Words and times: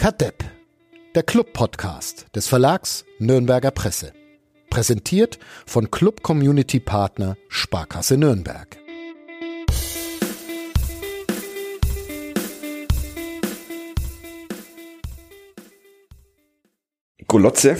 Kadepp, 0.00 0.42
der 1.14 1.22
Club-Podcast 1.22 2.24
des 2.34 2.48
Verlags 2.48 3.04
Nürnberger 3.18 3.70
Presse. 3.70 4.14
Präsentiert 4.70 5.38
von 5.66 5.90
Club 5.90 6.22
Community 6.22 6.80
Partner 6.80 7.36
Sparkasse 7.50 8.16
Nürnberg. 8.16 8.78
Golotze, 17.26 17.76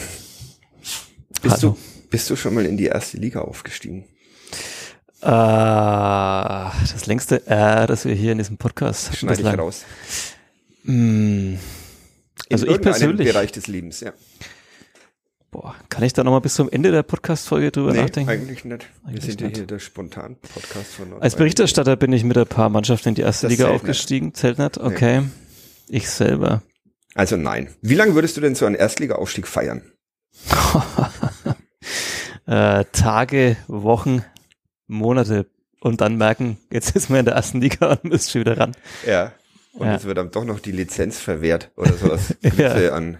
bist 1.41 1.63
Hallo. 1.63 1.71
du, 1.71 1.77
bist 2.11 2.29
du 2.29 2.35
schon 2.35 2.53
mal 2.53 2.67
in 2.67 2.77
die 2.77 2.85
erste 2.85 3.17
Liga 3.17 3.41
aufgestiegen? 3.41 4.05
Äh, 5.21 5.25
das 5.25 7.07
längste 7.07 7.47
R, 7.47 7.87
das 7.87 8.05
wir 8.05 8.13
hier 8.13 8.33
in 8.33 8.37
diesem 8.37 8.57
Podcast 8.57 9.17
Schneide 9.17 9.41
ich 9.41 9.57
raus. 9.57 9.85
Mm, 10.83 11.55
In 12.51 12.55
Also 12.55 12.67
ich 12.67 12.81
persönlich, 12.81 13.27
Bereich 13.27 13.51
des 13.51 13.67
Lebens, 13.67 13.99
ja. 14.01 14.13
boah, 15.51 15.75
kann 15.89 16.03
ich 16.03 16.13
da 16.13 16.23
nochmal 16.23 16.41
bis 16.41 16.55
zum 16.55 16.69
Ende 16.69 16.91
der 16.91 17.03
Podcast-Folge 17.03 17.71
drüber 17.71 17.91
Nee, 17.93 18.01
nachdenken? 18.01 18.29
eigentlich 18.29 18.63
nicht. 18.65 18.85
Wir 19.03 19.09
Eigentlich 19.09 19.25
sind 19.25 19.41
ja 19.41 19.47
nicht. 19.47 19.57
hier 19.57 19.67
der 19.67 19.79
Spontan-Podcast 19.79 20.93
von 20.93 21.21
Als 21.21 21.35
Berichterstatter 21.35 21.95
bin 21.95 22.13
ich 22.13 22.23
mit 22.23 22.37
ein 22.37 22.47
paar 22.47 22.69
Mannschaften 22.69 23.09
in 23.09 23.15
die 23.15 23.21
erste 23.21 23.47
Das 23.47 23.51
Liga 23.51 23.65
zählt 23.65 23.75
aufgestiegen. 23.75 24.33
Zählt 24.33 24.57
nicht? 24.59 24.77
Okay. 24.77 25.23
Ich 25.89 26.09
selber. 26.09 26.61
Also 27.15 27.35
nein. 27.35 27.69
Wie 27.81 27.95
lange 27.95 28.15
würdest 28.15 28.37
du 28.37 28.41
denn 28.41 28.55
so 28.55 28.65
einen 28.65 28.75
Erstliga-Aufstieg 28.75 29.47
feiern? 29.47 29.81
äh, 32.47 32.85
Tage, 32.91 33.57
Wochen, 33.67 34.23
Monate 34.87 35.47
und 35.81 36.01
dann 36.01 36.15
merken, 36.17 36.57
jetzt 36.71 36.95
ist 36.95 37.09
man 37.09 37.19
in 37.19 37.25
der 37.25 37.35
ersten 37.35 37.59
Liga 37.61 37.91
und 37.91 38.03
müsst 38.05 38.31
schon 38.31 38.41
wieder 38.41 38.57
ran. 38.57 38.71
Ja. 39.05 39.31
Und 39.73 39.87
Ja. 39.87 39.93
jetzt 39.93 40.05
wird 40.05 40.17
dann 40.17 40.31
doch 40.31 40.43
noch 40.45 40.59
die 40.59 40.71
Lizenz 40.71 41.19
verwehrt 41.19 41.71
oder 41.77 41.93
sowas. 41.93 42.35
Grüße 42.43 42.93
an 42.93 43.17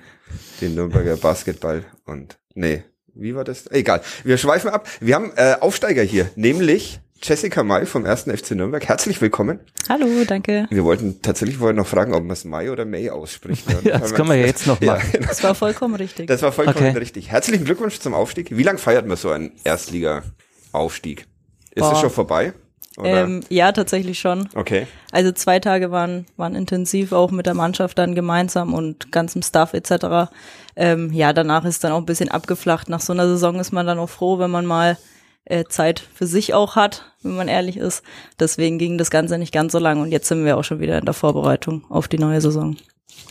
den 0.61 0.75
Nürnberger 0.75 1.17
Basketball 1.17 1.83
und 2.05 2.37
nee, 2.53 2.83
wie 3.13 3.35
war 3.35 3.43
das? 3.43 3.69
Egal. 3.71 4.01
Wir 4.23 4.37
schweifen 4.37 4.69
ab. 4.69 4.87
Wir 4.99 5.15
haben 5.15 5.31
äh, 5.35 5.55
Aufsteiger 5.59 6.01
hier, 6.03 6.29
nämlich 6.35 6.99
Jessica 7.23 7.61
May 7.63 7.85
vom 7.85 8.05
1. 8.05 8.23
FC 8.23 8.51
Nürnberg. 8.51 8.87
Herzlich 8.87 9.21
willkommen. 9.21 9.59
Hallo, 9.89 10.07
danke. 10.25 10.65
Wir 10.71 10.83
wollten 10.83 11.21
tatsächlich 11.21 11.57
vorher 11.57 11.75
noch 11.75 11.85
fragen, 11.87 12.13
ob 12.13 12.23
man 12.23 12.31
es 12.31 12.45
May 12.45 12.69
oder 12.69 12.83
May 12.85 13.09
ausspricht. 13.09 13.65
Ja, 13.83 13.99
das 13.99 14.13
können 14.13 14.29
wir 14.29 14.35
ja 14.35 14.45
jetzt 14.47 14.65
noch 14.65 14.81
Ja, 14.81 14.93
machen. 14.95 15.09
genau. 15.11 15.27
Das 15.27 15.43
war 15.43 15.53
vollkommen 15.53 15.95
richtig. 15.95 16.27
Das 16.27 16.41
war 16.41 16.51
vollkommen 16.51 16.87
Okay. 16.89 16.97
richtig. 16.97 17.29
Herzlichen 17.29 17.65
Glückwunsch 17.65 17.99
zum 17.99 18.13
Aufstieg. 18.13 18.55
Wie 18.57 18.63
lange 18.63 18.77
feiert 18.79 19.05
man 19.07 19.17
so 19.17 19.29
einen 19.29 19.51
Erstliga-Aufstieg? 19.63 21.27
Ist 21.75 21.85
es 21.91 21.99
schon 21.99 22.09
vorbei? 22.09 22.53
Ähm, 23.01 23.41
ja, 23.49 23.71
tatsächlich 23.71 24.19
schon. 24.19 24.49
okay. 24.55 24.85
Also 25.11 25.31
zwei 25.31 25.59
Tage 25.59 25.91
waren, 25.91 26.25
waren 26.35 26.55
intensiv, 26.55 27.13
auch 27.13 27.31
mit 27.31 27.45
der 27.45 27.53
Mannschaft 27.53 27.97
dann 27.97 28.15
gemeinsam 28.15 28.73
und 28.73 29.11
ganzem 29.11 29.41
Staff 29.41 29.73
etc. 29.73 30.31
Ähm, 30.75 31.11
ja, 31.13 31.33
danach 31.33 31.65
ist 31.65 31.83
dann 31.83 31.93
auch 31.93 31.99
ein 31.99 32.05
bisschen 32.05 32.29
abgeflacht. 32.29 32.89
Nach 32.89 33.01
so 33.01 33.13
einer 33.13 33.27
Saison 33.27 33.59
ist 33.59 33.71
man 33.71 33.85
dann 33.85 33.99
auch 33.99 34.09
froh, 34.09 34.39
wenn 34.39 34.51
man 34.51 34.65
mal 34.65 34.97
äh, 35.45 35.63
Zeit 35.65 35.99
für 36.13 36.27
sich 36.27 36.53
auch 36.53 36.75
hat, 36.75 37.13
wenn 37.23 37.35
man 37.35 37.47
ehrlich 37.47 37.77
ist. 37.77 38.03
Deswegen 38.39 38.77
ging 38.77 38.97
das 38.97 39.09
Ganze 39.09 39.37
nicht 39.37 39.53
ganz 39.53 39.71
so 39.71 39.79
lang 39.79 40.01
und 40.01 40.11
jetzt 40.11 40.27
sind 40.27 40.45
wir 40.45 40.57
auch 40.57 40.63
schon 40.63 40.79
wieder 40.79 40.97
in 40.97 41.05
der 41.05 41.13
Vorbereitung 41.13 41.85
auf 41.89 42.07
die 42.07 42.19
neue 42.19 42.41
Saison. 42.41 42.75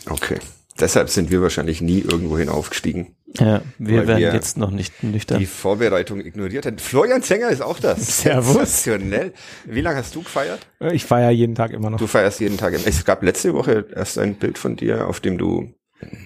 Okay. 0.09 0.39
Deshalb 0.79 1.09
sind 1.09 1.29
wir 1.29 1.41
wahrscheinlich 1.41 1.81
nie 1.81 1.99
irgendwohin 1.99 2.49
aufgestiegen. 2.49 3.15
Ja, 3.39 3.61
wir 3.77 4.07
werden 4.07 4.19
wir 4.19 4.33
jetzt 4.33 4.57
noch 4.57 4.71
nicht 4.71 5.03
nüchtern. 5.03 5.39
Die 5.39 5.45
Vorbereitung 5.45 6.19
ignoriert 6.19 6.65
hat. 6.65 6.81
Florian 6.81 7.23
Zenger 7.23 7.49
ist 7.49 7.61
auch 7.61 7.79
das. 7.79 8.21
Servus. 8.21 8.53
Sensationell. 8.53 9.33
Wie 9.65 9.81
lange 9.81 9.97
hast 9.97 10.15
du 10.15 10.21
gefeiert? 10.21 10.67
Ich 10.91 11.05
feiere 11.05 11.31
jeden 11.31 11.55
Tag 11.55 11.71
immer 11.71 11.89
noch. 11.89 11.97
Du 11.97 12.07
feierst 12.07 12.39
jeden 12.41 12.57
Tag. 12.57 12.73
Es 12.73 13.05
gab 13.05 13.23
letzte 13.23 13.53
Woche 13.53 13.85
erst 13.95 14.17
ein 14.17 14.35
Bild 14.35 14.57
von 14.57 14.75
dir, 14.75 15.07
auf 15.07 15.19
dem 15.21 15.37
du 15.37 15.73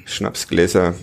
Schnapsgläser 0.06 0.96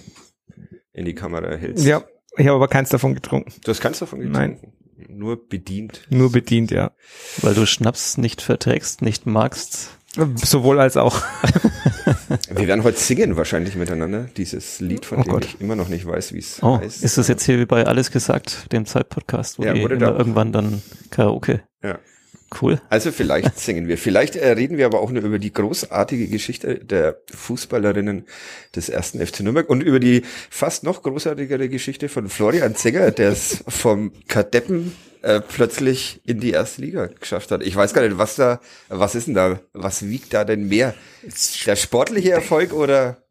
in 0.93 1.05
die 1.05 1.15
Kamera 1.15 1.55
hältst. 1.55 1.85
Ja, 1.85 2.03
ich 2.37 2.47
habe 2.47 2.57
aber 2.57 2.69
keins 2.69 2.89
davon 2.89 3.15
getrunken. 3.15 3.53
Du 3.65 3.71
hast 3.71 3.81
keins 3.81 3.99
davon 3.99 4.31
Nein. 4.31 4.55
getrunken? 4.55 4.73
Nur 5.09 5.49
bedient. 5.49 6.03
Nur 6.11 6.31
bedient, 6.33 6.71
ja. 6.71 6.93
Weil 7.39 7.55
du 7.55 7.67
Schnaps 7.67 8.19
nicht 8.19 8.41
verträgst, 8.41 9.03
nicht 9.03 9.27
magst. 9.27 9.91
Sowohl 10.37 10.79
als 10.81 10.97
auch. 10.97 11.23
Wir 12.55 12.67
werden 12.69 12.85
heute 12.85 12.99
singen 12.99 13.37
wahrscheinlich 13.37 13.77
miteinander, 13.77 14.27
dieses 14.37 14.81
Lied, 14.81 15.07
von 15.07 15.19
Oh 15.19 15.23
dem 15.23 15.33
Gott. 15.33 15.45
ich 15.45 15.61
immer 15.61 15.77
noch 15.77 15.89
nicht 15.89 16.07
weiß, 16.07 16.33
wie 16.35 16.39
es 16.39 16.63
Oh, 16.63 16.79
heißt. 16.79 17.03
ist 17.03 17.17
das 17.19 17.29
jetzt 17.29 17.45
hier 17.45 17.59
wie 17.59 17.65
bei 17.67 17.87
Alles 17.87 18.11
gesagt, 18.11 18.73
dem 18.73 18.85
Zeitpodcast, 18.85 19.59
wo 19.59 19.65
Ja, 19.65 19.73
die 19.73 19.99
da 19.99 20.11
irgendwann 20.17 20.53
dann 20.53 20.83
Karaoke. 21.11 21.63
Ja. 21.83 21.99
Cool. 22.61 22.81
Also 22.91 23.13
vielleicht 23.13 23.59
singen 23.61 23.89
wir. 23.89 23.97
Vielleicht 23.99 24.37
äh, 24.37 24.49
reden 24.53 24.77
wir 24.77 24.87
aber 24.87 25.01
auch 25.01 25.11
nur 25.11 25.23
über 25.23 25.39
die 25.39 25.53
großartige 25.53 26.29
Geschichte 26.29 26.77
der 26.85 27.17
Fußballerinnen 27.35 28.27
des 28.77 28.89
ersten 28.89 29.25
FC 29.25 29.41
Nürnberg 29.41 29.69
und 29.71 29.81
über 29.83 30.01
die 30.01 30.23
fast 30.51 30.85
noch 30.85 31.03
großartigere 31.03 31.69
Geschichte 31.69 32.09
von 32.09 32.29
Florian 32.29 32.75
Zenger, 32.75 33.11
der 33.11 33.31
es 33.31 33.65
vom 33.69 34.13
Kadeppen 34.29 34.95
äh, 35.23 35.41
plötzlich 35.41 36.21
in 36.25 36.41
die 36.41 36.51
erste 36.51 36.83
Liga 36.83 37.07
geschafft 37.07 37.51
hat. 37.53 37.63
Ich 37.63 37.77
weiß 37.77 37.95
gar 37.95 38.03
nicht, 38.03 38.19
was 38.19 38.35
da, 38.37 38.61
was 38.89 39.15
ist 39.15 39.29
denn 39.29 39.35
da, 39.35 39.61
was 39.73 40.07
wiegt 40.09 40.35
da 40.35 40.45
denn 40.45 40.69
mehr? 40.69 40.95
Der 41.67 41.77
sportliche 41.77 42.33
Erfolg 42.33 42.73
oder 42.73 43.23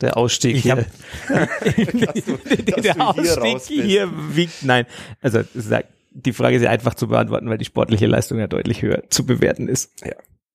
Der 0.00 0.16
Ausstieg 0.16 0.56
Ich 0.56 0.62
hier. 0.62 0.76
hab- 0.76 0.84
dass 2.14 2.24
du, 2.24 2.38
dass 2.72 2.82
der 2.82 2.94
du 2.94 3.00
hier 3.02 3.06
Ausstieg 3.06 3.38
raus 3.42 3.66
bist? 3.68 3.82
hier 3.82 4.10
wiegt, 4.34 4.62
nein. 4.62 4.86
Also, 5.20 5.40
die 6.10 6.32
Frage 6.32 6.56
ist 6.56 6.62
ja 6.62 6.70
einfach 6.70 6.94
zu 6.94 7.08
beantworten, 7.08 7.48
weil 7.48 7.58
die 7.58 7.64
sportliche 7.64 8.06
Leistung 8.06 8.38
ja 8.38 8.46
deutlich 8.46 8.82
höher 8.82 9.02
zu 9.10 9.24
bewerten 9.24 9.68
ist. 9.68 10.04
Ja. 10.04 10.14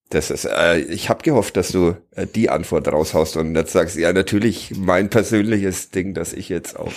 Das 0.10 0.30
ist, 0.30 0.46
äh, 0.46 0.80
ich 0.80 1.10
habe 1.10 1.24
gehofft, 1.24 1.58
dass 1.58 1.70
du 1.70 1.96
äh, 2.16 2.28
die 2.28 2.50
Antwort 2.50 2.88
raushaust 2.88 3.38
und 3.38 3.56
jetzt 3.56 3.72
sagst, 3.72 3.98
ja, 3.98 4.14
natürlich 4.14 4.74
mein 4.78 5.10
persönliches 5.10 5.90
Ding, 5.90 6.14
das 6.14 6.32
ich 6.32 6.50
jetzt 6.50 6.78
auch. 6.80 6.92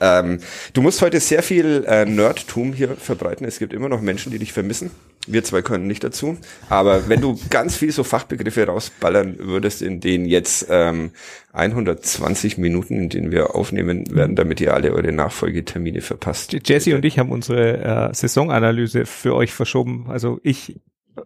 Ähm, 0.00 0.38
du 0.72 0.82
musst 0.82 1.02
heute 1.02 1.20
sehr 1.20 1.42
viel 1.42 1.84
äh, 1.86 2.04
Nerdtum 2.04 2.72
hier 2.72 2.96
verbreiten. 2.96 3.46
Es 3.46 3.58
gibt 3.58 3.72
immer 3.72 3.88
noch 3.88 4.00
Menschen, 4.00 4.32
die 4.32 4.38
dich 4.38 4.52
vermissen. 4.52 4.90
Wir 5.26 5.44
zwei 5.44 5.60
können 5.60 5.86
nicht 5.86 6.02
dazu. 6.04 6.38
Aber 6.70 7.08
wenn 7.08 7.20
du 7.20 7.38
ganz 7.50 7.76
viel 7.76 7.92
so 7.92 8.02
Fachbegriffe 8.02 8.66
rausballern 8.66 9.38
würdest, 9.38 9.82
in 9.82 10.00
denen 10.00 10.24
jetzt 10.24 10.66
ähm, 10.70 11.10
120 11.52 12.56
Minuten, 12.56 12.96
in 12.96 13.08
denen 13.10 13.30
wir 13.30 13.54
aufnehmen 13.54 14.04
werden, 14.14 14.36
damit 14.36 14.60
ihr 14.60 14.72
alle 14.72 14.92
eure 14.92 15.12
Nachfolgetermine 15.12 16.00
verpasst. 16.00 16.56
Jesse 16.66 16.94
und 16.94 17.04
ich 17.04 17.18
haben 17.18 17.30
unsere 17.30 18.08
äh, 18.10 18.14
Saisonanalyse 18.14 19.04
für 19.04 19.34
euch 19.34 19.52
verschoben. 19.52 20.06
Also 20.08 20.40
ich, 20.42 20.80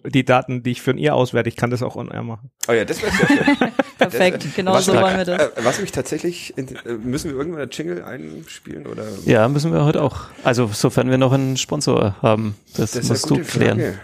die 0.05 0.25
Daten, 0.25 0.63
die 0.63 0.73
ich 0.73 0.83
für 0.83 0.93
ihr 0.97 1.15
auswerte, 1.15 1.49
ich 1.49 1.57
kann 1.57 1.71
das 1.71 1.83
auch 1.83 1.97
on 1.97 2.11
air 2.11 2.23
machen. 2.23 2.51
Oh 2.69 2.73
ja, 2.73 2.85
das 2.85 3.03
wäre 3.03 3.13
sehr 3.13 3.27
schön. 3.29 3.57
Perfekt, 3.99 4.47
genau 4.57 4.73
was 4.73 4.87
so 4.87 4.93
mich- 4.93 5.01
wollen 5.03 5.17
wir 5.17 5.25
das. 5.25 5.41
Äh, 5.43 5.51
was 5.65 5.81
mich 5.81 5.93
tatsächlich, 5.93 6.57
in- 6.57 6.69
äh, 6.85 6.93
müssen 7.03 7.31
wir 7.31 7.37
irgendwann 7.39 7.63
einen 7.63 7.71
Jingle 7.71 8.03
einspielen 8.03 8.87
oder? 8.87 9.05
Ja, 9.25 9.49
müssen 9.49 9.73
wir 9.73 9.85
heute 9.85 10.03
auch. 10.03 10.27
Also 10.45 10.67
sofern 10.73 11.11
wir 11.11 11.19
noch 11.19 11.33
einen 11.33 11.57
Sponsor 11.57 12.17
haben. 12.23 12.57
Das, 12.77 12.93
Das 12.93 13.05
ist 13.05 13.09
musst 13.11 13.31
du 13.31 13.39
klären. 13.39 13.79
Frage. 13.79 13.99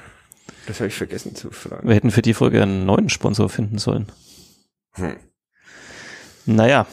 Das 0.66 0.80
habe 0.80 0.88
ich 0.88 0.94
vergessen 0.94 1.34
zu 1.34 1.50
fragen. 1.50 1.88
Wir 1.88 1.94
hätten 1.94 2.10
für 2.10 2.22
die 2.22 2.34
Folge 2.34 2.62
einen 2.62 2.84
neuen 2.86 3.08
Sponsor 3.08 3.48
finden 3.48 3.78
sollen. 3.78 4.06
Hm. 4.94 5.16
Naja. 6.46 6.86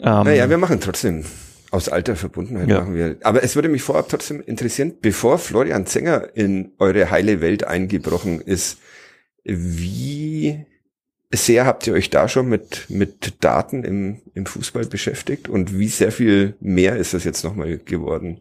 Ähm, 0.00 0.24
Naja, 0.24 0.48
wir 0.50 0.58
machen 0.58 0.80
trotzdem 0.80 1.24
aus 1.72 1.88
alter 1.88 2.16
Verbundenheit 2.16 2.68
Ja. 2.68 2.80
machen 2.80 2.94
wir. 2.94 3.16
Aber 3.22 3.42
es 3.42 3.54
würde 3.56 3.68
mich 3.68 3.82
vorab 3.82 4.08
trotzdem 4.08 4.40
interessieren, 4.42 4.94
bevor 5.00 5.38
Florian 5.38 5.86
Zenger 5.86 6.28
in 6.36 6.72
eure 6.78 7.10
heile 7.10 7.40
Welt 7.40 7.64
eingebrochen 7.64 8.40
ist, 8.40 8.78
wie 9.44 10.66
sehr 11.34 11.64
habt 11.64 11.86
ihr 11.86 11.94
euch 11.94 12.10
da 12.10 12.28
schon 12.28 12.48
mit, 12.48 12.86
mit 12.90 13.42
Daten 13.42 13.84
im, 13.84 14.20
im 14.34 14.44
Fußball 14.46 14.84
beschäftigt 14.84 15.48
und 15.48 15.78
wie 15.78 15.88
sehr 15.88 16.12
viel 16.12 16.54
mehr 16.60 16.96
ist 16.96 17.14
das 17.14 17.24
jetzt 17.24 17.42
nochmal 17.42 17.78
geworden? 17.78 18.38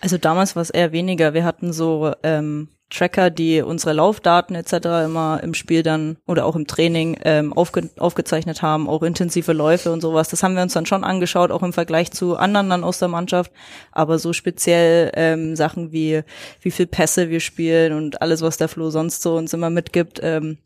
Also 0.00 0.18
damals 0.18 0.54
war 0.54 0.62
es 0.62 0.70
eher 0.70 0.92
weniger. 0.92 1.32
Wir 1.32 1.44
hatten 1.44 1.72
so 1.72 2.12
ähm, 2.22 2.68
Tracker, 2.92 3.30
die 3.30 3.62
unsere 3.62 3.92
Laufdaten 3.94 4.54
etc. 4.54 4.72
immer 5.04 5.40
im 5.42 5.54
Spiel 5.54 5.82
dann 5.82 6.18
oder 6.26 6.44
auch 6.44 6.56
im 6.56 6.66
Training 6.66 7.18
ähm, 7.24 7.52
aufge 7.52 7.90
aufgezeichnet 7.98 8.62
haben, 8.62 8.88
auch 8.88 9.02
intensive 9.02 9.52
Läufe 9.52 9.92
und 9.92 10.00
sowas. 10.00 10.28
Das 10.28 10.42
haben 10.42 10.54
wir 10.54 10.62
uns 10.62 10.74
dann 10.74 10.86
schon 10.86 11.04
angeschaut, 11.04 11.50
auch 11.50 11.62
im 11.62 11.72
Vergleich 11.72 12.12
zu 12.12 12.36
anderen 12.36 12.70
dann 12.70 12.84
aus 12.84 12.98
der 12.98 13.08
Mannschaft. 13.08 13.52
Aber 13.90 14.18
so 14.18 14.32
speziell 14.32 15.10
ähm, 15.14 15.56
Sachen 15.56 15.92
wie 15.92 16.22
wie 16.60 16.70
viel 16.70 16.86
Pässe 16.86 17.30
wir 17.30 17.40
spielen 17.40 17.92
und 17.92 18.22
alles, 18.22 18.42
was 18.42 18.56
der 18.56 18.68
Flo 18.68 18.90
sonst 18.90 19.22
so 19.22 19.36
uns 19.36 19.52
immer 19.52 19.70
mitgibt, 19.70 20.20
ähm, 20.22 20.58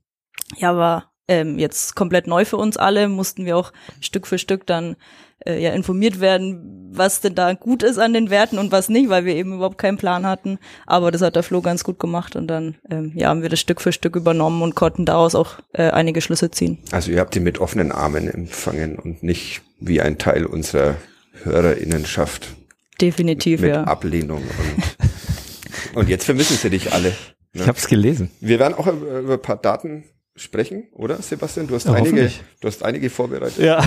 ja, 0.59 0.77
war 0.77 1.16
ähm, 1.29 1.59
jetzt 1.59 1.97
komplett 1.97 2.27
neu 2.27 2.45
für 2.45 2.57
uns 2.57 2.77
alle. 2.77 3.09
Mussten 3.09 3.45
wir 3.45 3.57
auch 3.57 3.73
Stück 4.01 4.27
für 4.27 4.39
Stück 4.39 4.67
dann 4.67 4.97
äh, 5.45 5.63
ja 5.63 5.73
informiert 5.73 6.21
werden, 6.21 6.91
was 6.93 7.21
denn 7.21 7.35
da 7.35 7.55
gut 7.55 7.83
ist 7.83 7.99
an 7.99 8.13
den 8.13 8.31
Werten 8.31 8.59
und 8.59 8.73
was 8.73 8.89
nicht, 8.89 9.09
weil 9.09 9.25
wir 9.25 9.35
eben 9.35 9.55
überhaupt 9.55 9.79
keinen 9.79 9.97
Plan 9.97 10.27
hatten. 10.27 10.59
Aber 10.87 11.11
das 11.11 11.23
hat 11.23 11.37
der 11.37 11.43
Flo 11.43 11.61
ganz 11.61 11.85
gut 11.85 11.99
gemacht 11.99 12.37
und 12.37 12.47
dann 12.49 12.77
ähm, 12.91 13.13
ja, 13.15 13.29
haben 13.29 13.43
wir 13.43 13.49
das 13.49 13.61
Stück 13.61 13.81
für 13.81 13.93
Stück 13.93 14.17
übernommen 14.17 14.63
und 14.63 14.75
konnten 14.75 15.05
daraus 15.05 15.35
auch 15.35 15.59
äh, 15.73 15.91
einige 15.91 16.21
Schlüsse 16.21 16.51
ziehen. 16.51 16.79
Also 16.91 17.11
ihr 17.11 17.21
habt 17.21 17.35
ihn 17.37 17.43
mit 17.43 17.59
offenen 17.59 17.93
Armen 17.93 18.29
empfangen 18.29 18.99
und 18.99 19.23
nicht 19.23 19.63
wie 19.79 20.01
ein 20.01 20.19
Teil 20.19 20.47
unserer 20.47 20.97
Hörerinnenschaft 21.43 22.49
Definitiv, 23.01 23.61
mit 23.61 23.71
ja. 23.71 23.85
Ablehnung 23.85 24.43
und, 24.43 25.97
und 25.97 26.09
jetzt 26.09 26.25
vermissen 26.25 26.57
sie 26.57 26.71
dich 26.71 26.93
alle. 26.93 27.13
Ich 27.53 27.67
habe 27.67 27.79
es 27.79 27.89
gelesen. 27.89 28.31
Wir 28.41 28.59
werden 28.59 28.75
auch 28.75 28.87
über, 28.87 29.21
über 29.21 29.35
ein 29.35 29.43
paar 29.43 29.57
Daten 29.57 30.05
sprechen, 30.37 30.85
oder 30.93 31.17
Sebastian? 31.23 31.67
Du 31.67 31.75
hast 31.75 31.87
Ja, 31.87 31.95
einige, 31.95 32.31
du 32.61 32.69
hast 32.69 32.83
einige 32.85 33.11
vorbereitet 33.11 33.59
Ja, 33.59 33.81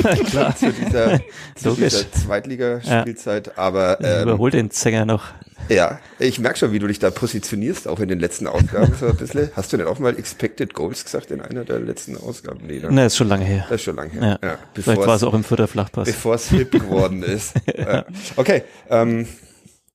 klar. 0.30 0.56
zu 0.56 0.72
dieser, 0.72 1.20
zu 1.56 1.74
dieser 1.74 2.10
Zweitliga-Spielzeit. 2.12 3.58
Aber 3.58 3.98
ähm, 4.02 4.22
Überhol 4.22 4.50
den 4.50 4.70
Sänger 4.70 5.04
noch. 5.04 5.24
ja, 5.68 5.98
ich 6.18 6.38
merke 6.38 6.58
schon, 6.58 6.72
wie 6.72 6.78
du 6.78 6.86
dich 6.86 6.98
da 6.98 7.10
positionierst, 7.10 7.88
auch 7.88 8.00
in 8.00 8.08
den 8.08 8.20
letzten 8.20 8.46
Ausgaben 8.46 8.94
so 8.98 9.06
ein 9.06 9.16
bisschen. 9.16 9.50
Hast 9.54 9.72
du 9.72 9.76
denn 9.76 9.86
auch 9.86 9.98
mal 9.98 10.16
Expected 10.18 10.74
Goals 10.74 11.04
gesagt 11.04 11.30
in 11.30 11.40
einer 11.40 11.64
der 11.64 11.80
letzten 11.80 12.16
Ausgaben? 12.16 12.60
Nee, 12.66 12.78
ne? 12.78 12.90
Ne, 12.92 13.06
ist 13.06 13.16
schon 13.16 13.28
lange 13.28 13.44
her. 13.44 13.66
Das 13.68 13.76
ist 13.80 13.84
schon 13.84 13.96
lange 13.96 14.10
her. 14.12 14.38
Ja. 14.42 14.48
Ja. 14.48 14.58
Vielleicht 14.74 15.00
war 15.06 15.16
es 15.16 15.22
auch 15.24 15.34
im 15.34 15.44
vierter 15.44 15.68
Flachpass. 15.68 16.06
bevor 16.06 16.34
es 16.36 16.48
hip 16.50 16.70
geworden 16.70 17.22
ist. 17.22 17.54
ja. 17.76 18.04
Okay, 18.36 18.62
ähm, 18.88 19.26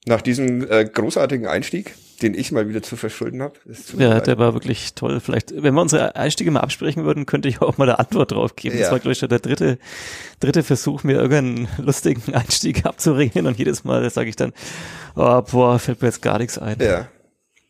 nach 0.05 0.21
diesem 0.21 0.69
äh, 0.69 0.85
großartigen 0.85 1.47
Einstieg, 1.47 1.95
den 2.21 2.33
ich 2.33 2.51
mal 2.51 2.67
wieder 2.69 2.81
zu 2.81 2.95
verschulden 2.95 3.41
habe. 3.41 3.53
Ja, 3.97 4.19
der 4.19 4.37
war 4.37 4.53
wirklich 4.53 4.93
toll. 4.93 5.19
Vielleicht, 5.19 5.51
wenn 5.61 5.73
wir 5.73 5.81
unsere 5.81 6.15
Einstiege 6.15 6.51
mal 6.51 6.61
absprechen 6.61 7.05
würden, 7.05 7.25
könnte 7.25 7.47
ich 7.49 7.61
auch 7.61 7.77
mal 7.77 7.85
eine 7.89 7.99
Antwort 7.99 8.31
drauf 8.31 8.55
geben. 8.55 8.75
Ja. 8.75 8.81
Das 8.83 8.91
war, 8.91 8.99
glaube 8.99 9.13
ich, 9.13 9.19
schon 9.19 9.29
der 9.29 9.39
dritte, 9.39 9.77
dritte 10.39 10.63
Versuch, 10.63 11.03
mir 11.03 11.13
irgendeinen 11.13 11.67
lustigen 11.77 12.21
Einstieg 12.33 12.85
abzuringen 12.85 13.47
und 13.47 13.57
jedes 13.57 13.83
Mal 13.83 14.09
sage 14.09 14.29
ich 14.29 14.35
dann, 14.35 14.53
oh, 15.15 15.41
boah, 15.41 15.79
fällt 15.79 16.01
mir 16.01 16.07
jetzt 16.07 16.21
gar 16.21 16.37
nichts 16.39 16.57
ein. 16.57 16.77
Ja. 16.79 17.07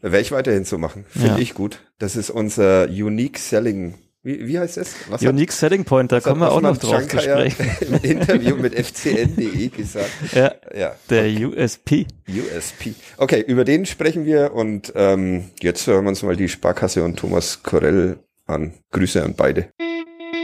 Werde 0.02 0.20
ich 0.20 0.32
weiterhin 0.32 0.66
so 0.66 0.78
machen. 0.78 1.06
Finde 1.10 1.28
Ja. 1.30 1.38
ich 1.38 1.54
gut. 1.56 1.80
Das 1.98 2.16
ist 2.16 2.30
unser 2.30 2.86
Unique 2.90 3.40
Selling. 3.40 3.96
Wie, 4.26 4.48
wie 4.48 4.58
heißt 4.60 4.78
es? 4.80 4.96
Was 5.10 5.22
hat- 5.22 5.30
Unique 5.30 5.52
Selling 5.52 5.86
Point, 5.86 6.12
da 6.12 6.16
hat 6.16 6.24
kommen 6.24 6.42
wir 6.42 6.52
auch 6.52 6.60
noch 6.60 6.76
drauf 6.78 7.08
zu 7.08 7.20
sprechen. 7.20 7.66
Im 8.04 8.12
Interview 8.12 8.56
mit 8.56 8.74
fcn.de 8.74 9.68
gesagt. 9.70 10.10
Ja, 10.34 10.52
Ja. 10.76 10.96
der 11.12 11.28
USP. 11.48 12.08
USP. 12.28 12.96
Okay, 13.18 13.44
über 13.46 13.64
den 13.64 13.86
sprechen 13.86 14.26
wir 14.26 14.52
und 14.54 14.92
ähm, 14.96 15.52
jetzt 15.62 15.86
hören 15.86 16.06
wir 16.06 16.10
uns 16.10 16.24
mal 16.24 16.36
die 16.36 16.50
Sparkasse 16.50 17.04
und 17.04 17.18
Thomas 17.20 17.62
Korell 17.62 18.18
an. 18.48 18.74
Grüße 18.92 19.22
an 19.24 19.36
beide. 19.38 19.70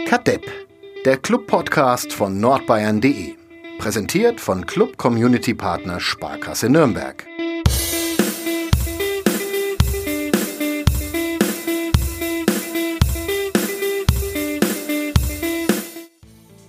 Kadepp, 0.08 0.44
der 1.06 1.18
Club-Podcast 1.18 2.14
von 2.14 2.40
nordbayern.de. 2.40 3.34
Präsentiert 3.80 4.40
von 4.40 4.68
Club 4.68 4.98
Community 4.98 5.56
Partner 5.56 6.00
Sparkasse 6.00 6.70
Nürnberg. 6.70 7.26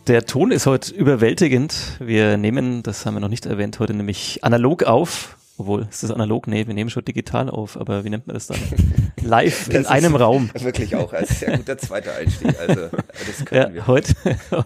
Der 0.09 0.27
Ton 0.27 0.51
ist 0.51 0.67
heute 0.67 0.93
überwältigend. 0.93 1.75
Wir 2.01 2.37
nehmen, 2.37 2.83
das 2.83 3.07
haben 3.07 3.15
wir 3.15 3.21
noch 3.21 3.29
nicht 3.29 3.47
erwähnt, 3.47 3.79
heute 3.79 3.95
nämlich 3.95 4.43
analog 4.43 4.83
auf. 4.85 5.37
Obwohl, 5.59 5.87
ist 5.89 6.03
das 6.03 6.11
analog? 6.11 6.49
Nee, 6.49 6.67
wir 6.67 6.75
nehmen 6.75 6.91
schon 6.91 7.05
digital 7.05 7.49
auf, 7.49 7.77
aber 7.77 8.05
wie 8.05 8.11
nennt 8.11 8.27
man 8.27 8.35
das 8.35 8.49
dann? 8.49 8.57
Live 9.23 9.69
in 9.69 9.75
Das 9.75 9.83
ist 9.83 9.87
einem 9.89 10.17
Raum. 10.17 10.51
Wirklich 10.59 10.97
auch 10.97 11.13
ein 11.13 11.27
sehr 11.27 11.57
guter 11.57 11.79
zweiter 11.79 12.17
Einstieg. 12.17 12.59
Also, 12.59 12.89
das 13.27 13.45
können 13.45 13.63
Ja, 13.63 13.75
wir. 13.75 13.87
heute, 13.87 14.15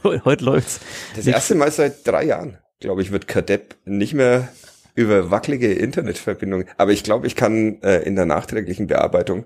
heute 0.25 0.45
läuft's. 0.45 0.81
Das 1.15 1.27
erste 1.27 1.55
Mal 1.55 1.71
seit 1.71 2.07
drei 2.07 2.25
Jahren, 2.25 2.57
glaube 2.81 3.03
ich, 3.03 3.13
wird 3.13 3.29
Kadepp 3.29 3.75
nicht 3.85 4.15
mehr 4.15 4.49
über 4.95 5.31
wackelige 5.31 5.71
Internetverbindungen. 5.75 6.67
Aber 6.79 6.93
ich 6.93 7.05
glaube, 7.05 7.27
ich 7.27 7.37
kann 7.37 7.83
äh, 7.83 7.99
in 7.99 8.17
der 8.17 8.25
nachträglichen 8.25 8.87
Bearbeitung 8.87 9.45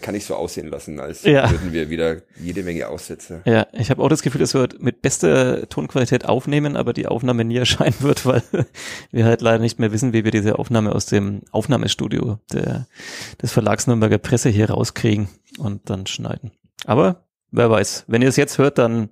kann 0.00 0.14
ich 0.16 0.24
so 0.24 0.34
aussehen 0.34 0.66
lassen, 0.68 0.98
als 0.98 1.22
Ja. 1.22 1.48
würden 1.50 1.72
wir 1.72 1.88
wieder 1.90 2.16
jede 2.40 2.62
Menge 2.64 2.88
Aussätze. 2.88 3.42
Ja, 3.44 3.66
ich 3.72 3.90
habe 3.90 4.02
auch 4.02 4.08
das 4.08 4.22
Gefühl, 4.22 4.40
dass 4.40 4.52
wir 4.52 4.62
heute 4.62 4.78
mit 4.82 5.00
bester 5.00 5.68
Tonqualität 5.68 6.24
aufnehmen, 6.24 6.76
aber 6.76 6.92
die 6.92 7.06
Aufnahme 7.06 7.44
nie 7.44 7.56
erscheinen 7.58 7.94
wird, 8.00 8.26
weil 8.26 8.42
wir 9.12 9.24
halt 9.24 9.40
leider 9.42 9.60
nicht 9.60 9.78
mehr 9.78 9.92
wissen, 9.92 10.12
wie 10.12 10.24
wir 10.24 10.32
diese 10.32 10.58
Aufnahme 10.58 10.92
aus 10.92 11.06
dem 11.06 11.42
Aufnahmestudio 11.52 12.38
der, 12.52 12.86
des 13.40 13.52
Verlags 13.52 13.86
Nürnberger 13.86 14.18
Presse 14.18 14.48
hier 14.48 14.70
rauskriegen 14.70 15.28
und 15.58 15.88
dann 15.88 16.06
schneiden. 16.06 16.50
Aber 16.84 17.24
wer 17.52 17.70
weiß, 17.70 18.04
wenn 18.08 18.22
ihr 18.22 18.28
es 18.28 18.36
jetzt 18.36 18.58
hört, 18.58 18.78
dann 18.78 19.08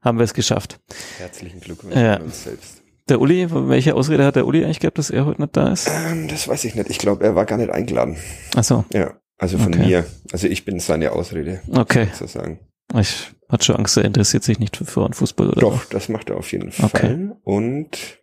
haben 0.00 0.18
wir 0.18 0.24
es 0.24 0.34
geschafft. 0.34 0.78
Herzlichen 1.18 1.60
Glückwunsch 1.60 1.96
Ja. 1.96 2.14
an 2.14 2.22
uns 2.22 2.44
selbst. 2.44 2.82
Der 3.08 3.20
Uli, 3.20 3.48
welche 3.50 3.94
Ausrede 3.94 4.24
hat 4.24 4.36
der 4.36 4.46
Uli 4.46 4.64
eigentlich 4.64 4.80
gehabt, 4.80 4.96
dass 4.96 5.10
er 5.10 5.26
heute 5.26 5.42
nicht 5.42 5.54
da 5.56 5.68
ist? 5.72 5.90
Ähm, 5.90 6.26
das 6.28 6.48
weiß 6.48 6.64
ich 6.64 6.74
nicht. 6.74 6.88
Ich 6.88 6.98
glaube, 6.98 7.22
er 7.24 7.34
war 7.34 7.44
gar 7.44 7.58
nicht 7.58 7.70
eingeladen. 7.70 8.16
Ach 8.56 8.64
so, 8.64 8.84
Ja, 8.94 9.12
also 9.38 9.58
von 9.58 9.74
Okay. 9.74 9.86
mir. 9.86 10.06
Also 10.32 10.46
ich 10.48 10.64
bin 10.64 10.80
seine 10.80 11.12
Ausrede, 11.12 11.60
okay. 11.72 12.08
sozusagen. 12.12 12.60
Ich 12.98 13.30
hatte 13.48 13.64
schon 13.64 13.76
Angst, 13.76 13.96
er 13.96 14.04
interessiert 14.04 14.44
sich 14.44 14.58
nicht 14.58 14.76
für, 14.76 14.84
für 14.84 15.10
Fußball 15.12 15.48
oder 15.50 15.60
Doch, 15.60 15.84
das 15.86 16.08
macht 16.08 16.30
er 16.30 16.36
auf 16.36 16.52
jeden 16.52 16.70
Fall. 16.72 16.86
Okay. 16.86 17.28
Und 17.42 18.18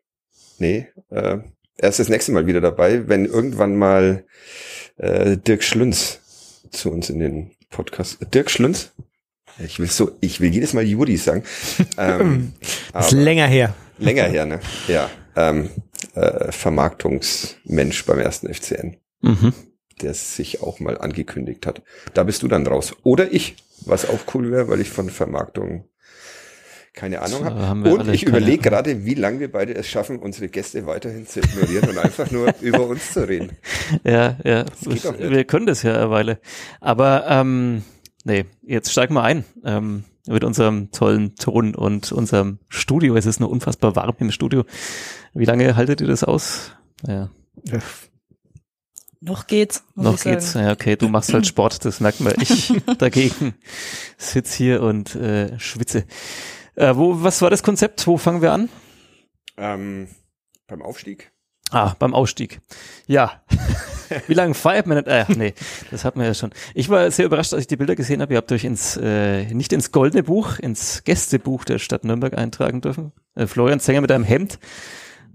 nee, 0.59 0.87
äh, 1.09 1.37
er 1.77 1.89
ist 1.89 1.99
das 1.99 2.09
nächste 2.09 2.31
Mal 2.31 2.45
wieder 2.47 2.61
dabei, 2.61 3.07
wenn 3.07 3.25
irgendwann 3.25 3.75
mal 3.75 4.25
äh, 4.97 5.37
Dirk 5.37 5.63
Schlünz 5.63 6.19
zu 6.71 6.91
uns 6.91 7.09
in 7.09 7.19
den 7.19 7.51
Podcast. 7.69 8.19
Dirk 8.33 8.49
Schlünz? 8.51 8.91
Ich 9.59 9.79
will 9.79 9.87
so, 9.87 10.11
ich 10.21 10.39
will 10.39 10.53
jedes 10.53 10.73
Mal 10.73 10.83
Juri 10.83 11.17
sagen. 11.17 11.43
Ähm, 11.97 12.53
ist 12.97 13.11
länger 13.11 13.47
her. 13.47 13.73
länger 13.97 14.23
her, 14.25 14.45
ne? 14.45 14.59
Ja. 14.87 15.09
Ähm, 15.35 15.69
äh, 16.13 16.51
Vermarktungsmensch 16.51 18.05
beim 18.05 18.19
ersten 18.19 18.53
FCN, 18.53 18.97
so. 19.21 19.29
Mhm. 19.29 19.53
Der 20.01 20.13
sich 20.13 20.61
auch 20.61 20.79
mal 20.79 20.97
angekündigt 20.97 21.65
hat. 21.65 21.81
Da 22.13 22.23
bist 22.23 22.43
du 22.43 22.47
dann 22.47 22.67
raus. 22.67 22.93
Oder 23.03 23.31
ich, 23.31 23.55
was 23.85 24.07
auch 24.07 24.19
cool 24.33 24.51
wäre, 24.51 24.67
weil 24.67 24.81
ich 24.81 24.89
von 24.89 25.09
Vermarktung 25.09 25.85
keine 26.93 27.21
Ahnung 27.21 27.39
So, 27.39 27.45
habe. 27.45 27.93
Und 27.93 28.09
ich 28.09 28.23
überlege 28.23 28.61
gerade, 28.61 29.05
wie 29.05 29.13
lange 29.13 29.39
wir 29.39 29.51
beide 29.51 29.73
es 29.73 29.87
schaffen, 29.87 30.19
unsere 30.19 30.49
Gäste 30.49 30.85
weiterhin 30.85 31.25
zu 31.25 31.39
ignorieren 31.39 31.89
und 31.89 31.97
einfach 31.97 32.29
nur 32.31 32.53
über 32.61 32.85
uns 32.85 33.13
zu 33.13 33.27
reden. 33.27 33.51
Ja, 34.03 34.37
ja, 34.43 34.65
nicht. 34.85 35.05
wir 35.19 35.43
können 35.45 35.65
das 35.65 35.83
ja 35.83 35.95
eine 35.95 36.09
Weile. 36.09 36.39
Aber 36.81 37.25
ähm, 37.29 37.83
nee, 38.25 38.45
jetzt 38.61 38.91
steigen 38.91 39.13
wir 39.13 39.23
ein 39.23 39.45
ähm, 39.63 40.03
mit 40.27 40.43
unserem 40.43 40.91
tollen 40.91 41.35
Ton 41.35 41.75
und 41.75 42.11
unserem 42.11 42.59
Studio. 42.67 43.15
Es 43.15 43.25
ist 43.25 43.39
nur 43.39 43.49
unfassbar 43.49 43.95
warm 43.95 44.15
im 44.19 44.31
Studio. 44.31 44.65
Wie 45.33 45.45
lange 45.45 45.75
haltet 45.77 46.01
ihr 46.01 46.07
das 46.07 46.25
aus? 46.25 46.73
Ja, 47.07 47.29
Noch 49.23 49.45
geht's, 49.45 49.83
muss 49.93 50.03
noch 50.05 50.13
ich 50.15 50.21
sagen. 50.21 50.35
geht's. 50.35 50.53
Ja, 50.55 50.71
okay, 50.71 50.95
du 50.95 51.07
machst 51.07 51.31
halt 51.31 51.45
Sport, 51.45 51.85
das 51.85 51.99
merkt 51.99 52.21
man. 52.21 52.33
Ich 52.41 52.73
dagegen 52.97 53.53
sitz 54.17 54.53
hier 54.53 54.81
und 54.81 55.13
äh, 55.15 55.59
schwitze. 55.59 56.05
Äh, 56.75 56.95
wo, 56.95 57.21
was 57.21 57.39
war 57.43 57.51
das 57.51 57.61
Konzept? 57.61 58.07
Wo 58.07 58.17
fangen 58.17 58.41
wir 58.41 58.51
an? 58.51 58.69
Ähm, 59.57 60.07
beim 60.65 60.81
Aufstieg? 60.81 61.31
Ah, 61.69 61.95
beim 61.99 62.15
Ausstieg. 62.15 62.61
Ja. 63.05 63.43
Wie 64.27 64.33
lange 64.33 64.55
feiert 64.55 64.87
man 64.87 64.97
nicht? 64.97 65.07
Äh, 65.07 65.25
nee, 65.37 65.53
das 65.91 66.03
hat 66.03 66.15
man 66.15 66.25
ja 66.25 66.33
schon. 66.33 66.51
Ich 66.73 66.89
war 66.89 67.09
sehr 67.11 67.25
überrascht, 67.25 67.53
als 67.53 67.61
ich 67.61 67.67
die 67.67 67.77
Bilder 67.77 67.95
gesehen 67.95 68.21
habe. 68.21 68.33
Ihr 68.33 68.37
habt 68.37 68.51
euch 68.51 68.65
ins, 68.65 68.97
äh, 68.97 69.45
nicht 69.53 69.71
ins 69.71 69.91
goldene 69.91 70.23
Buch, 70.23 70.57
ins 70.57 71.03
Gästebuch 71.03 71.63
der 71.63 71.77
Stadt 71.77 72.03
Nürnberg 72.03 72.37
eintragen 72.37 72.81
dürfen. 72.81 73.13
Äh, 73.35 73.45
Florian 73.45 73.79
Zenger 73.79 74.01
mit 74.01 74.11
einem 74.11 74.23
Hemd. 74.25 74.59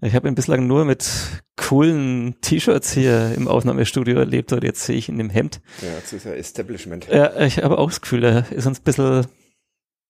Ich 0.02 0.14
habe 0.14 0.28
ihn 0.28 0.34
bislang 0.34 0.66
nur 0.66 0.84
mit 0.84 1.08
coolen 1.56 2.36
T-Shirts 2.40 2.92
hier 2.92 3.32
im 3.34 3.48
Aufnahmestudio 3.48 4.18
erlebt 4.18 4.52
und 4.52 4.62
jetzt 4.62 4.84
sehe 4.84 4.96
ich 4.96 5.08
ihn 5.08 5.18
im 5.20 5.30
Hemd. 5.30 5.60
Ja, 5.80 5.88
das 6.00 6.12
ist 6.12 6.26
ja 6.26 6.32
Establishment. 6.32 7.08
Ja, 7.08 7.40
ich 7.40 7.62
habe 7.62 7.78
auch 7.78 7.88
das 7.88 8.00
Gefühl, 8.00 8.24
er 8.24 8.52
ist 8.52 8.66
uns 8.66 8.80
ein 8.80 8.84
bisschen 8.84 9.26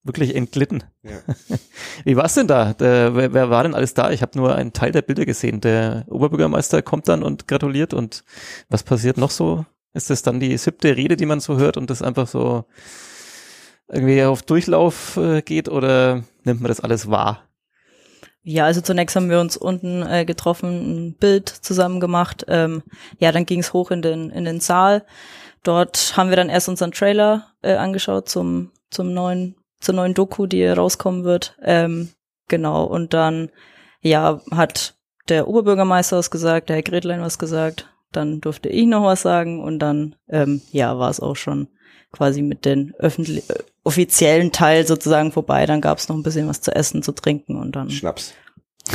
wirklich 0.02 0.35
entglitten. 0.35 0.85
Ja. 1.02 1.19
Wie 2.05 2.16
war's 2.16 2.35
denn 2.35 2.47
da? 2.47 2.73
Der, 2.75 3.14
wer, 3.14 3.33
wer 3.33 3.50
war 3.50 3.62
denn 3.62 3.75
alles 3.75 3.95
da? 3.95 4.11
Ich 4.11 4.23
habe 4.23 4.38
nur 4.38 4.55
einen 4.55 4.73
Teil 4.73 4.93
der 4.93 5.02
Bilder 5.02 5.25
gesehen. 5.25 5.61
Der 5.61 6.05
Oberbürgermeister 6.09 6.83
kommt 6.83 7.09
dann 7.09 7.23
und 7.23 7.49
gratuliert 7.49 7.95
und 7.95 8.25
was 8.69 8.83
passiert 8.83 9.16
noch 9.16 9.31
so? 9.31 9.66
Ist 9.95 10.11
das 10.11 10.23
dann 10.23 10.40
die 10.40 10.57
siebte 10.59 10.97
Rede, 10.97 11.16
die 11.16 11.26
man 11.26 11.40
so 11.40 11.57
hört 11.59 11.76
und 11.76 11.90
das 11.90 12.02
einfach 12.02 12.28
so 12.28 12.64
irgendwie 13.88 14.23
auf 14.25 14.43
Durchlauf 14.43 15.16
äh, 15.16 15.43
geht 15.43 15.69
oder 15.69 16.25
nimmt 16.45 16.61
man 16.61 16.69
das 16.69 16.81
alles 16.81 17.11
wahr? 17.11 17.46
Ja, 18.49 18.65
also 18.65 18.81
zunächst 18.81 19.17
haben 19.17 19.29
wir 19.29 19.41
uns 19.41 19.57
unten 19.57 20.03
äh, 20.07 20.25
getroffen, 20.25 20.69
ein 21.09 21.15
Bild 21.15 21.49
zusammen 21.49 21.99
gemacht. 21.99 22.45
Ähm, 22.47 22.85
ja, 23.19 23.33
dann 23.33 23.45
ging's 23.45 23.73
hoch 23.73 23.91
in 23.91 24.03
den 24.03 24.31
in 24.31 24.45
den 24.45 24.61
Saal. 24.61 25.05
Dort 25.65 26.17
haben 26.17 26.31
wir 26.31 26.37
dann 26.37 26.49
erst 26.49 26.69
unseren 26.69 26.93
Trailer 26.93 27.49
äh, 27.62 27.75
angeschaut 27.75 28.29
zum 28.29 28.71
zum 28.88 29.12
neuen 29.12 29.57
zur 29.81 29.97
neuen 29.97 30.15
Doku, 30.15 30.47
die 30.47 30.65
rauskommen 30.65 31.25
wird. 31.25 31.57
Ähm, 31.61 32.11
genau 32.47 32.85
und 32.85 33.15
dann 33.15 33.50
ja 34.00 34.41
hat 34.53 34.95
der 35.29 35.49
Oberbürgermeister 35.49 36.17
was 36.17 36.31
gesagt, 36.31 36.69
der 36.69 36.76
Herr 36.76 36.83
Gretlein 36.85 37.23
was 37.23 37.41
gesagt. 37.41 37.88
Dann 38.12 38.41
durfte 38.41 38.69
ich 38.69 38.87
noch 38.87 39.03
was 39.03 39.23
sagen 39.23 39.61
und 39.61 39.81
dann 39.81 40.15
ähm, 40.29 40.62
ja 40.71 40.97
war 41.00 41.11
es 41.11 41.19
auch 41.19 41.35
schon 41.35 41.67
quasi 42.16 42.42
mit 42.42 42.64
den 42.64 42.94
öffentlich 42.99 43.49
äh, 43.50 43.54
offiziellen 43.85 44.52
Teil 44.52 44.87
sozusagen 44.87 45.32
vorbei. 45.32 45.66
Dann 45.66 45.80
gab's 45.80 46.08
noch 46.08 46.16
ein 46.16 46.23
bisschen 46.23 46.49
was 46.49 46.61
zu 46.61 46.75
essen, 46.75 47.02
zu 47.02 47.12
trinken 47.12 47.56
und 47.56 47.76
dann 47.76 47.90
Schnaps. 47.90 48.35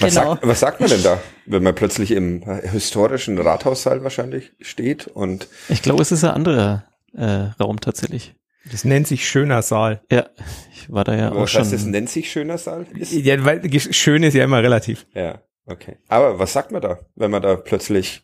Was, 0.00 0.14
Genau. 0.14 0.34
sagt, 0.34 0.46
was 0.46 0.60
sagt 0.60 0.80
man 0.80 0.88
denn 0.88 1.02
da, 1.02 1.20
wenn 1.46 1.64
man 1.64 1.74
plötzlich 1.74 2.12
im 2.12 2.42
historischen 2.70 3.36
Rathaussaal 3.36 4.04
wahrscheinlich 4.04 4.52
steht 4.60 5.08
und 5.08 5.48
Ich 5.68 5.82
glaube, 5.82 6.00
es 6.02 6.12
ist 6.12 6.22
ein 6.22 6.30
anderer 6.30 6.84
äh, 7.14 7.48
Raum 7.60 7.80
tatsächlich. 7.80 8.36
Das 8.70 8.84
nennt 8.84 9.08
sich 9.08 9.28
schöner 9.28 9.60
Saal. 9.62 10.00
Ja, 10.08 10.26
ich 10.72 10.92
war 10.92 11.02
da 11.02 11.16
ja 11.16 11.32
auch 11.32 11.40
was 11.40 11.50
schon. 11.50 11.62
heißt 11.62 11.72
das, 11.72 11.84
nennt 11.84 12.10
sich 12.10 12.30
schöner 12.30 12.58
Saal? 12.58 12.86
Ist? 12.96 13.10
Ja, 13.12 13.44
weil 13.44 13.60
schön 13.80 14.22
ist 14.22 14.34
ja 14.34 14.44
immer 14.44 14.62
relativ. 14.62 15.04
Ja, 15.14 15.42
okay. 15.66 15.96
Aber 16.06 16.38
was 16.38 16.52
sagt 16.52 16.70
man 16.70 16.80
da, 16.80 17.00
wenn 17.16 17.32
man 17.32 17.42
da 17.42 17.56
plötzlich 17.56 18.22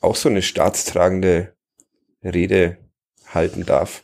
auch 0.00 0.16
so 0.16 0.30
eine 0.30 0.40
staatstragende 0.40 1.52
Rede 2.24 2.78
halten 3.36 3.64
darf. 3.64 4.02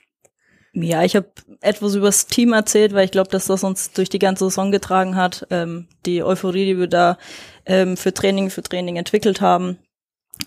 Ja, 0.75 1.03
ich 1.03 1.17
habe 1.17 1.29
etwas 1.61 1.95
übers 1.95 2.27
Team 2.27 2.55
erzählt, 2.55 2.95
weil 2.95 3.05
ich 3.05 3.11
glaube, 3.11 3.31
dass 3.31 3.47
das 3.47 3.63
uns 3.63 3.93
durch 3.93 4.09
die 4.09 4.19
ganze 4.19 4.45
Saison 4.45 4.71
getragen 4.71 5.17
hat. 5.17 5.47
Ähm, 5.51 5.89
die 6.07 6.23
Euphorie, 6.23 6.65
die 6.65 6.79
wir 6.79 6.87
da 6.87 7.19
ähm, 7.67 7.97
für 7.97 8.15
Training 8.15 8.49
für 8.49 8.63
Training 8.63 8.97
entwickelt 8.97 9.41
haben. 9.41 9.79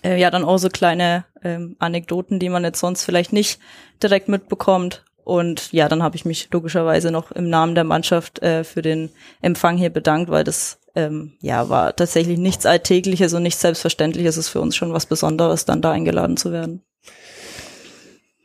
Äh, 0.02 0.18
ja, 0.18 0.30
dann 0.30 0.44
auch 0.44 0.58
so 0.58 0.68
kleine 0.68 1.26
ähm, 1.44 1.76
Anekdoten, 1.78 2.40
die 2.40 2.48
man 2.48 2.64
jetzt 2.64 2.80
sonst 2.80 3.04
vielleicht 3.04 3.32
nicht 3.32 3.60
direkt 4.02 4.28
mitbekommt. 4.28 5.04
Und 5.22 5.72
ja, 5.72 5.88
dann 5.88 6.02
habe 6.02 6.16
ich 6.16 6.24
mich 6.24 6.48
logischerweise 6.52 7.10
noch 7.10 7.30
im 7.32 7.48
Namen 7.48 7.74
der 7.74 7.84
Mannschaft 7.84 8.42
äh, 8.42 8.64
für 8.64 8.82
den 8.82 9.10
Empfang 9.42 9.76
hier 9.76 9.90
bedankt, 9.90 10.30
weil 10.30 10.44
das 10.44 10.80
ähm, 10.96 11.32
ja 11.40 11.68
war 11.68 11.94
tatsächlich 11.94 12.38
nichts 12.38 12.66
Alltägliches 12.66 13.32
und 13.32 13.42
nichts 13.42 13.60
Selbstverständliches. 13.60 14.36
Es 14.36 14.46
ist 14.46 14.48
für 14.50 14.60
uns 14.60 14.74
schon 14.74 14.92
was 14.92 15.06
Besonderes, 15.06 15.64
dann 15.64 15.82
da 15.82 15.92
eingeladen 15.92 16.36
zu 16.36 16.52
werden. 16.52 16.82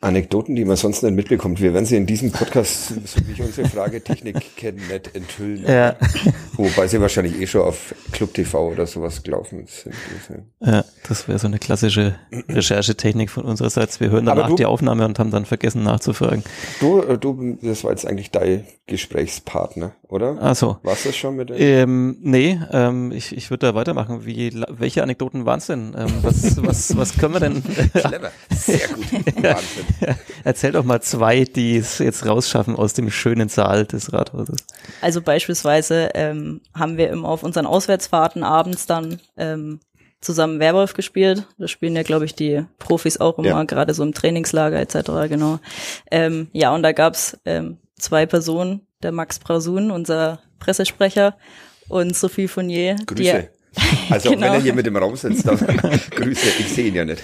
Anekdoten, 0.02 0.56
die 0.56 0.66
man 0.66 0.76
sonst 0.78 1.04
nicht 1.04 1.14
mitbekommt. 1.16 1.62
Wir 1.62 1.74
werden 1.74 1.86
sie 1.86 1.96
in 1.96 2.08
diesem 2.08 2.32
Podcast, 2.32 2.88
so 3.06 3.20
wie 3.28 3.34
ich 3.34 3.42
unsere 3.42 3.70
Fragetechnik 3.70 4.56
kennen, 4.58 4.82
nicht 4.92 5.16
enthüllen. 5.16 5.64
Ja. 5.68 5.96
Wobei 6.54 6.88
sie 6.88 7.00
wahrscheinlich 7.00 7.40
eh 7.40 7.46
schon 7.46 7.62
auf 7.62 7.94
Club 8.12 8.34
TV 8.34 8.70
oder 8.72 8.88
sowas 8.88 9.22
gelaufen 9.22 9.66
sind. 9.68 9.94
Ja, 10.60 10.84
das 11.08 11.28
wäre 11.28 11.38
so 11.38 11.46
eine 11.48 11.60
klassische 11.60 12.16
Recherchetechnik 12.50 13.30
von 13.30 13.44
unsererseits. 13.46 14.00
Wir 14.00 14.10
hören 14.10 14.26
danach 14.26 14.50
du- 14.50 14.56
die 14.56 14.66
Aufnahme 14.66 15.06
und 15.06 15.20
haben 15.20 15.30
dann 15.32 15.46
vergessen 15.46 15.84
nachzufragen. 15.84 16.44
Du, 16.80 17.02
äh, 17.02 17.18
du, 17.18 17.58
das 17.62 17.84
war 17.84 17.92
jetzt 17.92 18.08
eigentlich 18.08 18.32
dein 18.32 18.66
Gesprächspartner, 18.88 19.92
oder? 20.12 20.38
Ach 20.42 20.56
so. 20.56 20.78
Warst 20.84 21.06
das 21.06 21.16
schon 21.16 21.36
mit 21.38 21.50
dem? 21.50 21.56
Ähm, 21.58 22.18
nee, 22.22 22.60
ähm, 22.72 23.12
ich, 23.12 23.36
ich 23.36 23.50
würde 23.50 23.68
da 23.68 23.76
weitermachen. 23.76 24.26
Wie, 24.26 24.52
welche 24.70 25.02
Anekdoten 25.02 25.46
waren 25.46 25.60
es 25.60 25.68
denn? 25.68 25.96
Ähm, 25.98 26.14
was, 26.22 26.58
was, 26.66 26.98
was 26.98 27.18
können 27.18 27.34
wir 27.34 27.40
denn? 27.40 27.64
Clever. 27.94 28.32
Sehr 28.50 28.88
gut. 28.90 29.06
Wahnsinn. 29.44 30.16
Erzähl 30.44 30.74
doch 30.74 30.84
mal 30.84 31.02
zwei, 31.02 31.46
die 31.46 31.78
es 31.78 32.00
jetzt 32.00 32.26
rausschaffen 32.26 32.76
aus 32.76 32.94
dem 32.94 33.10
schönen 33.10 33.50
Saal 33.50 33.86
des 33.86 34.12
Rathauses. 34.14 34.58
Also 35.02 35.22
beispielsweise 35.22 36.10
ähm, 36.14 36.62
haben 36.76 36.98
wir 36.98 37.10
immer 37.10 37.30
auf 37.30 37.44
unseren 37.44 37.66
Auswärtsfahrten 37.66 38.44
abends 38.44 38.86
dann 38.86 39.20
ähm, 39.38 39.80
zusammen 40.20 40.60
Werwolf 40.60 40.94
gespielt. 40.94 41.48
Das 41.58 41.72
spielen 41.72 41.96
ja, 41.96 42.04
glaube 42.04 42.26
ich, 42.26 42.36
die 42.36 42.64
Profis 42.80 43.20
auch 43.20 43.38
immer, 43.40 43.48
Ja. 43.48 43.64
gerade 43.64 43.94
so 43.94 44.04
im 44.04 44.14
Trainingslager 44.14 44.80
etc. 44.80 45.30
Genau. 45.30 45.60
Ähm, 46.12 46.50
ja, 46.52 46.74
und 46.76 46.84
da 46.84 46.92
gab's 46.92 47.38
ähm, 47.46 47.78
zwei 48.02 48.26
Personen, 48.26 48.82
der 49.04 49.12
Max 49.12 49.40
Brasun, 49.40 49.92
unser 49.92 50.42
Pressesprecher, 50.60 51.38
und 51.88 52.16
Sophie 52.16 52.48
Fournier. 52.48 52.96
Grüße. 53.06 53.50
Also 54.10 54.30
auch 54.30 54.34
Genau. 54.36 54.48
wenn 54.48 54.54
er 54.54 54.62
hier 54.62 54.74
mit 54.74 54.86
dem 54.86 54.98
Raum 54.98 55.16
sitzt, 55.16 55.48
dann 55.48 55.58
Grüße, 56.12 56.48
ich 56.60 56.68
sehe 56.74 56.88
ihn 56.88 56.96
ja 56.96 57.06
nicht. 57.06 57.24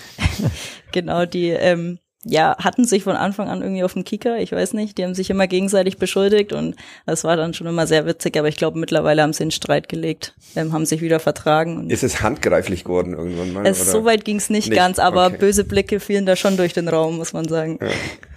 Genau, 0.94 1.26
die 1.26 1.50
ähm, 1.50 2.00
ja, 2.24 2.58
hatten 2.60 2.84
sich 2.86 3.04
von 3.04 3.16
Anfang 3.16 3.48
an 3.48 3.62
irgendwie 3.62 3.84
auf 3.84 3.94
dem 3.94 4.04
Kicker, 4.04 4.40
ich 4.40 4.52
weiß 4.52 4.74
nicht, 4.74 4.98
die 4.98 5.04
haben 5.04 5.14
sich 5.16 5.30
immer 5.30 5.48
gegenseitig 5.48 5.98
beschuldigt 5.98 6.52
und 6.52 6.76
das 7.06 7.24
war 7.24 7.38
dann 7.38 7.54
schon 7.54 7.68
immer 7.68 7.88
sehr 7.88 8.06
witzig, 8.06 8.38
aber 8.38 8.48
ich 8.48 8.58
glaube 8.58 8.80
mittlerweile 8.80 9.22
haben 9.22 9.34
sie 9.34 9.44
in 9.44 9.52
Streit 9.52 9.88
gelegt, 9.88 10.34
ähm, 10.56 10.74
haben 10.74 10.86
sich 10.86 11.02
wieder 11.02 11.20
vertragen. 11.20 11.78
Und 11.78 11.92
Ist 11.92 12.04
es 12.04 12.22
handgreiflich 12.22 12.84
geworden 12.84 13.14
irgendwann 13.14 13.54
mal? 13.54 13.66
Es, 13.66 13.82
oder? 13.82 13.92
so 13.92 14.06
weit 14.06 14.26
ging 14.26 14.38
es 14.38 14.50
nicht, 14.50 14.70
Nicht? 14.70 14.78
ganz, 14.78 15.00
aber 15.00 15.28
Okay. 15.28 15.38
böse 15.40 15.64
Blicke 15.64 16.00
fielen 16.00 16.26
da 16.26 16.36
schon 16.36 16.58
durch 16.58 16.74
den 16.74 16.88
Raum, 16.88 17.18
muss 17.18 17.34
man 17.34 17.48
sagen. 17.48 17.78
Ja, 17.82 17.88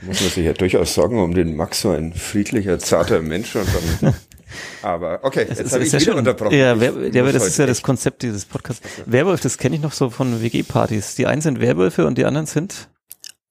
muss 0.03 0.21
man 0.21 0.31
sich 0.31 0.45
ja 0.45 0.53
durchaus 0.53 0.95
sorgen 0.95 1.19
um 1.23 1.35
den 1.35 1.57
Max, 1.57 1.81
so 1.81 1.91
ein 1.91 2.13
friedlicher, 2.13 2.79
zarter 2.79 3.21
Mensch. 3.23 3.57
Und 3.57 3.67
dann, 4.01 4.15
aber 4.83 5.21
okay, 5.23 5.47
jetzt 5.49 5.61
Das 5.61 5.73
habe 5.73 5.85
ich 5.85 5.93
ist 5.93 5.95
ja 5.95 6.01
wieder 6.01 6.17
unterbrochen. 6.17 6.57
Ja, 6.57 6.79
wer, 6.79 6.93
ja, 7.13 7.33
das 7.33 7.47
ist 7.47 7.59
ja 7.59 7.67
das 7.67 7.83
Konzept 7.83 8.23
dieses 8.23 8.45
Podcasts. 8.45 8.83
Werwolf, 9.07 9.41
das 9.41 9.59
kenne 9.59 9.77
ich 9.77 9.83
noch 9.83 9.93
so 9.93 10.11
von 10.11 10.43
WG-Partys. 10.43 11.15
Die 11.17 11.27
einen 11.27 11.41
sind 11.41 11.61
Werwölfe 11.61 12.07
und 12.07 12.19
die 12.19 12.25
anderen 12.25 12.47
sind 12.47 12.89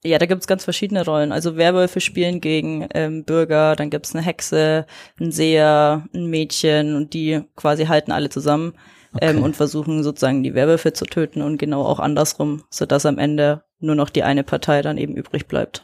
Ja, 0.04 0.18
da 0.18 0.26
gibt's 0.26 0.48
ganz 0.48 0.64
verschiedene 0.64 1.04
Rollen. 1.04 1.32
Also 1.34 1.58
Werwölfe 1.58 2.00
spielen 2.00 2.40
gegen 2.40 2.88
ähm, 2.94 3.26
Bürger, 3.26 3.76
dann 3.76 3.90
gibt's 3.90 4.16
eine 4.16 4.24
Hexe, 4.24 4.86
einen 5.20 5.32
Seher, 5.32 6.08
ein 6.14 6.28
Mädchen 6.28 6.96
und 6.96 7.14
die 7.14 7.42
quasi 7.56 7.86
halten 7.86 8.12
alle 8.12 8.30
zusammen 8.30 8.74
ähm, 9.22 9.38
Okay. 9.38 9.46
und 9.46 9.56
versuchen 9.56 10.04
sozusagen 10.04 10.44
die 10.44 10.54
Werwölfe 10.54 10.94
zu 10.94 11.06
töten 11.06 11.42
und 11.42 11.58
genau 11.58 11.84
auch 11.84 12.00
andersrum, 12.00 12.64
sodass 12.70 13.06
am 13.06 13.18
Ende 13.18 13.64
nur 13.80 13.96
noch 13.96 14.10
die 14.10 14.24
eine 14.24 14.44
Partei 14.44 14.82
dann 14.82 14.98
eben 14.98 15.16
übrig 15.16 15.48
bleibt. 15.48 15.84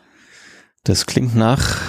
Das 0.84 1.06
klingt 1.06 1.36
nach. 1.36 1.82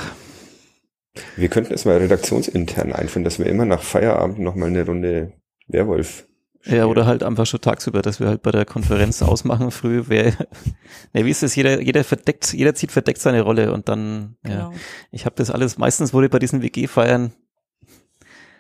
Wir 1.37 1.49
könnten 1.49 1.75
es 1.75 1.85
mal 1.85 1.97
redaktionsintern 1.99 2.92
einführen, 2.92 3.25
dass 3.25 3.38
wir 3.38 3.47
immer 3.47 3.64
nach 3.66 3.83
Feierabend 3.83 4.38
nochmal 4.38 4.68
eine 4.68 4.85
Runde 4.85 5.33
Werwolf 5.68 6.26
Ja, 6.66 6.87
oder 6.87 7.06
halt 7.06 7.23
einfach 7.23 7.46
schon 7.46 7.61
tagsüber, 7.61 8.02
dass 8.02 8.18
wir 8.18 8.26
halt 8.26 8.42
bei 8.42 8.50
der 8.50 8.64
Konferenz 8.64 9.23
ausmachen 9.23 9.70
früh, 9.70 10.02
wer, 10.06 10.32
ne, 11.12 11.25
wie 11.25 11.30
ist 11.30 11.42
das, 11.42 11.54
jeder, 11.54 11.80
jeder 11.80 12.02
verdeckt, 12.02 12.52
jeder 12.52 12.75
zieht 12.75 12.90
verdeckt 12.90 13.20
seine 13.20 13.42
Rolle 13.42 13.73
und 13.73 13.88
dann, 13.88 14.37
ja. 14.44 14.50
Genau. 14.50 14.73
Ich 15.12 15.26
habe 15.26 15.37
das 15.37 15.50
alles, 15.50 15.78
meistens 15.78 16.12
wurde 16.12 16.28
bei 16.28 16.40
diesen 16.40 16.62
WG-Feiern 16.62 17.32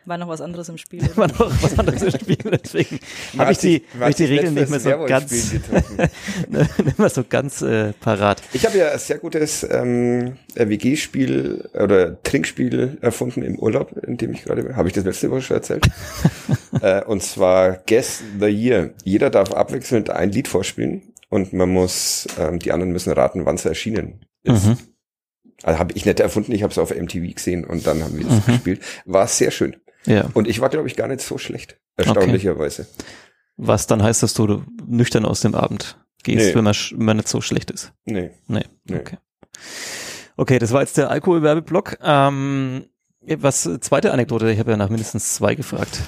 War 0.06 0.18
noch 0.18 0.28
was 0.28 0.40
anderes 0.40 0.68
im 0.68 0.78
Spiel. 0.78 1.04
immer 1.16 1.26
noch 1.26 1.50
was 1.62 1.78
anderes 1.78 2.02
im 2.02 2.10
Spiel, 2.20 2.36
deswegen 2.64 3.00
habe 3.36 3.52
ich 3.52 3.58
die, 3.58 3.82
hab 4.00 4.08
ich 4.10 4.16
die 4.16 4.24
Regeln 4.24 4.54
nicht 4.54 4.70
mehr 4.70 4.80
so 4.80 4.90
ganz, 5.06 5.52
nicht 6.48 6.98
mehr 6.98 7.08
so 7.10 7.24
ganz 7.28 7.60
äh, 7.62 7.92
parat. 7.94 8.40
Ich 8.52 8.64
habe 8.64 8.78
ja 8.78 8.92
ein 8.92 8.98
sehr 8.98 9.18
gutes 9.18 9.66
ähm, 9.68 10.36
WG-Spiel 10.54 11.68
oder 11.74 12.22
Trinkspiel 12.22 12.98
erfunden 13.00 13.42
im 13.42 13.58
Urlaub, 13.58 13.92
in 14.06 14.16
dem 14.16 14.32
ich 14.32 14.44
gerade 14.44 14.62
bin. 14.62 14.76
Habe 14.76 14.88
ich 14.88 14.94
das 14.94 15.04
letzte 15.04 15.30
Woche 15.30 15.42
schon 15.42 15.56
erzählt? 15.56 15.86
äh, 16.80 17.02
und 17.04 17.22
zwar 17.22 17.82
Guess 17.86 18.22
the 18.38 18.46
Year. 18.46 18.90
Jeder 19.04 19.30
darf 19.30 19.52
abwechselnd 19.52 20.10
ein 20.10 20.30
Lied 20.30 20.48
vorspielen 20.48 21.02
und 21.30 21.52
man 21.52 21.68
muss, 21.70 22.26
ähm, 22.38 22.58
die 22.60 22.72
anderen 22.72 22.92
müssen 22.92 23.12
raten, 23.12 23.44
wann 23.44 23.56
es 23.56 23.64
erschienen 23.64 24.24
ist. 24.44 24.66
Mhm. 24.66 24.76
Also 25.62 25.78
habe 25.78 25.94
ich 25.94 26.04
nicht 26.06 26.20
erfunden, 26.20 26.52
ich 26.52 26.62
habe 26.62 26.70
es 26.70 26.78
auf 26.78 26.94
MTV 26.94 27.34
gesehen 27.34 27.64
und 27.64 27.86
dann 27.86 28.04
haben 28.04 28.16
wir 28.16 28.24
das 28.26 28.46
Mhm. 28.46 28.52
gespielt. 28.52 28.80
War 29.06 29.26
sehr 29.26 29.50
schön. 29.50 29.74
Ja, 30.06 30.28
Und 30.34 30.46
ich 30.48 30.60
war, 30.60 30.68
glaube 30.68 30.88
ich, 30.88 30.96
gar 30.96 31.08
nicht 31.08 31.20
so 31.20 31.38
schlecht. 31.38 31.78
Erstaunlicherweise. 31.96 32.86
was 33.56 33.86
dann 33.86 34.02
heißt, 34.02 34.22
dass 34.22 34.34
du 34.34 34.62
nüchtern 34.86 35.24
aus 35.24 35.40
dem 35.40 35.54
Abend 35.54 35.98
gehst, 36.22 36.48
Nee. 36.48 36.54
wenn, 36.54 36.64
man, 36.64 36.74
wenn 36.92 37.04
man 37.04 37.16
nicht 37.16 37.28
so 37.28 37.40
schlecht 37.40 37.70
ist. 37.70 37.92
Nee. 38.04 38.30
Nee, 38.48 38.64
Nee. 38.84 38.96
okay. 38.98 39.18
Okay, 40.36 40.58
das 40.58 40.72
war 40.72 40.82
jetzt 40.82 40.96
der 40.98 41.08
Alkoholwerbeblock. 41.10 41.98
Ähm, 42.02 42.84
was, 43.22 43.62
zweite 43.80 44.12
Anekdote, 44.12 44.50
ich 44.50 44.58
habe 44.58 44.72
ja 44.72 44.76
nach 44.76 44.90
mindestens 44.90 45.34
zwei 45.34 45.54
gefragt. 45.54 46.00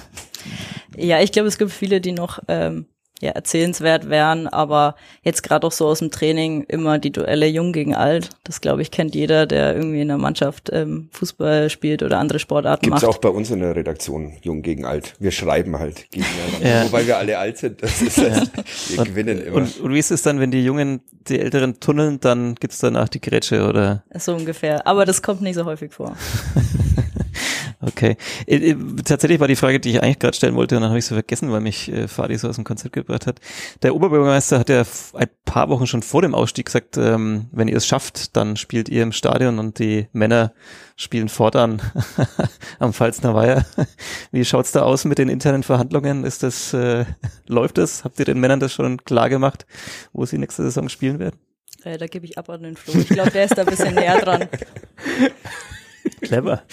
Ja, 0.95 1.19
ich 1.21 1.31
glaube, 1.31 1.47
es 1.47 1.57
gibt 1.57 1.71
viele, 1.71 1.99
die 2.01 2.11
noch 2.11 2.39
ähm, 2.47 2.85
ja, 3.19 3.31
erzählenswert 3.31 4.09
wären, 4.09 4.47
aber 4.47 4.95
jetzt 5.23 5.43
gerade 5.43 5.67
auch 5.67 5.71
so 5.71 5.87
aus 5.87 5.99
dem 5.99 6.11
Training 6.11 6.63
immer 6.63 6.99
die 6.99 7.11
Duelle 7.11 7.47
Jung 7.47 7.73
gegen 7.73 7.95
Alt. 7.95 8.29
Das 8.43 8.61
glaube 8.61 8.81
ich 8.81 8.91
kennt 8.91 9.15
jeder, 9.15 9.45
der 9.45 9.75
irgendwie 9.75 10.01
in 10.01 10.07
der 10.07 10.17
Mannschaft 10.17 10.69
ähm, 10.71 11.09
Fußball 11.11 11.69
spielt 11.69 12.03
oder 12.03 12.19
andere 12.19 12.39
Sportarten 12.39 12.85
Gibt's 12.85 13.01
macht. 13.01 13.15
auch 13.15 13.17
bei 13.19 13.29
uns 13.29 13.51
in 13.51 13.59
der 13.59 13.75
Redaktion, 13.75 14.33
jung 14.41 14.61
gegen 14.61 14.85
alt. 14.85 15.15
Wir 15.19 15.31
schreiben 15.31 15.77
halt 15.79 16.09
gegeneinander. 16.11 16.67
Ja. 16.67 16.85
Wobei 16.85 17.05
wir 17.07 17.17
alle 17.17 17.37
alt 17.37 17.57
sind. 17.57 17.83
Das 17.83 18.01
ist 18.01 18.17
halt, 18.17 18.51
wir 18.89 19.03
gewinnen 19.03 19.41
immer. 19.41 19.57
Und, 19.57 19.79
und 19.79 19.93
wie 19.93 19.99
ist 19.99 20.11
es 20.11 20.21
dann, 20.21 20.39
wenn 20.39 20.51
die 20.51 20.63
Jungen 20.63 21.01
die 21.27 21.39
Älteren 21.39 21.79
tunneln, 21.79 22.19
dann 22.19 22.55
gibt's 22.55 22.79
danach 22.79 23.09
die 23.09 23.21
Grätsche 23.21 23.67
oder? 23.67 24.03
So 24.15 24.33
ungefähr. 24.33 24.87
Aber 24.87 25.05
das 25.05 25.21
kommt 25.21 25.41
nicht 25.41 25.55
so 25.55 25.65
häufig 25.65 25.93
vor. 25.93 26.15
Okay. 27.81 28.17
Äh, 28.45 28.71
äh, 28.71 28.75
Tatsächlich 29.05 29.39
war 29.39 29.47
die 29.47 29.55
Frage, 29.55 29.79
die 29.79 29.91
ich 29.91 30.03
eigentlich 30.03 30.19
gerade 30.19 30.35
stellen 30.35 30.55
wollte, 30.55 30.75
und 30.75 30.81
dann 30.81 30.89
habe 30.89 30.99
ich 30.99 31.05
sie 31.05 31.13
vergessen, 31.13 31.51
weil 31.51 31.61
mich 31.61 31.89
äh, 31.91 32.07
Fadi 32.07 32.37
so 32.37 32.49
aus 32.49 32.55
dem 32.55 32.65
Konzept 32.65 32.93
gebracht 32.93 33.25
hat. 33.25 33.39
Der 33.81 33.95
Oberbürgermeister 33.95 34.59
hat 34.59 34.69
ja 34.69 34.83
ein 35.13 35.29
paar 35.45 35.69
Wochen 35.69 35.87
schon 35.87 36.01
vor 36.01 36.21
dem 36.21 36.35
Ausstieg 36.35 36.65
gesagt, 36.65 36.97
ähm, 36.97 37.47
wenn 37.51 37.69
ihr 37.69 37.77
es 37.77 37.87
schafft, 37.87 38.35
dann 38.35 38.57
spielt 38.57 38.89
ihr 38.89 39.03
im 39.03 39.13
Stadion 39.13 39.59
und 39.59 39.79
die 39.79 40.07
Männer 40.11 40.53
spielen 40.97 41.29
fortan 41.29 41.81
am 42.79 42.91
Pfalzner 42.91 43.33
Weiher. 43.33 43.65
Wie 44.31 44.43
schaut's 44.43 44.73
da 44.73 44.81
aus 44.81 45.05
mit 45.05 45.17
den 45.17 45.29
internen 45.29 45.63
Verhandlungen? 45.63 46.25
Ist 46.25 46.43
das, 46.43 46.73
äh, 46.73 47.05
läuft 47.47 47.77
das? 47.77 48.03
Habt 48.03 48.19
ihr 48.19 48.25
den 48.25 48.41
Männern 48.41 48.59
das 48.59 48.73
schon 48.73 49.05
klar 49.05 49.29
gemacht, 49.29 49.65
wo 50.11 50.25
sie 50.25 50.37
nächste 50.37 50.63
Saison 50.63 50.89
spielen 50.89 51.19
werden? 51.19 51.39
Äh, 51.85 51.97
da 51.97 52.07
gebe 52.07 52.25
ich 52.25 52.37
ab 52.37 52.49
an 52.49 52.63
den 52.63 52.75
Flo. 52.75 52.99
Ich 52.99 53.07
glaube, 53.07 53.31
der 53.31 53.45
ist 53.45 53.57
da 53.57 53.61
ein 53.61 53.67
bisschen 53.67 53.95
näher 53.95 54.19
dran. 54.19 54.49
Clever. 56.21 56.63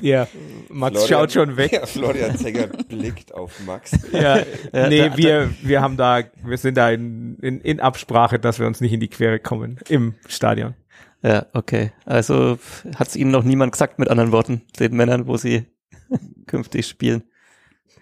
Ja, 0.00 0.26
Max 0.68 0.96
Florian- 1.04 1.08
schaut 1.08 1.32
schon 1.32 1.56
weg. 1.56 1.72
Ja, 1.72 1.86
Florian 1.86 2.36
Zenger 2.36 2.66
blickt 2.88 3.32
auf 3.34 3.58
Max. 3.64 3.92
Ja, 4.12 4.42
nee, 4.72 5.08
da- 5.08 5.16
wir, 5.16 5.50
wir 5.62 5.80
haben 5.80 5.96
da, 5.96 6.22
wir 6.44 6.56
sind 6.58 6.76
da 6.76 6.90
in, 6.90 7.36
in, 7.40 7.60
in 7.60 7.80
Absprache, 7.80 8.38
dass 8.38 8.58
wir 8.58 8.66
uns 8.66 8.80
nicht 8.80 8.92
in 8.92 9.00
die 9.00 9.08
Quere 9.08 9.38
kommen 9.38 9.78
im 9.88 10.14
Stadion. 10.28 10.74
Ja, 11.22 11.46
okay. 11.54 11.92
Also 12.04 12.58
hat's 12.96 13.16
ihnen 13.16 13.30
noch 13.30 13.42
niemand 13.44 13.72
gesagt, 13.72 13.98
mit 13.98 14.08
anderen 14.08 14.32
Worten, 14.32 14.62
den 14.78 14.94
Männern, 14.94 15.26
wo 15.26 15.36
sie 15.36 15.64
künftig 16.46 16.86
spielen. 16.86 17.22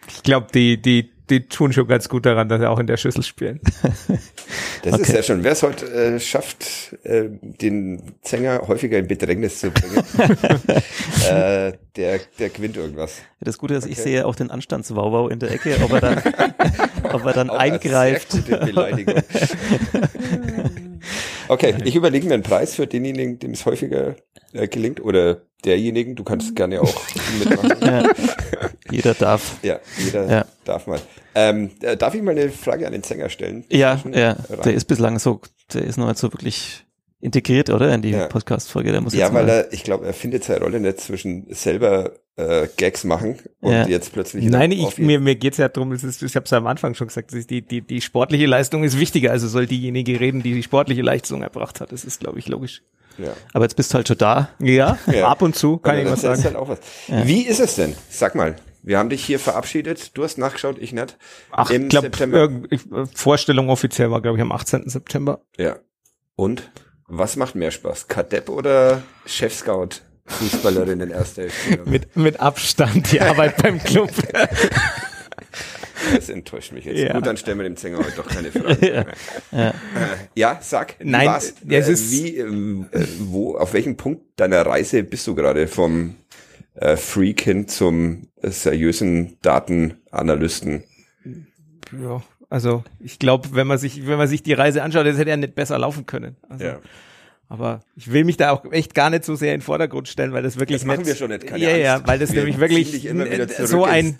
Ich 0.08 0.22
glaube, 0.22 0.48
die, 0.52 0.80
die, 0.80 1.10
die 1.30 1.46
tun 1.48 1.72
schon 1.72 1.86
ganz 1.88 2.08
gut 2.08 2.26
daran, 2.26 2.48
dass 2.48 2.60
sie 2.60 2.68
auch 2.68 2.78
in 2.78 2.86
der 2.86 2.96
Schüssel 2.96 3.22
spielen. 3.22 3.60
Das 4.82 4.92
ist 4.96 5.00
Okay. 5.00 5.12
sehr 5.12 5.22
schön. 5.22 5.42
Wer 5.44 5.52
es 5.52 5.62
heute 5.62 5.86
äh, 5.86 6.20
schafft, 6.20 6.94
äh, 7.04 7.30
den 7.40 8.16
Sänger 8.22 8.68
häufiger 8.68 8.98
in 8.98 9.06
Bedrängnis 9.08 9.60
zu 9.60 9.70
bringen, 9.70 10.04
äh, 11.30 11.72
der, 11.96 12.20
der 12.38 12.48
gewinnt 12.50 12.76
irgendwas. 12.76 13.22
Das 13.40 13.56
Gute 13.56 13.74
ist, 13.74 13.86
ich 13.86 13.92
Okay. 13.92 14.02
sehe 14.02 14.26
auch 14.26 14.34
den 14.36 14.50
Anstandswauwau 14.50 15.28
in 15.28 15.38
der 15.38 15.52
Ecke, 15.52 15.76
ob 15.82 15.92
er 15.92 16.00
dann, 16.02 16.22
ob 17.14 17.24
er 17.24 17.32
dann 17.32 17.48
Auch 17.48 17.56
eingreift. 17.56 18.32
Sehr 18.32 18.42
gute 18.42 18.58
Beleidigung. 18.66 19.14
Okay, 21.48 21.74
ich 21.84 21.94
überlege 21.96 22.26
mir 22.26 22.34
einen 22.34 22.42
Preis 22.42 22.74
für 22.74 22.86
denjenigen, 22.86 23.38
dem 23.38 23.52
es 23.52 23.64
häufiger 23.66 24.16
äh, 24.52 24.68
gelingt 24.68 25.00
oder 25.02 25.42
derjenigen. 25.64 26.14
Du 26.14 26.24
kannst 26.24 26.54
gerne 26.56 26.80
auch 26.82 27.02
mitmachen. 27.38 27.72
Ja. 27.80 28.02
Jeder 28.96 29.14
darf. 29.14 29.56
Ja, 29.62 29.78
jeder 29.98 30.30
Ja. 30.30 30.44
darf 30.64 30.86
mal. 30.86 31.00
Ähm, 31.34 31.70
äh, 31.82 31.96
darf 31.96 32.14
ich 32.14 32.22
mal 32.22 32.30
eine 32.32 32.50
Frage 32.50 32.86
an 32.86 32.92
den 32.92 33.02
Sänger 33.02 33.28
stellen? 33.28 33.64
Ja, 33.70 34.00
ja. 34.12 34.30
rein? 34.32 34.60
Der 34.64 34.74
ist 34.74 34.84
bislang 34.86 35.18
so, 35.18 35.40
der 35.72 35.82
ist 35.82 35.96
noch 35.96 36.06
nicht 36.08 36.18
so 36.18 36.32
wirklich 36.32 36.84
integriert, 37.20 37.70
oder? 37.70 37.92
In 37.94 38.02
die 38.02 38.10
Ja. 38.10 38.26
Podcast-Folge. 38.28 38.92
Der 38.92 39.00
muss 39.00 39.14
Ja, 39.14 39.26
jetzt 39.26 39.34
weil 39.34 39.48
er, 39.48 39.72
ich 39.72 39.82
glaube, 39.82 40.06
er 40.06 40.12
findet 40.12 40.44
seine 40.44 40.60
Rolle 40.60 40.78
nicht 40.80 41.00
zwischen 41.00 41.46
selber 41.54 42.12
äh, 42.36 42.66
Gags 42.76 43.04
machen 43.04 43.38
und 43.60 43.72
Ja. 43.72 43.86
jetzt 43.86 44.12
plötzlich. 44.12 44.44
Nein, 44.46 44.72
ich, 44.72 44.98
mir, 44.98 45.20
mir 45.20 45.36
geht's 45.36 45.56
ja 45.58 45.68
darum, 45.68 45.92
es 45.92 46.02
ist, 46.04 46.20
ich 46.22 46.34
habe 46.36 46.44
es 46.44 46.50
ja 46.50 46.58
am 46.58 46.66
Anfang 46.66 46.94
schon 46.94 47.06
gesagt, 47.06 47.30
es 47.32 47.38
ist 47.38 47.50
die, 47.50 47.62
die, 47.62 47.80
die 47.80 48.00
sportliche 48.00 48.46
Leistung 48.46 48.82
ist 48.84 48.98
wichtiger, 48.98 49.30
also 49.30 49.46
soll 49.48 49.66
diejenige 49.66 50.18
reden, 50.18 50.42
die 50.42 50.52
die 50.52 50.62
sportliche 50.64 51.02
Leistung 51.02 51.42
erbracht 51.42 51.80
hat. 51.80 51.92
Das 51.92 52.04
ist, 52.04 52.20
glaube 52.20 52.38
ich, 52.40 52.48
logisch. 52.48 52.82
Ja. 53.16 53.32
aber 53.52 53.64
jetzt 53.64 53.76
bist 53.76 53.92
du 53.92 53.94
halt 53.94 54.08
schon 54.08 54.18
da. 54.18 54.48
Ja, 54.58 54.98
Ja. 55.06 55.28
ab 55.28 55.40
und 55.42 55.54
zu 55.54 55.78
kann 55.78 55.92
Aber 55.94 56.02
ich 56.02 56.06
was 56.10 56.14
ist 56.14 56.22
sagen. 56.22 56.42
Halt 56.42 56.56
auch 56.56 56.68
was. 56.68 56.80
Wie 57.06 57.42
ist 57.42 57.60
es 57.60 57.76
denn? 57.76 57.94
Sag 58.10 58.34
mal. 58.34 58.56
Wir 58.86 58.98
haben 58.98 59.08
dich 59.08 59.24
hier 59.24 59.38
verabschiedet. 59.38 60.16
Du 60.16 60.24
hast 60.24 60.36
nachgeschaut, 60.36 60.76
ich 60.78 60.92
nicht. 60.92 61.16
Ach, 61.50 61.70
Im 61.70 61.84
ich 61.84 61.88
glaube, 61.88 62.08
September. 62.08 62.50
äh, 62.70 62.78
Vorstellung 63.14 63.70
offiziell 63.70 64.10
war, 64.10 64.20
glaube 64.20 64.36
ich, 64.36 64.42
am 64.42 64.52
18. 64.52 64.88
September. 64.90 65.40
Ja. 65.56 65.76
Und 66.36 66.70
was 67.08 67.36
macht 67.36 67.54
mehr 67.54 67.70
Spaß? 67.70 68.08
Kadepp 68.08 68.48
oder 68.50 69.02
Chef-Scout? 69.26 70.00
Fußballerin 70.26 71.00
in 71.00 71.10
erster 71.10 71.42
Hälfte. 71.42 71.80
Mit, 71.90 72.14
mit 72.16 72.40
Abstand 72.40 73.10
die 73.12 73.20
Arbeit 73.20 73.56
beim 73.62 73.78
Club. 73.82 74.10
Das 76.14 76.28
enttäuscht 76.28 76.72
mich 76.72 76.84
jetzt. 76.84 76.98
Ja. 76.98 77.12
Gut, 77.14 77.26
dann 77.26 77.36
stellen 77.36 77.58
wir 77.58 77.64
dem 77.64 77.76
Sänger 77.76 77.98
heute 77.98 78.12
doch 78.16 78.26
keine 78.28 78.50
Frage. 78.52 79.06
Ja. 79.52 79.58
ja. 79.58 79.74
ja, 80.34 80.58
sag. 80.62 80.96
Nein, 81.02 81.30
es 81.38 81.54
Äh, 81.68 81.92
ist- 81.92 82.10
wie, 82.12 82.36
ähm, 82.38 82.86
äh, 82.92 83.04
wo, 83.20 83.56
auf 83.56 83.72
welchem 83.72 83.96
Punkt 83.96 84.22
deiner 84.36 84.64
Reise 84.66 85.02
bist 85.02 85.26
du 85.26 85.34
gerade 85.34 85.66
vom 85.68 86.16
äh, 86.74 86.96
Freak 86.96 87.40
hin 87.40 87.68
zum 87.68 88.28
seriösen 88.42 89.38
Datenanalysten? 89.42 90.84
ja, 91.92 92.22
also 92.50 92.84
ich 93.00 93.18
glaube, 93.18 93.48
wenn 93.52 93.66
man 93.66 93.78
sich, 93.78 94.06
wenn 94.06 94.18
man 94.18 94.28
sich 94.28 94.42
die 94.42 94.52
Reise 94.52 94.82
anschaut, 94.82 95.06
das 95.06 95.18
hätte 95.18 95.30
ja 95.30 95.36
nicht 95.36 95.54
besser 95.54 95.78
laufen 95.78 96.06
können. 96.06 96.36
Also, 96.48 96.64
Ja. 96.64 96.80
Aber 97.48 97.80
ich 97.94 98.10
will 98.12 98.24
mich 98.24 98.36
da 98.36 98.50
auch 98.50 98.64
echt 98.72 98.94
gar 98.94 99.10
nicht 99.10 99.24
so 99.24 99.34
sehr 99.34 99.52
in 99.54 99.60
den 99.60 99.64
Vordergrund 99.64 100.08
stellen, 100.08 100.32
weil 100.32 100.42
das 100.42 100.58
wirklich 100.58 100.78
Das 100.80 100.86
machen 100.86 101.00
nicht, 101.00 101.08
wir 101.08 101.14
schon 101.16 101.30
nicht, 101.30 101.46
keine 101.46 101.62
ja, 101.62 101.76
ja, 101.76 101.94
Angst. 101.96 102.08
weil 102.08 102.18
das 102.18 102.32
Wir 102.32 102.38
nämlich 102.44 102.58
wirklich 102.58 103.08
so 103.64 103.84
ein, 103.84 104.16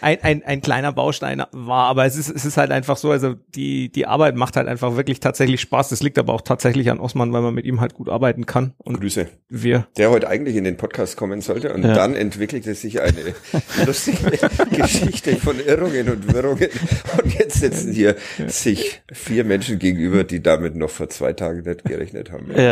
ein, 0.00 0.18
ein, 0.22 0.42
ein 0.42 0.60
kleiner 0.60 0.92
Baustein 0.92 1.42
war. 1.52 1.86
Aber 1.88 2.04
es 2.04 2.16
ist, 2.16 2.28
es 2.30 2.44
ist 2.44 2.56
halt 2.56 2.70
einfach 2.72 2.96
so, 2.96 3.10
also 3.10 3.34
die, 3.54 3.90
die 3.90 4.06
Arbeit 4.06 4.34
macht 4.36 4.56
halt 4.56 4.68
einfach 4.68 4.96
wirklich 4.96 5.20
tatsächlich 5.20 5.60
Spaß. 5.60 5.88
Das 5.90 6.02
liegt 6.02 6.18
aber 6.18 6.32
auch 6.34 6.40
tatsächlich 6.42 6.90
an 6.90 6.98
Osman, 7.00 7.32
weil 7.32 7.42
man 7.42 7.54
mit 7.54 7.64
ihm 7.64 7.80
halt 7.80 7.94
gut 7.94 8.08
arbeiten 8.08 8.44
kann. 8.46 8.74
Und 8.78 9.00
Grüße. 9.00 9.28
wir 9.48 9.86
Der 9.96 10.10
heute 10.10 10.28
eigentlich 10.28 10.56
in 10.56 10.64
den 10.64 10.76
Podcast 10.76 11.16
kommen 11.16 11.40
sollte 11.40 11.72
und 11.72 11.84
Ja. 11.84 11.94
dann 11.94 12.14
entwickelte 12.14 12.74
sich 12.74 13.00
eine 13.00 13.34
lustige 13.86 14.18
Geschichte 14.76 15.36
von 15.36 15.56
Irrungen 15.64 16.08
und 16.08 16.32
Wirrungen 16.34 16.68
und 17.22 17.34
jetzt 17.38 17.60
sitzen 17.60 17.92
hier 17.92 18.16
sich 18.46 19.02
vier 19.12 19.44
Menschen 19.44 19.78
gegenüber, 19.78 20.24
die 20.24 20.42
damit 20.42 20.76
noch 20.76 20.90
vor 20.90 21.08
zwei 21.08 21.32
Tagen 21.32 21.62
nicht 21.62 21.84
gerechnet 21.84 22.30
haben. 22.32 22.50
Ja, 22.54 22.63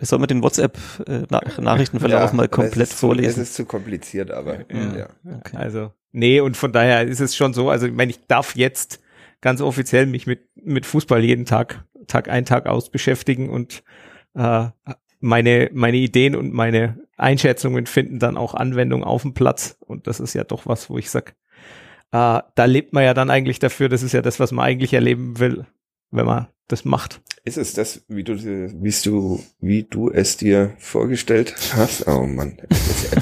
soll 0.00 0.18
man 0.18 0.28
den 0.28 0.42
WhatsApp-Nachrichtenverlauf 0.42 2.30
Ja, 2.30 2.36
mal 2.36 2.48
komplett 2.48 2.88
es 2.88 2.92
ist 2.92 2.98
zu, 2.98 3.06
vorlesen? 3.06 3.42
Es 3.42 3.48
ist 3.48 3.54
zu 3.54 3.64
kompliziert, 3.64 4.30
aber 4.30 4.58
ja. 4.70 5.08
Also, 5.54 5.92
nee, 6.12 6.40
und 6.40 6.56
von 6.56 6.72
daher 6.72 7.02
ist 7.02 7.20
es 7.20 7.36
schon 7.36 7.54
so, 7.54 7.70
also 7.70 7.86
ich 7.86 7.92
meine, 7.92 8.10
ich 8.10 8.26
darf 8.26 8.56
jetzt 8.56 9.00
ganz 9.40 9.60
offiziell 9.60 10.06
mich 10.06 10.26
mit, 10.26 10.48
mit 10.54 10.86
Fußball 10.86 11.22
jeden 11.22 11.44
Tag, 11.44 11.84
Tag 12.06 12.28
ein, 12.28 12.44
Tag 12.44 12.66
aus 12.66 12.90
beschäftigen 12.90 13.50
und 13.50 13.82
äh, 14.34 14.66
meine, 15.20 15.70
meine 15.72 15.96
Ideen 15.96 16.34
und 16.34 16.52
meine 16.52 16.98
Einschätzungen 17.16 17.86
finden 17.86 18.18
dann 18.18 18.36
auch 18.36 18.54
Anwendung 18.54 19.04
auf 19.04 19.22
dem 19.22 19.34
Platz. 19.34 19.76
Und 19.80 20.06
das 20.06 20.20
ist 20.20 20.34
ja 20.34 20.44
doch 20.44 20.66
was, 20.66 20.90
wo 20.90 20.98
ich 20.98 21.10
sag, 21.10 21.34
äh, 22.10 22.40
da 22.54 22.64
lebt 22.64 22.92
man 22.92 23.04
ja 23.04 23.14
dann 23.14 23.30
eigentlich 23.30 23.58
dafür, 23.58 23.88
das 23.88 24.02
ist 24.02 24.12
ja 24.12 24.22
das, 24.22 24.40
was 24.40 24.52
man 24.52 24.64
eigentlich 24.64 24.94
erleben 24.94 25.38
will, 25.38 25.66
wenn 26.12 26.26
man 26.26 26.46
das 26.68 26.84
macht. 26.84 27.20
Ist 27.44 27.58
es 27.58 27.74
das, 27.74 28.04
wie 28.06 28.22
du, 28.22 28.36
wie 28.36 28.92
du, 29.02 29.44
wie 29.60 29.82
du 29.82 30.10
es 30.10 30.36
dir 30.36 30.74
vorgestellt 30.78 31.54
hast? 31.74 32.06
Oh 32.06 32.24
Mann, 32.24 32.58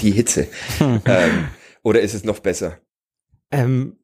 die 0.03 0.11
Hitze. 0.11 0.47
ähm, 0.81 1.49
oder 1.83 2.03
ist 2.03 2.15
es 2.15 2.25
noch 2.25 2.41
besser? 2.41 2.79
Ähm, 3.51 3.97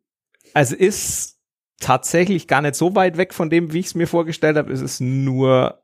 also 0.54 0.74
ist 0.74 1.38
tatsächlich 1.78 2.48
gar 2.48 2.62
nicht 2.62 2.76
so 2.76 2.94
weit 2.94 3.18
weg 3.18 3.34
von 3.34 3.50
dem, 3.50 3.74
wie 3.74 3.80
ich 3.80 3.86
es 3.86 3.94
mir 3.94 4.06
vorgestellt 4.06 4.56
habe. 4.56 4.72
Es 4.72 4.80
ist 4.80 5.00
nur 5.00 5.82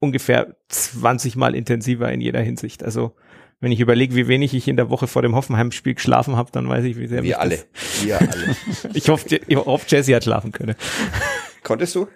ungefähr 0.00 0.56
20 0.68 1.36
Mal 1.36 1.54
intensiver 1.54 2.10
in 2.10 2.20
jeder 2.20 2.40
Hinsicht. 2.40 2.82
Also 2.82 3.14
wenn 3.60 3.72
ich 3.72 3.80
überlege, 3.80 4.14
wie 4.14 4.28
wenig 4.28 4.52
ich 4.54 4.68
in 4.68 4.76
der 4.76 4.90
Woche 4.90 5.06
vor 5.06 5.22
dem 5.22 5.34
Hoffenheim-Spiel 5.34 5.94
geschlafen 5.94 6.36
habe, 6.36 6.50
dann 6.52 6.68
weiß 6.68 6.84
ich, 6.84 6.98
wie 6.98 7.06
sehr 7.06 7.22
Wir 7.22 7.40
alle. 7.40 7.56
Das, 7.72 8.04
Wir 8.04 8.20
alle. 8.20 8.56
ich 8.94 9.08
hoffe, 9.08 9.40
ich 9.46 9.56
hoffe, 9.56 9.86
Jesse 9.88 10.14
hat 10.14 10.24
schlafen 10.24 10.52
können. 10.52 10.74
Konntest 11.66 11.96
du? 11.96 12.06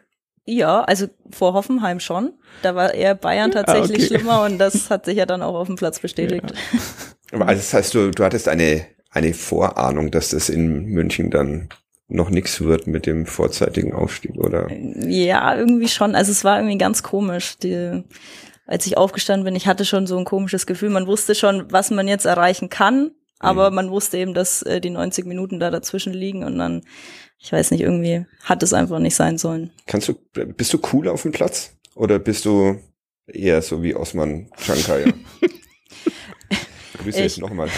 Ja, 0.47 0.83
also 0.83 1.09
vor 1.29 1.55
Hoffenheim 1.55 1.99
schon. 1.99 2.35
Da 2.63 2.77
war 2.77 2.95
eher 2.95 3.17
Bayern 3.17 3.51
tatsächlich 3.51 4.05
okay. 4.05 4.07
schlimmer 4.07 4.45
und 4.45 4.59
das 4.59 4.91
hat 4.91 5.07
sich 5.07 5.17
ja 5.17 5.27
dann 5.27 5.43
auch 5.43 5.57
auf 5.57 5.67
dem 5.67 5.75
Platz 5.75 5.99
bestätigt. 5.99 6.55
Aber 7.33 7.49
Also 7.49 7.61
das 7.61 7.75
heißt, 7.75 7.95
du, 7.95 8.13
du 8.13 8.23
hattest 8.23 8.47
eine, 8.47 8.87
eine 9.11 9.35
Vorahnung, 9.35 10.13
dass 10.13 10.29
das 10.29 10.51
in 10.51 10.85
München 10.85 11.31
dann 11.31 11.69
noch 12.07 12.31
nichts 12.31 12.61
wird 12.61 12.87
mit 12.87 13.07
dem 13.07 13.27
vorzeitigen 13.27 13.93
Aufstieg, 13.93 14.37
oder? 14.37 14.69
Ja, 14.71 15.57
irgendwie 15.57 15.89
schon. 15.89 16.15
Also 16.15 16.31
es 16.31 16.45
war 16.45 16.59
irgendwie 16.59 16.79
ganz 16.79 17.03
komisch. 17.03 17.59
Die, 17.59 18.05
als 18.67 18.87
ich 18.87 18.97
aufgestanden 18.97 19.45
bin, 19.45 19.57
ich 19.57 19.67
hatte 19.67 19.85
schon 19.85 20.07
so 20.07 20.17
ein 20.17 20.25
komisches 20.25 20.65
Gefühl. 20.65 20.91
Man 20.91 21.09
wusste 21.09 21.35
schon, 21.35 21.73
was 21.73 21.91
man 21.91 22.07
jetzt 22.07 22.25
erreichen 22.25 22.69
kann, 22.69 23.11
aber 23.41 23.73
man 23.73 23.91
wusste 23.91 24.19
eben, 24.19 24.33
dass 24.33 24.63
äh, 24.63 24.81
die 24.81 24.91
90 24.91 25.27
Minuten 25.27 25.59
da 25.59 25.73
dazwischen 25.73 26.13
liegen 26.13 26.45
und 26.45 26.57
dann, 26.57 26.83
ich 27.43 27.53
weiß 27.53 27.71
nicht, 27.71 27.81
irgendwie 27.81 28.27
hat 28.45 28.63
es 28.63 28.73
einfach 28.73 28.99
nicht 28.99 29.17
sein 29.17 29.39
sollen. 29.39 29.71
Kannst 29.87 30.09
du, 30.09 30.15
bist 30.33 30.73
du 30.73 30.79
cool 30.93 31.09
auf 31.09 31.23
dem 31.23 31.33
Platz? 31.33 31.73
Oder 31.95 32.19
bist 32.19 32.45
du 32.45 32.79
eher 33.27 33.63
so 33.63 33.83
wie 33.83 33.95
Osman 33.95 34.51
Chankaya? 34.59 35.13
Grüße 37.03 37.23
Ich- 37.23 37.39
nochmal. 37.39 37.69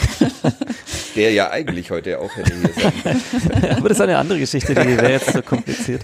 Der 1.14 1.30
ja 1.32 1.50
eigentlich 1.50 1.90
heute 1.90 2.18
auch 2.18 2.34
hätte 2.36 2.54
hier 2.54 2.70
sein. 2.72 3.72
Aber 3.76 3.88
das 3.88 3.98
ist 3.98 4.02
eine 4.02 4.16
andere 4.18 4.38
Geschichte, 4.38 4.74
die 4.74 4.96
wäre 4.96 5.12
jetzt 5.12 5.32
so 5.32 5.42
kompliziert. 5.42 6.02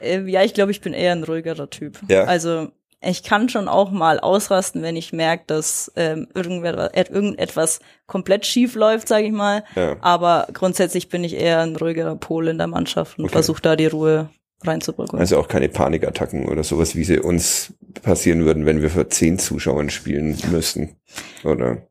Äh, 0.00 0.20
ja, 0.30 0.42
ich 0.42 0.54
glaube, 0.54 0.70
ich 0.70 0.80
bin 0.80 0.94
eher 0.94 1.12
ein 1.12 1.24
ruhigerer 1.24 1.68
Typ. 1.68 1.98
Ja. 2.08 2.24
Also 2.24 2.70
ich 3.04 3.22
kann 3.22 3.48
schon 3.48 3.68
auch 3.68 3.90
mal 3.90 4.20
ausrasten, 4.20 4.82
wenn 4.82 4.96
ich 4.96 5.12
merke, 5.12 5.44
dass 5.46 5.90
ähm, 5.96 6.28
irgendwer, 6.34 6.94
äh, 6.96 7.04
irgendetwas 7.08 7.80
komplett 8.06 8.46
schief 8.46 8.74
läuft, 8.74 9.08
sage 9.08 9.26
ich 9.26 9.32
mal. 9.32 9.64
Ja. 9.74 9.96
Aber 10.00 10.46
grundsätzlich 10.52 11.08
bin 11.08 11.24
ich 11.24 11.34
eher 11.34 11.60
ein 11.60 11.76
ruhigerer 11.76 12.16
Pol 12.16 12.48
in 12.48 12.58
der 12.58 12.66
Mannschaft 12.68 13.18
und 13.18 13.24
Okay. 13.24 13.32
versuche 13.32 13.62
da 13.62 13.76
die 13.76 13.86
Ruhe 13.86 14.30
reinzubringen. 14.64 15.18
Also 15.18 15.38
auch 15.38 15.48
keine 15.48 15.68
Panikattacken 15.68 16.48
oder 16.48 16.62
sowas, 16.62 16.94
wie 16.94 17.04
sie 17.04 17.18
uns 17.18 17.72
passieren 18.02 18.44
würden, 18.44 18.64
wenn 18.66 18.80
wir 18.80 18.90
vor 18.90 19.08
zehn 19.08 19.38
Zuschauern 19.38 19.90
spielen 19.90 20.38
müssten. 20.50 20.96
Oder? 21.42 21.86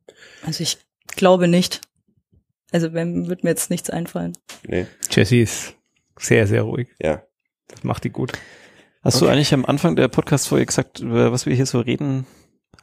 Also 0.45 0.63
ich 0.63 0.78
glaube 1.15 1.47
nicht. 1.47 1.82
Also 2.71 2.93
wenn 2.93 3.28
wird 3.28 3.43
mir 3.43 3.50
jetzt 3.50 3.69
nichts 3.69 3.89
einfallen. 3.89 4.38
Nee. 4.65 4.88
Jesse 5.10 5.38
ist 5.38 5.74
sehr, 6.17 6.47
sehr 6.47 6.62
ruhig. 6.62 6.88
Ja. 7.02 7.21
Das 7.67 7.84
macht 7.84 8.06
die 8.06 8.10
gut. 8.10 8.32
Hast 9.03 9.19
du 9.19 9.25
Okay. 9.25 9.33
eigentlich 9.33 9.53
am 9.53 9.65
Anfang 9.65 9.95
der 9.95 10.07
Podcast-Folge 10.07 10.65
gesagt, 10.67 10.99
über 10.99 11.31
was 11.31 11.45
wir 11.45 11.55
hier 11.55 11.65
so 11.65 11.79
reden? 11.79 12.25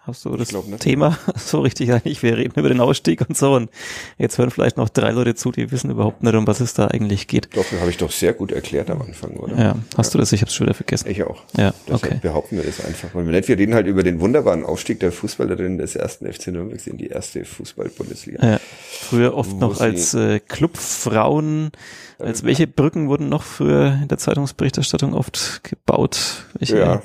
Hast 0.09 0.25
du 0.25 0.37
das 0.37 0.49
glaub. 0.49 0.64
Thema 0.81 1.18
so 1.37 1.61
richtig 1.61 1.92
eigentlich? 1.92 2.23
Wir 2.23 2.37
reden 2.37 2.59
über 2.59 2.68
den 2.68 2.81
Ausstieg 2.81 3.21
und 3.29 3.37
so 3.37 3.55
und 3.55 3.71
jetzt 4.16 4.38
hören 4.38 4.51
vielleicht 4.51 4.77
noch 4.79 4.88
drei 4.88 5.11
Leute 5.11 5.35
zu, 5.35 5.53
die 5.53 5.71
wissen 5.71 5.90
überhaupt 5.90 6.23
nicht, 6.23 6.35
um 6.35 6.47
was 6.47 6.61
es 6.61 6.73
da 6.75 6.88
eigentlich 6.88 7.29
geht. 7.29 7.55
Doch, 7.55 7.64
habe 7.79 7.90
ich 7.90 7.99
doch 7.99 8.11
sehr 8.11 8.33
gut 8.33 8.51
erklärt 8.53 8.90
am 8.90 9.03
Anfang, 9.03 9.33
oder? 9.37 9.57
Ja, 9.57 9.77
hast 9.97 10.14
du 10.14 10.18
das? 10.18 10.33
Ich 10.33 10.40
habe 10.40 10.49
es 10.49 10.55
schon 10.55 10.66
wieder 10.66 10.75
vergessen. 10.75 11.11
Ich 11.11 11.23
auch. 11.23 11.42
Ja, 11.57 11.75
Deshalb 11.87 12.05
okay. 12.05 12.18
behaupten 12.23 12.57
wir 12.57 12.64
das 12.64 12.85
einfach. 12.85 13.14
Weil 13.14 13.27
wir 13.27 13.33
nicht, 13.33 13.49
wir 13.49 13.59
reden 13.59 13.75
halt 13.75 13.87
über 13.87 14.03
den 14.03 14.18
wunderbaren 14.21 14.64
Aufstieg 14.64 14.99
der 15.01 15.12
Fußballerin 15.12 15.77
des 15.79 15.94
ersten 15.94 16.31
FC 16.33 16.49
Nürnberg 16.49 16.85
in 16.87 16.97
die 16.97 17.09
erste 17.09 17.44
Fußball-Bundesliga. 17.44 18.44
Ja, 18.53 18.61
früher 18.90 19.35
oft 19.35 19.53
Wo 19.53 19.57
noch 19.59 19.81
als 19.81 20.14
äh, 20.14 20.40
Clubfrauen. 20.40 21.71
Als 22.18 22.42
welche 22.44 22.66
Brücken 22.66 23.09
wurden 23.09 23.29
noch 23.29 23.42
früher 23.44 23.99
in 24.03 24.09
der 24.09 24.18
Zeitungsberichterstattung 24.18 25.14
oft 25.14 25.61
gebaut? 25.62 26.47
Welche, 26.59 26.79
Ja. 26.79 27.03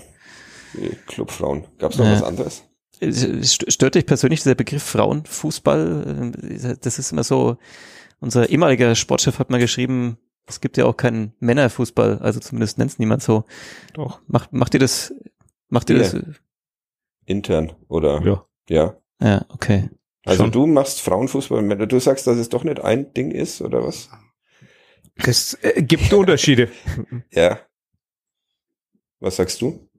Clubfrauen. 1.05 1.65
Gab 1.77 1.91
es 1.91 1.97
noch 1.97 2.05
Ja. 2.05 2.13
was 2.13 2.23
anderes? 2.23 2.63
Stört 3.11 3.95
dich 3.95 4.05
persönlich 4.05 4.41
dieser 4.41 4.55
Begriff 4.55 4.83
Frauenfußball? 4.83 6.31
Ähm, 6.33 6.77
Das 6.81 6.99
ist 6.99 7.11
immer 7.11 7.23
so, 7.23 7.57
unser 8.19 8.49
ehemaliger 8.49 8.95
Sportchef 8.95 9.39
hat 9.39 9.49
mal 9.49 9.59
geschrieben, 9.59 10.17
es 10.45 10.59
gibt 10.61 10.77
ja 10.77 10.85
auch 10.85 10.97
keinen 10.97 11.33
Männerfußball, 11.39 12.19
also 12.19 12.39
zumindest 12.39 12.77
nennt 12.77 12.91
es 12.91 12.99
niemand 12.99 13.23
so. 13.23 13.45
Doch. 13.93 14.19
Macht, 14.27 14.51
macht 14.53 14.73
ihr 14.73 14.79
das, 14.79 15.13
macht 15.69 15.89
ihr 15.89 15.97
Ja. 15.97 16.03
das? 16.03 16.15
Intern 17.25 17.71
oder? 17.87 18.21
Ja. 18.23 18.45
Ja. 18.69 18.97
Ja, 19.21 19.45
okay. 19.49 19.89
Also 20.25 20.43
Schon. 20.43 20.51
du 20.51 20.67
machst 20.67 21.01
Frauenfußball, 21.01 21.61
Männer. 21.61 21.85
Du 21.87 21.99
sagst, 21.99 22.27
dass 22.27 22.37
es 22.37 22.49
doch 22.49 22.63
nicht 22.63 22.81
ein 22.81 23.13
Ding 23.13 23.31
ist, 23.31 23.61
oder 23.61 23.83
was? 23.83 24.09
Es 25.15 25.53
äh, 25.61 25.81
gibt 25.83 26.11
Unterschiede. 26.13 26.69
Ja. 27.31 27.59
Was 29.19 29.37
sagst 29.37 29.61
du? 29.61 29.89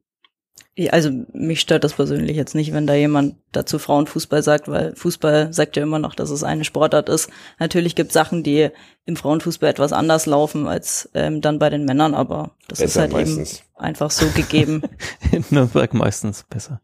Ja, 0.77 0.93
Also 0.93 1.11
mich 1.33 1.61
stört 1.61 1.85
das 1.85 1.93
persönlich 1.93 2.37
jetzt 2.37 2.55
nicht, 2.57 2.73
wenn 2.73 2.87
da 2.87 2.95
jemand 2.95 3.37
dazu 3.53 3.79
Frauenfußball 3.79 4.43
sagt, 4.43 4.67
weil 4.69 4.95
Fußball 4.97 5.53
sagt 5.53 5.77
ja 5.77 5.83
immer 5.85 6.01
noch, 6.01 6.14
dass 6.17 6.31
es 6.31 6.43
eine 6.43 6.64
Sportart 6.64 7.09
ist. 7.09 7.31
Natürlich 7.61 7.95
gibt 7.95 8.11
Sachen, 8.12 8.43
die 8.43 8.71
im 9.05 9.14
Frauenfußball 9.17 9.71
etwas 9.71 9.93
anders 9.93 10.27
laufen 10.27 10.67
als 10.67 11.09
ähm, 11.14 11.40
dann 11.40 11.59
bei 11.61 11.71
den 11.71 11.85
Männern, 11.85 12.14
aber 12.14 12.57
das 12.67 12.81
ist 12.81 12.87
Besser 12.95 13.01
halt 13.03 13.12
meistens. 13.12 13.61
eben 13.61 13.69
einfach 13.77 14.11
so 14.11 14.27
gegeben. 14.35 14.83
In 15.31 15.45
Nürnberg 15.51 15.95
meistens 15.95 16.43
besser. 16.51 16.81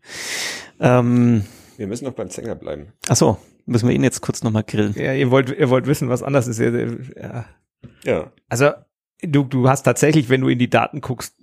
Ähm, 0.79 1.45
Wir 1.77 1.87
müssen 1.89 2.05
noch 2.05 2.13
beim 2.15 2.31
Sänger 2.31 2.55
bleiben. 2.55 2.93
ach 3.09 3.17
so, 3.17 3.39
müssen 3.67 3.89
wir 3.89 3.95
ihn 3.95 4.05
jetzt 4.05 4.21
kurz 4.21 4.43
nochmal 4.45 4.65
grillen. 4.65 4.95
Ja, 4.97 5.15
ihr 5.15 5.31
wollt, 5.31 5.51
ihr 5.51 5.69
wollt 5.71 5.87
wissen, 5.87 6.09
was 6.09 6.23
anders 6.23 6.47
ist. 6.47 6.59
Ja. 6.61 7.45
Ja. 8.05 8.33
Also 8.49 8.71
du, 9.23 9.43
du 9.45 9.69
hast 9.69 9.83
tatsächlich, 9.83 10.29
wenn 10.29 10.41
du 10.43 10.49
in 10.49 10.59
die 10.59 10.71
Daten 10.71 11.01
guckst, 11.01 11.35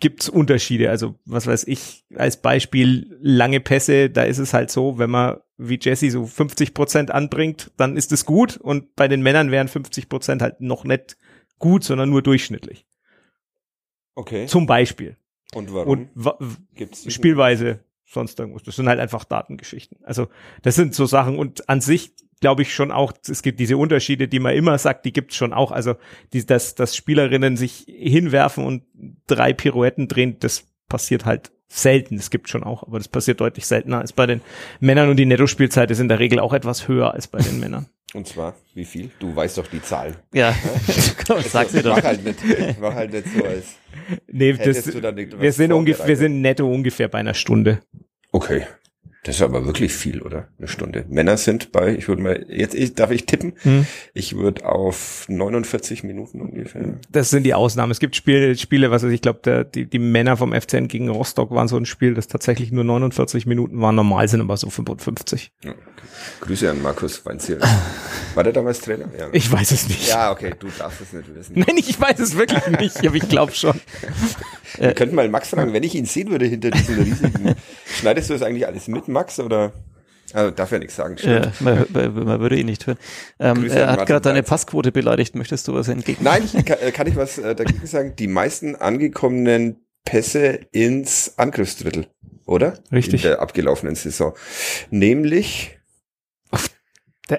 gibt's 0.00 0.28
Unterschiede. 0.28 0.90
Also 0.90 1.14
was 1.24 1.46
weiß 1.46 1.64
ich, 1.66 2.04
als 2.14 2.40
Beispiel 2.40 3.16
lange 3.20 3.60
Pässe, 3.60 4.10
da 4.10 4.22
ist 4.24 4.38
es 4.38 4.52
halt 4.54 4.70
so, 4.70 4.98
wenn 4.98 5.10
man 5.10 5.38
wie 5.56 5.78
Jesse 5.80 6.10
so 6.10 6.26
50 6.26 6.74
Prozent 6.74 7.10
anbringt, 7.10 7.70
dann 7.76 7.96
ist 7.96 8.12
es 8.12 8.24
gut 8.24 8.56
und 8.56 8.94
bei 8.96 9.08
den 9.08 9.22
Männern 9.22 9.50
wären 9.50 9.68
50 9.68 10.08
Prozent 10.08 10.42
halt 10.42 10.60
noch 10.60 10.84
nicht 10.84 11.16
gut, 11.58 11.84
sondern 11.84 12.10
nur 12.10 12.22
durchschnittlich. 12.22 12.86
Okay. 14.14 14.46
Zum 14.46 14.66
Beispiel. 14.66 15.16
Und 15.54 15.72
warum 15.72 15.88
Und 15.88 16.08
wa- 16.14 16.38
gibt's 16.74 17.12
Spielweise, 17.12 17.80
sonst 18.14 18.38
irgendwas. 18.38 18.62
Das 18.62 18.76
sind 18.76 18.88
halt 18.88 19.00
einfach 19.00 19.24
Datengeschichten. 19.24 19.98
Also 20.04 20.28
das 20.62 20.74
sind 20.76 20.94
so 20.94 21.06
Sachen 21.06 21.38
und 21.38 21.68
an 21.68 21.80
sich 21.80 22.12
glaube 22.40 22.62
ich 22.62 22.74
schon 22.74 22.90
auch, 22.90 23.12
es 23.28 23.42
gibt 23.42 23.60
diese 23.60 23.76
Unterschiede, 23.76 24.28
die 24.28 24.38
man 24.38 24.54
immer 24.54 24.76
sagt, 24.78 25.04
die 25.04 25.12
gibt's 25.12 25.36
schon 25.36 25.52
auch. 25.52 25.70
Also 25.70 25.94
die, 26.32 26.44
dass, 26.44 26.74
dass 26.74 26.96
Spielerinnen 26.96 27.56
sich 27.56 27.84
hinwerfen 27.86 28.64
und 28.64 28.82
drei 29.26 29.52
Pirouetten 29.52 30.08
drehen, 30.08 30.36
das 30.40 30.66
passiert 30.88 31.24
halt 31.24 31.52
selten. 31.68 32.16
Es 32.16 32.30
gibt 32.30 32.48
schon 32.48 32.62
auch, 32.62 32.82
aber 32.82 32.98
das 32.98 33.08
passiert 33.08 33.40
deutlich 33.40 33.66
seltener 33.66 34.00
als 34.00 34.12
bei 34.12 34.26
den 34.26 34.40
Männern 34.80 35.08
und 35.08 35.16
die 35.16 35.26
Nettospielzeit 35.26 35.90
ist 35.90 36.00
in 36.00 36.08
der 36.08 36.18
Regel 36.18 36.38
auch 36.38 36.52
etwas 36.52 36.86
höher 36.88 37.12
als 37.14 37.28
bei 37.28 37.38
den 37.38 37.60
Männern. 37.60 37.86
Und 38.14 38.28
zwar, 38.28 38.54
wie 38.74 38.84
viel? 38.84 39.10
Du 39.18 39.34
weißt 39.34 39.58
doch 39.58 39.66
die 39.66 39.82
Zahl. 39.82 40.14
Ja, 40.32 40.54
komm, 41.26 41.42
sag 41.42 41.68
sie 41.68 41.82
doch. 41.82 41.96
Mach 41.96 42.04
halt 42.04 42.24
nicht, 42.24 42.38
mach 42.80 42.94
halt 42.94 43.12
nicht 43.12 43.26
so 43.36 43.44
als. 43.44 43.74
Nee, 44.28 44.52
das, 44.52 44.86
wir 44.86 45.52
sind 45.52 45.72
ungefähr, 45.72 46.06
wir 46.06 46.16
sind 46.16 46.40
netto 46.40 46.70
ungefähr 46.70 47.08
bei 47.08 47.18
einer 47.18 47.34
Stunde. 47.34 47.80
Okay. 48.34 48.66
Das 49.22 49.36
ist 49.36 49.42
aber 49.42 49.64
wirklich 49.64 49.94
viel, 49.94 50.20
oder? 50.20 50.48
Eine 50.58 50.68
Stunde. 50.68 51.06
Männer 51.08 51.38
sind 51.38 51.72
bei, 51.72 51.94
ich 51.94 52.08
würde 52.08 52.20
mal, 52.20 52.44
jetzt 52.48 52.74
ich, 52.74 52.94
darf 52.94 53.10
ich 53.10 53.24
tippen? 53.24 53.54
Hm. 53.62 53.86
Ich 54.12 54.36
würde 54.36 54.66
auf 54.66 55.24
49 55.28 56.02
Minuten 56.02 56.42
ungefähr. 56.42 56.98
das 57.10 57.30
sind 57.30 57.44
die 57.44 57.54
Ausnahmen. 57.54 57.90
Es 57.90 58.00
gibt 58.00 58.16
Spiele, 58.16 58.54
Spiele, 58.56 58.90
was 58.90 59.02
weiß 59.02 59.08
ich, 59.08 59.14
ich 59.14 59.22
glaube, 59.22 59.64
die, 59.72 59.86
die 59.86 59.98
Männer 59.98 60.36
vom 60.36 60.52
FCN 60.52 60.88
gegen 60.88 61.08
Rostock 61.08 61.52
waren 61.52 61.68
so 61.68 61.76
ein 61.76 61.86
Spiel, 61.86 62.12
das 62.12 62.26
tatsächlich 62.26 62.70
nur 62.70 62.84
49 62.84 63.46
Minuten 63.46 63.80
waren. 63.80 63.94
Normal 63.94 64.28
sind 64.28 64.42
aber 64.42 64.56
so 64.56 64.68
55. 64.68 65.52
Ja, 65.62 65.70
okay. 65.70 65.80
Grüße 66.40 66.70
an 66.70 66.82
Markus 66.82 67.24
Weinziel. 67.24 67.60
War 68.34 68.44
der 68.44 68.52
damals 68.52 68.80
Trainer? 68.80 69.08
Ja. 69.16 69.28
Ich 69.32 69.50
weiß 69.50 69.70
es 69.70 69.88
nicht. 69.88 70.08
ja, 70.08 70.32
okay, 70.32 70.54
du 70.58 70.68
darfst 70.76 71.00
es 71.00 71.12
nicht 71.14 71.34
wissen. 71.34 71.54
Nein, 71.56 71.76
ich 71.78 71.98
weiß 71.98 72.18
es 72.18 72.36
wirklich 72.36 72.66
nicht, 72.78 73.06
aber 73.06 73.16
ich 73.16 73.28
glaube 73.28 73.52
schon. 73.52 73.80
Wir 74.78 74.94
könnten 74.94 75.14
mal 75.14 75.28
Max 75.28 75.48
fragen, 75.48 75.72
wenn 75.72 75.82
ich 75.82 75.94
ihn 75.94 76.06
sehen 76.06 76.30
würde 76.30 76.46
hinter 76.46 76.70
diesen 76.70 77.00
riesigen. 77.02 77.54
Schneidest 77.86 78.30
du 78.30 78.34
das 78.34 78.42
eigentlich 78.42 78.66
alles 78.66 78.88
mit, 78.88 79.08
Max? 79.08 79.38
Oder? 79.40 79.72
Also 80.32 80.50
darf 80.50 80.72
ja 80.72 80.78
nichts 80.78 80.96
sagen, 80.96 81.16
stimmt. 81.16 81.46
Ja, 81.46 81.52
man, 81.60 81.86
man, 82.24 82.40
würde 82.40 82.56
ihn 82.56 82.66
nicht 82.66 82.86
hören. 82.86 82.98
Ähm, 83.38 83.70
er 83.70 83.92
hat 83.92 84.06
gerade 84.06 84.22
deine. 84.22 84.42
Passquote 84.42 84.90
beleidigt. 84.90 85.36
Möchtest 85.36 85.68
du 85.68 85.74
was 85.74 85.88
entgegen? 85.88 86.24
Nein, 86.24 86.42
ich, 86.44 86.64
kann, 86.64 86.78
äh, 86.80 86.90
kann 86.90 87.06
ich 87.06 87.16
was 87.16 87.38
äh, 87.38 87.54
dagegen 87.54 87.86
sagen? 87.86 88.14
Die 88.16 88.26
meisten 88.26 88.74
angekommenen 88.74 89.84
Pässe 90.04 90.60
ins 90.72 91.34
Angriffsdrittel, 91.36 92.06
oder? 92.46 92.74
Richtig. 92.90 93.24
In 93.24 93.30
der 93.30 93.40
abgelaufenen 93.40 93.94
Saison. 93.94 94.34
Nämlich, 94.90 95.73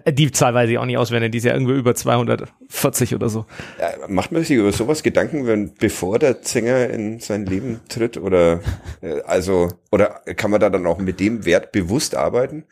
Die 0.09 0.31
Zahl 0.31 0.55
weiß 0.55 0.67
ich 0.71 0.79
auch 0.79 0.85
nicht 0.85 0.97
auswendig, 0.97 1.31
die 1.31 1.37
ist 1.37 1.43
ja 1.43 1.53
irgendwo 1.53 1.73
über 1.73 1.93
240 1.93 3.13
oder 3.13 3.29
so. 3.29 3.45
äh, 3.77 4.07
macht 4.07 4.31
man 4.31 4.43
sich 4.43 4.57
über 4.57 4.71
sowas 4.71 5.03
Gedanken, 5.03 5.45
wenn 5.45 5.75
bevor 5.75 6.17
der 6.17 6.37
Sänger 6.41 6.89
in 6.89 7.19
sein 7.19 7.45
Leben 7.45 7.81
tritt? 7.87 8.17
Oder 8.17 8.61
äh, 9.01 9.21
also, 9.21 9.69
oder 9.91 10.21
kann 10.37 10.49
man 10.49 10.59
da 10.59 10.71
dann 10.71 10.87
auch 10.87 10.97
mit 10.97 11.19
dem 11.19 11.45
Wert 11.45 11.71
bewusst 11.71 12.15
arbeiten? 12.15 12.65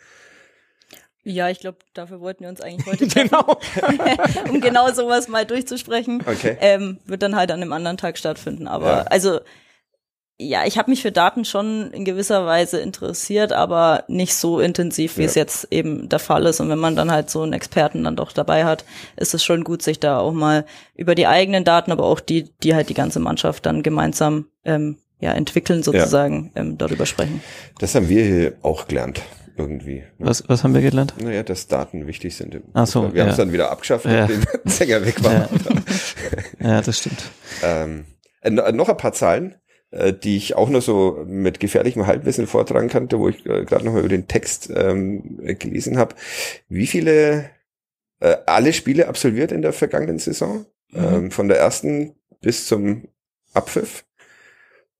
ja, 1.25 1.47
ich 1.49 1.61
glaube, 1.61 1.77
dafür 1.93 2.19
wollten 2.19 2.41
wir 2.43 2.49
uns 2.49 2.59
eigentlich 2.59 2.85
heute 2.85 3.07
treffen, 3.07 3.29
Genau. 3.29 3.59
um 4.49 4.59
genau 4.59 4.91
sowas 4.91 5.29
mal 5.29 5.45
durchzusprechen. 5.45 6.21
Okay. 6.25 6.57
Ähm, 6.59 6.97
wird 7.05 7.21
dann 7.21 7.35
halt 7.37 7.49
an 7.51 7.61
einem 7.61 7.71
anderen 7.73 7.95
Tag 7.97 8.17
stattfinden. 8.17 8.67
Aber 8.67 8.87
Ja. 8.87 9.01
also 9.03 9.39
ja, 10.47 10.65
ich 10.65 10.77
habe 10.77 10.89
mich 10.91 11.01
für 11.01 11.11
Daten 11.11 11.45
schon 11.45 11.91
in 11.91 12.05
gewisser 12.05 12.45
Weise 12.45 12.79
interessiert, 12.79 13.53
aber 13.53 14.03
nicht 14.07 14.35
so 14.35 14.59
intensiv, 14.59 15.17
wie 15.17 15.21
Ja. 15.21 15.27
es 15.27 15.35
jetzt 15.35 15.67
eben 15.71 16.09
der 16.09 16.19
Fall 16.19 16.45
ist. 16.45 16.59
Und 16.59 16.69
wenn 16.69 16.79
man 16.79 16.95
dann 16.95 17.11
halt 17.11 17.29
so 17.29 17.41
einen 17.41 17.53
Experten 17.53 18.03
dann 18.03 18.15
doch 18.15 18.31
dabei 18.31 18.65
hat, 18.65 18.85
ist 19.15 19.33
es 19.33 19.43
schon 19.43 19.63
gut, 19.63 19.81
sich 19.81 19.99
da 19.99 20.19
auch 20.19 20.33
mal 20.33 20.65
über 20.95 21.15
die 21.15 21.27
eigenen 21.27 21.63
Daten, 21.63 21.91
aber 21.91 22.05
auch 22.05 22.19
die, 22.19 22.49
die 22.63 22.75
halt 22.75 22.89
die 22.89 22.93
ganze 22.93 23.19
Mannschaft 23.19 23.65
dann 23.65 23.83
gemeinsam 23.83 24.47
ähm, 24.65 24.97
ja, 25.19 25.31
entwickeln 25.33 25.83
sozusagen, 25.83 26.51
ähm, 26.55 26.77
darüber 26.77 27.05
sprechen. 27.05 27.41
Das 27.79 27.95
haben 27.95 28.09
wir 28.09 28.23
hier 28.25 28.53
auch 28.61 28.87
gelernt, 28.87 29.21
irgendwie. 29.57 29.99
ne? 30.17 30.27
Was, 30.27 30.43
was 30.49 30.63
haben 30.63 30.73
wir 30.73 30.81
gelernt? 30.81 31.13
Naja, 31.21 31.43
dass 31.43 31.67
Daten 31.67 32.07
wichtig 32.07 32.35
sind. 32.35 32.59
Ach 32.73 32.85
so. 32.87 33.13
Wir 33.13 33.21
haben 33.21 33.27
ja. 33.27 33.31
es 33.31 33.37
dann 33.37 33.53
wieder 33.53 33.71
abgeschafft, 33.71 34.05
Ja. 34.05 34.21
nachdem 34.21 34.41
der 34.41 34.71
Sänger 34.71 35.05
weg 35.05 35.23
war. 35.23 35.47
Ja, 36.59 36.81
das 36.81 36.97
stimmt. 36.97 37.23
Ähm, 37.63 38.05
äh, 38.41 38.49
noch 38.49 38.89
ein 38.89 38.97
paar 38.97 39.13
Zahlen, 39.13 39.55
äh, 39.93 40.13
die 40.13 40.37
ich 40.37 40.55
auch 40.55 40.69
nur 40.69 40.81
so 40.81 41.23
mit 41.27 41.59
gefährlichem 41.59 42.07
Halbwissen 42.07 42.47
vortragen 42.47 42.89
kannte, 42.89 43.19
wo 43.19 43.29
ich 43.29 43.45
äh, 43.45 43.63
gerade 43.63 43.85
noch 43.85 43.93
mal 43.93 43.99
über 43.99 44.09
den 44.09 44.27
Text 44.27 44.71
ähm, 44.75 45.39
äh, 45.43 45.53
gelesen 45.53 45.97
habe. 45.97 46.15
Wie 46.67 46.87
viele 46.87 47.49
äh, 48.19 48.37
alle 48.45 48.73
Spiele 48.73 49.07
absolviert 49.07 49.51
in 49.51 49.61
der 49.61 49.73
vergangenen 49.73 50.19
Saison? 50.19 50.65
Ähm, 50.95 51.31
von 51.31 51.47
der 51.47 51.57
ersten 51.57 52.15
bis 52.41 52.67
zum 52.67 53.07
Abpfiff. 53.53 54.05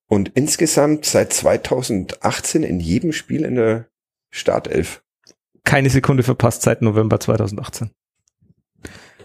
Und 0.08 0.32
insgesamt 0.36 1.06
seit 1.06 1.34
2018 1.34 2.64
in 2.64 2.80
jedem 2.80 3.14
Spiel 3.14 3.46
in 3.46 3.56
der 3.56 3.88
Startelf. 4.32 5.04
Keine 5.64 5.90
Sekunde 5.90 6.24
verpasst 6.24 6.62
seit 6.64 6.82
November 6.82 7.20
2018. 7.20 7.92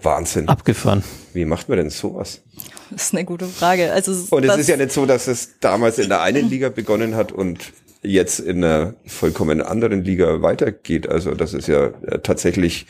Wahnsinn. 0.02 0.48
Abgefahren. 0.48 1.02
Wie 1.32 1.44
macht 1.44 1.68
man 1.68 1.78
denn 1.78 1.90
sowas? 1.90 2.42
Das 2.90 3.04
ist 3.04 3.14
eine 3.14 3.24
gute 3.24 3.46
Frage. 3.46 3.92
Also 3.92 4.12
Und 4.34 4.44
es 4.44 4.56
ist 4.56 4.68
ja 4.68 4.76
nicht 4.76 4.92
so, 4.92 5.06
dass 5.06 5.26
es 5.28 5.58
damals 5.61 5.98
in 5.98 6.08
der 6.08 6.22
einen 6.22 6.48
Liga 6.48 6.68
begonnen 6.68 7.16
hat 7.16 7.32
und 7.32 7.72
jetzt 8.02 8.40
in 8.40 8.64
einer 8.64 8.94
vollkommen 9.06 9.61
anderen 9.61 10.04
Liga 10.04 10.42
weitergeht. 10.42 11.08
Also 11.08 11.34
das 11.34 11.54
ist 11.54 11.68
ja 11.68 11.87
äh, 11.87 12.20
tatsächlich, 12.20 12.87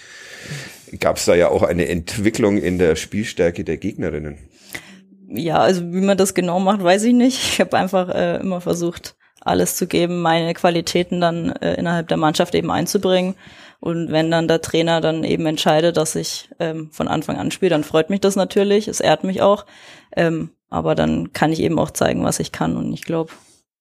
gab 1.00 1.16
es 1.16 1.24
da 1.24 1.34
ja 1.34 1.48
auch 1.48 1.62
eine 1.62 1.88
Entwicklung 1.88 2.58
in 2.58 2.78
der 2.78 2.96
Spielstärke 2.96 3.64
der 3.64 3.78
Gegnerinnen. 3.78 4.38
Ja, 5.30 5.58
also 5.58 5.82
wie 5.82 6.00
man 6.00 6.16
das 6.16 6.34
genau 6.34 6.58
macht, 6.60 6.82
weiß 6.82 7.04
ich 7.04 7.12
nicht. 7.12 7.38
Ich 7.52 7.60
habe 7.60 7.76
einfach 7.76 8.08
äh, 8.08 8.40
immer 8.40 8.60
versucht, 8.60 9.16
alles 9.40 9.76
zu 9.76 9.86
geben, 9.86 10.20
meine 10.20 10.54
Qualitäten 10.54 11.20
dann 11.20 11.50
äh, 11.52 11.74
innerhalb 11.74 12.08
der 12.08 12.16
Mannschaft 12.16 12.54
eben 12.54 12.70
einzubringen. 12.70 13.34
Und 13.80 14.10
wenn 14.10 14.30
dann 14.30 14.48
der 14.48 14.60
Trainer 14.60 15.00
dann 15.00 15.22
eben 15.22 15.46
entscheidet, 15.46 15.96
dass 15.96 16.16
ich 16.16 16.50
ähm, 16.58 16.90
von 16.90 17.06
Anfang 17.06 17.36
an 17.36 17.50
spiele, 17.50 17.70
dann 17.70 17.84
freut 17.84 18.10
mich 18.10 18.20
das 18.20 18.34
natürlich. 18.34 18.88
Es 18.88 19.00
ehrt 19.00 19.22
mich 19.24 19.40
auch. 19.40 19.66
Ähm, 20.16 20.50
aber 20.68 20.94
dann 20.94 21.32
kann 21.32 21.52
ich 21.52 21.60
eben 21.60 21.78
auch 21.78 21.90
zeigen, 21.90 22.24
was 22.24 22.40
ich 22.40 22.52
kann. 22.52 22.76
Und 22.76 22.92
ich 22.92 23.02
glaube, 23.02 23.32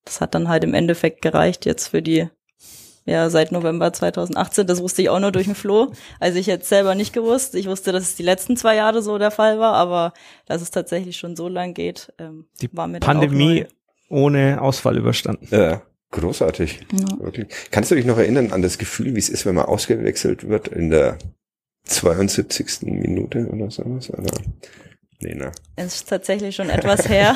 das 0.05 0.21
hat 0.21 0.35
dann 0.35 0.49
halt 0.49 0.63
im 0.63 0.73
Endeffekt 0.73 1.21
gereicht 1.21 1.65
jetzt 1.65 1.87
für 1.87 2.01
die, 2.01 2.29
ja, 3.05 3.29
seit 3.29 3.51
November 3.51 3.91
2018. 3.91 4.67
Das 4.67 4.81
wusste 4.81 5.01
ich 5.01 5.09
auch 5.09 5.19
nur 5.19 5.31
durch 5.31 5.45
den 5.45 5.55
Flo. 5.55 5.91
Also 6.19 6.37
ich 6.37 6.45
jetzt 6.45 6.69
selber 6.69 6.93
nicht 6.93 7.11
gewusst. 7.11 7.55
Ich 7.55 7.67
wusste, 7.67 7.91
dass 7.91 8.03
es 8.03 8.15
die 8.15 8.23
letzten 8.23 8.55
zwei 8.55 8.75
Jahre 8.75 9.01
so 9.01 9.17
der 9.17 9.31
Fall 9.31 9.59
war, 9.59 9.73
aber 9.73 10.13
dass 10.45 10.61
es 10.61 10.71
tatsächlich 10.71 11.17
schon 11.17 11.35
so 11.35 11.47
lang 11.47 11.73
geht, 11.73 12.13
ähm, 12.19 12.45
Die 12.61 12.69
war 12.71 12.87
mir 12.87 12.99
Pandemie. 12.99 13.65
Ohne 14.09 14.61
Ausfall 14.61 14.97
überstanden. 14.97 15.47
Ja, 15.51 15.81
großartig. 16.11 16.81
Ja. 16.91 17.19
Wirklich. 17.23 17.47
Kannst 17.71 17.91
du 17.91 17.95
dich 17.95 18.05
noch 18.05 18.17
erinnern 18.17 18.51
an 18.51 18.61
das 18.61 18.77
Gefühl, 18.77 19.15
wie 19.15 19.19
es 19.19 19.29
ist, 19.29 19.45
wenn 19.45 19.55
man 19.55 19.65
ausgewechselt 19.65 20.47
wird 20.47 20.67
in 20.69 20.89
der 20.89 21.17
72. 21.85 22.81
Minute 22.83 23.47
oder 23.47 23.71
sowas? 23.71 24.09
Oder? 24.09 24.33
Nee, 25.19 25.33
ne. 25.35 25.51
Ist 25.77 26.07
tatsächlich 26.09 26.55
schon 26.55 26.69
etwas 26.69 27.09
her. 27.09 27.35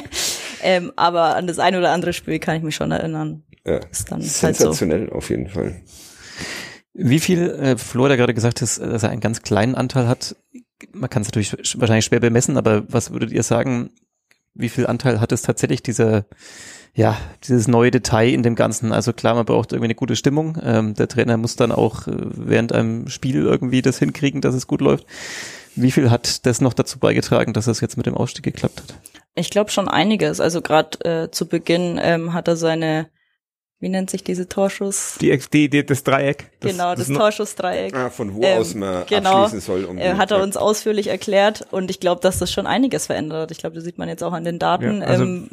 ähm, 0.62 0.92
aber 0.96 1.36
an 1.36 1.46
das 1.46 1.58
ein 1.58 1.76
oder 1.76 1.92
andere 1.92 2.12
Spiel 2.12 2.38
kann 2.38 2.56
ich 2.56 2.62
mich 2.62 2.74
schon 2.74 2.90
erinnern. 2.90 3.42
Ja. 3.64 3.76
Ist 3.90 4.10
dann 4.10 4.20
halt 4.20 4.28
so. 4.30 4.46
Sensationell 4.46 5.10
auf 5.10 5.30
jeden 5.30 5.48
Fall. 5.48 5.80
Wie 6.94 7.20
viel, 7.20 7.48
äh, 7.50 7.76
Flo 7.78 8.04
hat 8.04 8.10
ja 8.10 8.16
gerade 8.16 8.34
gesagt, 8.34 8.60
dass, 8.60 8.78
dass 8.78 9.02
er 9.02 9.10
einen 9.10 9.20
ganz 9.20 9.42
kleinen 9.42 9.74
Anteil 9.74 10.08
hat. 10.08 10.36
Man 10.92 11.08
kann 11.08 11.22
es 11.22 11.28
natürlich 11.28 11.52
sch- 11.52 11.78
wahrscheinlich 11.80 12.04
schwer 12.04 12.20
bemessen, 12.20 12.56
aber 12.56 12.84
was 12.92 13.12
würdet 13.12 13.30
ihr 13.30 13.42
sagen, 13.44 13.90
wie 14.54 14.68
viel 14.68 14.86
Anteil 14.86 15.20
hat 15.20 15.32
es 15.32 15.42
tatsächlich 15.42 15.82
dieser, 15.82 16.24
ja, 16.94 17.16
dieses 17.44 17.68
neue 17.68 17.90
Detail 17.90 18.30
in 18.30 18.42
dem 18.42 18.54
Ganzen? 18.54 18.92
Also 18.92 19.12
klar, 19.12 19.34
man 19.34 19.46
braucht 19.46 19.72
irgendwie 19.72 19.86
eine 19.86 19.94
gute 19.94 20.16
Stimmung. 20.16 20.58
Ähm, 20.62 20.94
der 20.94 21.08
Trainer 21.08 21.36
muss 21.36 21.56
dann 21.56 21.72
auch 21.72 22.06
äh, 22.06 22.12
während 22.16 22.72
einem 22.72 23.08
Spiel 23.08 23.42
irgendwie 23.42 23.82
das 23.82 23.98
hinkriegen, 23.98 24.40
dass 24.40 24.54
es 24.54 24.66
gut 24.66 24.80
läuft. 24.80 25.06
Wie 25.74 25.90
viel 25.90 26.10
hat 26.10 26.44
das 26.44 26.60
noch 26.60 26.74
dazu 26.74 26.98
beigetragen, 26.98 27.54
dass 27.54 27.66
es 27.66 27.80
jetzt 27.80 27.96
mit 27.96 28.06
dem 28.06 28.14
Ausstieg 28.14 28.44
geklappt 28.44 28.82
hat? 28.82 28.94
Ich 29.34 29.48
glaube 29.48 29.70
schon 29.70 29.88
einiges. 29.88 30.40
Also 30.40 30.60
gerade 30.60 30.98
äh, 31.04 31.30
zu 31.30 31.48
Beginn 31.48 31.98
ähm, 32.02 32.34
hat 32.34 32.48
er 32.48 32.56
seine, 32.56 33.08
wie 33.82 33.88
nennt 33.88 34.10
sich 34.10 34.22
diese 34.22 34.48
Torschuss? 34.48 35.16
Die, 35.20 35.36
die, 35.52 35.68
die 35.68 35.84
das 35.84 36.04
Dreieck. 36.04 36.52
Das, 36.60 36.70
genau, 36.70 36.94
das, 36.94 37.08
das 37.08 37.16
Torschussdreieck. 37.16 37.92
Ah, 37.94 38.10
von 38.10 38.32
wo 38.32 38.40
Ähm, 38.42 38.58
aus 38.60 38.74
man 38.76 39.04
genau. 39.06 39.42
abschließen 39.42 39.60
soll. 39.60 39.84
Um 39.86 39.98
Äh, 39.98 40.14
hat 40.14 40.30
er 40.30 40.40
uns 40.40 40.56
ausführlich 40.56 41.08
erklärt 41.08 41.66
und 41.72 41.90
ich 41.90 41.98
glaube, 41.98 42.20
dass 42.20 42.38
das 42.38 42.52
schon 42.52 42.68
einiges 42.68 43.06
verändert. 43.06 43.50
Ich 43.50 43.58
glaube, 43.58 43.74
das 43.74 43.82
sieht 43.82 43.98
man 43.98 44.08
jetzt 44.08 44.22
auch 44.22 44.32
an 44.32 44.44
den 44.44 44.60
Daten. 44.60 45.00
Ja, 45.00 45.06
also 45.08 45.24
ähm, 45.24 45.50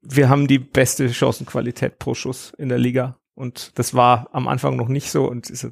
wir 0.00 0.30
haben 0.30 0.48
die 0.48 0.58
beste 0.58 1.12
Chancenqualität 1.12 1.98
pro 1.98 2.14
Schuss 2.14 2.54
in 2.56 2.70
der 2.70 2.78
Liga. 2.78 3.18
Und 3.34 3.72
das 3.74 3.92
war 3.92 4.30
am 4.32 4.48
Anfang 4.48 4.76
noch 4.76 4.88
nicht 4.88 5.10
so. 5.10 5.28
Und 5.28 5.50
ist, 5.50 5.66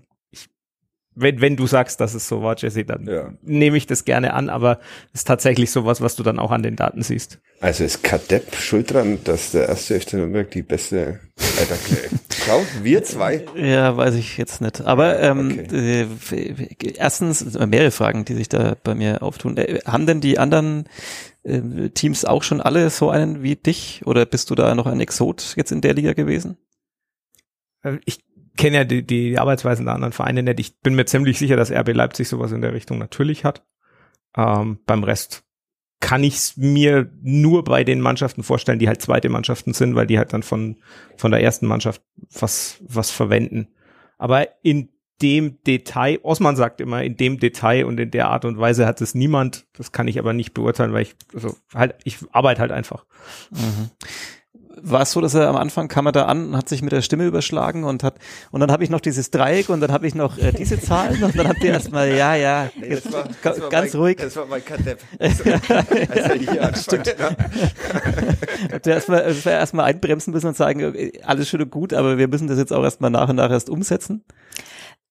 wenn, 1.17 1.41
wenn 1.41 1.57
du 1.57 1.67
sagst, 1.67 2.01
dass 2.01 2.15
es 2.15 2.29
so 2.29 2.43
war, 2.43 2.57
Jesse, 2.57 2.85
dann 2.85 3.07
Ja. 3.07 3.33
nehme 3.43 3.77
ich 3.77 3.87
das 3.87 4.05
gerne 4.05 4.35
an, 4.35 4.49
aber 4.51 4.79
es 5.13 5.21
ist 5.21 5.27
tatsächlich 5.27 5.71
sowas, 5.71 6.01
was 6.01 6.15
du 6.15 6.23
dann 6.23 6.39
auch 6.39 6.51
an 6.53 6.63
den 6.63 6.77
Daten 6.77 7.03
siehst. 7.03 7.39
Also 7.61 7.85
ist 7.85 8.05
Kadepp 8.05 8.55
schuld 8.55 8.93
dran, 8.93 9.19
dass 9.25 9.53
der 9.53 9.69
erste 9.69 9.99
FC 9.99 10.15
Nürnberg 10.15 10.51
die 10.51 10.63
beste 10.63 11.21
Alter, 11.59 11.77
Schau, 12.47 12.63
wir 12.83 13.03
zwei. 13.03 13.45
Ja, 13.57 13.97
weiß 13.97 14.15
ich 14.15 14.37
jetzt 14.37 14.61
nicht. 14.61 14.83
Aber 14.83 15.19
ähm, 15.21 15.59
Okay. 15.67 16.07
äh, 16.31 16.93
erstens 16.97 17.41
es 17.41 17.55
sind 17.55 17.71
mehrere 17.71 17.91
Fragen, 17.91 18.25
die 18.25 18.35
sich 18.35 18.49
da 18.49 18.77
bei 18.85 18.95
mir 18.95 19.23
auftun. 19.23 19.57
Äh, 19.57 19.81
haben 19.87 20.07
denn 20.07 20.21
die 20.21 20.39
anderen 20.39 20.85
äh, 21.45 21.89
Teams 21.91 22.25
auch 22.27 22.43
schon 22.43 22.61
alle 22.61 22.89
so 22.91 23.09
einen 23.11 23.43
wie 23.43 23.57
dich? 23.57 24.03
Oder 24.05 24.27
bist 24.27 24.51
du 24.51 24.55
da 24.55 24.75
noch 24.75 24.87
ein 24.87 25.01
Exot 25.01 25.55
jetzt 25.57 25.73
in 25.73 25.81
der 25.81 25.95
Liga 25.95 26.13
gewesen? 26.13 26.59
Äh, 27.83 27.99
Ich 28.05 28.21
kenne 28.57 28.77
ja 28.77 28.85
die, 28.85 29.07
die 29.07 29.39
Arbeitsweisen 29.39 29.87
der 29.87 29.95
anderen 29.95 30.13
Vereine 30.13 30.43
nicht. 30.43 30.61
Ich 30.61 30.81
bin 30.81 30.95
mir 30.95 31.07
ziemlich 31.07 31.39
sicher, 31.39 31.57
dass 31.57 31.71
RB 31.71 31.95
Leipzig 31.95 32.29
sowas 32.29 32.53
in 32.53 32.61
der 32.61 32.73
Richtung 32.73 32.99
natürlich 32.99 33.45
hat. 33.45 33.65
Ähm, 34.37 34.79
beim 34.87 35.05
Rest 35.05 35.45
kann 36.01 36.23
ich 36.23 36.35
es 36.35 36.57
mir 36.57 37.11
nur 37.23 37.65
bei 37.65 37.83
den 37.83 38.01
Mannschaften 38.01 38.43
vorstellen, 38.43 38.79
die 38.79 38.89
halt 38.89 39.01
zweite 39.01 39.29
Mannschaften 39.29 39.73
sind, 39.73 39.95
weil 39.95 40.07
die 40.07 40.19
halt 40.19 40.33
dann 40.33 40.43
von, 40.43 40.77
von 41.17 41.31
der 41.31 41.43
ersten 41.43 41.67
Mannschaft 41.67 42.03
was, 42.39 42.83
was 42.87 43.11
verwenden. 43.11 43.69
Aber 44.19 44.49
in 44.63 44.91
dem 45.23 45.63
Detail, 45.65 46.19
Osman 46.23 46.57
sagt 46.57 46.81
immer, 46.81 47.03
in 47.03 47.17
dem 47.17 47.39
Detail 47.39 47.87
und 47.87 47.99
in 47.99 48.11
der 48.11 48.29
Art 48.29 48.45
und 48.45 48.59
Weise 48.59 48.87
hat 48.87 49.01
es 49.01 49.15
niemand. 49.15 49.67
Das 49.73 49.91
kann 49.93 50.09
ich 50.09 50.19
aber 50.19 50.35
nicht 50.35 50.53
beurteilen, 50.53 50.93
weil 50.93 51.03
ich, 51.03 51.15
also 51.35 51.57
halt, 51.75 51.95
ich 52.05 52.19
arbeite 52.33 52.61
halt 52.61 52.73
einfach. 52.73 53.07
Mhm. 53.51 53.91
War 54.79 55.03
es 55.03 55.13
so, 55.13 55.21
dass 55.21 55.35
er 55.35 55.49
am 55.49 55.57
Anfang 55.57 55.89
kam 55.89 56.07
er 56.07 56.13
da 56.13 56.27
an 56.27 56.49
und 56.49 56.57
hat 56.57 56.69
sich 56.69 56.83
mit 56.83 56.93
der 56.93 57.03
Stimme 57.03 57.27
überschlagen 57.27 57.85
und 57.85 58.03
hat 58.03 58.17
und 58.51 58.61
dann 58.61 58.71
habe 58.71 58.85
ich 58.85 58.91
noch 58.91 59.01
dieses 59.01 59.31
Dreieck 59.31 59.71
und 59.71 59.81
dann 59.81 59.91
habe 59.91 60.07
ich 60.07 60.15
noch 60.15 60.37
äh, 60.39 60.53
diese 60.53 60.79
Zahlen 60.81 61.23
und 61.23 61.37
dann 61.37 61.49
habt 61.49 61.65
ihr 61.65 61.71
erstmal 61.71 62.15
ja 62.15 62.35
ja 62.35 62.71
Nee, 62.77 62.89
jetzt, 62.89 63.07
das 63.07 63.13
war, 63.13 63.25
war 63.25 63.71
ganz 63.71 63.93
mein, 63.95 64.03
ruhig 64.03 64.17
Das 64.19 64.37
war 64.37 64.47
mein 64.47 64.65
Kadepp. 64.65 65.01
Also, 65.19 65.45
als 65.51 66.33
hier 66.35 66.63
angefangen 66.63 67.05
hat. 67.19 67.37
habt 68.73 68.87
ihr 68.87 68.93
erstmal 68.93 69.23
erstmal 69.23 69.55
erstmal 69.55 69.85
einbremsen 69.87 70.33
müssen 70.33 70.49
und 70.49 70.57
sagen 70.57 70.81
äh, 70.81 71.13
alles 71.25 71.49
schön 71.49 71.63
und 71.63 71.71
gut 71.71 71.95
aber 71.95 72.19
wir 72.19 72.29
müssen 72.29 72.47
das 72.47 72.59
jetzt 72.59 72.73
auch 72.73 72.85
erstmal 72.85 73.11
nach 73.11 73.29
und 73.29 73.37
nach 73.37 73.51
erst 73.51 73.71
umsetzen 73.71 74.25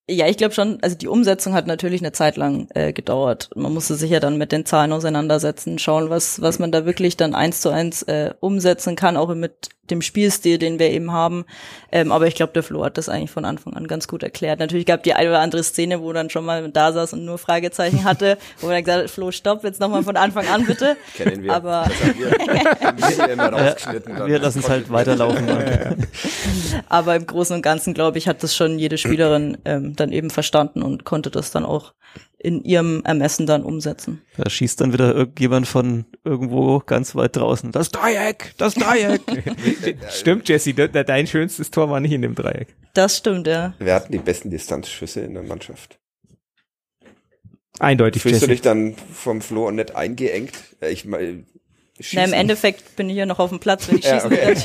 Ja, 0.08 0.28
ich 0.28 0.36
glaube 0.36 0.54
schon, 0.54 0.78
also 0.82 0.96
die 0.96 1.08
Umsetzung 1.08 1.52
hat 1.52 1.66
natürlich 1.66 2.00
eine 2.00 2.12
Zeit 2.12 2.36
lang 2.36 2.68
äh, 2.74 2.92
gedauert. 2.92 3.50
Man 3.56 3.74
musste 3.74 3.96
sich 3.96 4.10
ja 4.10 4.20
dann 4.20 4.38
mit 4.38 4.52
den 4.52 4.64
Zahlen 4.64 4.92
auseinandersetzen, 4.92 5.80
schauen, 5.80 6.10
was, 6.10 6.40
was 6.40 6.60
man 6.60 6.70
da 6.70 6.86
wirklich 6.86 7.16
dann 7.16 7.34
eins 7.34 7.60
zu 7.60 7.70
eins 7.70 8.02
äh, 8.04 8.32
umsetzen 8.38 8.94
kann, 8.94 9.16
auch 9.16 9.34
mit 9.34 9.70
dem 9.90 10.02
Spielstil, 10.02 10.58
den 10.58 10.78
wir 10.78 10.90
eben 10.90 11.12
haben. 11.12 11.44
Ähm, 11.92 12.12
aber 12.12 12.26
ich 12.26 12.34
glaube, 12.34 12.52
der 12.52 12.62
Flo 12.62 12.84
hat 12.84 12.98
das 12.98 13.08
eigentlich 13.08 13.30
von 13.30 13.44
Anfang 13.44 13.74
an 13.74 13.86
ganz 13.86 14.08
gut 14.08 14.22
erklärt. 14.22 14.58
Natürlich 14.60 14.86
gab 14.86 15.02
die 15.02 15.14
eine 15.14 15.28
oder 15.30 15.40
andere 15.40 15.62
Szene, 15.64 16.00
wo 16.02 16.12
dann 16.12 16.30
schon 16.30 16.44
mal 16.44 16.68
da 16.70 16.92
saß 16.92 17.12
und 17.14 17.24
nur 17.24 17.38
Fragezeichen 17.38 18.04
hatte, 18.04 18.38
wo 18.60 18.68
er 18.68 18.74
dann 18.74 18.84
gesagt 18.84 19.02
hat, 19.04 19.10
Flo, 19.10 19.30
stopp, 19.30 19.64
jetzt 19.64 19.80
nochmal 19.80 20.02
von 20.02 20.16
Anfang 20.16 20.46
an 20.48 20.64
bitte. 20.66 20.96
Kennen 21.16 21.42
wir. 21.42 21.54
Aber- 21.54 21.86
Das 21.88 22.00
haben 22.08 22.18
wir, 22.18 22.30
haben 22.86 22.98
wir 22.98 23.08
hier 23.08 23.28
immer 23.30 23.48
rausgeschnitten. 23.52 24.16
dann. 24.16 24.26
wir 24.28 24.38
lassen 24.38 24.58
es 24.60 24.68
halt 24.68 24.90
weiterlaufen 24.90 25.46
Aber 26.88 27.16
im 27.16 27.26
Großen 27.26 27.54
und 27.56 27.62
Ganzen, 27.62 27.94
glaube 27.94 28.18
ich, 28.18 28.28
hat 28.28 28.42
das 28.42 28.54
schon 28.54 28.78
jede 28.78 28.98
Spielerin 28.98 29.58
ähm, 29.64 29.96
dann 29.96 30.12
eben 30.12 30.30
verstanden 30.30 30.82
und 30.82 31.04
konnte 31.04 31.30
das 31.30 31.50
dann 31.50 31.64
auch 31.64 31.94
in 32.38 32.62
ihrem 32.62 33.02
Ermessen 33.04 33.46
dann 33.46 33.62
umsetzen. 33.62 34.20
da 34.36 34.48
schießt 34.48 34.80
dann 34.80 34.92
wieder 34.92 35.14
irgendjemand 35.14 35.66
von 35.66 36.04
irgendwo 36.22 36.78
ganz 36.80 37.14
weit 37.16 37.34
draußen 37.36 37.72
das 37.72 37.90
Dreieck 37.90 38.54
das 38.58 38.74
Dreieck 38.74 39.20
Stimmt, 40.10 40.48
Jesse, 40.48 40.74
de, 40.74 40.88
de, 40.88 41.04
dein 41.04 41.26
schönstes 41.26 41.70
Tor 41.70 41.90
war 41.90 42.00
nicht 42.00 42.12
in 42.12 42.22
dem 42.22 42.34
Dreieck. 42.34 42.74
Das 42.94 43.16
stimmt, 43.18 43.46
ja. 43.46 43.74
Wer 43.78 43.94
hatten 43.94 44.12
die 44.12 44.18
besten 44.18 44.50
Distanzschüsse 44.50 45.20
in 45.20 45.34
der 45.34 45.42
Mannschaft? 45.42 45.98
Eindeutig, 47.78 48.22
Fühlst 48.22 48.40
du 48.42 48.46
Jesse. 48.46 48.52
dich 48.52 48.62
dann 48.62 48.94
vom 49.12 49.42
Flo 49.42 49.70
nicht 49.70 49.94
eingeengt? 49.94 50.52
Äh, 50.80 50.90
Ich 50.92 51.04
meine, 51.04 51.44
Na, 52.12 52.24
Im 52.24 52.32
Endeffekt 52.32 52.96
bin 52.96 53.10
ich 53.10 53.16
ja 53.16 53.26
noch 53.26 53.38
auf 53.38 53.50
dem 53.50 53.58
Platz, 53.60 53.88
wenn 53.88 53.98
ich 53.98 54.04
Ja, 54.04 54.14
schießen 54.20 54.32
okay. 54.32 54.46
dann 54.46 54.56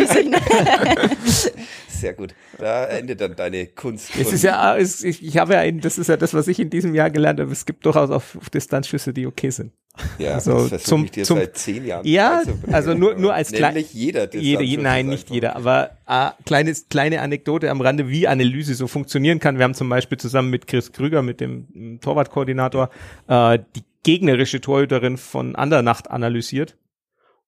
schieße 1.17 1.49
ich. 1.49 1.51
Sehr 1.89 2.13
gut. 2.13 2.33
Da 2.57 2.85
endet 2.87 3.19
dann 3.21 3.35
deine 3.35 3.67
Kunst. 3.67 4.11
Es 4.19 4.31
ist 4.33 4.43
ja, 4.43 4.77
es, 4.77 5.03
ich, 5.03 5.23
ich 5.23 5.37
habe 5.37 5.53
ja, 5.53 5.59
ein, 5.59 5.81
das 5.81 5.97
ist 5.97 6.07
ja 6.07 6.17
das, 6.17 6.33
was 6.33 6.47
ich 6.47 6.59
in 6.59 6.69
diesem 6.69 6.95
Jahr 6.95 7.09
gelernt 7.09 7.39
habe. 7.39 7.51
Es 7.51 7.65
gibt 7.65 7.85
durchaus 7.85 8.09
auch 8.09 8.23
Distanzschüsse, 8.53 9.13
die 9.13 9.27
okay 9.27 9.49
sind. 9.49 9.71
Ja, 10.19 10.33
also 10.35 10.67
das 10.67 10.83
zum- 10.83 11.11
zum- 11.11 11.37
seit 11.37 11.57
zehn 11.57 11.85
Jahren 11.85 12.05
Ja, 12.07 12.43
also 12.71 12.93
nur- 12.93 13.15
nur 13.15 13.33
als 13.33 13.51
klein- 13.51 13.73
Nämlich 13.73 13.93
jeder. 13.93 14.33
Jeder, 14.33 14.61
je, 14.61 14.77
nein, 14.77 15.07
nicht 15.07 15.23
einfach- 15.25 15.33
jeder, 15.35 15.55
aber 15.55 15.91
äh, 16.07 16.29
kleines, 16.45 16.87
kleine 16.89 17.21
Anekdote 17.21 17.69
am 17.69 17.81
Rande, 17.81 18.07
wie 18.09 18.27
Analyse 18.27 18.73
so 18.75 18.87
funktionieren 18.87 19.39
kann. 19.39 19.57
Wir 19.57 19.63
haben 19.65 19.73
zum 19.73 19.89
Beispiel 19.89 20.17
zusammen 20.17 20.49
mit 20.49 20.67
Chris 20.67 20.91
Krüger, 20.91 21.21
mit 21.21 21.39
dem 21.41 21.67
mm, 21.73 21.99
Torwartkoordinator, 22.01 22.89
äh, 23.27 23.59
die 23.75 23.83
gegnerische 24.03 24.61
Torhüterin 24.61 25.17
von 25.17 25.55
Andernacht 25.55 26.09
analysiert 26.09 26.77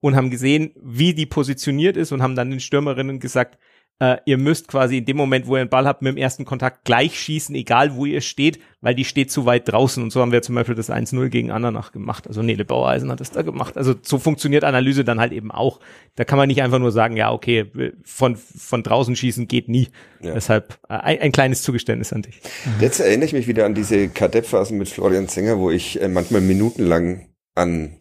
und 0.01 0.15
haben 0.15 0.29
gesehen, 0.29 0.71
wie 0.81 1.13
die 1.13 1.25
positioniert 1.25 1.97
ist 1.97 2.11
und 2.11 2.21
haben 2.21 2.35
dann 2.35 2.51
den 2.51 2.59
Stürmerinnen 2.59 3.19
gesagt, 3.19 3.57
äh, 3.99 4.17
ihr 4.25 4.37
müsst 4.37 4.67
quasi 4.67 4.97
in 4.97 5.05
dem 5.05 5.17
Moment, 5.17 5.47
wo 5.47 5.55
ihr 5.55 5.61
einen 5.61 5.69
Ball 5.69 5.85
habt, 5.85 6.01
mit 6.01 6.13
dem 6.13 6.17
ersten 6.17 6.45
Kontakt 6.45 6.83
gleich 6.83 7.17
schießen, 7.19 7.55
egal 7.55 7.95
wo 7.95 8.05
ihr 8.05 8.21
steht, 8.21 8.59
weil 8.81 8.95
die 8.95 9.05
steht 9.05 9.31
zu 9.31 9.45
weit 9.45 9.71
draußen. 9.71 10.01
Und 10.03 10.11
so 10.11 10.19
haben 10.21 10.31
wir 10.31 10.41
zum 10.41 10.55
Beispiel 10.55 10.75
das 10.75 10.89
1-0 10.89 11.29
gegen 11.29 11.51
Andernach 11.51 11.91
gemacht. 11.91 12.27
Also 12.27 12.41
Nele 12.41 12.65
Baueisen 12.65 13.11
hat 13.11 13.19
das 13.19 13.31
da 13.31 13.43
gemacht. 13.43 13.77
Also 13.77 13.95
so 14.01 14.17
funktioniert 14.17 14.63
Analyse 14.63 15.03
dann 15.03 15.19
halt 15.19 15.31
eben 15.31 15.51
auch. 15.51 15.79
Da 16.15 16.25
kann 16.25 16.37
man 16.37 16.47
nicht 16.47 16.61
einfach 16.61 16.79
nur 16.79 16.91
sagen, 16.91 17.15
ja, 17.15 17.31
okay, 17.31 17.71
von, 18.03 18.35
von 18.35 18.83
draußen 18.83 19.15
schießen 19.15 19.47
geht 19.47 19.69
nie. 19.69 19.89
Ja. 20.21 20.33
Deshalb 20.33 20.79
äh, 20.89 20.95
ein, 20.95 21.19
ein 21.19 21.31
kleines 21.31 21.61
Zugeständnis 21.61 22.11
an 22.11 22.23
dich. 22.23 22.41
Jetzt 22.81 22.99
erinnere 22.99 23.27
ich 23.27 23.33
mich 23.33 23.47
wieder 23.47 23.65
an 23.65 23.75
diese 23.75 24.09
Kadettphasen 24.09 24.77
mit 24.77 24.89
Florian 24.89 25.27
Zenger, 25.27 25.59
wo 25.59 25.71
ich 25.71 26.01
äh, 26.01 26.07
manchmal 26.07 26.41
minutenlang 26.41 27.29
an 27.55 27.97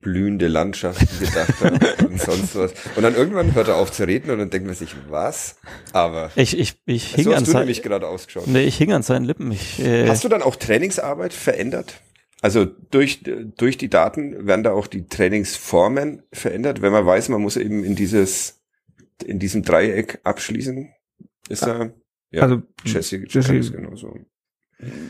blühende 0.00 0.46
Landschaften 0.48 1.08
gedacht 1.18 1.54
habe 1.60 2.06
und 2.08 2.20
sonst 2.20 2.54
was. 2.54 2.72
Und 2.96 3.02
dann 3.02 3.14
irgendwann 3.14 3.54
hört 3.54 3.68
er 3.68 3.76
auf 3.76 3.90
zu 3.90 4.04
reden 4.06 4.30
und 4.30 4.38
dann 4.38 4.50
denkt 4.50 4.66
man 4.66 4.76
sich, 4.76 4.94
was? 5.08 5.56
Aber 5.92 6.30
ich 6.36 6.58
ich 6.58 6.76
ich 6.86 7.14
hing 7.14 7.24
so 7.24 7.30
an 7.30 7.36
hast 7.36 7.46
du 7.48 7.52
sein, 7.52 7.60
nämlich 7.62 7.82
gerade 7.82 8.06
ausgeschaut. 8.06 8.46
nee, 8.46 8.62
ich 8.64 8.76
hing 8.76 8.92
an 8.92 9.02
seinen 9.02 9.24
Lippen 9.24 9.50
ich 9.52 9.78
äh, 9.80 10.06
Hast 10.08 10.22
du 10.24 10.28
dann 10.28 10.42
auch 10.42 10.56
Trainingsarbeit 10.56 11.32
verändert? 11.32 11.94
Also 12.42 12.66
durch, 12.66 13.22
durch 13.56 13.78
die 13.78 13.88
Daten 13.88 14.46
werden 14.46 14.62
da 14.62 14.72
auch 14.72 14.86
die 14.86 15.08
Trainingsformen 15.08 16.22
verändert, 16.32 16.82
wenn 16.82 16.92
man 16.92 17.04
weiß, 17.06 17.30
man 17.30 17.40
muss 17.40 17.56
eben 17.56 17.82
in 17.82 17.96
dieses, 17.96 18.60
in 19.24 19.38
diesem 19.38 19.62
Dreieck 19.62 20.20
abschließen? 20.22 20.92
Ist 21.48 21.62
da, 21.66 21.90
ja, 22.30 22.42
Also, 22.42 22.62
Jesse, 22.84 23.24
Jesse- 23.28 23.70
genauso. 23.72 24.18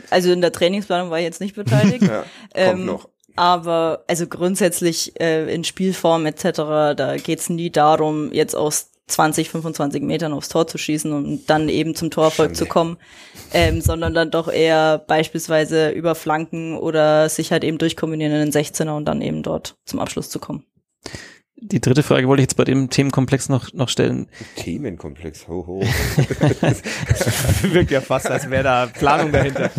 Also 0.09 0.31
in 0.31 0.39
der 0.39 0.53
Trainingsplanung 0.53 1.11
war 1.11 1.17
ich 1.19 1.25
jetzt 1.25 1.41
nicht 1.41 1.55
beteiligt. 1.55 2.01
Ja, 2.03 2.21
kommt 2.21 2.29
Ähm, 2.55 2.85
noch. 2.85 3.09
Aber 3.37 4.03
also 4.07 4.25
grundsätzlich 4.27 5.19
äh, 5.21 5.53
in 5.53 5.63
Spielform 5.63 6.25
etc., 6.25 6.43
da 6.95 7.15
geht's 7.17 7.49
nie 7.49 7.69
darum, 7.69 8.33
jetzt 8.33 8.55
aus 8.55 8.89
20, 9.07 9.49
25 9.49 10.01
Metern 10.01 10.33
aufs 10.33 10.49
Tor 10.49 10.67
zu 10.67 10.77
schießen 10.77 11.13
und 11.13 11.45
dann 11.45 11.69
eben 11.69 11.95
zum 11.95 12.09
Torerfolg 12.11 12.49
Schande. 12.49 12.59
zu 12.59 12.65
kommen, 12.65 12.97
ähm, 13.53 13.79
sondern 13.79 14.13
dann 14.13 14.31
doch 14.31 14.49
eher 14.51 14.97
beispielsweise 14.97 15.91
über 15.91 16.15
Flanken 16.15 16.77
oder 16.77 17.29
sich 17.29 17.51
halt 17.51 17.63
eben 17.63 17.77
durchkombinieren 17.77 18.33
in 18.33 18.51
den 18.51 18.51
16er 18.51 18.97
und 18.97 19.05
dann 19.05 19.21
eben 19.21 19.43
dort 19.43 19.77
zum 19.85 19.99
Abschluss 19.99 20.29
zu 20.29 20.39
kommen. 20.39 20.65
Die 21.59 21.81
dritte 21.81 22.03
Frage 22.03 22.27
wollte 22.27 22.41
ich 22.41 22.45
jetzt 22.45 22.55
bei 22.55 22.63
dem 22.63 22.89
Themenkomplex 22.89 23.49
noch 23.49 23.73
noch 23.73 23.89
stellen 23.89 24.27
Themenkomplex, 24.55 25.47
ho, 25.47 25.65
ho. 25.65 25.81
Wirkt 27.73 27.91
ja 27.91 28.01
fast, 28.01 28.29
als 28.29 28.49
wäre 28.49 28.63
da 28.63 28.85
Planung 28.85 29.31
dahinter. 29.31 29.71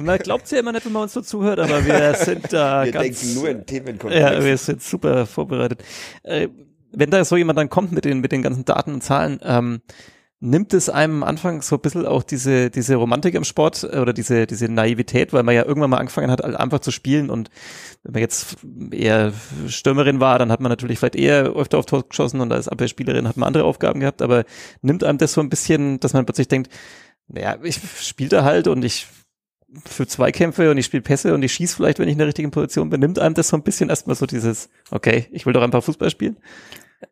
man 0.00 0.18
glaubt 0.18 0.50
ja 0.50 0.60
immer 0.60 0.72
nicht 0.72 0.84
wenn 0.84 0.92
man 0.92 1.04
uns 1.04 1.14
so 1.14 1.22
zuhört 1.22 1.58
aber 1.58 1.84
wir 1.86 2.14
sind 2.14 2.52
da 2.52 2.84
Wir 2.84 2.92
ganz 2.92 3.20
denken 3.20 3.34
nur 3.34 3.48
in 3.48 3.66
Themenkomplex. 3.66 4.20
Ja, 4.20 4.44
wir 4.44 4.56
sind 4.58 4.82
super 4.82 5.26
vorbereitet. 5.26 5.82
Äh, 6.22 6.48
wenn 6.92 7.10
da 7.10 7.24
so 7.24 7.36
jemand 7.36 7.58
dann 7.58 7.70
kommt 7.70 7.92
mit 7.92 8.04
den, 8.04 8.20
mit 8.20 8.32
den 8.32 8.42
ganzen 8.42 8.64
Daten 8.64 8.94
und 8.94 9.02
Zahlen, 9.02 9.40
ähm, 9.42 9.80
nimmt 10.44 10.74
es 10.74 10.90
einem 10.90 11.22
am 11.22 11.28
Anfang 11.28 11.62
so 11.62 11.76
ein 11.76 11.80
bisschen 11.80 12.06
auch 12.06 12.22
diese, 12.22 12.70
diese 12.70 12.96
Romantik 12.96 13.34
im 13.34 13.44
Sport 13.44 13.82
äh, 13.90 13.98
oder 13.98 14.12
diese, 14.12 14.46
diese 14.46 14.68
Naivität, 14.68 15.32
weil 15.32 15.42
man 15.42 15.54
ja 15.54 15.64
irgendwann 15.64 15.90
mal 15.90 15.96
angefangen 15.96 16.30
hat, 16.30 16.44
einfach 16.44 16.80
zu 16.80 16.90
spielen. 16.90 17.30
Und 17.30 17.50
wenn 18.02 18.12
man 18.12 18.20
jetzt 18.20 18.56
eher 18.90 19.32
Stürmerin 19.66 20.20
war, 20.20 20.38
dann 20.38 20.52
hat 20.52 20.60
man 20.60 20.68
natürlich 20.70 20.98
vielleicht 20.98 21.16
eher 21.16 21.44
öfter 21.56 21.78
auf 21.78 21.86
Tor 21.86 22.06
geschossen 22.06 22.40
und 22.40 22.52
als 22.52 22.68
Abwehrspielerin 22.68 23.26
hat 23.26 23.38
man 23.38 23.46
andere 23.46 23.64
Aufgaben 23.64 24.00
gehabt, 24.00 24.20
aber 24.20 24.44
nimmt 24.82 25.02
einem 25.02 25.18
das 25.18 25.32
so 25.32 25.40
ein 25.40 25.48
bisschen, 25.48 25.98
dass 26.00 26.12
man 26.12 26.26
plötzlich 26.26 26.48
denkt, 26.48 26.70
naja, 27.26 27.56
ich 27.62 27.80
spiele 28.00 28.28
da 28.28 28.44
halt 28.44 28.68
und 28.68 28.84
ich 28.84 29.06
für 29.86 30.06
Zweikämpfe 30.06 30.70
und 30.70 30.76
ich 30.76 30.86
spiele 30.86 31.02
Pässe 31.02 31.34
und 31.34 31.42
ich 31.42 31.52
schieße 31.54 31.76
vielleicht, 31.76 31.98
wenn 31.98 32.06
ich 32.06 32.12
in 32.12 32.18
der 32.18 32.28
richtigen 32.28 32.50
Position 32.50 32.90
bin, 32.90 33.00
nimmt 33.00 33.18
einem 33.18 33.34
das 33.34 33.48
so 33.48 33.56
ein 33.56 33.62
bisschen 33.62 33.88
erstmal 33.88 34.14
so 34.14 34.26
dieses, 34.26 34.68
okay, 34.90 35.26
ich 35.32 35.46
will 35.46 35.52
doch 35.54 35.62
einfach 35.62 35.82
Fußball 35.82 36.10
spielen? 36.10 36.36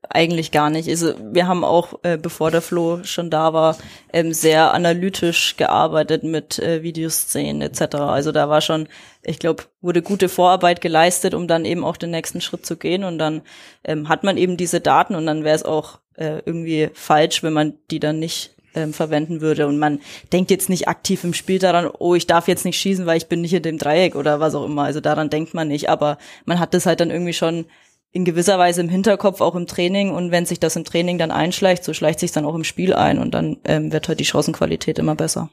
Eigentlich 0.09 0.53
gar 0.53 0.71
nicht. 0.71 0.89
Also 0.89 1.15
wir 1.33 1.47
haben 1.47 1.65
auch, 1.65 2.01
äh, 2.03 2.17
bevor 2.17 2.51
der 2.51 2.63
Flo 2.63 3.03
schon 3.05 3.31
da 3.31 3.53
war, 3.53 3.77
ähm, 4.13 4.33
sehr 4.33 4.73
analytisch 4.73 5.57
gearbeitet 5.57 6.23
mit 6.23 6.59
äh, 6.59 6.83
Videoszenen 6.83 7.63
etc. 7.63 7.97
Also 7.97 8.33
da 8.33 8.49
war 8.49 8.61
schon, 8.61 8.89
ich 9.23 9.39
glaube, 9.39 9.65
wurde 9.81 10.03
gute 10.03 10.29
Vorarbeit 10.29 10.81
geleistet, 10.81 11.35
um 11.35 11.47
dann 11.47 11.65
eben 11.65 11.85
auch 11.85 11.97
den 11.97 12.11
nächsten 12.11 12.41
Schritt 12.41 12.65
zu 12.65 12.77
gehen. 12.77 13.05
Und 13.05 13.19
dann 13.19 13.43
ähm, 13.85 14.09
hat 14.09 14.25
man 14.25 14.37
eben 14.37 14.57
diese 14.57 14.81
Daten 14.81 15.15
und 15.15 15.27
dann 15.27 15.45
wäre 15.45 15.57
es 15.57 15.65
auch 15.65 15.99
äh, 16.17 16.41
irgendwie 16.45 16.91
falsch, 16.95 17.43
wenn 17.43 17.53
man 17.53 17.75
die 17.91 18.01
dann 18.01 18.19
nicht 18.19 18.55
ähm, 18.75 18.93
verwenden 18.93 19.41
würde. 19.41 19.67
Und 19.67 19.79
man 19.79 20.01
denkt 20.33 20.51
jetzt 20.51 20.69
nicht 20.69 20.89
aktiv 20.89 21.25
im 21.25 21.35
Spiel 21.35 21.59
daran, 21.59 21.91
oh, 21.99 22.15
ich 22.15 22.27
darf 22.27 22.49
jetzt 22.49 22.65
nicht 22.65 22.79
schießen, 22.79 23.07
weil 23.07 23.19
ich 23.19 23.27
bin 23.27 23.41
nicht 23.41 23.55
in 23.55 23.63
dem 23.63 23.79
Dreieck 23.79 24.15
oder 24.15 24.41
was 24.41 24.55
auch 24.55 24.65
immer. 24.65 24.85
Also 24.85 25.01
daran 25.01 25.31
denkt 25.31 25.55
man 25.55 25.69
nicht. 25.69 25.89
Aber 25.91 26.19
man 26.45 26.59
hat 26.59 26.75
das 26.75 26.87
halt 26.87 27.01
dann 27.01 27.11
irgendwie 27.11 27.35
schon 27.35 27.67
in 28.13 28.25
gewisser 28.25 28.59
Weise 28.59 28.83
im 28.83 28.91
Hinterkopf, 28.91 29.41
auch 29.41 29.55
im 29.55 29.67
Training. 29.67 30.11
Und 30.11 30.31
wenn 30.31 30.47
sich 30.47 30.61
das 30.61 30.77
im 30.77 30.85
Training 30.85 31.19
dann 31.19 31.31
einschleicht, 31.31 31.83
so 31.83 31.95
schleicht 31.95 32.21
sich 32.21 32.31
dann 32.31 32.45
auch 32.45 32.55
im 32.55 32.65
Spiel 32.65 32.95
ein 32.95 33.19
und 33.19 33.33
dann 33.33 33.57
ähm, 33.65 33.91
wird 33.93 34.09
halt 34.09 34.21
die 34.21 34.27
Chancenqualität 34.27 34.99
immer 34.99 35.15
besser. 35.15 35.51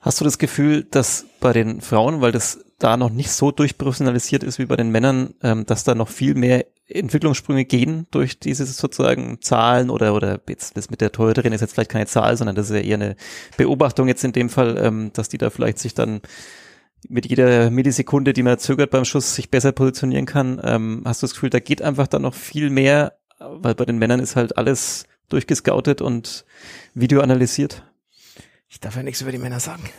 Hast 0.00 0.20
du 0.20 0.24
das 0.24 0.38
Gefühl, 0.38 0.84
dass 0.84 1.26
bei 1.40 1.52
den 1.52 1.80
Frauen, 1.80 2.20
weil 2.20 2.30
das 2.30 2.64
da 2.78 2.96
noch 2.96 3.10
nicht 3.10 3.30
so 3.30 3.50
durchprofessionalisiert 3.50 4.44
ist 4.44 4.58
wie 4.58 4.66
bei 4.66 4.76
den 4.76 4.90
Männern, 4.90 5.34
ähm, 5.42 5.66
dass 5.66 5.82
da 5.82 5.94
noch 5.94 6.08
viel 6.08 6.34
mehr 6.34 6.66
Entwicklungssprünge 6.86 7.64
gehen 7.64 8.06
durch 8.10 8.38
diese 8.38 8.64
sozusagen 8.64 9.42
Zahlen 9.42 9.90
oder 9.90 10.14
oder 10.14 10.40
jetzt 10.48 10.76
das 10.76 10.88
mit 10.88 11.00
der 11.00 11.12
Torhüterin 11.12 11.52
ist 11.52 11.60
jetzt 11.60 11.74
vielleicht 11.74 11.90
keine 11.90 12.06
Zahl, 12.06 12.36
sondern 12.36 12.54
das 12.54 12.70
ist 12.70 12.76
ja 12.76 12.82
eher 12.82 12.94
eine 12.94 13.16
Beobachtung 13.56 14.08
jetzt 14.08 14.24
in 14.24 14.32
dem 14.32 14.48
Fall, 14.48 14.78
ähm, 14.78 15.10
dass 15.12 15.28
die 15.28 15.38
da 15.38 15.50
vielleicht 15.50 15.78
sich 15.78 15.94
dann 15.94 16.20
mit 17.08 17.26
jeder 17.26 17.70
Millisekunde, 17.70 18.32
die 18.32 18.42
man 18.42 18.58
zögert 18.58 18.90
beim 18.90 19.04
Schuss, 19.04 19.34
sich 19.34 19.50
besser 19.50 19.72
positionieren 19.72 20.26
kann. 20.26 20.60
Ähm, 20.64 21.02
hast 21.04 21.22
du 21.22 21.26
das 21.26 21.34
Gefühl, 21.34 21.50
da 21.50 21.60
geht 21.60 21.82
einfach 21.82 22.06
dann 22.06 22.22
noch 22.22 22.34
viel 22.34 22.70
mehr, 22.70 23.18
weil 23.38 23.74
bei 23.74 23.84
den 23.84 23.98
Männern 23.98 24.20
ist 24.20 24.36
halt 24.36 24.56
alles 24.58 25.04
durchgescoutet 25.28 26.00
und 26.02 26.44
Video 26.94 27.20
analysiert? 27.20 27.84
Ich 28.68 28.80
darf 28.80 28.96
ja 28.96 29.02
nichts 29.02 29.20
über 29.22 29.32
die 29.32 29.38
Männer 29.38 29.60
sagen. 29.60 29.82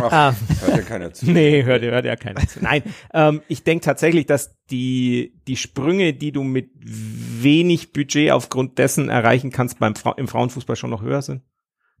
Ach, 0.00 0.12
Ah. 0.12 0.34
hört 0.60 0.76
ja 0.76 0.82
keiner 0.82 1.12
zu. 1.12 1.30
Nee, 1.30 1.62
hört, 1.64 1.82
hört 1.82 2.04
ja 2.04 2.16
keiner 2.16 2.46
zu. 2.46 2.60
Nein, 2.62 2.82
ähm, 3.12 3.42
ich 3.48 3.64
denke 3.64 3.84
tatsächlich, 3.84 4.26
dass 4.26 4.54
die, 4.70 5.34
die 5.48 5.56
Sprünge, 5.56 6.12
die 6.14 6.30
du 6.32 6.42
mit 6.42 6.70
wenig 6.76 7.92
Budget 7.92 8.30
aufgrund 8.32 8.78
dessen 8.78 9.08
erreichen 9.08 9.50
kannst, 9.50 9.78
beim 9.78 9.94
Fra 9.96 10.12
im 10.16 10.28
Frauenfußball 10.28 10.76
schon 10.76 10.90
noch 10.90 11.02
höher 11.02 11.22
sind. 11.22 11.42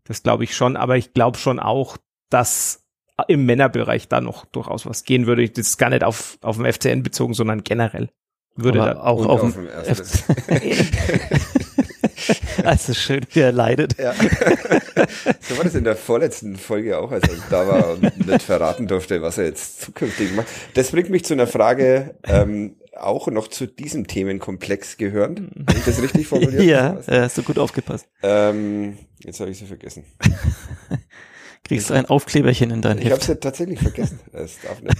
Das 0.04 0.22
glaube 0.22 0.44
ich 0.44 0.54
schon, 0.54 0.76
aber 0.76 0.96
ich 0.98 1.14
glaube 1.14 1.38
schon 1.38 1.58
auch, 1.58 1.96
dass 2.30 2.83
im 3.28 3.46
Männerbereich 3.46 4.08
da 4.08 4.20
noch 4.20 4.44
durchaus 4.46 4.86
was 4.86 5.04
gehen 5.04 5.26
würde. 5.26 5.48
Das 5.48 5.66
ist 5.68 5.78
gar 5.78 5.90
nicht 5.90 6.04
auf, 6.04 6.38
auf 6.42 6.56
den 6.56 6.70
FCN 6.72 7.02
bezogen, 7.02 7.34
sondern 7.34 7.62
generell 7.64 8.10
würde 8.56 8.82
Aber 8.82 8.94
da. 8.94 9.00
auch 9.00 9.26
auf 9.26 9.42
auf 9.42 9.54
dem 9.54 9.66
dem. 9.66 10.86
Also 12.64 12.94
schön, 12.94 13.26
wie 13.32 13.40
er 13.40 13.52
leidet. 13.52 13.98
Ja. 13.98 14.14
so 14.14 15.56
war 15.56 15.64
das 15.64 15.74
in 15.74 15.84
der 15.84 15.96
vorletzten 15.96 16.56
Folge 16.56 16.98
auch, 16.98 17.10
als 17.10 17.28
er 17.28 17.34
da 17.50 17.66
war 17.66 17.90
und 17.90 18.26
nicht 18.26 18.42
verraten 18.42 18.86
durfte, 18.86 19.20
was 19.20 19.38
er 19.38 19.44
jetzt 19.44 19.82
zukünftig 19.82 20.34
macht. 20.34 20.46
Das 20.74 20.90
bringt 20.90 21.10
mich 21.10 21.24
zu 21.24 21.34
einer 21.34 21.46
Frage, 21.46 22.14
ähm, 22.24 22.76
auch 22.96 23.26
noch 23.28 23.48
zu 23.48 23.66
diesem 23.66 24.06
Themenkomplex 24.06 24.96
gehörend. 24.96 25.40
Habe 25.68 25.78
ich 25.78 25.84
das 25.84 26.00
richtig 26.00 26.26
formuliert? 26.26 26.62
Ja, 26.62 26.98
äh, 27.06 27.22
hast 27.22 27.36
du 27.36 27.42
gut 27.42 27.58
aufgepasst. 27.58 28.06
Ähm, 28.22 28.98
jetzt 29.18 29.40
habe 29.40 29.50
ich 29.50 29.58
sie 29.58 29.66
vergessen. 29.66 30.04
Kriegst 31.66 31.90
ein 31.90 32.04
Aufkleberchen 32.06 32.70
in 32.70 32.82
dein 32.82 32.98
Ich 32.98 33.06
habe 33.06 33.14
Heft. 33.14 33.24
sie 33.24 33.36
tatsächlich 33.36 33.80
vergessen. 33.80 34.20
Es 34.32 34.58
darf 34.60 34.82
nicht 34.82 34.96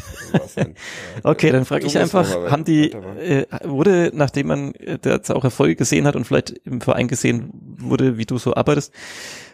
sein. 0.48 0.74
Okay, 1.22 1.50
dann 1.50 1.66
frage 1.66 1.82
Du 1.82 1.86
ich 1.88 1.98
einfach, 1.98 2.50
haben 2.50 2.64
die, 2.64 2.90
äh, 2.92 3.46
wurde, 3.64 4.10
nachdem 4.14 4.46
man 4.46 4.74
äh, 4.76 4.98
da 4.98 5.10
jetzt 5.10 5.30
auch 5.30 5.44
Erfolge 5.44 5.76
gesehen 5.76 6.06
hat 6.06 6.16
und 6.16 6.24
vielleicht 6.24 6.50
im 6.64 6.80
Verein 6.80 7.06
gesehen 7.08 7.50
wurde, 7.78 8.16
wie 8.16 8.24
du 8.24 8.38
so 8.38 8.54
arbeitest, 8.54 8.94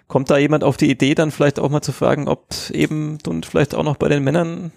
kommt 0.07 0.31
da 0.31 0.39
jemand 0.39 0.63
auf 0.63 0.77
die 0.77 0.91
Idee, 0.91 1.15
dann 1.15 1.31
vielleicht 1.33 1.59
auch 1.59 1.69
mal 1.69 1.83
zu 1.83 1.93
fragen, 1.93 2.29
ob 2.29 2.47
eben 2.73 3.19
und 3.27 3.45
vielleicht 3.47 3.75
auch 3.75 3.85
noch 3.85 3.97
bei 3.97 4.09
den 4.09 4.23
Männern 4.23 4.73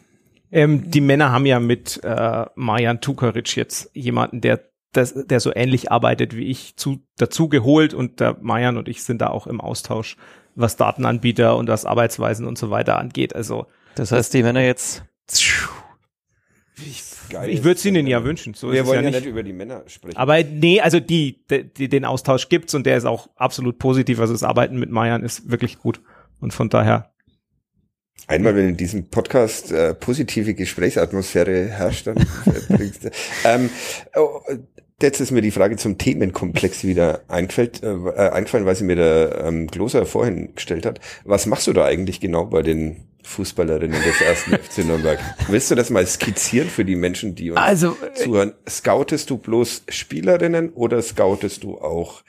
Ähm, 0.52 0.90
die 0.92 1.02
Männer 1.02 1.32
haben 1.32 1.46
ja 1.46 1.60
mit 1.60 2.00
äh, 2.04 2.46
Marjan 2.56 3.02
Tukaric 3.02 3.56
jetzt 3.56 3.90
jemanden, 3.94 4.42
der 4.42 4.62
das, 4.92 5.14
der 5.26 5.40
so 5.40 5.52
ähnlich 5.54 5.92
arbeitet 5.92 6.36
wie 6.36 6.46
ich, 6.46 6.78
zu, 6.78 7.00
dazu 7.18 7.50
geholt 7.50 7.94
und 7.94 8.20
der 8.20 8.38
Marjan 8.42 8.78
und 8.78 8.88
ich 8.88 9.04
sind 9.04 9.22
da 9.22 9.28
auch 9.28 9.48
im 9.48 9.60
Austausch, 9.60 10.18
was 10.56 10.76
Datenanbieter 10.78 11.56
und 11.58 11.68
was 11.68 11.86
Arbeitsweisen 11.86 12.46
und 12.48 12.58
so 12.58 12.70
weiter 12.70 12.98
angeht. 13.00 13.36
Also 13.36 13.68
Das 13.96 14.12
heißt, 14.12 14.34
die 14.34 14.44
Männer 14.44 14.62
jetzt. 14.62 15.04
Geil. 17.30 17.50
ich 17.50 17.64
würde 17.64 17.78
es 17.78 17.86
ihnen 17.86 18.06
ja 18.08 18.24
wünschen. 18.24 18.54
So 18.54 18.72
Wir 18.72 18.82
ist 18.82 18.82
es 18.82 18.88
wollen 18.88 19.04
ja 19.06 19.10
ja 19.10 19.20
nicht. 19.20 19.26
über 19.28 19.44
die 19.44 19.54
Männer 19.54 19.84
sprechen. 19.88 20.18
Aber 20.18 20.44
nee, 20.44 20.82
also 20.82 21.00
die, 21.00 21.44
die, 21.50 21.90
den 21.90 22.06
Austausch 22.06 22.50
gibt's 22.50 22.74
und 22.76 22.86
der 22.86 22.98
ist 22.98 23.06
auch 23.06 23.30
absolut 23.36 23.80
positiv. 23.80 24.20
Also 24.20 24.34
das 24.34 24.44
Arbeiten 24.44 24.78
mit 24.78 24.90
Marjan 24.90 25.24
ist 25.24 25.50
wirklich 25.50 25.80
gut. 25.80 26.02
Und 26.40 26.54
von 26.54 26.70
daher, 26.70 27.10
Einmal, 28.28 28.56
wenn 28.56 28.70
in 28.70 28.78
diesem 28.78 29.10
Podcast 29.10 29.72
äh, 29.72 29.94
positive 29.94 30.54
Gesprächsatmosphäre 30.54 31.68
herrscht, 31.70 32.08
dann 32.08 32.18
äh, 32.46 32.76
bringst 32.76 33.04
du. 33.06 33.10
Ähm, 33.44 33.70
oh, 34.16 34.40
jetzt 35.04 35.20
ist 35.20 35.32
mir 35.32 35.42
die 35.42 35.52
Frage 35.52 35.78
zum 35.78 35.98
Themenkomplex 35.98 36.84
wieder 36.84 37.22
eingefällt, 37.28 37.84
äh, 37.84 37.92
äh, 37.94 38.30
eingefallen, 38.32 38.66
weil 38.66 38.76
sie 38.76 38.84
mir 38.86 38.96
der 38.96 39.44
ähm, 39.46 39.68
Gloser 39.68 40.06
vorhin 40.06 40.56
gestellt 40.56 40.86
hat. 40.86 41.00
Was 41.26 41.46
machst 41.46 41.68
du 41.68 41.74
da 41.74 41.86
eigentlich 41.86 42.20
genau 42.20 42.46
bei 42.46 42.64
den 42.64 43.08
Fußballerinnen 43.24 44.02
des 44.04 44.22
ersten 44.22 44.52
FC 44.58 44.80
Nürnberg? 44.86 45.20
Willst 45.48 45.70
du 45.72 45.76
das 45.76 45.90
mal 45.90 46.06
skizzieren 46.08 46.70
für 46.70 46.84
die 46.86 46.96
Menschen, 46.96 47.36
die 47.36 47.52
uns 47.52 47.60
Also, 47.60 47.96
zuhören? 48.16 48.54
Scoutest 48.68 49.30
du 49.30 49.38
bloß 49.38 49.84
Spielerinnen 49.90 50.72
oder 50.74 51.02
scoutest 51.02 51.64
du 51.64 51.78
auch 51.78 52.24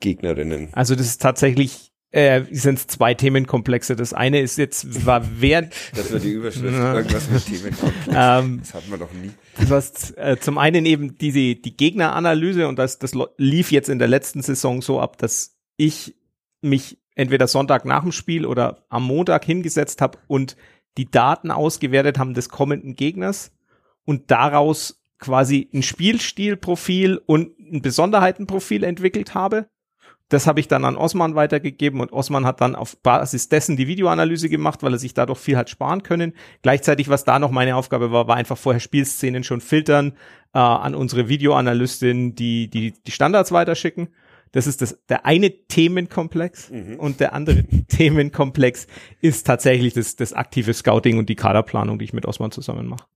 Gegnerinnen? 0.00 0.68
also 0.72 0.94
das 0.94 1.06
ist 1.06 1.22
tatsächlich, 1.22 1.92
äh, 2.16 2.44
sind 2.50 2.78
zwei 2.90 3.12
Themenkomplexe. 3.12 3.94
Das 3.94 4.14
eine 4.14 4.40
ist 4.40 4.56
jetzt, 4.56 5.04
war 5.04 5.22
während, 5.38 5.74
Das 5.94 6.10
war 6.12 6.18
die 6.18 6.30
Überschrift. 6.32 6.74
Irgendwas 6.74 7.28
mit 7.30 7.44
Themenkomplex. 7.44 8.08
ähm, 8.08 8.60
Das 8.60 8.74
hatten 8.74 8.90
wir 8.90 8.96
noch 8.96 9.12
nie. 9.12 9.30
Du 9.58 9.74
hast 9.74 10.16
äh, 10.16 10.38
zum 10.40 10.56
einen 10.56 10.86
eben 10.86 11.18
diese 11.18 11.56
die 11.56 11.76
Gegneranalyse 11.76 12.68
und 12.68 12.78
das 12.78 12.98
das 12.98 13.12
lief 13.36 13.70
jetzt 13.70 13.90
in 13.90 13.98
der 13.98 14.08
letzten 14.08 14.40
Saison 14.40 14.80
so 14.80 14.98
ab, 15.00 15.18
dass 15.18 15.56
ich 15.76 16.16
mich 16.62 16.98
entweder 17.14 17.46
Sonntag 17.48 17.84
nach 17.84 18.02
dem 18.02 18.12
Spiel 18.12 18.46
oder 18.46 18.86
am 18.88 19.04
Montag 19.04 19.44
hingesetzt 19.44 20.00
habe 20.00 20.18
und 20.26 20.56
die 20.96 21.10
Daten 21.10 21.50
ausgewertet 21.50 22.18
haben 22.18 22.32
des 22.32 22.48
kommenden 22.48 22.96
Gegners 22.96 23.52
und 24.06 24.30
daraus 24.30 25.02
quasi 25.18 25.68
ein 25.74 25.82
Spielstilprofil 25.82 27.20
und 27.26 27.58
ein 27.58 27.82
Besonderheitenprofil 27.82 28.84
entwickelt 28.84 29.34
habe. 29.34 29.68
Das 30.28 30.46
habe 30.48 30.58
ich 30.58 30.66
dann 30.66 30.84
an 30.84 30.96
Osman 30.96 31.36
weitergegeben 31.36 32.00
und 32.00 32.12
Osman 32.12 32.46
hat 32.46 32.60
dann 32.60 32.74
auf 32.74 32.96
Basis 32.96 33.48
dessen 33.48 33.76
die 33.76 33.86
Videoanalyse 33.86 34.48
gemacht, 34.48 34.82
weil 34.82 34.92
er 34.92 34.98
sich 34.98 35.14
dadurch 35.14 35.38
viel 35.38 35.56
hat 35.56 35.70
sparen 35.70 36.02
können. 36.02 36.32
Gleichzeitig, 36.62 37.08
was 37.08 37.24
da 37.24 37.38
noch 37.38 37.52
meine 37.52 37.76
Aufgabe 37.76 38.10
war, 38.10 38.26
war 38.26 38.36
einfach 38.36 38.58
vorher 38.58 38.80
Spielszenen 38.80 39.44
schon 39.44 39.60
filtern, 39.60 40.14
äh, 40.52 40.58
an 40.58 40.96
unsere 40.96 41.28
Videoanalystin 41.28 42.34
die, 42.34 42.68
die, 42.68 42.92
die 43.06 43.10
Standards 43.12 43.52
weiterschicken. 43.52 44.08
Das 44.52 44.66
ist 44.66 44.82
das, 44.82 44.98
der 45.08 45.26
eine 45.26 45.50
Themenkomplex 45.50 46.70
und 46.98 47.20
der 47.20 47.32
andere 47.32 47.64
Themenkomplex 47.88 48.86
ist 49.20 49.46
tatsächlich 49.46 49.94
das, 49.94 50.16
das 50.16 50.32
aktive 50.32 50.72
Scouting 50.72 51.18
und 51.18 51.28
die 51.28 51.36
Kaderplanung, 51.36 51.98
die 51.98 52.06
ich 52.06 52.12
mit 52.12 52.26
Osman 52.26 52.50
zusammen 52.50 52.86
mache. 52.86 53.06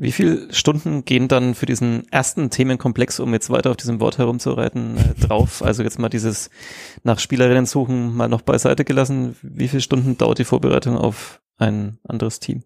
Wie 0.00 0.12
viele 0.12 0.54
Stunden 0.54 1.04
gehen 1.04 1.26
dann 1.26 1.56
für 1.56 1.66
diesen 1.66 2.06
ersten 2.12 2.50
Themenkomplex, 2.50 3.18
um 3.18 3.32
jetzt 3.32 3.50
weiter 3.50 3.70
auf 3.70 3.76
diesem 3.76 3.98
Wort 3.98 4.18
herumzureiten, 4.18 4.96
äh, 4.96 5.14
drauf? 5.26 5.60
Also 5.60 5.82
jetzt 5.82 5.98
mal 5.98 6.08
dieses 6.08 6.50
nach 7.02 7.18
Spielerinnen 7.18 7.66
suchen 7.66 8.14
mal 8.14 8.28
noch 8.28 8.42
beiseite 8.42 8.84
gelassen. 8.84 9.36
Wie 9.42 9.66
viele 9.66 9.82
Stunden 9.82 10.16
dauert 10.16 10.38
die 10.38 10.44
Vorbereitung 10.44 10.96
auf 10.96 11.40
ein 11.56 11.98
anderes 12.06 12.38
Team? 12.38 12.62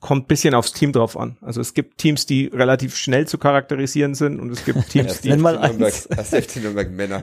Kommt 0.00 0.28
bisschen 0.28 0.54
aufs 0.54 0.72
Team 0.72 0.92
drauf 0.92 1.14
an. 1.14 1.36
Also 1.42 1.60
es 1.60 1.74
gibt 1.74 1.98
Teams, 1.98 2.24
die 2.24 2.46
relativ 2.46 2.96
schnell 2.96 3.28
zu 3.28 3.36
charakterisieren 3.36 4.14
sind 4.14 4.40
und 4.40 4.50
es 4.50 4.64
gibt 4.64 4.88
Teams, 4.88 5.20
die 5.20 5.28
Nenn 5.28 5.42
mal 5.42 5.58
eins. 5.58 6.06
erst 6.06 6.34
FC 6.34 6.56
Nürnberg 6.62 6.90
Männer. 6.90 7.22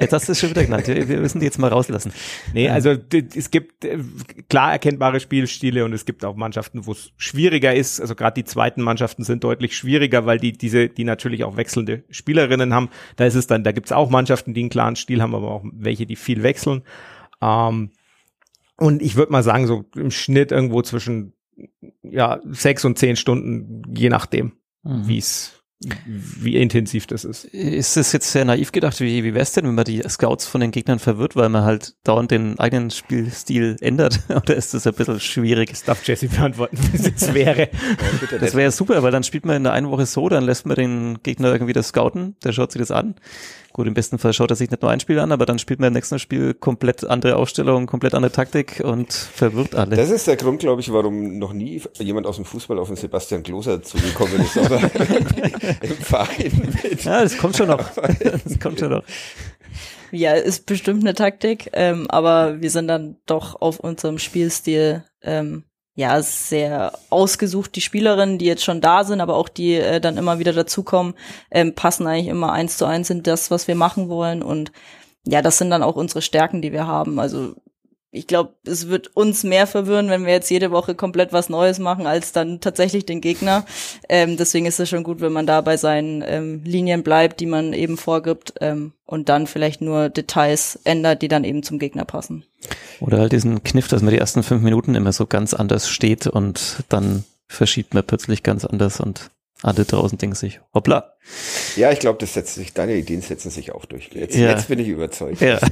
Jetzt 0.00 0.12
hast 0.12 0.26
du 0.28 0.32
es 0.32 0.40
schon 0.40 0.50
wieder 0.50 0.64
genannt. 0.64 0.88
Wir, 0.88 1.06
müssen 1.20 1.38
die 1.38 1.44
jetzt 1.46 1.60
mal 1.60 1.68
rauslassen. 1.68 2.12
Nee, 2.52 2.68
also 2.68 2.96
d- 2.96 3.28
es 3.36 3.52
gibt 3.52 3.84
äh, 3.84 3.98
klar 4.48 4.72
erkennbare 4.72 5.20
Spielstile 5.20 5.84
und 5.84 5.92
es 5.92 6.04
gibt 6.04 6.24
auch 6.24 6.34
Mannschaften, 6.34 6.84
wo 6.84 6.90
es 6.92 7.12
schwieriger 7.16 7.72
ist. 7.72 8.00
Also 8.00 8.16
gerade 8.16 8.34
die 8.34 8.44
zweiten 8.44 8.82
Mannschaften 8.82 9.22
sind 9.22 9.44
deutlich 9.44 9.76
schwieriger, 9.76 10.26
weil 10.26 10.40
die 10.40 10.50
diese, 10.50 10.88
die 10.88 11.04
natürlich 11.04 11.44
auch 11.44 11.56
wechselnde 11.56 12.02
Spielerinnen 12.10 12.74
haben. 12.74 12.88
Da 13.14 13.24
ist 13.24 13.36
es 13.36 13.46
dann, 13.46 13.62
da 13.62 13.70
gibt 13.70 13.86
es 13.86 13.92
auch 13.92 14.10
Mannschaften, 14.10 14.52
die 14.52 14.62
einen 14.62 14.70
klaren 14.70 14.96
Stil 14.96 15.22
haben, 15.22 15.34
aber 15.36 15.48
auch 15.52 15.64
welche, 15.72 16.06
die 16.06 16.16
viel 16.16 16.42
wechseln. 16.42 16.82
Ähm, 17.40 17.92
und 18.78 19.00
ich 19.00 19.14
würde 19.16 19.32
mal 19.32 19.42
sagen, 19.44 19.66
so 19.68 19.84
im 19.94 20.10
Schnitt 20.10 20.52
irgendwo 20.52 20.82
zwischen 20.82 21.32
ja 22.02 22.40
sechs 22.50 22.84
und 22.84 22.98
zehn 22.98 23.16
Stunden, 23.16 23.82
je 23.94 24.08
nachdem, 24.08 24.52
Mhm. 24.82 25.08
wie 25.08 25.18
es 25.18 25.52
wie 26.06 26.56
intensiv 26.56 27.06
das 27.06 27.24
ist. 27.26 27.44
Ist 27.44 27.98
es 27.98 28.10
jetzt 28.12 28.32
sehr 28.32 28.46
naiv 28.46 28.72
gedacht? 28.72 28.98
Wie, 28.98 29.22
wie 29.24 29.34
wäre 29.34 29.42
es 29.42 29.52
denn, 29.52 29.66
wenn 29.66 29.74
man 29.74 29.84
die 29.84 30.00
Scouts 30.08 30.46
von 30.46 30.62
den 30.62 30.70
Gegnern 30.70 30.98
verwirrt, 30.98 31.36
weil 31.36 31.50
man 31.50 31.64
halt 31.64 31.96
dauernd 32.02 32.30
den 32.30 32.58
eigenen 32.58 32.90
Spielstil 32.90 33.76
ändert? 33.82 34.20
Oder 34.30 34.56
ist 34.56 34.72
das 34.72 34.86
ein 34.86 34.94
bisschen 34.94 35.20
schwierig? 35.20 35.68
Das 35.68 35.84
darf 35.84 36.02
Jesse 36.08 36.28
beantworten, 36.28 36.78
wie 36.80 36.96
es 36.96 37.04
jetzt 37.04 37.34
wäre. 37.34 37.68
Das 38.40 38.54
wäre 38.54 38.70
super, 38.70 39.02
weil 39.02 39.12
dann 39.12 39.22
spielt 39.22 39.44
man 39.44 39.56
in 39.56 39.64
der 39.64 39.74
einen 39.74 39.90
Woche 39.90 40.06
so, 40.06 40.30
dann 40.30 40.44
lässt 40.44 40.64
man 40.64 40.76
den 40.76 41.18
Gegner 41.22 41.52
irgendwie 41.52 41.74
das 41.74 41.88
scouten, 41.88 42.36
der 42.42 42.52
schaut 42.52 42.72
sich 42.72 42.80
das 42.80 42.90
an. 42.90 43.14
Gut, 43.76 43.86
im 43.86 43.92
besten 43.92 44.16
Fall 44.16 44.32
schaut 44.32 44.48
er 44.48 44.56
sich 44.56 44.70
nicht 44.70 44.80
nur 44.80 44.90
ein 44.90 45.00
Spiel 45.00 45.18
an, 45.18 45.32
aber 45.32 45.44
dann 45.44 45.58
spielt 45.58 45.80
man 45.80 45.88
im 45.88 45.92
nächsten 45.92 46.18
Spiel 46.18 46.54
komplett 46.54 47.04
andere 47.04 47.36
Aufstellung, 47.36 47.84
komplett 47.84 48.14
andere 48.14 48.32
Taktik 48.32 48.80
und 48.82 49.12
verwirrt 49.12 49.74
alle. 49.74 49.96
Das 49.96 50.08
ist 50.08 50.26
der 50.26 50.36
Grund, 50.36 50.60
glaube 50.60 50.80
ich, 50.80 50.90
warum 50.90 51.36
noch 51.36 51.52
nie 51.52 51.82
jemand 51.98 52.26
aus 52.26 52.36
dem 52.36 52.46
Fußball 52.46 52.78
auf 52.78 52.88
den 52.88 52.96
Sebastian 52.96 53.42
Gloser 53.42 53.82
zugekommen 53.82 54.40
ist, 54.40 54.56
aber 54.56 54.80
im 55.82 55.96
Verein 55.98 56.72
mit. 56.82 57.04
Ja, 57.04 57.20
das 57.20 57.36
kommt 57.36 57.54
schon 57.54 57.68
noch. 57.68 57.90
Das 58.44 58.58
kommt 58.60 58.80
schon 58.80 58.92
noch. 58.92 59.02
Ja, 60.10 60.32
ist 60.32 60.64
bestimmt 60.64 61.02
eine 61.02 61.12
Taktik, 61.12 61.68
ähm, 61.74 62.06
aber 62.08 62.62
wir 62.62 62.70
sind 62.70 62.88
dann 62.88 63.18
doch 63.26 63.60
auf 63.60 63.78
unserem 63.78 64.16
Spielstil 64.16 65.04
ähm, 65.20 65.64
ja 65.96 66.22
sehr 66.22 66.92
ausgesucht. 67.10 67.74
Die 67.74 67.80
Spielerinnen, 67.80 68.38
die 68.38 68.44
jetzt 68.44 68.64
schon 68.64 68.80
da 68.80 69.02
sind, 69.02 69.20
aber 69.20 69.34
auch 69.34 69.48
die 69.48 69.74
äh, 69.74 70.00
dann 70.00 70.18
immer 70.18 70.38
wieder 70.38 70.52
dazukommen, 70.52 71.14
ähm, 71.50 71.74
passen 71.74 72.06
eigentlich 72.06 72.28
immer 72.28 72.52
eins 72.52 72.76
zu 72.76 72.84
eins 72.84 73.10
in 73.10 73.22
das, 73.22 73.50
was 73.50 73.66
wir 73.66 73.74
machen 73.74 74.08
wollen. 74.08 74.42
Und 74.42 74.70
ja, 75.26 75.42
das 75.42 75.58
sind 75.58 75.70
dann 75.70 75.82
auch 75.82 75.96
unsere 75.96 76.22
Stärken, 76.22 76.62
die 76.62 76.72
wir 76.72 76.86
haben. 76.86 77.18
Also 77.18 77.54
ich 78.16 78.26
glaube, 78.26 78.54
es 78.64 78.88
wird 78.88 79.14
uns 79.14 79.44
mehr 79.44 79.66
verwirren, 79.66 80.08
wenn 80.08 80.24
wir 80.24 80.32
jetzt 80.32 80.50
jede 80.50 80.70
Woche 80.70 80.94
komplett 80.94 81.32
was 81.32 81.48
Neues 81.48 81.78
machen, 81.78 82.06
als 82.06 82.32
dann 82.32 82.60
tatsächlich 82.60 83.04
den 83.06 83.20
Gegner. 83.20 83.64
Ähm, 84.08 84.36
deswegen 84.36 84.66
ist 84.66 84.80
es 84.80 84.88
schon 84.88 85.04
gut, 85.04 85.20
wenn 85.20 85.32
man 85.32 85.46
da 85.46 85.60
bei 85.60 85.76
seinen 85.76 86.24
ähm, 86.26 86.62
Linien 86.64 87.02
bleibt, 87.02 87.40
die 87.40 87.46
man 87.46 87.72
eben 87.72 87.96
vorgibt 87.98 88.54
ähm, 88.60 88.92
und 89.04 89.28
dann 89.28 89.46
vielleicht 89.46 89.80
nur 89.82 90.08
Details 90.08 90.78
ändert, 90.84 91.22
die 91.22 91.28
dann 91.28 91.44
eben 91.44 91.62
zum 91.62 91.78
Gegner 91.78 92.04
passen. 92.04 92.44
Oder 93.00 93.18
halt 93.18 93.32
diesen 93.32 93.62
Kniff, 93.62 93.88
dass 93.88 94.02
man 94.02 94.12
die 94.12 94.18
ersten 94.18 94.42
fünf 94.42 94.62
Minuten 94.62 94.94
immer 94.94 95.12
so 95.12 95.26
ganz 95.26 95.52
anders 95.54 95.88
steht 95.88 96.26
und 96.26 96.84
dann 96.88 97.24
verschiebt 97.48 97.94
man 97.94 98.04
plötzlich 98.04 98.42
ganz 98.42 98.64
anders 98.64 98.98
und 98.98 99.30
alle 99.62 99.84
draußen 99.84 100.18
denken 100.18 100.36
sich, 100.36 100.60
hoppla. 100.74 101.12
Ja, 101.76 101.90
ich 101.90 101.98
glaube, 101.98 102.18
das 102.18 102.34
setzt 102.34 102.54
sich, 102.54 102.72
deine 102.74 102.94
Ideen 102.94 103.22
setzen 103.22 103.50
sich 103.50 103.72
auch 103.72 103.84
durch. 103.86 104.10
Jetzt, 104.12 104.36
Ja. 104.36 104.50
jetzt 104.50 104.68
bin 104.68 104.78
ich 104.78 104.88
überzeugt, 104.88 105.40
Ja. 105.40 105.58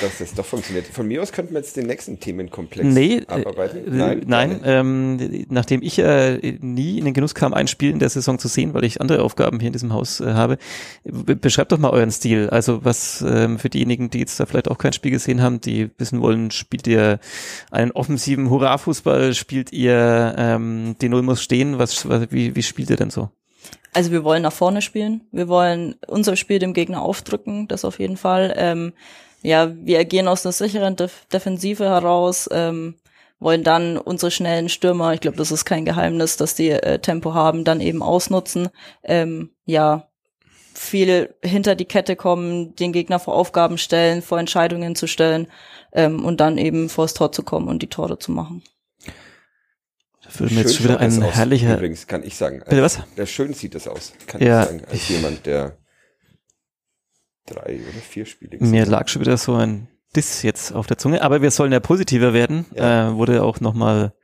dass, 0.00 0.18
das, 0.18 0.34
doch 0.34 0.44
funktioniert. 0.44 0.86
Von 0.86 1.06
mir 1.08 1.22
aus 1.22 1.32
könnten 1.32 1.54
wir 1.54 1.60
jetzt 1.60 1.76
den 1.76 1.86
nächsten 1.86 2.20
Themenkomplex 2.20 2.88
Nee, 2.88 3.22
abarbeiten. 3.26 3.86
äh, 3.86 3.90
nein, 3.90 4.22
nein 4.26 4.60
ähm, 4.64 5.46
nachdem 5.48 5.82
ich 5.82 5.98
äh, 5.98 6.58
nie 6.60 6.98
in 6.98 7.04
den 7.04 7.14
Genuss 7.14 7.34
kam, 7.34 7.54
ein 7.54 7.68
Spiel 7.68 7.90
in 7.90 7.98
der 7.98 8.08
Saison 8.08 8.38
zu 8.38 8.48
sehen, 8.48 8.74
weil 8.74 8.84
ich 8.84 9.00
andere 9.00 9.22
Aufgaben 9.22 9.60
hier 9.60 9.68
in 9.68 9.72
diesem 9.72 9.92
Haus 9.92 10.20
äh, 10.20 10.32
habe, 10.32 10.58
be 11.04 11.36
beschreibt 11.36 11.72
doch 11.72 11.78
mal 11.78 11.90
euren 11.90 12.10
Stil. 12.10 12.50
Also 12.50 12.84
was 12.84 13.24
ähm, 13.26 13.58
für 13.58 13.68
diejenigen, 13.68 14.10
die 14.10 14.20
jetzt 14.20 14.38
da 14.40 14.46
vielleicht 14.46 14.70
auch 14.70 14.78
kein 14.78 14.92
Spiel 14.92 15.10
gesehen 15.10 15.42
haben, 15.42 15.60
die 15.60 15.90
wissen 15.98 16.20
wollen, 16.20 16.50
spielt 16.50 16.86
ihr 16.86 17.18
einen 17.70 17.92
offensiven 17.92 18.50
Hurra-Fußball, 18.50 19.34
spielt 19.34 19.72
ihr 19.72 20.34
ähm, 20.36 20.96
die 21.00 21.08
Null 21.08 21.22
muss 21.22 21.42
stehen, 21.42 21.78
was, 21.78 22.08
was 22.08 22.30
wie, 22.30 22.56
wie 22.56 22.62
spielt 22.62 22.90
ihr 22.90 22.96
denn 22.96 23.10
so? 23.10 23.30
Also 23.92 24.12
wir 24.12 24.24
wollen 24.24 24.42
nach 24.42 24.52
vorne 24.52 24.82
spielen. 24.82 25.22
Wir 25.32 25.48
wollen 25.48 25.94
unser 26.06 26.36
Spiel 26.36 26.58
dem 26.58 26.74
Gegner 26.74 27.00
aufdrücken, 27.00 27.66
das 27.66 27.84
auf 27.84 27.98
jeden 27.98 28.18
Fall. 28.18 28.52
Ähm, 28.56 28.92
ja, 29.46 29.72
wir 29.76 29.98
agieren 30.00 30.28
aus 30.28 30.44
einer 30.44 30.52
sicheren 30.52 30.96
Def 30.96 31.26
Defensive 31.32 31.84
heraus, 31.84 32.48
ähm, 32.52 32.96
wollen 33.38 33.62
dann 33.62 33.98
unsere 33.98 34.30
schnellen 34.30 34.68
Stürmer, 34.68 35.12
ich 35.14 35.20
glaube, 35.20 35.36
das 35.36 35.50
ist 35.52 35.64
kein 35.64 35.84
Geheimnis, 35.84 36.36
dass 36.36 36.54
die 36.54 36.70
äh, 36.70 36.98
Tempo 36.98 37.34
haben, 37.34 37.64
dann 37.64 37.80
eben 37.80 38.02
ausnutzen. 38.02 38.68
Ähm, 39.02 39.50
ja, 39.66 40.08
viel 40.74 41.34
hinter 41.42 41.74
die 41.74 41.84
Kette 41.84 42.16
kommen, 42.16 42.74
den 42.76 42.92
Gegner 42.92 43.18
vor 43.18 43.34
Aufgaben 43.34 43.78
stellen, 43.78 44.22
vor 44.22 44.38
Entscheidungen 44.38 44.94
zu 44.94 45.06
stellen 45.06 45.48
ähm, 45.92 46.24
und 46.24 46.40
dann 46.40 46.58
eben 46.58 46.88
vors 46.88 47.14
Tor 47.14 47.30
zu 47.32 47.42
kommen 47.42 47.68
und 47.68 47.82
die 47.82 47.88
Tore 47.88 48.18
zu 48.18 48.32
machen. 48.32 48.62
Da 50.22 50.40
würde 50.40 50.54
mir 50.54 50.60
jetzt 50.62 50.74
schon 50.76 50.84
wieder 50.86 50.98
das 50.98 51.16
ein 51.18 51.22
aus, 51.22 51.34
herrlicher. 51.34 51.74
Übrigens, 51.76 52.06
kann 52.06 52.22
ich 52.24 52.36
sagen. 52.36 52.62
Bitte 52.68 52.82
was? 52.82 52.98
Der 53.16 53.26
schön 53.26 53.54
sieht 53.54 53.74
das 53.74 53.86
aus, 53.86 54.12
kann 54.26 54.42
Ja, 54.42 54.62
ich 54.62 54.68
sagen. 54.68 54.82
Als 54.86 54.94
ich- 54.94 55.08
jemand, 55.10 55.46
der 55.46 55.76
drei 57.46 57.76
oder 57.80 58.00
vier 58.08 58.26
Spiele 58.26 58.58
Mir 58.58 58.80
gesehen 58.80 58.90
lag 58.90 59.08
schon 59.08 59.22
wieder 59.22 59.36
so 59.36 59.54
ein 59.54 59.88
Diss 60.14 60.42
jetzt 60.42 60.72
auf 60.72 60.86
der 60.86 60.98
Zunge, 60.98 61.20
aber 61.22 61.42
wir 61.42 61.50
sollen 61.50 61.72
ja 61.72 61.80
positiver 61.80 62.32
werden. 62.32 62.64
Ja. 62.74 63.10
Äh, 63.10 63.14
wurde 63.16 63.42
auch 63.42 63.60
nochmal, 63.60 64.14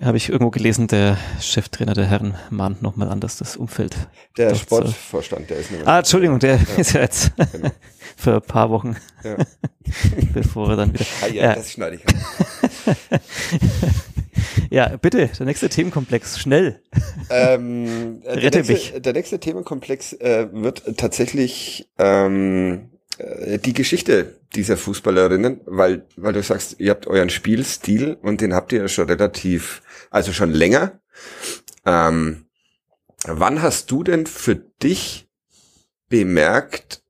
habe 0.00 0.16
ich 0.16 0.28
irgendwo 0.28 0.50
gelesen, 0.50 0.86
der 0.86 1.16
Cheftrainer 1.40 1.94
der 1.94 2.06
Herren 2.06 2.36
mahnt 2.50 2.82
nochmal 2.82 3.08
an, 3.08 3.18
dass 3.20 3.36
das 3.36 3.56
Umfeld. 3.56 3.96
Der. 4.36 4.54
Sportvorstand, 4.54 5.50
der 5.50 5.58
ist 5.58 5.70
nämlich. 5.72 5.88
Ah, 5.88 5.98
Entschuldigung, 5.98 6.38
der 6.38 6.60
ist 6.76 6.92
ja 6.92 7.00
jetzt 7.00 7.32
Genau. 7.52 7.70
für 8.16 8.34
ein 8.36 8.42
paar 8.42 8.70
Wochen, 8.70 8.96
Ja. 9.24 9.36
bevor 10.34 10.70
er 10.70 10.76
dann 10.76 10.94
wieder. 10.94 11.06
Ah, 11.22 11.26
ja, 11.26 11.42
Ja. 11.42 11.54
das 11.56 11.72
schneide 11.72 11.96
ich. 11.96 12.02
Ja, 14.70 14.96
bitte, 14.96 15.28
der 15.28 15.46
nächste 15.46 15.68
Themenkomplex, 15.68 16.38
schnell. 16.38 16.80
ähm, 17.30 18.22
äh, 18.22 18.34
der, 18.34 18.42
Rette 18.42 18.58
nächste, 18.58 18.72
mich. 18.72 19.02
der 19.02 19.12
nächste 19.12 19.38
Themenkomplex 19.38 20.14
äh, 20.14 20.48
wird 20.52 20.96
tatsächlich 20.96 21.90
ähm, 21.98 22.90
äh, 23.18 23.58
die 23.58 23.72
Geschichte 23.72 24.38
dieser 24.54 24.76
Fußballerinnen, 24.76 25.60
weil, 25.66 26.06
weil 26.16 26.32
du 26.32 26.42
sagst, 26.42 26.76
ihr 26.78 26.90
habt 26.90 27.06
euren 27.06 27.30
Spielstil 27.30 28.16
und 28.22 28.40
den 28.40 28.54
habt 28.54 28.72
ihr 28.72 28.80
ja 28.80 28.88
schon 28.88 29.06
relativ, 29.06 29.82
also 30.10 30.32
schon 30.32 30.50
länger. 30.50 31.00
Ähm, 31.84 32.46
wann 33.26 33.62
hast 33.62 33.90
du 33.90 34.02
denn 34.02 34.26
für 34.26 34.56
dich 34.56 35.28
bemerkt, 36.08 37.02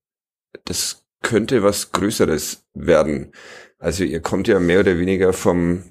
das 0.65 1.05
könnte 1.23 1.63
was 1.63 1.93
Größeres 1.93 2.65
werden? 2.75 3.33
Also 3.79 4.05
ihr 4.05 4.21
kommt 4.21 4.47
ja 4.47 4.61
mehr 4.61 4.81
oder 4.81 4.99
weniger 4.99 5.33
vom 5.33 5.83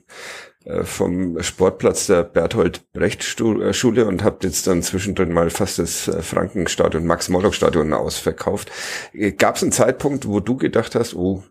vom 0.84 1.42
Sportplatz 1.42 2.08
der 2.08 2.24
Berthold 2.24 2.92
Brecht 2.94 3.22
äh, 3.42 3.74
Schule 3.74 4.06
und 4.06 4.24
habt 4.24 4.44
jetzt 4.44 4.68
dann 4.68 4.84
zwischendrin 4.84 5.34
mal 5.34 5.50
fast 5.50 5.80
das 5.80 6.08
äh, 6.08 6.22
Frankenstadion, 6.22 7.06
Max-Morlock-Stadion 7.06 7.94
ausverkauft. 7.94 8.72
Gab 9.38 9.56
es 9.56 9.64
einen 9.64 9.72
Zeitpunkt, 9.72 10.28
wo 10.28 10.40
du 10.40 10.58
gedacht 10.58 10.94
hast, 10.94 11.16
oh, 11.16 11.44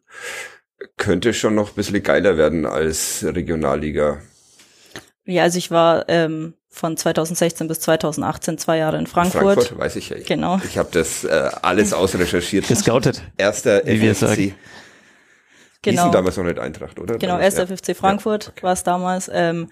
könnte 0.97 1.35
schon 1.35 1.55
noch 1.55 1.71
ein 1.71 1.75
bisschen 1.75 2.03
geiler 2.03 2.37
werden 2.37 2.67
als 2.67 3.25
Regionalliga? 3.27 4.19
Ja, 5.25 5.43
also 5.43 5.59
ich 5.59 5.71
war 5.71 6.09
ähm, 6.09 6.55
von 6.69 6.97
2016 6.97 7.69
bis 7.69 7.81
2018 7.81 8.59
zwei 8.59 8.79
Jahre 8.79 8.99
in 8.99 9.07
Frankfurt. 9.07 9.43
Frankfurt, 9.43 9.79
weiß 9.79 9.97
ich 9.97 10.11
ja. 10.11 10.17
Ich, 10.17 10.27
Genau. 10.27 10.61
Ich 10.65 10.79
habe 10.79 10.89
das 10.93 11.25
äh, 11.25 11.51
alles 11.63 11.93
ausrecherchiert. 11.93 12.69
Gescoutet. 12.69 13.23
Erster 13.37 13.85
Wie 13.85 14.01
wir 14.01 14.15
FFC. 14.15 14.21
sagen. 14.21 14.55
Genau. 15.83 16.03
Hießen 16.03 16.13
damals 16.13 16.37
noch 16.37 16.45
nicht 16.45 16.59
Eintracht, 16.59 16.99
oder? 16.99 17.19
Genau, 17.19 17.35
Damals, 17.35 17.55
erster 17.57 17.71
ja. 17.71 17.77
FFC 17.77 17.97
Frankfurt 17.97 18.53
war 18.61 18.73
es 18.73 18.83
damals. 18.83 19.31
Ähm, 19.33 19.71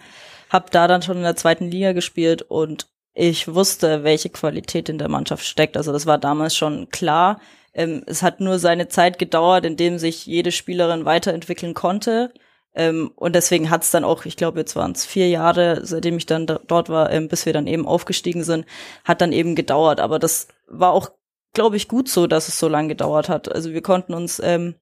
hab 0.49 0.71
da 0.71 0.89
dann 0.89 1.03
schon 1.03 1.19
in 1.19 1.23
der 1.23 1.37
zweiten 1.37 1.71
Liga 1.71 1.93
gespielt 1.93 2.43
und 2.43 2.87
ich 3.15 3.53
wusste, 3.53 4.05
welche 4.05 4.31
Qualität 4.31 4.89
in 4.89 4.99
der 4.99 5.09
Mannschaft 5.09 5.45
steckt. 5.45 5.77
Also 5.77 5.93
das 5.93 6.07
war 6.07 6.19
damals 6.19 6.57
schon 6.57 6.89
klar. 6.89 7.41
Ähm, 7.75 8.03
es 8.07 8.23
hat 8.23 8.41
nur 8.41 8.59
seine 8.59 8.89
Zeit 8.89 9.19
gedauert, 9.19 9.67
in 9.67 9.77
dem 9.77 9.99
sich 9.99 10.25
jede 10.25 10.53
Spielerin 10.53 11.05
weiterentwickeln 11.05 11.75
konnte. 11.75 12.33
Ähm, 12.75 13.11
und 13.17 13.35
deswegen 13.35 13.71
hat 13.71 13.83
es 13.83 13.91
dann 13.91 14.05
auch, 14.05 14.25
ich 14.25 14.37
glaube, 14.37 14.61
jetzt 14.61 14.77
waren 14.77 14.93
es 14.93 15.05
vier 15.05 15.29
Jahre, 15.29 15.85
seitdem 15.85 16.17
ich 16.17 16.27
dann 16.27 16.47
da, 16.47 16.61
dort 16.67 16.89
war, 16.89 17.11
ähm, 17.11 17.29
bis 17.29 17.45
wir 17.45 17.53
dann 17.53 17.67
eben 17.67 17.87
aufgestiegen 17.87 18.45
sind, 18.45 18.67
hat 19.05 19.21
dann 19.21 19.33
eben 19.33 19.57
gedauert. 19.57 20.01
Aber 20.01 20.19
das 20.19 20.49
war 20.69 20.93
auch, 20.93 21.11
glaube 21.55 21.77
ich, 21.77 21.89
gut 21.89 22.09
so, 22.09 22.27
dass 22.27 22.49
es 22.49 22.59
so 22.59 22.69
lange 22.69 22.89
gedauert 22.89 23.29
hat. 23.29 23.53
Also 23.53 23.73
wir 23.73 23.83
konnten 23.83 24.15
uns 24.15 24.41
ähm, 24.43 24.77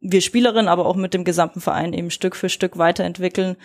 wir 0.00 0.20
Spielerinnen, 0.20 0.68
aber 0.68 0.86
auch 0.86 0.96
mit 0.96 1.14
dem 1.14 1.24
gesamten 1.24 1.60
Verein 1.60 1.92
eben 1.92 2.10
Stück 2.10 2.36
für 2.36 2.48
Stück 2.48 2.78
weiterentwickeln, 2.78 3.56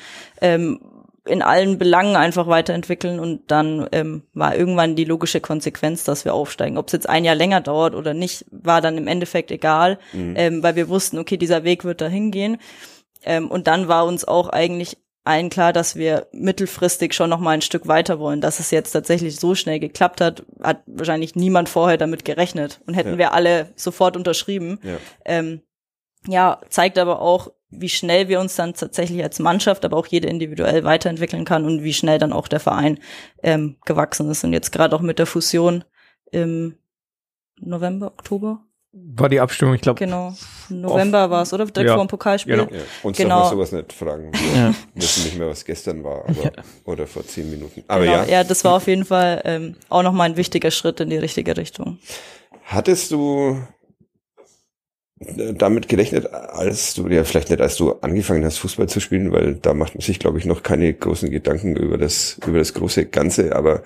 ähm, 0.42 0.80
in 1.26 1.42
allen 1.42 1.78
Belangen 1.78 2.18
einfach 2.18 2.48
weiterentwickeln 2.48 3.20
und 3.22 3.50
dann 3.50 3.88
ähm, 3.94 4.24
war 4.34 4.56
irgendwann 4.58 4.98
die 4.98 5.06
logische 5.06 5.40
Konsequenz, 5.40 6.04
dass 6.04 6.26
wir 6.26 6.34
aufsteigen. 6.34 6.78
Ob 6.78 6.88
es 6.88 6.94
jetzt 6.94 7.08
ein 7.08 7.24
Jahr 7.24 7.36
länger 7.36 7.62
dauert 7.62 7.96
oder 7.96 8.14
nicht, 8.14 8.46
war 8.52 8.82
dann 8.82 8.98
im 8.98 9.08
Endeffekt 9.08 9.50
egal, 9.50 10.00
ähm, 10.14 10.62
weil 10.64 10.76
wir 10.76 10.90
wussten, 10.90 11.18
okay, 11.18 11.38
dieser 11.38 11.64
Weg 11.64 11.86
wird 11.86 12.02
dahin 12.02 12.30
gehen. 12.32 12.58
Ähm, 13.24 13.50
und 13.50 13.68
dann 13.68 13.88
war 13.88 14.06
uns 14.06 14.26
auch 14.26 14.50
eigentlich 14.50 14.98
allen 15.24 15.50
klar, 15.50 15.72
dass 15.72 15.96
wir 15.96 16.28
mittelfristig 16.34 17.14
schon 17.14 17.30
noch 17.30 17.40
mal 17.40 17.52
ein 17.52 17.62
Stück 17.62 17.88
weiter 17.88 18.20
wollen. 18.20 18.42
Dass 18.42 18.60
es 18.60 18.72
jetzt 18.72 18.92
tatsächlich 18.92 19.38
so 19.38 19.56
schnell 19.56 19.80
geklappt 19.80 20.20
hat, 20.20 20.44
hat 20.62 20.82
wahrscheinlich 20.88 21.38
niemand 21.38 21.70
vorher 21.70 21.96
damit 21.98 22.26
gerechnet 22.26 22.82
und 22.86 22.96
hätten 22.96 23.12
Ja. 23.12 23.18
wir 23.18 23.34
alle 23.34 23.70
sofort 23.78 24.18
unterschrieben. 24.18 24.80
Ja. 24.84 24.98
Ähm, 25.24 25.62
ja, 26.28 26.60
zeigt 26.70 26.98
aber 26.98 27.22
auch, 27.22 27.52
wie 27.70 27.90
schnell 27.90 28.28
wir 28.28 28.40
uns 28.40 28.56
dann 28.56 28.74
tatsächlich 28.76 29.24
als 29.24 29.40
Mannschaft, 29.40 29.84
aber 29.84 29.98
auch 29.98 30.06
jede 30.08 30.28
individuell 30.28 30.84
weiterentwickeln 30.84 31.44
kann 31.44 31.66
und 31.66 31.84
wie 31.84 31.94
schnell 31.94 32.20
dann 32.20 32.32
auch 32.34 32.48
der 32.48 32.60
Verein 32.60 33.00
ähm, 33.42 33.78
gewachsen 33.86 34.30
ist. 34.30 34.44
Und 34.44 34.54
jetzt 34.54 34.72
gerade 34.72 34.96
auch 34.96 35.02
mit 35.02 35.18
der 35.20 35.26
Fusion 35.26 35.84
im 36.32 36.78
November, 37.60 38.08
Oktober, 38.08 38.62
war 38.96 39.28
die 39.28 39.40
Abstimmung, 39.40 39.74
ich 39.74 39.82
glaube. 39.82 39.98
Genau. 39.98 40.36
November 40.70 41.32
war 41.32 41.42
es, 41.42 41.52
oder? 41.52 41.66
Direkt 41.66 41.90
Ja. 41.90 41.96
vor 41.96 42.06
dem 42.06 42.10
Pokalspiel. 42.10 42.58
Genau. 42.58 42.72
Ja, 42.72 42.82
uns 43.02 43.18
Genau. 43.18 43.30
darf 43.40 43.44
man 43.46 43.52
sowas 43.58 43.72
nicht 43.72 43.92
fragen. 43.92 44.32
Wir 44.34 44.62
Ja. 44.62 44.74
wissen 44.94 45.24
nicht 45.24 45.36
mehr, 45.40 45.48
was 45.48 45.66
gestern 45.66 46.04
war, 46.04 46.26
aber, 46.30 46.52
oder 46.86 47.08
vor 47.08 47.26
zehn 47.26 47.50
Minuten. 47.50 47.84
Aber 47.88 48.02
Genau. 48.06 48.18
ja, 48.18 48.26
ja, 48.26 48.44
das 48.44 48.64
war 48.64 48.76
auf 48.76 48.86
jeden 48.86 49.06
Fall 49.06 49.42
ähm, 49.46 49.76
auch 49.90 50.04
nochmal 50.04 50.30
ein 50.30 50.38
wichtiger 50.38 50.70
Schritt 50.70 51.00
in 51.00 51.10
die 51.10 51.18
richtige 51.18 51.58
Richtung. 51.58 51.98
hattest 52.66 53.10
du 53.12 53.58
damit 55.56 55.90
gerechnet, 55.90 56.28
als 56.34 56.94
du, 56.96 57.08
ja 57.08 57.24
vielleicht 57.24 57.50
nicht, 57.50 57.62
als 57.62 57.78
du 57.78 57.94
angefangen 58.02 58.46
hast, 58.46 58.58
Fußball 58.60 58.90
zu 58.90 59.00
spielen, 59.00 59.32
weil 59.32 59.56
da 59.56 59.74
macht 59.74 59.96
man 59.96 60.02
sich, 60.02 60.20
glaube 60.20 60.40
ich, 60.40 60.46
noch 60.46 60.64
keine 60.64 60.94
großen 60.94 61.30
Gedanken 61.32 61.76
über 61.76 61.98
das, 61.98 62.40
über 62.46 62.58
das 62.60 62.74
große 62.74 63.08
Ganze, 63.08 63.56
aber 63.56 63.84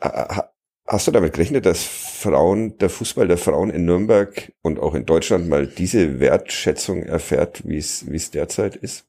ha- 0.00 0.36
ha- 0.36 0.52
hast 0.88 1.08
du 1.08 1.12
damit 1.12 1.34
gerechnet, 1.34 1.66
dass 1.66 1.84
Frauen, 1.84 2.78
der 2.78 2.90
Fußball 2.90 3.28
der 3.28 3.38
Frauen 3.38 3.70
in 3.70 3.86
Nürnberg 3.86 4.52
und 4.62 4.80
auch 4.80 4.94
in 4.94 5.06
Deutschland 5.06 5.48
mal 5.48 5.66
diese 5.68 6.20
Wertschätzung 6.20 7.02
erfährt, 7.04 7.68
wie 7.68 7.78
es, 7.78 8.10
wie 8.10 8.16
es 8.16 8.30
derzeit 8.32 8.76
ist? 8.76 9.06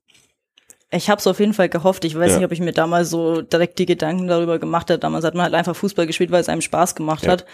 Ich 0.94 1.10
habe 1.10 1.20
es 1.20 1.28
auf 1.28 1.40
jeden 1.40 1.54
Fall 1.54 1.70
gehofft. 1.70 2.04
Ich 2.04 2.18
weiß 2.20 2.32
Ja. 2.32 2.38
nicht, 2.38 2.46
ob 2.46 2.52
ich 2.52 2.60
mir 2.60 2.74
damals 2.74 3.10
so 3.10 3.42
direkt 3.42 3.80
die 3.80 3.86
Gedanken 3.86 4.28
darüber 4.28 4.60
gemacht 4.60 4.90
habe. 4.90 5.00
Damals 5.00 5.24
hat 5.24 5.36
man 5.36 5.44
halt 5.46 5.54
einfach 5.54 5.76
Fußball 5.76 6.06
gespielt, 6.06 6.32
weil 6.32 6.42
es 6.42 6.50
einem 6.50 6.60
Spaß 6.62 6.96
gemacht 6.96 7.24
Ja. 7.24 7.32
hat. 7.32 7.46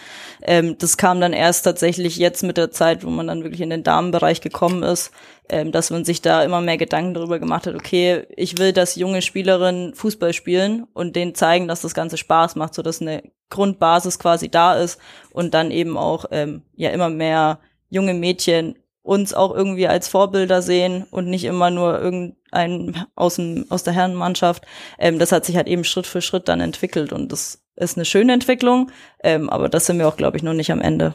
Ähm, 0.42 0.76
das 0.80 0.98
kam 0.98 1.22
dann 1.22 1.34
erst 1.34 1.64
tatsächlich 1.64 2.18
jetzt 2.18 2.42
mit 2.42 2.58
der 2.58 2.72
Zeit, 2.72 3.06
wo 3.06 3.10
man 3.12 3.28
dann 3.28 3.44
wirklich 3.44 3.62
in 3.62 3.70
den 3.70 3.84
Damenbereich 3.84 4.42
gekommen 4.42 4.82
ist, 4.82 5.12
ähm, 5.50 5.72
dass 5.72 5.92
man 5.92 6.04
sich 6.04 6.24
da 6.24 6.44
immer 6.44 6.62
mehr 6.62 6.78
Gedanken 6.78 7.14
darüber 7.14 7.38
gemacht 7.38 7.68
hat, 7.68 7.76
okay, 7.76 8.24
ich 8.36 8.58
will, 8.58 8.74
dass 8.74 8.96
junge 8.96 9.22
Spielerinnen 9.22 9.94
Fußball 9.94 10.34
spielen 10.34 10.88
und 10.94 11.16
denen 11.16 11.36
zeigen, 11.36 11.68
dass 11.68 11.82
das 11.82 11.94
Ganze 11.94 12.18
Spaß 12.18 12.56
macht, 12.56 12.74
so 12.74 12.82
dass 12.82 13.02
eine 13.02 13.22
Grundbasis 13.52 14.18
quasi 14.18 14.50
da 14.50 14.74
ist 14.74 15.00
und 15.32 15.54
dann 15.54 15.70
eben 15.70 15.96
auch 15.96 16.26
ähm, 16.32 16.64
ja 16.76 16.90
immer 16.90 17.10
mehr 17.10 17.60
junge 17.90 18.14
Mädchen 18.16 18.78
uns 19.08 19.34
auch 19.34 19.56
irgendwie 19.56 19.88
als 19.88 20.08
Vorbilder 20.08 20.62
sehen 20.62 21.06
und 21.12 21.28
nicht 21.28 21.46
immer 21.46 21.72
nur 21.72 22.00
irgendein 22.00 23.06
aus, 23.16 23.36
dem, 23.36 23.66
aus 23.70 23.84
der 23.84 23.94
Herrenmannschaft. 23.94 24.66
Ähm, 25.00 25.18
das 25.20 25.32
hat 25.32 25.46
sich 25.46 25.56
halt 25.56 25.68
eben 25.68 25.84
Schritt 25.84 26.06
für 26.08 26.22
Schritt 26.22 26.48
dann 26.48 26.60
entwickelt 26.62 27.14
und 27.14 27.32
das 27.32 27.64
ist 27.76 27.98
eine 27.98 28.06
schöne 28.06 28.34
Entwicklung, 28.34 28.92
ähm, 29.24 29.50
aber 29.50 29.70
das 29.70 29.86
sind 29.86 29.98
wir 30.00 30.08
auch, 30.08 30.18
glaube 30.18 30.38
ich, 30.38 30.44
noch 30.44 30.54
nicht 30.54 30.72
am 30.72 30.82
Ende. 30.82 31.14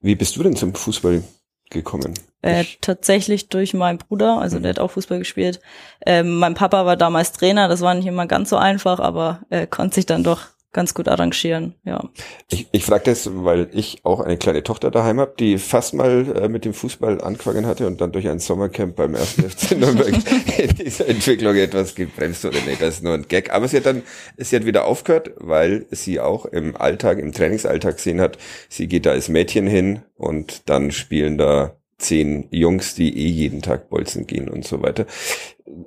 Wie 0.00 0.14
bist 0.14 0.36
du 0.36 0.42
denn 0.42 0.56
zum 0.56 0.74
Fußball 0.74 1.22
gekommen? 1.70 2.14
Äh, 2.42 2.62
Ich- 2.62 2.78
tatsächlich 2.80 3.48
durch 3.48 3.74
meinen 3.74 3.98
Bruder, 3.98 4.38
also 4.38 4.58
der 4.58 4.70
hat 4.70 4.78
auch 4.78 4.90
Fußball 4.92 5.18
gespielt. 5.18 5.60
Ähm, 6.06 6.38
mein 6.38 6.54
Papa 6.54 6.84
war 6.86 6.96
damals 6.96 7.32
Trainer, 7.32 7.68
das 7.68 7.80
war 7.80 7.94
nicht 7.94 8.06
immer 8.06 8.26
ganz 8.26 8.50
so 8.50 8.56
einfach, 8.56 8.98
aber 8.98 9.40
äh, 9.50 9.66
konnte 9.66 9.94
sich 9.96 10.06
dann 10.06 10.24
doch 10.24 10.40
ganz 10.74 10.92
gut 10.92 11.08
arrangieren, 11.08 11.74
ja. 11.84 12.10
Ich, 12.50 12.66
ich 12.72 12.84
frage 12.84 13.04
das, 13.04 13.30
weil 13.32 13.70
ich 13.72 14.00
auch 14.02 14.20
eine 14.20 14.36
kleine 14.36 14.62
Tochter 14.62 14.90
daheim 14.90 15.20
habe, 15.20 15.34
die 15.38 15.56
fast 15.56 15.94
mal 15.94 16.26
äh, 16.36 16.48
mit 16.48 16.66
dem 16.66 16.74
Fußball 16.74 17.22
angefangen 17.22 17.64
hatte 17.64 17.86
und 17.86 18.00
dann 18.00 18.12
durch 18.12 18.28
ein 18.28 18.40
Sommercamp 18.40 18.96
beim 18.96 19.14
1. 19.14 19.30
FC 19.48 19.78
Nürnberg 19.78 20.12
in 20.58 20.74
dieser 20.76 21.08
Entwicklung 21.08 21.54
etwas 21.54 21.94
gebremst 21.94 22.44
wurde. 22.44 22.58
Nee, 22.66 22.76
das 22.78 22.96
ist 22.96 23.04
nur 23.04 23.14
ein 23.14 23.26
Gag. 23.28 23.52
Aber 23.52 23.68
sie 23.68 23.78
hat 23.78 23.86
dann, 23.86 24.02
sie 24.36 24.56
hat 24.56 24.66
wieder 24.66 24.84
aufgehört, 24.84 25.30
weil 25.36 25.86
sie 25.90 26.20
auch 26.20 26.44
im 26.44 26.76
Alltag, 26.76 27.18
im 27.18 27.32
Trainingsalltag 27.32 27.96
gesehen 27.96 28.20
hat, 28.20 28.36
sie 28.68 28.88
geht 28.88 29.06
da 29.06 29.12
als 29.12 29.28
Mädchen 29.28 29.66
hin 29.68 30.02
und 30.16 30.68
dann 30.68 30.90
spielen 30.90 31.38
da 31.38 31.76
zehn 31.98 32.48
Jungs, 32.50 32.96
die 32.96 33.16
eh 33.16 33.28
jeden 33.28 33.62
Tag 33.62 33.88
bolzen 33.88 34.26
gehen 34.26 34.48
und 34.48 34.66
so 34.66 34.82
weiter. 34.82 35.06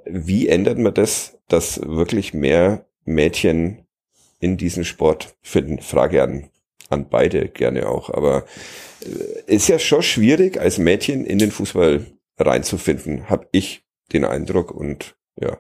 Wie 0.05 0.47
ändert 0.47 0.77
man 0.77 0.93
das, 0.93 1.37
dass 1.49 1.81
wirklich 1.85 2.33
mehr 2.33 2.85
Mädchen 3.03 3.86
in 4.39 4.57
diesen 4.57 4.85
Sport 4.85 5.35
finden? 5.41 5.79
Frage 5.81 6.23
an, 6.23 6.49
an 6.89 7.09
beide 7.09 7.49
gerne 7.49 7.87
auch. 7.87 8.09
Aber 8.09 8.45
äh, 9.01 9.55
ist 9.55 9.67
ja 9.67 9.79
schon 9.79 10.03
schwierig, 10.03 10.59
als 10.59 10.77
Mädchen 10.77 11.25
in 11.25 11.39
den 11.39 11.51
Fußball 11.51 12.05
reinzufinden, 12.37 13.29
habe 13.29 13.47
ich 13.51 13.83
den 14.13 14.25
Eindruck. 14.25 14.71
Und 14.71 15.15
ja, 15.39 15.57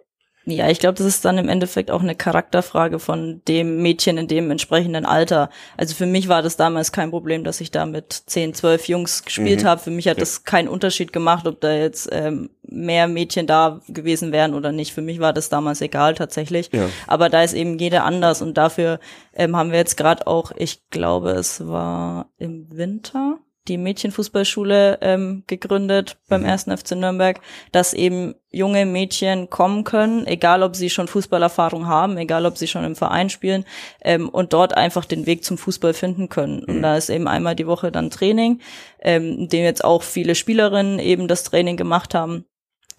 Ja, 0.49 0.69
ich 0.69 0.79
glaube, 0.79 0.95
das 0.97 1.05
ist 1.05 1.25
dann 1.25 1.37
im 1.37 1.49
Endeffekt 1.49 1.91
auch 1.91 2.01
eine 2.01 2.15
Charakterfrage 2.15 2.99
von 2.99 3.41
dem 3.49 3.81
Mädchen 3.81 4.17
in 4.17 4.29
dem 4.29 4.49
entsprechenden 4.49 5.05
Alter. 5.05 5.49
Also 5.75 5.93
für 5.93 6.05
mich 6.05 6.29
war 6.29 6.41
das 6.41 6.55
damals 6.55 6.93
kein 6.93 7.09
Problem, 7.11 7.43
dass 7.43 7.59
ich 7.59 7.69
da 7.69 7.85
mit 7.85 8.13
10, 8.13 8.53
12 8.53 8.87
Jungs 8.87 9.23
gespielt 9.25 9.63
Mhm. 9.63 9.67
habe. 9.67 9.81
Für 9.81 9.91
mich 9.91 10.07
hat 10.07 10.15
Ja. 10.15 10.21
das 10.21 10.45
keinen 10.45 10.69
Unterschied 10.69 11.11
gemacht, 11.11 11.45
ob 11.47 11.59
da 11.59 11.73
jetzt 11.73 12.07
ähm, 12.13 12.49
mehr 12.63 13.09
Mädchen 13.09 13.45
da 13.45 13.81
gewesen 13.89 14.31
wären 14.31 14.53
oder 14.53 14.71
nicht. 14.71 14.93
Für 14.93 15.01
mich 15.01 15.19
war 15.19 15.33
das 15.33 15.49
damals 15.49 15.81
egal 15.81 16.15
tatsächlich. 16.15 16.69
Ja. 16.71 16.87
Aber 17.07 17.27
da 17.27 17.43
ist 17.43 17.53
eben 17.53 17.77
jeder 17.77 18.05
anders 18.05 18.41
und 18.41 18.57
dafür 18.57 19.01
ähm, 19.33 19.57
haben 19.57 19.71
wir 19.71 19.79
jetzt 19.79 19.97
gerade 19.97 20.27
auch, 20.27 20.53
ich 20.55 20.89
glaube, 20.91 21.31
es 21.31 21.67
war 21.67 22.29
im 22.37 22.67
Winter 22.71 23.37
die 23.67 23.77
Mädchenfußballschule 23.77 24.99
ähm, 25.01 25.43
gegründet 25.47 26.17
beim 26.27 26.41
Mhm. 26.41 26.47
ersten 26.47 26.77
FC 26.77 26.91
Nürnberg, 26.95 27.39
dass 27.71 27.93
eben 27.93 28.35
junge 28.49 28.85
Mädchen 28.85 29.49
kommen 29.49 29.83
können, 29.83 30.25
egal 30.25 30.63
ob 30.63 30.75
sie 30.75 30.89
schon 30.89 31.07
Fußballerfahrung 31.07 31.87
haben, 31.87 32.17
egal 32.17 32.45
ob 32.45 32.57
sie 32.57 32.67
schon 32.67 32.83
im 32.85 32.95
Verein 32.95 33.29
spielen 33.29 33.65
ähm, 34.01 34.29
und 34.29 34.53
dort 34.53 34.75
einfach 34.75 35.05
den 35.05 35.25
Weg 35.25 35.43
zum 35.43 35.57
Fußball 35.57 35.93
finden 35.93 36.29
können. 36.29 36.63
Und 36.63 36.77
Mhm. 36.77 36.81
da 36.81 36.97
ist 36.97 37.09
eben 37.09 37.27
einmal 37.27 37.55
die 37.55 37.67
Woche 37.67 37.91
dann 37.91 38.09
Training, 38.09 38.61
ähm, 39.01 39.37
in 39.39 39.47
dem 39.49 39.63
jetzt 39.63 39.83
auch 39.83 40.03
viele 40.03 40.35
Spielerinnen 40.35 40.99
eben 40.99 41.27
das 41.27 41.43
Training 41.43 41.77
gemacht 41.77 42.13
haben 42.13 42.45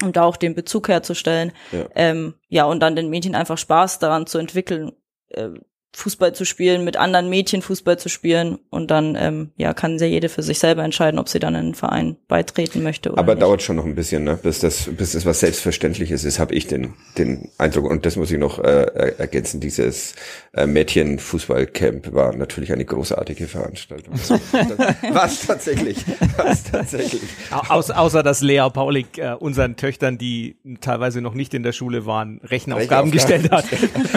um 0.01 0.13
da 0.13 0.23
auch 0.23 0.37
den 0.37 0.55
Bezug 0.55 0.87
herzustellen. 0.89 1.51
Ja. 1.73 1.87
Ähm, 1.97 2.35
ja, 2.49 2.67
und 2.67 2.79
dann 2.79 2.95
den 2.95 3.11
Mädchen 3.11 3.35
einfach 3.35 3.59
Spaß 3.59 3.99
daran 3.99 4.29
zu 4.29 4.39
entwickeln, 4.39 4.93
äh, 5.31 5.49
Fußball 5.97 6.35
zu 6.35 6.45
spielen, 6.45 6.85
mit 6.85 6.97
anderen 6.97 7.29
Mädchen 7.31 7.63
Fußball 7.63 7.99
zu 7.99 8.09
spielen. 8.09 8.59
Und 8.71 8.91
dann 8.91 9.17
ähm, 9.19 9.51
ja, 9.57 9.75
kann 9.75 9.99
sehr 9.99 10.09
jede 10.11 10.29
für 10.29 10.43
sich 10.43 10.59
selber 10.59 10.85
entscheiden, 10.85 11.19
ob 11.19 11.29
sie 11.29 11.39
dann 11.41 11.55
in 11.55 11.61
einen 11.61 11.75
Verein 11.75 12.17
beitreten 12.29 12.83
möchte 12.83 13.11
oder 13.11 13.19
aber 13.19 13.35
nicht. 13.35 13.43
dauert 13.43 13.63
schon 13.63 13.77
noch 13.77 13.85
ein 13.85 13.95
bisschen, 13.95 14.25
ne? 14.25 14.39
bis 14.41 14.59
das, 14.61 14.89
bis 14.97 15.13
das 15.13 15.25
was 15.27 15.41
Selbstverständliches 15.41 16.25
ist, 16.25 16.39
habe 16.39 16.55
ich 16.55 16.67
den, 16.67 16.95
den 17.17 17.49
Eindruck. 17.59 17.91
Und 17.91 18.05
das 18.07 18.17
muss 18.17 18.31
ich 18.31 18.39
noch 18.39 18.59
äh, 18.59 18.63
er- 18.63 19.19
ergänzen. 19.21 19.61
Dieses 19.61 20.15
äh, 20.53 20.67
Mädchen-Fußballcamp 20.67 22.13
war 22.13 22.35
natürlich 22.35 22.73
eine 22.73 22.85
großartige 22.85 23.47
Veranstaltung. 23.49 24.15
was 25.13 25.47
tatsächlich, 25.47 26.05
was 26.37 26.65
tatsächlich. 26.65 27.23
Au- 27.51 27.75
Aus, 27.79 27.91
außer 27.91 28.23
dass 28.23 28.41
Lea 28.41 28.69
Paulik 28.73 29.19
äh, 29.19 29.33
unseren 29.39 29.77
Töchtern, 29.77 30.19
die 30.19 30.57
teilweise 30.81 31.21
noch 31.21 31.35
nicht 31.35 31.55
in 31.55 31.63
der 31.63 31.73
Schule 31.73 32.07
waren, 32.07 32.41
Rechenaufgaben 32.45 33.11
gestellt 33.11 33.51
hat. 33.51 33.65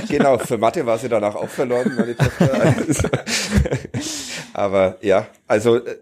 genau, 0.09 0.37
für 0.37 0.57
Mathe 0.57 0.85
war 0.85 0.97
sie 0.97 1.09
danach 1.09 1.35
auch 1.35 1.49
verloren, 1.67 1.95
meine 1.97 2.15
Tochter. 2.15 2.75
Also, 2.77 3.07
aber 4.53 4.97
ja, 5.01 5.27
also 5.47 5.77
äh, 5.77 5.97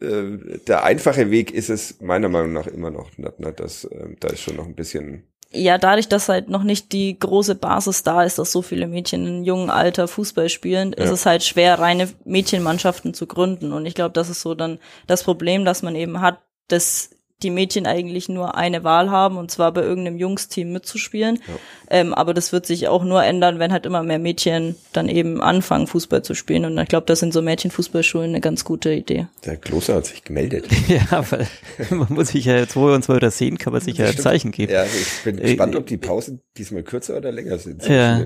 äh, 0.00 0.58
der 0.66 0.84
einfache 0.84 1.30
Weg 1.30 1.50
ist 1.52 1.70
es 1.70 2.00
meiner 2.00 2.28
Meinung 2.28 2.52
nach 2.52 2.66
immer 2.66 2.90
noch. 2.90 3.10
Ne, 3.18 3.32
ne, 3.38 3.52
das, 3.52 3.84
äh, 3.84 4.14
da 4.20 4.28
ist 4.28 4.40
schon 4.40 4.56
noch 4.56 4.66
ein 4.66 4.74
bisschen. 4.74 5.24
ja, 5.52 5.78
dadurch, 5.78 6.08
dass 6.08 6.28
halt 6.28 6.48
noch 6.48 6.62
nicht 6.62 6.92
die 6.92 7.18
große 7.18 7.54
Basis 7.56 8.02
da 8.02 8.22
ist, 8.22 8.38
dass 8.38 8.52
so 8.52 8.62
viele 8.62 8.86
Mädchen 8.86 9.26
in 9.26 9.44
jungen 9.44 9.68
Alter 9.70 10.06
Fußball 10.08 10.48
spielen, 10.48 10.92
ist 10.92 11.06
Ja. 11.08 11.12
es 11.12 11.26
halt 11.26 11.42
schwer, 11.42 11.78
reine 11.78 12.08
Mädchenmannschaften 12.24 13.14
zu 13.14 13.26
gründen. 13.26 13.72
Und 13.72 13.84
ich 13.86 13.94
glaube, 13.94 14.12
das 14.12 14.30
ist 14.30 14.40
so 14.42 14.54
dann 14.54 14.78
das 15.06 15.24
Problem, 15.24 15.64
das 15.64 15.82
man 15.82 15.96
eben 15.96 16.20
hat, 16.20 16.38
dass 16.68 17.10
die 17.42 17.50
Mädchen 17.50 17.86
eigentlich 17.86 18.28
nur 18.28 18.54
eine 18.56 18.84
Wahl 18.84 19.10
haben, 19.10 19.36
und 19.36 19.50
zwar 19.50 19.72
bei 19.72 19.82
irgendeinem 19.82 20.16
Jungsteam 20.18 20.72
mitzuspielen. 20.72 21.36
Ja. 21.46 21.54
Ähm, 21.90 22.14
aber 22.14 22.34
das 22.34 22.52
wird 22.52 22.66
sich 22.66 22.88
auch 22.88 23.02
nur 23.04 23.22
ändern, 23.24 23.58
wenn 23.58 23.72
halt 23.72 23.86
immer 23.86 24.02
mehr 24.02 24.18
Mädchen 24.18 24.76
dann 24.92 25.08
eben 25.08 25.40
anfangen, 25.42 25.86
Fußball 25.86 26.22
zu 26.22 26.34
spielen. 26.34 26.64
Und 26.64 26.78
ich 26.78 26.88
glaube, 26.88 27.06
das 27.06 27.20
sind 27.20 27.32
so 27.32 27.42
Mädchenfußballschulen 27.42 28.30
eine 28.30 28.40
ganz 28.40 28.64
gute 28.64 28.92
Idee. 28.92 29.26
Der 29.44 29.56
Kloster 29.56 29.94
hat 29.96 30.06
sich 30.06 30.24
gemeldet. 30.24 30.66
Ja, 30.88 31.24
weil 31.30 31.46
man 31.90 32.08
muss 32.12 32.28
sich 32.28 32.44
ja 32.44 32.56
jetzt, 32.56 32.74
wo 32.76 32.86
wir 32.88 32.94
uns 32.94 33.06
mal 33.08 33.16
wieder 33.16 33.30
sehen, 33.30 33.58
kann 33.58 33.72
man 33.72 33.80
sich 33.82 33.96
ja 33.98 34.06
ein. 34.06 34.16
Zeichen 34.16 34.50
geben. 34.50 34.72
Ja, 34.72 34.84
ich 34.84 35.22
bin 35.24 35.38
Äh, 35.38 35.42
gespannt, 35.42 35.76
ob 35.76 35.86
die 35.86 35.96
Pausen 35.98 36.40
diesmal 36.56 36.82
kürzer 36.82 37.16
oder 37.16 37.30
länger 37.32 37.58
sind. 37.58 37.86
Ja. 37.86 38.24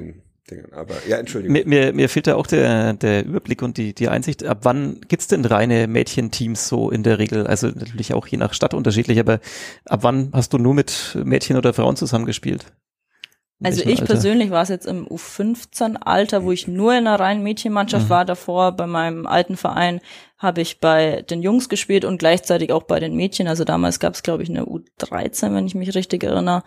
Den 0.50 0.58
Dingern. 0.58 0.72
Aber 0.72 0.94
ja, 1.08 1.18
Entschuldigung. 1.18 1.52
Mir, 1.52 1.66
mir, 1.66 1.92
mir 1.92 2.08
fehlt 2.08 2.26
da 2.26 2.34
auch 2.34 2.46
der, 2.46 2.94
der 2.94 3.24
Überblick 3.24 3.62
und 3.62 3.76
die, 3.76 3.94
die 3.94 4.08
Einsicht, 4.08 4.44
ab 4.44 4.60
wann 4.62 5.00
gibt's 5.08 5.28
denn 5.28 5.44
reine 5.44 5.86
Mädchenteams 5.86 6.68
so 6.68 6.90
in 6.90 7.02
der 7.02 7.18
Regel? 7.18 7.46
Also 7.46 7.68
natürlich 7.68 8.14
auch 8.14 8.26
je 8.26 8.38
nach 8.38 8.54
Stadt 8.54 8.74
unterschiedlich, 8.74 9.18
aber 9.18 9.40
ab 9.86 10.02
wann 10.02 10.30
hast 10.32 10.52
du 10.52 10.58
nur 10.58 10.74
mit 10.74 11.16
Mädchen 11.24 11.56
oder 11.56 11.72
Frauen 11.72 11.96
zusammengespielt? 11.96 12.66
Also 13.62 13.82
ich 13.82 14.00
Alter? 14.00 14.04
persönlich 14.06 14.50
war 14.50 14.62
es 14.62 14.68
jetzt 14.68 14.86
im 14.86 15.06
U15-Alter, 15.06 16.44
wo 16.44 16.52
ich 16.52 16.66
nur 16.68 16.92
in 16.92 17.06
einer 17.06 17.18
reinen 17.18 17.42
Mädchenmannschaft 17.42 18.06
Mhm. 18.06 18.10
war. 18.10 18.24
Davor 18.24 18.72
bei 18.72 18.86
meinem 18.86 19.26
alten 19.26 19.56
Verein 19.56 20.00
habe 20.38 20.60
ich 20.60 20.80
bei 20.80 21.22
den 21.22 21.42
Jungs 21.42 21.68
gespielt 21.68 22.04
und 22.04 22.18
gleichzeitig 22.18 22.72
auch 22.72 22.82
bei 22.82 23.00
den 23.00 23.14
Mädchen. 23.16 23.48
Also 23.48 23.64
damals 23.64 24.00
gab 24.00 24.14
es, 24.14 24.22
glaube 24.22 24.42
ich, 24.42 24.50
eine 24.50 24.64
U13, 24.66 25.54
wenn 25.54 25.66
ich 25.66 25.74
mich 25.74 25.94
richtig 25.94 26.24
erinnere, 26.24 26.62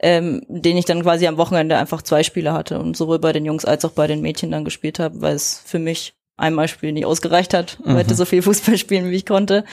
ähm, 0.00 0.42
den 0.48 0.76
ich 0.76 0.84
dann 0.84 1.02
quasi 1.02 1.26
am 1.26 1.38
Wochenende 1.38 1.78
einfach 1.78 2.02
zwei 2.02 2.22
Spiele 2.22 2.52
hatte 2.52 2.78
und 2.78 2.96
sowohl 2.96 3.18
bei 3.18 3.32
den 3.32 3.46
Jungs 3.46 3.64
als 3.64 3.84
auch 3.84 3.92
bei 3.92 4.06
den 4.06 4.20
Mädchen 4.20 4.50
dann 4.50 4.64
gespielt 4.64 4.98
habe, 4.98 5.22
weil 5.22 5.34
es 5.36 5.62
für 5.64 5.78
mich 5.78 6.14
einmal 6.42 6.68
spielen 6.68 6.94
nicht 6.94 7.06
ausgereicht 7.06 7.54
hat. 7.54 7.78
Ich 7.80 7.86
Mhm. 7.86 7.94
wollte 7.94 8.14
so 8.14 8.24
viel 8.24 8.42
Fußball 8.42 8.76
spielen, 8.76 9.10
wie 9.10 9.16
ich 9.16 9.24
konnte. 9.26 9.64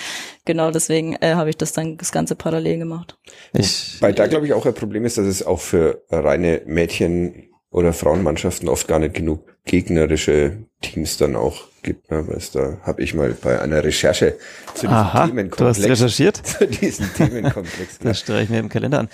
Genau 0.46 0.72
deswegen 0.72 1.16
äh, 1.22 1.34
habe 1.34 1.50
ich 1.50 1.58
das 1.58 1.74
dann 1.74 1.98
das 1.98 2.12
Ganze 2.12 2.36
parallel 2.36 2.78
gemacht. 2.80 3.18
Ich, 3.54 3.98
Weil 4.02 4.14
da, 4.14 4.28
glaube 4.28 4.46
ich, 4.46 4.54
auch 4.54 4.66
ein 4.66 4.74
Problem 4.74 5.04
ist, 5.06 5.18
dass 5.18 5.26
es 5.26 5.46
auch 5.46 5.60
für 5.60 6.04
reine 6.10 6.62
Mädchen- 6.66 7.50
oder 7.72 7.94
Frauenmannschaften 7.94 8.68
oft 8.70 8.88
gar 8.88 9.00
nicht 9.00 9.14
genug 9.14 9.46
gegnerische 9.66 10.58
Teams 10.82 11.18
dann 11.18 11.36
auch 11.36 11.70
gibt, 11.84 12.12
ne? 12.12 12.28
weil 12.28 12.40
da 12.54 12.78
habe 12.84 13.02
ich 13.02 13.14
mal 13.14 13.34
bei 13.42 13.62
einer 13.62 13.84
Recherche 13.84 14.38
zu 14.74 14.82
diesem 14.82 14.90
Aha, 14.90 15.12
du 15.12 15.20
hast 15.20 15.30
Themenkomplex 15.30 15.90
recherchiert? 15.90 16.38
zu 16.46 16.68
diesem 16.68 17.14
Themenkomplex. 17.14 18.00
Das 18.04 18.20
streiche 18.20 18.44
ich 18.44 18.50
mir 18.50 18.60
im 18.60 18.70
Kalender 18.70 19.00
an. 19.00 19.10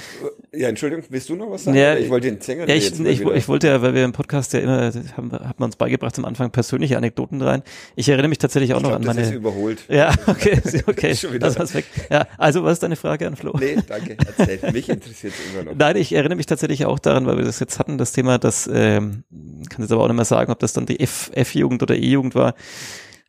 Ja, 0.52 0.70
Entschuldigung, 0.70 1.04
willst 1.10 1.30
du 1.30 1.36
noch 1.36 1.52
was 1.52 1.66
sagen? 1.66 1.78
Ja, 1.78 1.96
ich 1.96 2.10
wollte 2.10 2.28
den 2.32 2.40
Sänger 2.42 2.68
Ja, 2.68 2.76
ich, 2.76 2.86
jetzt 2.86 3.00
ich, 3.00 3.22
ich 3.22 3.48
wollte 3.48 3.68
ja, 3.68 3.82
weil 3.82 3.94
wir 3.94 4.04
im 4.04 4.14
Podcast 4.14 4.54
ja 4.54 4.60
immer, 4.60 4.92
haben, 5.18 5.32
hat 5.32 5.60
man 5.60 5.68
uns 5.68 5.76
beigebracht 5.76 6.18
am 6.18 6.26
Anfang 6.26 6.52
persönliche 6.52 6.98
Anekdoten 6.98 7.42
rein. 7.42 7.62
Ich 7.96 8.10
erinnere 8.10 8.30
mich 8.30 8.38
tatsächlich 8.38 8.74
auch 8.74 8.78
ich 8.78 8.84
noch 8.84 8.90
glaub, 8.90 9.02
an 9.02 9.06
das 9.06 9.18
ist 9.18 9.24
meine. 9.26 9.36
überholt. 9.38 9.84
Ja, 9.96 10.14
okay, 10.28 10.60
okay, 10.88 11.12
Ist 11.12 11.26
das 11.40 11.58
war's 11.60 11.74
weg. 11.74 11.86
Ja, 12.10 12.28
also 12.38 12.64
was 12.64 12.74
ist 12.74 12.84
deine 12.84 12.96
Frage 12.96 13.28
an 13.28 13.36
Flo? 13.36 13.56
Nee, 13.58 13.78
danke, 13.88 14.18
erzähl. 14.38 14.72
Mich 14.72 14.90
interessiert 14.90 15.34
es 15.34 15.54
immer 15.54 15.72
noch. 15.72 15.78
Nein, 15.78 15.96
ich 15.98 16.12
erinnere 16.14 16.36
mich 16.36 16.48
tatsächlich 16.48 16.86
auch 16.86 17.00
daran, 17.00 17.26
weil 17.26 17.38
wir 17.38 17.46
das 17.46 17.60
jetzt 17.60 17.80
hatten, 17.80 17.98
das 17.98 18.12
Thema, 18.12 18.38
dass, 18.38 18.70
ähm, 18.72 19.24
kann 19.70 19.82
jetzt 19.82 19.92
aber 19.92 20.04
auch 20.04 20.08
nicht 20.08 20.16
mehr 20.16 20.26
sagen, 20.26 20.35
ob 20.50 20.60
das 20.60 20.74
dann 20.74 20.86
die 20.86 21.00
F-Jugend 21.00 21.82
oder 21.84 21.96
E-Jugend 21.96 22.36
war. 22.36 22.56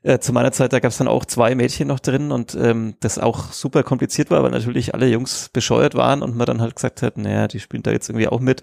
Äh, 0.03 0.21
zu 0.21 0.33
meiner 0.33 0.53
Zeit, 0.53 0.73
da 0.73 0.79
gab 0.79 0.93
es 0.93 0.99
dann 0.99 1.09
auch 1.09 1.25
zwei 1.25 1.57
Mädchen 1.57 1.89
noch 1.89 1.99
drin 1.99 2.31
und 2.31 2.55
ähm, 2.55 2.95
das 3.01 3.19
auch 3.19 3.53
super 3.53 3.83
kompliziert 3.83 4.31
war, 4.31 4.45
weil 4.45 4.53
natürlich 4.53 4.95
alle 4.95 5.09
Jungs 5.09 5.49
bescheuert 5.53 5.97
waren 5.97 6.23
und 6.23 6.37
man 6.37 6.47
dann 6.47 6.61
halt 6.61 6.77
gesagt 6.77 7.03
hat, 7.03 7.19
naja, 7.19 7.49
die 7.49 7.59
spielen 7.59 7.83
da 7.83 7.91
jetzt 7.91 8.09
irgendwie 8.09 8.29
auch 8.29 8.39
mit. 8.39 8.63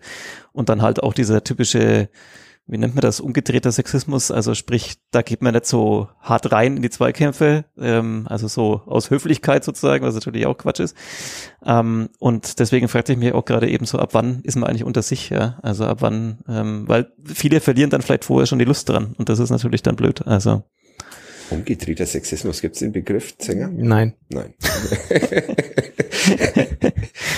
Und 0.53 0.69
dann 0.69 0.81
halt 0.81 1.03
auch 1.03 1.13
dieser 1.13 1.43
typische, 1.43 2.07
wie 2.65 2.77
nennt 2.77 2.95
man 2.95 3.01
das, 3.01 3.19
umgedrehter 3.19 3.71
Sexismus, 3.71 4.31
also 4.31 4.55
sprich, 4.55 4.95
da 5.11 5.21
geht 5.21 5.41
man 5.41 5.53
nicht 5.53 5.65
so 5.65 6.07
hart 6.19 6.51
rein 6.51 6.77
in 6.77 6.81
die 6.81 6.89
Zweikämpfe, 6.89 7.65
ähm, 7.77 8.25
also 8.29 8.47
so 8.47 8.81
aus 8.85 9.09
Höflichkeit 9.09 9.63
sozusagen, 9.65 10.05
was 10.05 10.15
natürlich 10.15 10.45
auch 10.45 10.57
Quatsch 10.57 10.79
ist. 10.79 10.95
Ähm, 11.65 12.09
und 12.19 12.59
deswegen 12.59 12.87
fragte 12.87 13.11
ich 13.11 13.19
mich 13.19 13.33
auch 13.33 13.45
gerade 13.45 13.69
eben 13.69 13.85
so, 13.85 13.99
ab 13.99 14.13
wann 14.13 14.41
ist 14.43 14.55
man 14.55 14.69
eigentlich 14.69 14.85
unter 14.85 15.01
sich, 15.01 15.29
ja? 15.29 15.59
Also 15.61 15.85
ab 15.85 15.97
wann, 15.99 16.39
ähm, 16.47 16.87
weil 16.87 17.11
viele 17.25 17.59
verlieren 17.59 17.89
dann 17.89 18.01
vielleicht 18.01 18.25
vorher 18.25 18.47
schon 18.47 18.59
die 18.59 18.65
Lust 18.65 18.87
dran 18.87 19.13
und 19.17 19.27
das 19.27 19.39
ist 19.39 19.49
natürlich 19.49 19.83
dann 19.83 19.97
blöd. 19.97 20.25
Also 20.25 20.63
Umgedrehter 21.49 22.05
Sexismus, 22.05 22.61
gibt 22.61 22.75
es 22.75 22.79
den 22.79 22.93
Begriff, 22.93 23.35
Sänger? 23.37 23.69
Nein. 23.69 24.13
Nein. 24.29 24.53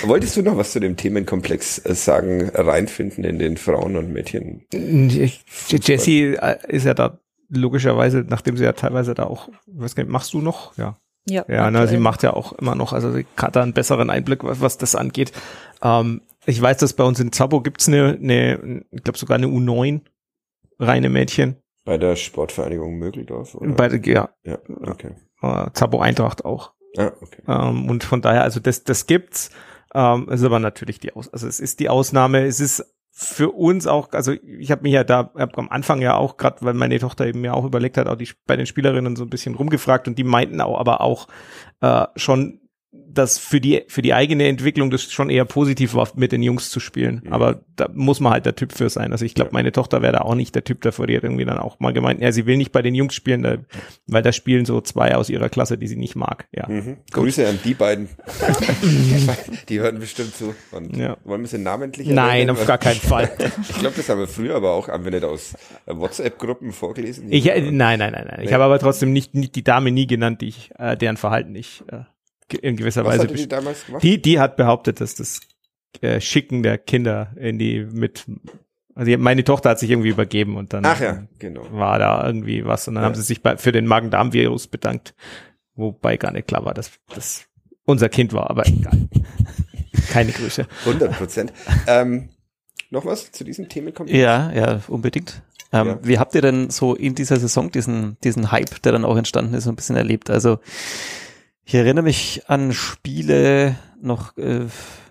Wolltest 0.07 0.37
du 0.37 0.41
noch 0.41 0.57
was 0.57 0.71
zu 0.71 0.79
dem 0.79 0.95
Themenkomplex 0.97 1.85
äh, 1.85 1.93
sagen, 1.95 2.49
reinfinden 2.53 3.23
in 3.23 3.39
den 3.39 3.57
Frauen- 3.57 3.95
und 3.95 4.11
Mädchen? 4.11 4.65
Jessie 5.69 6.35
äh, 6.35 6.57
ist 6.67 6.85
ja 6.85 6.93
da 6.93 7.19
logischerweise, 7.49 8.25
nachdem 8.27 8.57
sie 8.57 8.63
ja 8.63 8.73
teilweise 8.73 9.13
da 9.13 9.23
auch, 9.23 9.49
ich 9.67 9.79
weiß 9.79 9.95
gar 9.95 10.03
nicht, 10.03 10.11
machst 10.11 10.33
du 10.33 10.41
noch? 10.41 10.75
Ja. 10.77 10.97
Ja, 11.27 11.43
Ja, 11.47 11.71
na, 11.71 11.87
sie 11.87 11.97
macht 11.97 12.21
ja 12.21 12.33
auch 12.33 12.53
immer 12.53 12.75
noch, 12.75 12.93
also 12.93 13.11
sie 13.11 13.25
hat 13.35 13.55
da 13.55 13.63
einen 13.63 13.73
besseren 13.73 14.11
Einblick, 14.11 14.43
was, 14.43 14.61
was 14.61 14.77
das 14.77 14.93
angeht. 14.95 15.31
Ähm, 15.81 16.21
ich 16.45 16.61
weiß, 16.61 16.77
dass 16.77 16.93
bei 16.93 17.03
uns 17.03 17.19
in 17.19 17.31
Zabo 17.31 17.61
gibt's 17.61 17.87
eine, 17.87 18.17
eine, 18.21 18.83
ich 18.91 19.03
glaube 19.03 19.17
sogar 19.17 19.35
eine 19.37 19.47
U9 19.47 20.01
reine 20.77 21.09
Mädchen. 21.09 21.55
Bei 21.83 21.97
der 21.97 22.15
Sportvereinigung 22.15 22.97
Mögeldorf? 22.99 23.55
Oder? 23.55 23.71
Bei, 23.73 23.89
der- 23.89 24.01
ja, 24.13 24.29
ja, 24.43 24.59
okay. 24.85 25.15
äh, 25.41 25.67
Zabo 25.73 25.99
Eintracht 25.99 26.45
auch. 26.45 26.73
Ah, 26.97 27.11
okay. 27.21 27.41
Ähm, 27.47 27.89
und 27.89 28.03
von 28.03 28.21
daher, 28.21 28.43
also 28.43 28.59
das, 28.59 28.83
das 28.83 29.07
gibt's. 29.07 29.49
Ähm, 29.95 30.27
ist 30.29 30.43
aber 30.43 30.59
natürlich 30.59 30.99
die 30.99 31.13
Aus, 31.13 31.31
also 31.31 31.47
es 31.47 31.61
ist 31.61 31.79
die 31.79 31.87
Ausnahme. 31.87 32.45
Es 32.45 32.59
ist 32.59 32.83
für 33.11 33.51
uns 33.51 33.87
auch, 33.87 34.11
also 34.11 34.33
ich 34.33 34.71
habe 34.71 34.81
mich 34.81 34.91
ja 34.91 35.05
da 35.05 35.31
hab 35.35 35.57
am 35.57 35.69
Anfang 35.69 36.01
ja 36.01 36.17
auch 36.17 36.35
gerade, 36.35 36.57
weil 36.65 36.73
meine 36.73 36.99
Tochter 36.99 37.25
eben 37.25 37.45
ja 37.45 37.53
auch 37.53 37.63
überlegt 37.63 37.95
hat, 37.95 38.07
auch 38.07 38.17
die 38.17 38.29
bei 38.45 38.57
den 38.57 38.65
Spielerinnen 38.65 39.15
so 39.15 39.23
ein 39.23 39.29
bisschen 39.29 39.55
rumgefragt 39.55 40.09
und 40.09 40.17
die 40.17 40.25
meinten 40.25 40.59
auch, 40.59 40.77
aber 40.77 40.99
auch 40.99 41.29
äh, 41.79 42.07
schon, 42.17 42.59
dass 43.07 43.37
für 43.37 43.61
die 43.61 43.83
für 43.87 44.01
die 44.01 44.13
eigene 44.13 44.45
Entwicklung 44.47 44.91
das 44.91 45.03
schon 45.09 45.29
eher 45.29 45.45
positiv 45.45 45.93
war, 45.93 46.09
mit 46.15 46.33
den 46.33 46.43
Jungs 46.43 46.69
zu 46.69 46.81
spielen. 46.81 47.21
Mhm. 47.23 47.31
Aber 47.33 47.61
da 47.77 47.89
muss 47.93 48.19
man 48.19 48.33
halt 48.33 48.45
der 48.45 48.55
Typ 48.55 48.73
für 48.73 48.89
sein. 48.89 49.13
Also 49.13 49.23
ich 49.23 49.33
glaube, 49.35 49.51
meine 49.53 49.71
Tochter 49.71 50.01
wäre 50.01 50.11
da 50.13 50.19
auch 50.19 50.35
nicht 50.35 50.53
der 50.53 50.65
Typ 50.65 50.81
dafür. 50.81 51.07
Die 51.07 51.15
hat 51.15 51.23
irgendwie 51.23 51.45
dann 51.45 51.57
auch 51.57 51.79
mal 51.79 51.93
gemeint, 51.93 52.19
ja, 52.21 52.31
sie 52.33 52.45
will 52.45 52.57
nicht 52.57 52.73
bei 52.73 52.81
den 52.81 52.93
Jungs 52.93 53.13
spielen, 53.15 53.41
da, 53.41 53.57
weil 54.07 54.21
da 54.21 54.33
spielen 54.33 54.65
so 54.65 54.81
zwei 54.81 55.15
aus 55.15 55.29
ihrer 55.29 55.47
Klasse, 55.47 55.77
die 55.77 55.87
sie 55.87 55.95
nicht 55.95 56.15
mag. 56.17 56.47
Ja. 56.51 56.67
Mhm. 56.67 56.97
Grüße 57.11 57.47
an 57.47 57.57
die 57.63 57.73
beiden. 57.73 58.09
die 59.69 59.79
hören 59.79 59.99
bestimmt 59.99 60.35
zu. 60.35 60.53
Und 60.71 60.95
Ja. 60.97 61.17
Wollen 61.23 61.41
wir 61.41 61.47
sie 61.47 61.57
namentlich 61.57 62.07
Nein, 62.07 62.47
erwähnen? 62.47 62.49
auf 62.51 62.65
gar 62.65 62.77
keinen 62.77 62.99
Fall. 62.99 63.31
Ich 63.69 63.77
glaube, 63.79 63.95
das 63.97 64.09
haben 64.09 64.19
wir 64.19 64.27
früher 64.27 64.55
aber 64.55 64.71
auch, 64.71 64.87
haben 64.89 65.03
wir 65.05 65.11
nicht 65.11 65.23
aus 65.23 65.53
WhatsApp-Gruppen 65.85 66.71
vorgelesen? 66.71 67.27
Ich, 67.31 67.47
äh, 67.49 67.61
nein, 67.61 67.99
nein, 67.99 68.11
nein, 68.11 68.27
nein. 68.29 68.39
Ich 68.41 68.47
Nee. 68.47 68.53
habe 68.53 68.63
aber 68.63 68.79
trotzdem 68.79 69.13
nicht, 69.13 69.33
nicht 69.35 69.55
die 69.55 69.63
Dame 69.63 69.91
nie 69.91 70.07
genannt, 70.07 70.41
die 70.41 70.47
ich, 70.47 70.71
äh, 70.77 70.95
deren 70.97 71.17
Verhalten 71.17 71.55
ich 71.55 71.83
äh, 71.91 71.99
in 72.53 72.75
gewisser 72.77 73.03
Was 73.05 73.19
Weise. 73.19 73.27
die 73.27 73.47
damals 73.47 73.85
gemacht? 73.85 74.03
die, 74.03 74.21
die 74.21 74.39
hat 74.39 74.55
behauptet, 74.55 75.01
dass 75.01 75.15
das 75.15 75.39
äh, 76.01 76.19
Schicken 76.21 76.63
der 76.63 76.77
Kinder 76.77 77.31
in 77.37 77.57
die 77.57 77.85
mit, 77.91 78.25
also 78.93 79.17
meine 79.17 79.43
Tochter 79.43 79.71
hat 79.71 79.79
sich 79.79 79.89
irgendwie 79.89 80.09
übergeben 80.09 80.55
und 80.57 80.73
dann 80.73 80.85
Ach 80.85 80.99
ja, 80.99 81.23
genau. 81.39 81.65
war 81.71 81.99
da 81.99 82.25
irgendwie 82.25 82.65
was 82.65 82.87
und 82.87 82.95
dann 82.95 83.03
Ja. 83.03 83.07
haben 83.07 83.15
sie 83.15 83.21
sich 83.23 83.41
bei, 83.41 83.57
für 83.57 83.71
den 83.71 83.87
Magen-Darm-Virus 83.87 84.67
bedankt, 84.67 85.15
wobei 85.75 86.17
gar 86.17 86.31
nicht 86.31 86.47
klar 86.47 86.65
war, 86.65 86.73
dass 86.73 86.91
das 87.13 87.45
unser 87.85 88.09
Kind 88.09 88.33
war, 88.33 88.49
aber 88.49 88.67
egal. 88.67 89.07
Keine 90.09 90.31
Grüße. 90.31 90.67
100 90.85 91.17
Prozent. 91.17 91.53
ähm, 91.87 92.29
noch 92.91 93.05
was 93.05 93.31
zu 93.31 93.43
diesem 93.43 93.67
Themenkomplex? 93.69 94.17
Ja, 94.19 94.51
ja, 94.51 94.81
unbedingt. 94.87 95.41
Ähm, 95.73 95.87
Ja. 95.87 95.99
Wie 96.03 96.19
habt 96.19 96.35
ihr 96.35 96.41
denn 96.41 96.69
so 96.69 96.93
in 96.95 97.15
dieser 97.15 97.37
Saison 97.37 97.71
diesen, 97.71 98.17
diesen 98.23 98.51
Hype, 98.51 98.81
der 98.83 98.91
dann 98.91 99.03
auch 99.05 99.17
entstanden 99.17 99.53
ist, 99.55 99.63
so 99.65 99.71
ein 99.71 99.75
bisschen 99.75 99.95
erlebt? 99.95 100.29
Also 100.29 100.59
ich 101.65 101.75
erinnere 101.75 102.03
mich 102.03 102.43
an 102.47 102.73
Spiele 102.73 103.75
noch, 104.01 104.37
äh, 104.37 104.65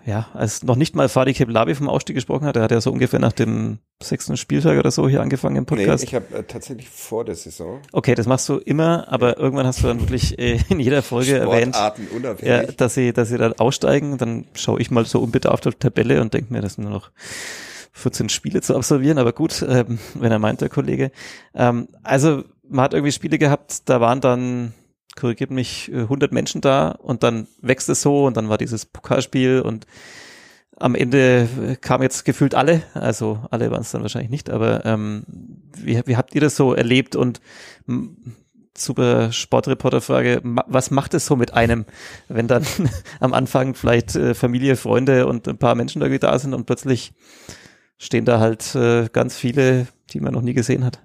ja, 0.05 0.27
als 0.33 0.63
noch 0.63 0.75
nicht 0.75 0.95
mal 0.95 1.09
Fadi 1.09 1.33
Keblavi 1.33 1.75
vom 1.75 1.89
Ausstieg 1.89 2.15
gesprochen 2.15 2.45
hat. 2.45 2.55
Er 2.55 2.63
hat 2.63 2.71
ja 2.71 2.79
so 2.79 2.91
ungefähr 2.91 3.19
nach 3.19 3.33
dem 3.33 3.79
sechsten 4.01 4.37
Spieltag 4.37 4.77
oder 4.77 4.91
so 4.91 5.09
hier 5.09 5.21
angefangen 5.21 5.55
im 5.57 5.63
Nee, 5.63 5.75
Podcast. 5.75 6.03
ich 6.03 6.13
habe 6.15 6.33
äh, 6.33 6.43
tatsächlich 6.43 6.87
vor 6.89 7.25
der 7.25 7.35
Saison 7.35 7.81
okay, 7.91 8.13
das 8.15 8.25
machst 8.27 8.47
du 8.47 8.57
immer, 8.57 9.07
aber 9.11 9.37
irgendwann 9.37 9.65
hast 9.65 9.81
du 9.83 9.87
dann 9.87 9.99
wirklich 9.99 10.37
äh, 10.39 10.59
in 10.69 10.79
jeder 10.79 11.01
Folge 11.01 11.37
erwähnt, 11.37 11.75
ja, 12.41 12.63
dass 12.63 12.93
sie, 12.93 13.11
dass 13.13 13.29
sie 13.29 13.37
dann 13.37 13.53
aussteigen. 13.53 14.17
Dann 14.17 14.45
schaue 14.53 14.79
ich 14.79 14.91
mal 14.91 15.05
so 15.05 15.19
unbedarft 15.19 15.67
auf 15.67 15.73
die 15.75 15.79
Tabelle 15.79 16.21
und 16.21 16.33
denke 16.33 16.53
mir, 16.53 16.61
das 16.61 16.75
sind 16.75 16.83
nur 16.85 16.93
noch 16.93 17.11
14 17.93 18.29
Spiele 18.29 18.61
zu 18.61 18.75
absolvieren, 18.75 19.17
aber 19.17 19.31
gut, 19.33 19.65
ähm, 19.67 19.99
wenn 20.13 20.31
er 20.31 20.39
meint, 20.39 20.61
der 20.61 20.69
Kollege. 20.69 21.11
Ähm, 21.53 21.87
also 22.03 22.43
man 22.67 22.85
hat 22.85 22.93
irgendwie 22.93 23.11
Spiele 23.13 23.37
gehabt, 23.37 23.89
da 23.89 24.01
waren 24.01 24.21
dann, 24.21 24.73
korrigiert 25.15 25.51
mich, 25.51 25.91
äh, 25.91 26.01
100 26.01 26.31
Menschen 26.31 26.61
da 26.61 26.89
und 26.89 27.23
dann 27.23 27.47
wächst 27.61 27.89
es 27.89 28.01
so 28.01 28.25
und 28.25 28.37
dann 28.37 28.49
war 28.49 28.57
dieses 28.57 28.85
Pokalspiel 28.85 29.61
und 29.61 29.85
am 30.77 30.95
Ende 30.95 31.47
äh, 31.61 31.75
kamen 31.75 32.03
jetzt 32.03 32.25
gefühlt 32.25 32.53
alle, 32.55 32.83
also 32.93 33.39
alle 33.49 33.71
waren 33.71 33.81
es 33.81 33.91
dann 33.91 34.01
wahrscheinlich 34.01 34.31
nicht, 34.31 34.49
aber 34.49 34.85
ähm, 34.85 35.23
wie, 35.77 36.01
wie 36.05 36.17
habt 36.17 36.35
ihr 36.35 36.41
das 36.41 36.55
so 36.55 36.73
erlebt 36.73 37.15
und 37.15 37.39
super 38.77 39.31
Sportreporterfrage, 39.31 40.41
was 40.43 40.91
macht 40.91 41.13
es 41.13 41.25
so 41.25 41.35
mit 41.35 41.53
einem, 41.53 41.85
wenn 42.27 42.47
dann 42.47 42.65
am 43.19 43.33
Anfang 43.33 43.73
vielleicht 43.73 44.15
äh, 44.15 44.33
Familie, 44.33 44.75
Freunde 44.75 45.27
und 45.27 45.47
ein 45.47 45.57
paar 45.57 45.75
Menschen 45.75 46.01
irgendwie 46.01 46.19
da 46.19 46.37
sind 46.37 46.53
und 46.53 46.65
plötzlich 46.65 47.13
stehen 47.97 48.25
da 48.25 48.39
halt 48.39 48.75
äh, 48.75 49.07
ganz 49.11 49.37
viele, 49.37 49.87
die 50.11 50.19
man 50.19 50.33
noch 50.33 50.41
nie 50.41 50.53
gesehen 50.53 50.83
hat. 50.83 51.04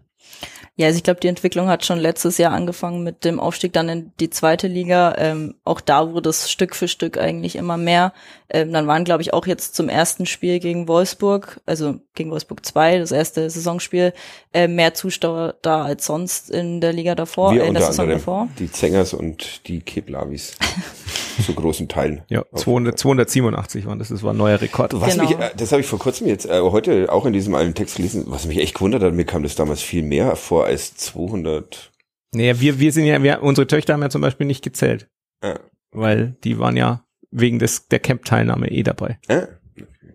Ja, 0.81 0.87
also 0.87 0.97
ich 0.97 1.03
glaube, 1.03 1.20
die 1.20 1.28
Entwicklung 1.28 1.68
hat 1.68 1.85
schon 1.85 1.99
letztes 1.99 2.39
Jahr 2.39 2.53
angefangen 2.53 3.03
mit 3.03 3.26
dem 3.26 3.39
Aufstieg 3.39 3.74
dann 3.74 3.91
in 3.91 4.12
die 4.18 4.31
zweite 4.31 4.66
Liga. 4.66 5.14
Ähm, 5.18 5.57
auch 5.62 5.83
da 5.83 6.14
wurde 6.14 6.31
es 6.31 6.51
Stück 6.51 6.74
für 6.74 6.89
Stück 6.89 7.18
eigentlich 7.18 7.57
immer 7.57 7.76
mehr. 7.76 8.14
Ähm, 8.49 8.72
dann 8.72 8.87
waren, 8.87 9.05
glaube 9.05 9.20
ich, 9.20 9.35
auch 9.35 9.47
jetzt 9.47 9.74
zum 9.74 9.91
ersten 9.91 10.24
Spiel 10.24 10.59
gegen 10.59 10.89
Wolfsburg, 10.89 11.61
also 11.66 11.97
gegen 12.14 12.31
Wolfsburg 12.31 12.64
2, 12.64 12.99
das 12.99 13.12
erste 13.12 13.51
Saisonspiel, 13.51 14.14
äh, 14.55 14.68
mehr 14.68 14.95
Zuschauer 14.95 15.57
da 15.61 15.85
als 15.85 16.07
sonst 16.07 16.49
in 16.49 16.81
der 16.81 16.95
Liga 16.95 17.14
davor, 17.14 17.53
Wir 17.53 17.64
äh, 17.64 17.68
in 17.68 17.74
der 17.74 17.83
unter 17.83 17.93
Saison 17.93 18.09
davor. 18.09 18.49
die 18.59 18.72
Zengers 18.72 19.12
und 19.12 19.68
die 19.68 19.81
Keplavis. 19.81 20.57
zu 21.45 21.55
großen 21.55 21.88
Teilen. 21.88 22.22
Ja, 22.28 22.45
200, 22.55 22.99
287 22.99 23.86
waren 23.86 23.99
das, 23.99 24.09
das 24.09 24.22
war 24.22 24.32
ein 24.32 24.36
neuer 24.36 24.61
Rekord. 24.61 24.93
Was 25.01 25.12
Genau. 25.14 25.28
mich, 25.28 25.38
äh, 25.38 25.51
das 25.57 25.72
habe 25.72 25.80
ich 25.80 25.86
vor 25.86 25.99
kurzem 25.99 26.26
jetzt 26.26 26.47
äh, 26.47 26.61
heute 26.61 27.12
auch 27.12 27.26
in 27.26 27.32
diesem 27.32 27.55
alten 27.55 27.74
Text 27.74 27.97
gelesen, 27.97 28.24
was 28.26 28.47
mich 28.47 28.59
echt 28.59 28.74
gewundert 28.74 29.03
hat, 29.03 29.14
mir 29.14 29.24
kam 29.24 29.43
das 29.43 29.55
damals 29.55 29.82
viel 29.82 30.03
mehr 30.03 30.36
vor 30.36 30.66
als 30.66 30.95
200. 30.97 31.91
Naja, 32.32 32.61
wir, 32.61 32.78
wir 32.78 32.93
sind 32.93 33.05
ja, 33.07 33.22
wir, 33.22 33.43
unsere 33.43 33.66
Töchter 33.66 33.95
haben 33.95 34.03
ja 34.03 34.11
zum 34.11 34.20
Beispiel 34.22 34.47
nicht 34.47 34.62
gezählt, 34.62 35.09
Ah, 35.43 35.59
weil 35.93 36.36
die 36.45 36.59
waren 36.59 36.76
ja 36.76 37.05
wegen 37.30 37.59
des, 37.59 37.88
der 37.88 37.99
Camp-Teilnahme 37.99 38.70
eh 38.70 38.82
dabei. 38.82 39.18
ah, 39.28 39.47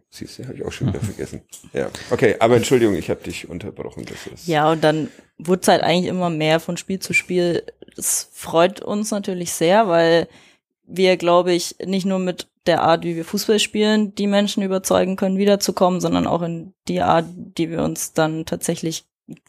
siehst 0.10 0.40
du, 0.40 0.44
habe 0.46 0.56
ich 0.56 0.64
auch 0.66 0.72
schon 0.72 0.88
wieder 0.88 1.00
vergessen. 1.02 1.42
Ja, 1.74 1.90
okay, 2.12 2.36
aber 2.40 2.56
Entschuldigung, 2.56 2.96
ich 2.96 3.10
habe 3.10 3.22
dich 3.24 3.50
unterbrochen. 3.50 4.06
Das 4.06 4.28
ist, 4.34 4.48
Ja, 4.48 4.72
und 4.72 4.84
dann 4.84 5.10
wurde 5.38 5.62
es 5.62 5.68
halt 5.68 5.82
eigentlich 5.84 6.10
immer 6.10 6.30
mehr 6.30 6.60
von 6.62 6.78
Spiel 6.78 7.00
zu 7.00 7.12
Spiel. 7.14 7.64
Das 7.98 8.30
freut 8.32 8.82
uns 8.82 9.12
natürlich 9.12 9.52
sehr, 9.52 9.88
weil 9.90 10.28
wir, 10.88 11.18
glaube 11.18 11.54
ich, 11.54 11.76
nicht 11.84 12.06
nur 12.06 12.20
mit 12.20 12.48
der 12.66 12.82
Art, 12.82 13.04
wie 13.04 13.16
wir 13.16 13.26
Fußball 13.26 13.60
spielen, 13.60 14.16
die 14.16 14.28
Menschen 14.28 14.64
überzeugen 14.64 15.16
können, 15.16 15.38
wiederzukommen, 15.38 16.02
sondern 16.02 16.28
auch 16.28 16.42
in 16.42 16.74
die 16.88 17.02
Art, 17.02 17.26
die 17.36 17.70
wir 17.70 17.84
uns 17.84 18.14
dann 18.14 18.46
tatsächlich 18.46 19.06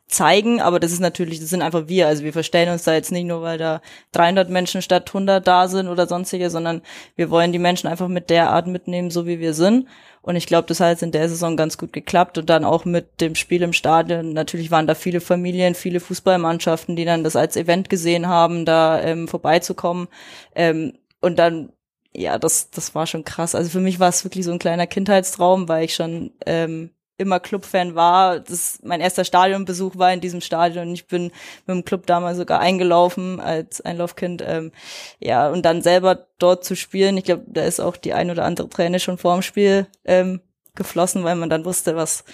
zeigen, 0.06 0.60
aber 0.60 0.80
das 0.80 0.92
ist 0.92 1.00
natürlich, 1.00 1.40
das 1.40 1.50
sind 1.50 1.60
einfach 1.60 1.88
wir, 1.88 2.06
also 2.06 2.22
wir 2.22 2.32
verstellen 2.32 2.70
uns 2.70 2.84
da 2.84 2.94
jetzt 2.94 3.12
nicht 3.12 3.24
nur, 3.24 3.42
weil 3.42 3.58
da 3.58 3.82
300 4.12 4.48
Menschen 4.48 4.80
statt 4.80 5.08
100 5.08 5.46
da 5.46 5.68
sind 5.68 5.88
oder 5.88 6.06
sonstige, 6.06 6.48
sondern 6.48 6.80
wir 7.16 7.28
wollen 7.28 7.52
die 7.52 7.58
Menschen 7.58 7.88
einfach 7.88 8.08
mit 8.08 8.30
der 8.30 8.50
Art 8.50 8.68
mitnehmen, 8.68 9.10
so 9.10 9.26
wie 9.26 9.40
wir 9.40 9.52
sind 9.52 9.86
und 10.26 10.34
ich 10.34 10.46
glaube, 10.46 10.66
das 10.66 10.80
hat 10.80 10.88
jetzt 10.88 11.04
in 11.04 11.12
der 11.12 11.28
Saison 11.28 11.56
ganz 11.56 11.78
gut 11.78 11.92
geklappt 11.92 12.36
und 12.36 12.50
dann 12.50 12.64
auch 12.64 12.84
mit 12.84 13.20
dem 13.20 13.36
Spiel 13.36 13.62
im 13.62 13.72
Stadion. 13.72 14.32
Natürlich 14.32 14.72
waren 14.72 14.88
da 14.88 14.96
viele 14.96 15.20
Familien, 15.20 15.76
viele 15.76 16.00
Fußballmannschaften, 16.00 16.96
die 16.96 17.04
dann 17.04 17.22
das 17.22 17.36
als 17.36 17.56
Event 17.56 17.88
gesehen 17.88 18.26
haben, 18.26 18.64
da 18.64 19.00
ähm, 19.00 19.28
vorbeizukommen. 19.28 20.08
Ähm, 20.56 20.94
und 21.20 21.38
dann, 21.38 21.72
ja, 22.14 22.38
das, 22.38 22.70
das 22.70 22.94
war 22.94 23.06
schon 23.06 23.24
krass. 23.24 23.54
Also 23.54 23.70
für 23.70 23.80
mich 23.80 24.00
war 24.00 24.08
es 24.08 24.24
wirklich 24.24 24.44
so 24.44 24.52
ein 24.52 24.58
kleiner 24.58 24.86
Kindheitstraum, 24.86 25.68
weil 25.68 25.84
ich 25.84 25.94
schon 25.94 26.32
ähm, 26.46 26.90
immer 27.18 27.40
Clubfan 27.40 27.94
war. 27.94 28.40
Das, 28.40 28.80
mein 28.82 29.00
erster 29.00 29.24
Stadionbesuch 29.24 29.96
war 29.96 30.12
in 30.12 30.20
diesem 30.20 30.40
Stadion 30.40 30.88
und 30.88 30.94
ich 30.94 31.06
bin 31.06 31.24
mit 31.66 31.76
dem 31.76 31.84
Club 31.84 32.06
damals 32.06 32.36
sogar 32.36 32.60
eingelaufen 32.60 33.40
als 33.40 33.80
Einlaufkind. 33.80 34.42
Ähm, 34.46 34.72
ja, 35.18 35.48
und 35.48 35.62
dann 35.62 35.82
selber 35.82 36.26
dort 36.38 36.64
zu 36.64 36.76
spielen, 36.76 37.16
ich 37.16 37.24
glaube, 37.24 37.44
da 37.46 37.64
ist 37.64 37.80
auch 37.80 37.96
die 37.96 38.12
ein 38.12 38.30
oder 38.30 38.44
andere 38.44 38.68
Träne 38.68 39.00
schon 39.00 39.18
vor 39.18 39.34
dem 39.34 39.42
Spiel 39.42 39.86
ähm, 40.04 40.40
geflossen, 40.74 41.24
weil 41.24 41.36
man 41.36 41.50
dann 41.50 41.64
wusste, 41.64 41.96
was, 41.96 42.24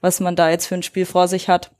was 0.00 0.20
man 0.20 0.36
da 0.36 0.50
jetzt 0.50 0.66
für 0.66 0.74
ein 0.74 0.82
Spiel 0.82 1.06
vor 1.06 1.28
sich 1.28 1.48
hat. 1.48 1.70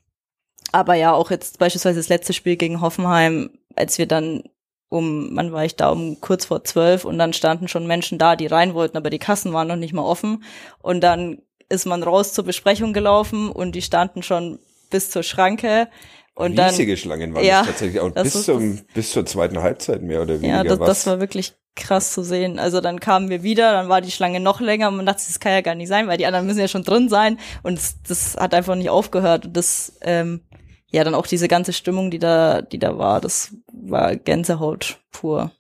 Aber 0.72 0.94
ja, 0.94 1.12
auch 1.12 1.30
jetzt 1.30 1.59
beispielsweise 1.59 2.00
das 2.00 2.09
letzte 2.09 2.32
Spiel 2.32 2.57
gegen 2.57 2.80
Hoffenheim, 2.80 3.50
als 3.76 3.98
wir 3.98 4.07
dann 4.07 4.44
um, 4.93 5.32
man 5.32 5.53
war 5.53 5.64
ich 5.64 5.76
da 5.76 5.88
um 5.88 6.20
kurz 6.20 6.45
vor 6.45 6.64
zwölf 6.64 7.05
und 7.05 7.18
dann 7.18 7.32
standen 7.32 7.66
schon 7.66 7.86
Menschen 7.86 8.18
da, 8.18 8.36
die 8.36 8.47
rein 8.47 8.74
wollten, 8.74 8.97
aber 8.97 9.11
die 9.11 9.18
Kassen 9.18 9.53
waren 9.53 9.68
noch 9.68 9.76
nicht 9.76 9.95
mal 9.95 10.05
offen. 10.05 10.45
Und 10.80 11.01
dann 11.01 11.38
ist 11.68 11.86
man 11.86 12.03
raus 12.03 12.34
zur 12.34 12.45
Besprechung 12.45 12.93
gelaufen 12.93 13.51
und 13.51 13.74
die 13.74 13.82
standen 13.82 14.22
schon 14.22 14.59
bis 14.90 15.11
zur 15.11 15.22
Schranke. 15.22 15.88
Und 16.34 16.59
Riesige 16.59 16.93
dann, 16.93 16.97
Schlangen 16.99 17.34
waren 17.34 17.45
ja, 17.45 17.61
das 17.61 17.68
tatsächlich 17.68 18.01
auch 18.01 18.11
das 18.11 18.24
bis, 18.24 18.45
zum, 18.45 18.80
bis 18.95 19.12
zur 19.12 19.24
zweiten 19.24 19.62
Halbzeit 19.62 20.03
mehr 20.03 20.20
oder 20.20 20.40
weniger. 20.40 20.59
Ja, 20.59 20.64
das, 20.64 20.78
was. 20.78 20.88
das 20.88 21.07
war 21.07 21.20
wirklich 21.20 21.55
krass 21.74 22.12
zu 22.12 22.22
sehen. 22.22 22.59
Also 22.59 22.82
dann 22.82 23.01
kamen 23.01 23.30
wir 23.30 23.43
wieder, 23.43 23.72
dann 23.72 23.88
war 23.88 24.03
die 24.03 24.11
Schlange 24.11 24.40
noch 24.40 24.61
länger 24.61 24.88
und 24.88 24.97
man 24.97 25.07
dachte, 25.07 25.22
das 25.26 25.40
kann 25.40 25.53
ja 25.53 25.62
gar 25.62 25.74
nicht 25.74 25.88
sein, 25.88 26.07
weil 26.07 26.18
die 26.18 26.26
anderen 26.26 26.47
müssen 26.47 26.61
ja 26.61 26.68
schon 26.68 26.84
drin 26.84 27.09
sein 27.09 27.38
und 27.62 27.78
das, 27.78 27.97
das 28.07 28.36
hat 28.36 28.53
einfach 28.53 28.74
nicht 28.74 28.90
aufgehört. 28.90 29.47
Und 29.47 29.57
das, 29.57 29.95
ähm, 30.03 30.43
ja, 30.93 31.03
dann 31.05 31.14
auch 31.14 31.26
diese 31.26 31.49
ganze 31.49 31.72
Stimmung, 31.72 32.11
die 32.11 32.18
da, 32.18 32.62
die 32.62 32.78
da 32.78 32.97
war, 32.99 33.20
das 33.20 33.55
war 33.72 34.14
Gänsehaut 34.16 34.99
pur. 35.11 35.51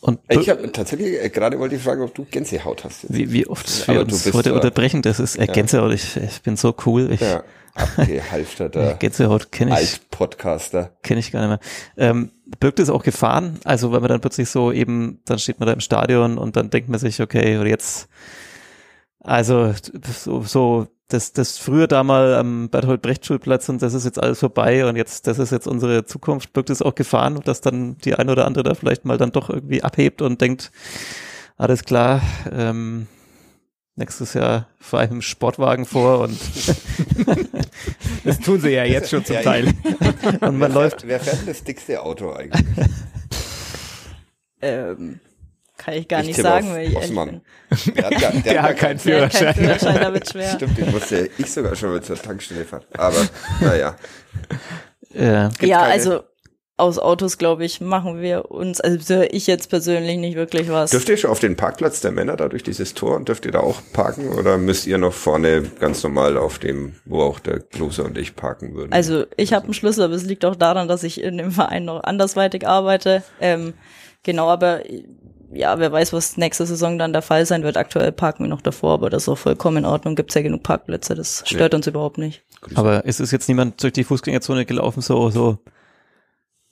Und 0.00 0.20
ich 0.28 0.48
habe 0.50 0.70
tatsächlich 0.72 1.22
äh, 1.22 1.28
gerade 1.30 1.58
wollte 1.58 1.74
ich 1.76 1.82
fragen, 1.82 2.02
ob 2.02 2.14
du 2.14 2.24
Gänsehaut 2.24 2.84
hast. 2.84 3.02
Jetzt. 3.04 3.14
wie, 3.14 3.32
wie 3.32 3.46
oft 3.46 3.66
Aber 3.88 3.98
wir 3.98 4.04
du 4.04 4.14
uns 4.14 4.24
bist 4.24 4.34
heute 4.36 4.50
da- 4.50 4.54
unterbrechen, 4.56 5.02
das 5.02 5.18
ist 5.20 5.36
äh, 5.36 5.46
Ja. 5.46 5.52
Gänsehaut. 5.52 5.92
Ich, 5.92 6.16
ich 6.16 6.42
bin 6.42 6.56
so 6.56 6.74
cool. 6.86 7.10
Ich, 7.12 7.20
Ja, 7.20 7.42
abgehalfterter 7.74 8.94
Gänsehaut 8.98 9.50
kenne 9.52 9.72
ich, 9.72 9.76
Altpodcaster. 9.76 10.96
kenne 11.02 11.20
ich 11.20 11.32
gar 11.32 11.40
nicht 11.40 11.60
mehr. 11.96 12.10
Ähm, 12.10 12.30
birgt 12.60 12.78
es 12.78 12.88
auch 12.90 13.02
Gefahren? 13.02 13.58
Also 13.64 13.92
wenn 13.92 14.00
man 14.00 14.08
dann 14.08 14.20
plötzlich 14.20 14.48
so 14.48 14.70
eben, 14.72 15.20
dann 15.24 15.38
steht 15.38 15.58
man 15.60 15.66
da 15.66 15.72
im 15.72 15.80
Stadion 15.80 16.38
und 16.38 16.56
dann 16.56 16.70
denkt 16.70 16.88
man 16.88 16.98
sich, 17.00 17.20
okay, 17.20 17.58
oder 17.58 17.68
jetzt, 17.68 18.08
also 19.20 19.74
so, 20.16 20.42
so 20.42 20.86
das, 21.08 21.32
das 21.32 21.58
früher 21.58 21.86
da 21.86 22.04
mal 22.04 22.34
am 22.34 22.68
Berthold 22.68 23.00
Brecht 23.02 23.24
Schulplatz 23.24 23.68
und 23.68 23.80
das 23.80 23.94
ist 23.94 24.04
jetzt 24.04 24.22
alles 24.22 24.40
vorbei 24.40 24.86
und 24.86 24.96
jetzt, 24.96 25.26
das 25.26 25.38
ist 25.38 25.50
jetzt 25.52 25.66
unsere 25.66 26.04
Zukunft, 26.04 26.52
birgt 26.52 26.70
es 26.70 26.82
auch 26.82 26.94
Gefahren, 26.94 27.40
dass 27.44 27.60
dann 27.60 27.96
die 27.98 28.14
eine 28.14 28.32
oder 28.32 28.44
andere 28.46 28.64
da 28.64 28.74
vielleicht 28.74 29.04
mal 29.04 29.16
dann 29.16 29.32
doch 29.32 29.48
irgendwie 29.48 29.82
abhebt 29.82 30.20
und 30.22 30.40
denkt, 30.40 30.70
alles 31.56 31.84
klar, 31.84 32.20
ähm, 32.52 33.06
nächstes 33.96 34.34
Jahr 34.34 34.68
fahre 34.78 35.04
ich 35.04 35.10
mit 35.10 35.20
dem 35.20 35.22
Sportwagen 35.22 35.86
vor 35.86 36.20
und, 36.20 36.38
Das 38.24 38.38
tun 38.40 38.60
sie 38.60 38.70
ja 38.70 38.84
jetzt 38.84 39.08
schon 39.10 39.24
zum 39.24 39.36
Ja, 39.36 39.42
Teil. 39.42 39.72
und 40.40 40.58
man 40.58 40.72
läuft 40.72 41.06
Wer 41.06 41.20
fährt 41.20 41.48
das 41.48 41.64
dickste 41.64 42.02
Auto 42.02 42.32
eigentlich? 42.32 42.62
Ähm, 44.60 45.20
kann 45.78 45.94
ich 45.94 46.06
gar 46.08 46.20
Ich 46.20 46.26
nicht 46.28 46.40
sagen, 46.42 46.70
weil 46.72 46.88
ich 46.88 46.94
ehrlich 46.94 47.08
Osman. 47.10 47.28
bin. 47.70 47.94
Der 47.94 48.04
hat, 48.04 48.20
gar- 48.20 48.32
der 48.32 48.42
Der 48.52 48.62
hat 48.62 48.70
hat 48.70 48.76
keinen 48.76 48.98
Führerschein. 48.98 49.54
Führerschein, 49.54 49.94
da 50.00 50.12
wird 50.12 50.28
schwer. 50.28 50.50
Stimmt, 50.50 50.76
den 50.78 50.90
musste 50.90 51.30
ich 51.38 51.50
sogar 51.50 51.74
schon 51.76 51.90
mal 51.90 52.02
zur 52.02 52.16
Tankstelle 52.20 52.64
fahren. 52.64 52.84
Aber 52.96 53.16
naja. 53.60 53.96
ja, 55.14 55.50
keine- 55.58 55.78
also 55.78 56.20
aus 56.80 57.00
Autos, 57.00 57.38
glaube 57.38 57.64
ich, 57.64 57.80
machen 57.80 58.20
wir 58.20 58.52
uns, 58.52 58.80
also 58.80 59.22
ich 59.22 59.48
jetzt 59.48 59.68
persönlich 59.68 60.16
nicht 60.16 60.36
wirklich 60.36 60.70
was. 60.70 60.92
Dürft 60.92 61.08
ihr 61.08 61.16
schon 61.16 61.30
auf 61.30 61.40
den 61.40 61.56
Parkplatz 61.56 62.00
der 62.00 62.12
Männer 62.12 62.36
da 62.36 62.48
durch 62.48 62.62
dieses 62.62 62.94
Tor 62.94 63.16
und 63.16 63.28
dürft 63.28 63.44
ihr 63.46 63.50
da 63.50 63.58
auch 63.60 63.80
parken 63.92 64.28
oder 64.28 64.58
müsst 64.58 64.86
ihr 64.86 64.96
noch 64.96 65.12
vorne 65.12 65.62
ganz 65.80 66.04
normal 66.04 66.36
auf 66.38 66.60
dem, 66.60 66.94
wo 67.04 67.22
auch 67.22 67.40
der 67.40 67.58
Klose 67.58 68.04
und 68.04 68.16
ich 68.16 68.36
parken 68.36 68.74
würden? 68.76 68.92
Also 68.92 69.24
ich 69.36 69.52
habe 69.52 69.64
einen 69.64 69.74
Schlüssel, 69.74 70.04
aber 70.04 70.14
es 70.14 70.22
liegt 70.22 70.44
auch 70.44 70.54
daran, 70.54 70.86
dass 70.86 71.02
ich 71.02 71.20
in 71.20 71.36
dem 71.38 71.50
Verein 71.50 71.84
noch 71.84 72.04
andersweitig 72.04 72.64
arbeite. 72.64 73.24
Ähm, 73.40 73.74
genau, 74.22 74.48
aber 74.48 74.82
ja, 75.52 75.78
wer 75.78 75.92
weiß, 75.92 76.12
was 76.12 76.36
nächste 76.36 76.66
Saison 76.66 76.98
dann 76.98 77.12
der 77.12 77.22
Fall 77.22 77.46
sein 77.46 77.62
wird. 77.62 77.76
Aktuell 77.76 78.12
parken 78.12 78.44
wir 78.44 78.48
noch 78.48 78.60
davor, 78.60 78.94
aber 78.94 79.10
das 79.10 79.24
ist 79.24 79.28
auch 79.28 79.38
vollkommen 79.38 79.78
in 79.78 79.84
Ordnung. 79.84 80.14
Gibt's 80.14 80.34
ja 80.34 80.42
genug 80.42 80.62
Parkplätze, 80.62 81.14
das 81.14 81.42
stört 81.46 81.74
uns 81.74 81.86
überhaupt 81.86 82.18
nicht. 82.18 82.42
Aber 82.74 83.04
ist 83.04 83.20
es 83.20 83.30
jetzt 83.30 83.48
niemand 83.48 83.82
durch 83.82 83.92
die 83.92 84.04
Fußgängerzone 84.04 84.66
gelaufen, 84.66 85.00
so, 85.00 85.30
so, 85.30 85.58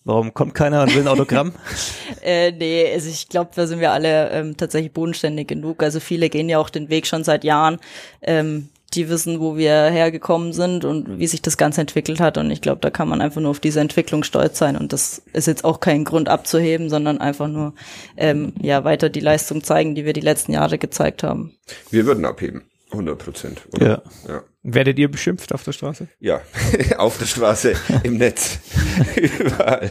warum 0.05 0.35
kommt 0.35 0.55
keiner 0.55 0.83
und 0.83 0.95
will 0.95 1.03
ein 1.03 1.09
Autogramm? 1.09 1.53
Äh, 2.23 2.51
nee, 2.51 2.93
also 2.93 3.09
ich 3.09 3.29
glaube, 3.29 3.53
da 3.55 3.69
sind 3.69 3.79
wir 3.79 3.93
alle 3.93 4.31
ähm, 4.31 4.57
tatsächlich 4.57 4.93
bodenständig 4.93 5.47
genug. 5.47 5.81
Also 5.85 6.01
viele 6.01 6.29
gehen 6.29 6.49
ja 6.49 6.59
auch 6.59 6.71
den 6.71 6.89
Weg 6.89 7.07
schon 7.07 7.23
seit 7.23 7.45
Jahren. 7.45 7.79
Ähm, 8.21 8.69
die 8.97 9.09
wissen, 9.09 9.41
wo 9.41 9.57
wir 9.57 9.71
hergekommen 9.71 10.53
sind 10.53 10.85
und 10.85 11.19
wie 11.19 11.27
sich 11.27 11.43
das 11.43 11.57
Ganze 11.57 11.81
entwickelt 11.81 12.21
hat. 12.21 12.39
Und 12.39 12.51
ich 12.51 12.61
glaube, 12.61 12.81
da 12.81 12.91
kann 12.91 13.09
man 13.09 13.21
einfach 13.21 13.41
nur 13.41 13.51
auf 13.51 13.61
diese 13.61 13.81
Entwicklung 13.81 14.25
stolz 14.25 14.59
sein. 14.59 14.77
Und 14.77 14.93
das 14.93 15.23
ist 15.33 15.47
jetzt 15.47 15.65
auch 15.65 15.81
kein 15.81 16.05
Grund 16.05 16.29
abzuheben, 16.29 16.89
sondern 16.89 17.19
einfach 17.19 17.49
nur 17.49 17.75
ähm, 18.17 18.55
ja 18.61 18.85
weiter 18.85 19.09
die 19.09 19.21
Leistung 19.21 19.63
zeigen, 19.63 19.95
die 19.95 20.05
wir 20.05 20.13
die 20.13 20.21
letzten 20.21 20.53
Jahre 20.53 20.79
gezeigt 20.79 21.23
haben. 21.23 21.55
Wir 21.91 22.07
würden 22.07 22.25
abheben. 22.25 22.63
100 22.93 23.19
Prozent. 23.19 23.63
Ja. 23.79 24.03
ja. 24.29 24.45
Werdet 24.63 24.99
ihr 24.99 25.11
beschimpft 25.11 25.53
auf 25.53 25.65
der 25.65 25.73
Straße? 25.73 26.09
Ja, 26.21 26.41
auf 26.99 27.19
der 27.19 27.27
Straße, 27.27 27.75
im 28.05 28.17
Netz, 28.17 28.59
überall. 29.17 29.91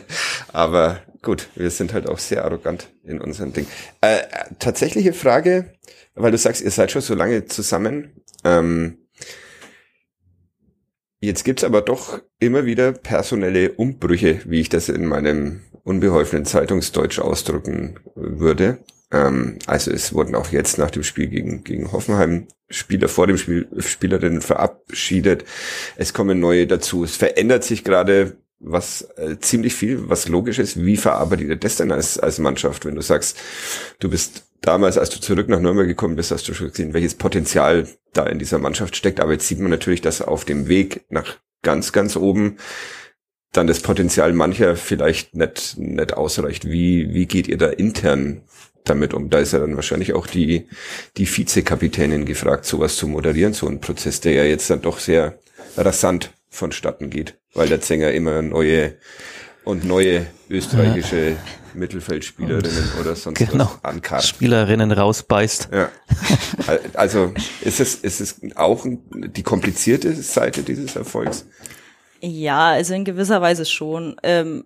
Aber 0.52 1.02
gut, 1.22 1.50
wir 1.56 1.70
sind 1.72 1.94
halt 1.94 2.10
auch 2.10 2.20
sehr 2.20 2.46
arrogant 2.46 2.88
in 3.04 3.20
unserem 3.20 3.54
Ding. 3.54 3.68
Äh, 4.02 4.18
äh, 4.18 4.24
tatsächliche 4.60 5.14
Frage, 5.14 5.74
weil 6.16 6.32
du 6.32 6.38
sagst, 6.38 6.62
ihr 6.62 6.72
seid 6.72 6.92
schon 6.92 7.02
so 7.02 7.14
lange 7.14 7.46
zusammen. 7.46 8.22
Ähm, 8.44 8.98
jetzt 11.20 11.44
gibt's 11.44 11.64
aber 11.64 11.82
doch 11.82 12.22
immer 12.40 12.66
wieder 12.66 12.92
personelle 12.94 13.74
Umbrüche, 13.74 14.40
wie 14.46 14.62
ich 14.62 14.70
das 14.70 14.90
in 14.90 15.06
meinem 15.06 15.62
unbeholfenen 15.84 16.46
Zeitungsdeutsch 16.46 17.20
ausdrücken 17.20 18.00
würde. 18.16 18.80
Ähm, 19.12 19.60
also 19.68 19.92
es 19.92 20.14
wurden 20.14 20.36
auch 20.36 20.52
jetzt 20.52 20.78
nach 20.78 20.92
dem 20.92 21.04
Spiel 21.04 21.28
gegen, 21.28 21.64
gegen 21.64 21.92
Hoffenheim 21.92 22.48
Spieler 22.70 23.08
vor 23.08 23.28
dem 23.28 23.38
Spiel 23.38 23.68
Spielerinnen 23.78 24.42
verabschiedet. 24.42 25.46
Es 25.98 26.14
kommen 26.14 26.40
neue 26.40 26.66
dazu. 26.66 27.04
Es 27.04 27.16
verändert 27.16 27.64
sich 27.64 27.84
gerade 27.84 28.38
was 28.60 29.08
äh, 29.18 29.38
ziemlich 29.40 29.76
viel, 29.76 30.10
was 30.10 30.28
logisch 30.28 30.60
ist. 30.60 30.84
Wie 30.84 30.98
verarbeitet 30.98 31.50
ihr 31.50 31.56
das 31.56 31.76
denn 31.76 31.92
als, 31.92 32.18
als 32.18 32.40
Mannschaft, 32.40 32.86
wenn 32.86 32.96
du 32.96 33.02
sagst, 33.02 33.38
du 34.00 34.10
bist 34.10 34.45
damals, 34.62 34.98
als 34.98 35.10
du 35.10 35.20
zurück 35.20 35.50
nach 35.50 35.60
Nürnberg 35.60 35.88
gekommen 35.88 36.16
bist, 36.16 36.32
hast 36.32 36.48
du 36.48 36.54
schon 36.54 36.70
gesehen, 36.70 36.94
welches 36.94 37.16
Potenzial 37.16 37.88
da 38.14 38.26
in 38.26 38.40
dieser 38.40 38.60
Mannschaft 38.60 38.96
steckt. 38.96 39.20
Aber 39.20 39.34
jetzt 39.34 39.48
sieht 39.48 39.60
man 39.60 39.72
natürlich, 39.72 40.02
dass 40.02 40.22
auf 40.22 40.46
dem 40.46 40.68
Weg 40.68 41.06
nach 41.10 41.38
ganz, 41.62 41.92
ganz 41.92 42.16
oben 42.16 42.58
dann 43.52 43.68
das 43.68 43.80
Potenzial 43.80 44.34
mancher 44.34 44.76
vielleicht 44.76 45.36
nicht, 45.36 45.78
nicht 45.78 46.14
ausreicht. 46.14 46.70
Wie, 46.70 47.14
wie 47.14 47.26
geht 47.26 47.48
ihr 47.48 47.58
da 47.58 47.68
intern 47.68 48.42
damit 48.84 49.14
um? 49.14 49.30
Da 49.30 49.40
ist 49.40 49.54
ja 49.54 49.60
dann 49.60 49.76
wahrscheinlich 49.76 50.14
auch 50.14 50.28
die, 50.28 50.68
die 51.18 51.26
Vizekapitänin 51.26 52.26
gefragt, 52.26 52.66
sowas 52.66 52.98
zu 52.98 53.08
moderieren, 53.08 53.54
so 53.54 53.68
ein 53.68 53.80
Prozess, 53.80 54.20
der 54.20 54.34
ja 54.34 54.44
jetzt 54.44 54.70
dann 54.70 54.82
doch 54.82 55.00
sehr 55.00 55.40
rasant 55.78 56.34
vonstatten 56.50 57.10
geht, 57.10 57.38
weil 57.54 57.68
der 57.68 57.82
Sänger 57.82 58.12
immer 58.12 58.42
neue 58.42 58.96
und 59.64 59.84
neue 59.84 60.28
österreichische 60.50 61.38
Mittelfeldspielerinnen 61.76 62.92
oder 63.02 63.16
sonst 63.16 63.38
Genau. 63.38 63.66
was 63.82 63.84
ankarrt. 63.84 64.24
Spielerinnen 64.24 64.92
rausbeißt. 64.92 65.70
Ja. 65.72 65.90
Also 66.94 67.34
ist 67.62 67.80
es, 67.80 67.96
ist 67.96 68.22
es 68.22 68.40
auch 68.56 68.86
die 69.12 69.44
komplizierte 69.44 70.14
Seite 70.16 70.64
dieses 70.64 70.96
Erfolgs? 70.96 71.46
Ja, 72.22 72.70
also 72.72 72.94
in 72.94 73.06
gewisser 73.06 73.42
Weise 73.42 73.66
schon. 73.66 74.16
Ähm, 74.24 74.66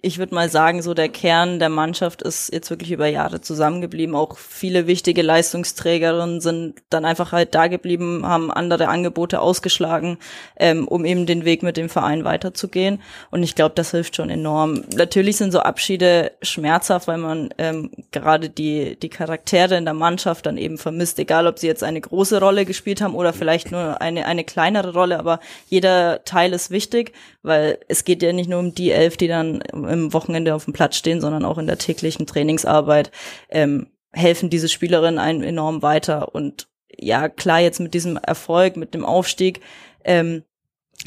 ich 0.00 0.18
würde 0.18 0.32
mal 0.32 0.48
sagen, 0.48 0.80
so 0.80 0.94
der 0.94 1.08
Kern 1.08 1.58
der 1.58 1.70
Mannschaft 1.70 2.22
ist 2.22 2.52
jetzt 2.52 2.70
wirklich 2.70 2.92
über 2.92 3.08
Jahre 3.08 3.40
zusammengeblieben. 3.40 4.14
Auch 4.14 4.38
viele 4.38 4.86
wichtige 4.86 5.22
Leistungsträgerinnen 5.22 6.40
sind 6.40 6.74
dann 6.88 7.04
einfach 7.04 7.32
halt 7.32 7.52
da 7.56 7.66
geblieben, 7.66 8.24
haben 8.24 8.52
andere 8.52 8.86
Angebote 8.86 9.40
ausgeschlagen, 9.40 10.18
ähm, 10.56 10.86
um 10.86 11.04
eben 11.04 11.26
den 11.26 11.44
Weg 11.44 11.64
mit 11.64 11.76
dem 11.76 11.88
Verein 11.88 12.22
weiterzugehen. 12.22 13.02
Und 13.32 13.42
ich 13.42 13.56
glaube, 13.56 13.74
das 13.74 13.90
hilft 13.90 14.14
schon 14.14 14.30
enorm. 14.30 14.84
Natürlich 14.94 15.36
sind 15.36 15.50
so 15.50 15.58
Abschiede 15.58 16.30
schmerzhaft, 16.42 17.08
weil 17.08 17.18
man 17.18 17.48
ähm, 17.58 17.90
gerade 18.12 18.50
die, 18.50 18.94
die 19.00 19.08
Charaktere 19.08 19.76
in 19.76 19.84
der 19.84 19.94
Mannschaft 19.94 20.46
dann 20.46 20.58
eben 20.58 20.78
vermisst, 20.78 21.18
egal 21.18 21.48
ob 21.48 21.58
sie 21.58 21.66
jetzt 21.66 21.82
eine 21.82 22.00
große 22.00 22.38
Rolle 22.38 22.66
gespielt 22.66 23.00
haben 23.00 23.16
oder 23.16 23.32
vielleicht 23.32 23.72
nur 23.72 24.00
eine, 24.00 24.26
eine 24.26 24.44
kleinere 24.44 24.92
Rolle, 24.92 25.18
aber 25.18 25.40
jeder 25.66 26.24
Teil 26.24 26.52
ist 26.52 26.70
wichtig, 26.70 27.14
weil 27.42 27.78
es 27.88 28.04
geht 28.04 28.22
ja 28.22 28.32
nicht 28.32 28.48
nur 28.48 28.60
um 28.60 28.74
die 28.74 28.92
elf, 28.92 29.16
die 29.16 29.26
dann 29.26 29.60
im 29.88 30.12
Wochenende 30.12 30.54
auf 30.54 30.64
dem 30.64 30.72
Platz 30.72 30.96
stehen, 30.96 31.20
sondern 31.20 31.44
auch 31.44 31.58
in 31.58 31.66
der 31.66 31.78
täglichen 31.78 32.26
Trainingsarbeit 32.26 33.10
ähm, 33.50 33.88
helfen 34.12 34.50
diese 34.50 34.68
Spielerinnen 34.68 35.18
einem 35.18 35.42
enorm 35.42 35.82
weiter. 35.82 36.34
Und 36.34 36.68
ja, 36.90 37.28
klar, 37.28 37.60
jetzt 37.60 37.80
mit 37.80 37.94
diesem 37.94 38.16
Erfolg, 38.16 38.76
mit 38.76 38.94
dem 38.94 39.04
Aufstieg, 39.04 39.60
ähm, 40.04 40.44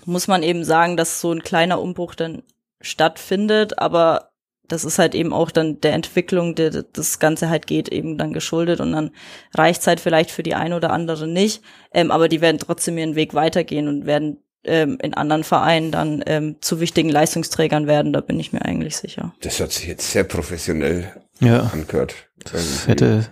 muss 0.06 0.28
man 0.28 0.44
eben 0.44 0.64
sagen, 0.64 0.98
dass 0.98 1.22
so 1.22 1.32
ein 1.32 1.44
kleiner 1.44 1.82
Umbruch 1.82 2.16
dann 2.16 2.44
stattfindet, 2.80 3.78
aber 3.80 4.32
das 4.72 4.86
ist 4.86 5.00
halt 5.00 5.16
eben 5.16 5.34
auch 5.34 5.52
dann 5.52 5.82
der 5.82 5.94
Entwicklung, 5.94 6.56
der 6.56 6.70
das 6.70 7.20
Ganze 7.20 7.50
halt 7.50 7.68
geht, 7.68 7.90
eben 7.90 8.18
dann 8.18 8.32
geschuldet. 8.32 8.80
Und 8.80 8.94
dann 8.94 9.12
reicht 9.54 9.82
es 9.82 9.88
halt 9.88 10.00
vielleicht 10.00 10.32
für 10.32 10.44
die 10.44 10.56
eine 10.56 10.78
oder 10.78 10.92
andere 10.92 11.28
nicht, 11.28 11.62
ähm, 11.94 12.10
aber 12.10 12.30
die 12.30 12.42
werden 12.42 12.58
trotzdem 12.58 12.98
ihren 12.98 13.16
Weg 13.16 13.34
weitergehen 13.34 13.88
und 13.88 14.06
werden 14.06 14.38
ähm, 14.64 14.98
in 15.02 15.14
anderen 15.14 15.44
Vereinen 15.44 15.92
dann 15.92 16.24
ähm, 16.26 16.56
zu 16.62 16.80
wichtigen 16.80 17.10
Leistungsträgern 17.10 17.88
werden, 17.88 18.14
da 18.14 18.22
bin 18.22 18.40
ich 18.40 18.54
mir 18.54 18.64
eigentlich 18.64 18.98
sicher. 18.98 19.34
Das 19.42 19.60
hat 19.60 19.72
sich 19.72 19.88
jetzt 19.88 20.12
sehr 20.12 20.24
professionell 20.24 21.12
Ja. 21.40 21.70
angehört. 21.74 22.16
Das 22.52 22.88
hätte. 22.88 23.28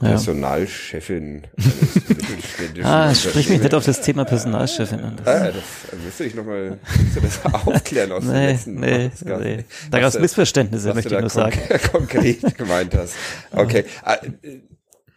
Ja. 0.00 0.08
Personalchefin 0.08 1.46
mittelständischen 2.08 2.84
Ah, 2.90 3.14
sprich 3.14 3.48
mich 3.50 3.60
nicht 3.60 3.74
auf 3.74 3.84
das 3.84 4.00
Thema 4.00 4.24
Personalchefin 4.24 5.00
an. 5.00 5.16
Das- 5.22 5.26
Ah, 5.42 5.46
das 5.52 6.00
müsste 6.02 6.24
ich 6.24 6.34
nochmal 6.34 6.78
das 7.20 7.44
aufklären 7.54 8.10
aus 8.10 8.24
dem 8.24 8.32
Nee, 8.32 8.46
letzten 8.52 8.74
nee, 8.80 9.08
Podcast. 9.10 9.42
nee. 9.44 9.64
Da 9.90 10.00
gab 10.00 10.08
es 10.08 10.18
Missverständnisse, 10.18 10.88
was 10.88 10.94
möchte 10.94 11.08
ich 11.10 11.14
da 11.14 11.20
nur 11.20 11.30
sagen. 11.30 11.52
konk- 11.68 11.90
konkret 11.92 12.56
gemeint 12.58 12.94
hast. 12.96 13.14
Okay. 13.52 13.84
Ah, 14.02 14.16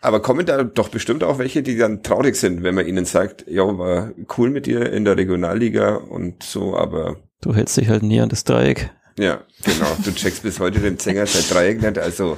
Aber 0.06 0.22
kommen 0.22 0.46
da 0.46 0.64
doch 0.64 0.90
bestimmt 0.90 1.24
auch 1.24 1.40
welche, 1.40 1.64
die 1.64 1.78
dann 1.78 2.04
traurig 2.04 2.36
sind, 2.36 2.62
wenn 2.62 2.76
man 2.76 2.86
ihnen 2.88 3.06
sagt, 3.06 3.46
ja, 3.48 3.64
war 3.78 4.12
cool 4.38 4.52
mit 4.52 4.68
dir 4.68 4.94
in 4.94 5.04
der 5.04 5.18
Regionalliga 5.18 5.96
und 5.96 6.44
so, 6.44 6.78
aber 6.78 7.18
Du 7.42 7.56
hältst 7.56 7.76
dich 7.78 7.90
halt 7.90 8.04
nie 8.04 8.22
an 8.22 8.30
das 8.30 8.44
Dreieck. 8.44 8.92
ja, 9.18 9.42
genau, 9.64 9.88
du 10.04 10.12
checkst 10.14 10.44
bis 10.44 10.60
heute 10.60 10.80
den 10.80 11.00
Sänger 11.00 11.26
seit 11.26 11.52
Dreieck 11.54 11.82
nicht, 11.82 11.98
also 11.98 12.38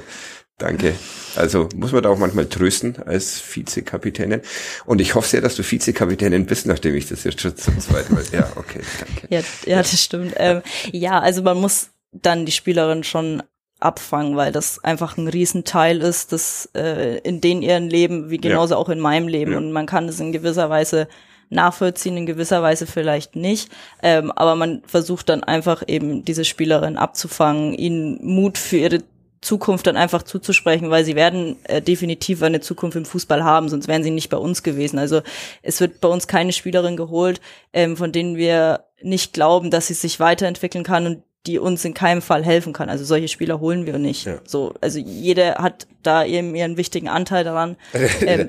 danke. 0.56 0.94
Also 1.36 1.68
muss 1.76 1.92
man 1.92 2.02
da 2.02 2.08
auch 2.08 2.18
manchmal 2.18 2.46
trösten 2.46 2.96
als 3.04 3.40
Vizekapitänin. 3.54 4.40
Und 4.86 5.00
ich 5.00 5.14
hoffe 5.14 5.28
sehr, 5.28 5.40
dass 5.40 5.54
du 5.54 5.62
Vizekapitänin 5.62 6.46
bist, 6.46 6.66
nachdem 6.66 6.94
ich 6.94 7.06
das 7.08 7.24
jetzt 7.24 7.40
schon 7.40 7.56
zum 7.56 7.78
zweiten 7.78 8.14
Mal. 8.14 8.24
Ja, 8.32 8.50
okay, 8.56 8.80
danke. 8.98 9.26
Ja, 9.28 9.40
ja 9.66 9.78
das 9.78 10.02
stimmt. 10.02 10.34
Ähm, 10.36 10.62
ja, 10.90 11.20
also 11.20 11.42
man 11.42 11.58
muss 11.58 11.90
dann 12.12 12.46
die 12.46 12.52
Spielerin 12.52 13.04
schon 13.04 13.42
abfangen, 13.80 14.36
weil 14.36 14.52
das 14.52 14.82
einfach 14.82 15.16
ein 15.16 15.28
Riesenteil 15.28 16.00
ist, 16.00 16.32
das 16.32 16.68
äh, 16.74 17.18
in 17.18 17.40
denen 17.40 17.62
ihren 17.62 17.88
Leben, 17.88 18.30
wie 18.30 18.38
genauso 18.38 18.76
auch 18.76 18.88
in 18.88 19.00
meinem 19.00 19.28
Leben. 19.28 19.52
Ja. 19.52 19.58
Und 19.58 19.72
man 19.72 19.86
kann 19.86 20.08
es 20.08 20.18
in 20.20 20.32
gewisser 20.32 20.68
Weise 20.68 21.08
nachvollziehen, 21.50 22.16
in 22.16 22.26
gewisser 22.26 22.62
Weise 22.62 22.86
vielleicht 22.86 23.36
nicht. 23.36 23.70
Ähm, 24.02 24.32
aber 24.32 24.56
man 24.56 24.82
versucht 24.86 25.28
dann 25.28 25.44
einfach 25.44 25.82
eben 25.86 26.24
diese 26.24 26.44
Spielerin 26.44 26.96
abzufangen, 26.96 27.74
ihnen 27.74 28.18
Mut 28.22 28.58
für 28.58 28.78
ihre 28.78 29.02
Zukunft 29.40 29.86
dann 29.86 29.96
einfach 29.96 30.24
zuzusprechen, 30.24 30.90
weil 30.90 31.04
sie 31.04 31.14
werden 31.14 31.56
äh, 31.64 31.80
definitiv 31.80 32.42
eine 32.42 32.60
Zukunft 32.60 32.96
im 32.96 33.04
Fußball 33.04 33.44
haben, 33.44 33.68
sonst 33.68 33.86
wären 33.86 34.02
sie 34.02 34.10
nicht 34.10 34.30
bei 34.30 34.36
uns 34.36 34.64
gewesen. 34.64 34.98
Also 34.98 35.22
es 35.62 35.80
wird 35.80 36.00
bei 36.00 36.08
uns 36.08 36.26
keine 36.26 36.52
Spielerin 36.52 36.96
geholt, 36.96 37.40
ähm, 37.72 37.96
von 37.96 38.10
denen 38.10 38.36
wir 38.36 38.84
nicht 39.00 39.32
glauben, 39.32 39.70
dass 39.70 39.86
sie 39.86 39.94
sich 39.94 40.18
weiterentwickeln 40.18 40.82
kann 40.82 41.06
und 41.06 41.22
die 41.48 41.58
uns 41.58 41.84
in 41.84 41.94
keinem 41.94 42.20
Fall 42.20 42.44
helfen 42.44 42.72
kann. 42.74 42.88
Also 42.90 43.04
solche 43.04 43.26
Spieler 43.28 43.58
holen 43.58 43.86
wir 43.86 43.98
nicht. 43.98 44.26
Ja. 44.26 44.38
So, 44.44 44.74
also 44.82 44.98
jeder 44.98 45.54
hat 45.56 45.86
da 46.02 46.24
eben 46.24 46.54
ihren 46.54 46.76
wichtigen 46.76 47.08
Anteil 47.08 47.42
daran 47.42 47.76
ähm, 48.20 48.48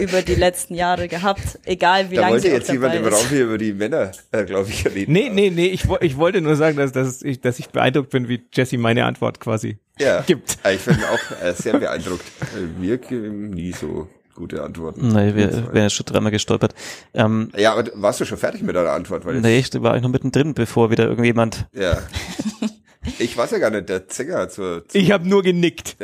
über 0.00 0.22
die 0.22 0.34
letzten 0.34 0.74
Jahre 0.74 1.06
gehabt, 1.08 1.58
egal 1.64 2.10
wie 2.10 2.16
Da 2.16 2.22
lange 2.22 2.34
wollte 2.34 2.48
sie 2.48 2.52
jetzt 2.54 2.70
jemand 2.70 2.94
im. 2.96 3.06
Raum 3.06 3.28
hier 3.28 3.44
über 3.44 3.58
die 3.58 3.72
Männer, 3.72 4.10
äh, 4.32 4.44
glaube 4.44 4.68
ich, 4.70 4.84
reden. 4.84 5.12
Nee, 5.12 5.30
nee, 5.32 5.50
nee, 5.50 5.68
ich, 5.68 5.84
ich 6.00 6.16
wollte 6.16 6.40
nur 6.40 6.56
sagen, 6.56 6.76
dass, 6.76 6.92
dass, 6.92 7.22
ich, 7.22 7.40
dass 7.40 7.58
ich 7.60 7.68
beeindruckt 7.68 8.10
bin, 8.10 8.28
wie 8.28 8.42
Jesse 8.52 8.76
meine 8.76 9.04
Antwort 9.04 9.38
quasi 9.40 9.78
Ja, 10.00 10.20
gibt. 10.26 10.58
Ah, 10.64 10.72
Ich 10.72 10.84
bin 10.84 10.96
auch 10.96 11.44
äh, 11.44 11.52
sehr 11.54 11.78
beeindruckt. 11.78 12.24
Äh, 12.56 12.80
Wir 12.82 12.98
geben 12.98 13.50
nie 13.50 13.72
so 13.72 14.08
gute 14.34 14.62
Antworten. 14.62 15.08
Nee, 15.08 15.34
wir 15.34 15.72
wären 15.72 15.84
jetzt 15.84 15.94
schon 15.94 16.06
dreimal 16.06 16.32
gestolpert. 16.32 16.74
Ähm, 17.14 17.50
Ja, 17.56 17.72
aber 17.72 17.90
warst 17.94 18.20
du 18.20 18.24
schon 18.24 18.38
fertig 18.38 18.62
mit 18.62 18.76
deiner 18.76 18.92
Antwort? 18.92 19.24
Weil 19.24 19.40
nee, 19.40 19.58
ich 19.58 19.72
war 19.82 19.92
eigentlich 19.92 20.02
noch 20.02 20.10
mittendrin, 20.10 20.54
bevor 20.54 20.90
wieder 20.90 21.04
irgendjemand. 21.08 21.66
Ja. 21.72 21.98
Ich 23.18 23.36
weiß 23.36 23.50
ja 23.50 23.58
gar 23.58 23.70
nicht, 23.70 23.88
der 23.88 24.04
Sänger 24.06 24.48
zur, 24.48 24.86
zur 24.86 25.00
Ich 25.00 25.10
habe 25.10 25.28
nur 25.28 25.42
genickt. 25.42 25.96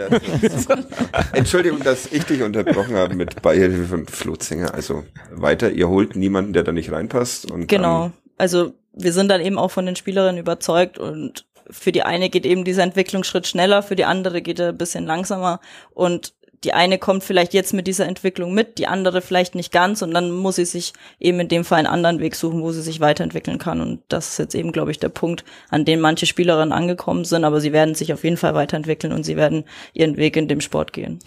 Entschuldigung, 1.32 1.80
dass 1.84 2.10
ich 2.12 2.24
dich 2.24 2.42
unterbrochen 2.42 2.96
habe 2.96 3.14
mit 3.14 3.40
Beihilfe 3.40 3.84
von 3.84 4.06
Flo 4.06 4.34
Zinger. 4.34 4.74
Also 4.74 5.04
weiter, 5.30 5.70
ihr 5.70 5.88
holt 5.88 6.16
niemanden, 6.16 6.52
der 6.52 6.64
da 6.64 6.72
nicht 6.72 6.90
reinpasst. 6.90 7.50
Und 7.50 7.68
Genau. 7.68 8.10
Also 8.36 8.72
wir 8.92 9.12
sind 9.12 9.28
dann 9.28 9.40
eben 9.40 9.58
auch 9.58 9.70
von 9.70 9.86
den 9.86 9.94
Spielerinnen 9.94 10.40
überzeugt 10.40 10.98
und 10.98 11.46
für 11.70 11.92
die 11.92 12.02
eine 12.02 12.30
geht 12.30 12.46
eben 12.46 12.64
dieser 12.64 12.82
Entwicklungsschritt 12.82 13.46
schneller, 13.46 13.82
für 13.82 13.96
die 13.96 14.04
andere 14.04 14.42
geht 14.42 14.58
er 14.58 14.70
ein 14.70 14.78
bisschen 14.78 15.04
langsamer 15.04 15.60
und 15.90 16.34
die 16.64 16.72
eine 16.74 16.98
kommt 16.98 17.22
vielleicht 17.24 17.54
jetzt 17.54 17.72
mit 17.72 17.86
dieser 17.86 18.06
Entwicklung 18.06 18.52
mit, 18.52 18.78
die 18.78 18.86
andere 18.86 19.20
vielleicht 19.22 19.54
nicht 19.54 19.70
ganz 19.72 20.02
und 20.02 20.12
dann 20.12 20.30
muss 20.30 20.56
sie 20.56 20.64
sich 20.64 20.92
eben 21.20 21.38
in 21.40 21.48
dem 21.48 21.64
Fall 21.64 21.78
einen 21.78 21.86
anderen 21.86 22.18
Weg 22.20 22.34
suchen, 22.34 22.62
wo 22.62 22.72
sie 22.72 22.82
sich 22.82 23.00
weiterentwickeln 23.00 23.58
kann 23.58 23.80
und 23.80 24.00
das 24.08 24.30
ist 24.30 24.38
jetzt 24.38 24.54
eben, 24.54 24.72
glaube 24.72 24.90
ich, 24.90 24.98
der 24.98 25.08
Punkt, 25.08 25.44
an 25.70 25.84
dem 25.84 26.00
manche 26.00 26.26
Spielerinnen 26.26 26.72
angekommen 26.72 27.24
sind, 27.24 27.44
aber 27.44 27.60
sie 27.60 27.72
werden 27.72 27.94
sich 27.94 28.12
auf 28.12 28.24
jeden 28.24 28.36
Fall 28.36 28.54
weiterentwickeln 28.54 29.12
und 29.12 29.24
sie 29.24 29.36
werden 29.36 29.64
ihren 29.92 30.16
Weg 30.16 30.36
in 30.36 30.48
dem 30.48 30.60
Sport 30.60 30.92
gehen. 30.92 31.18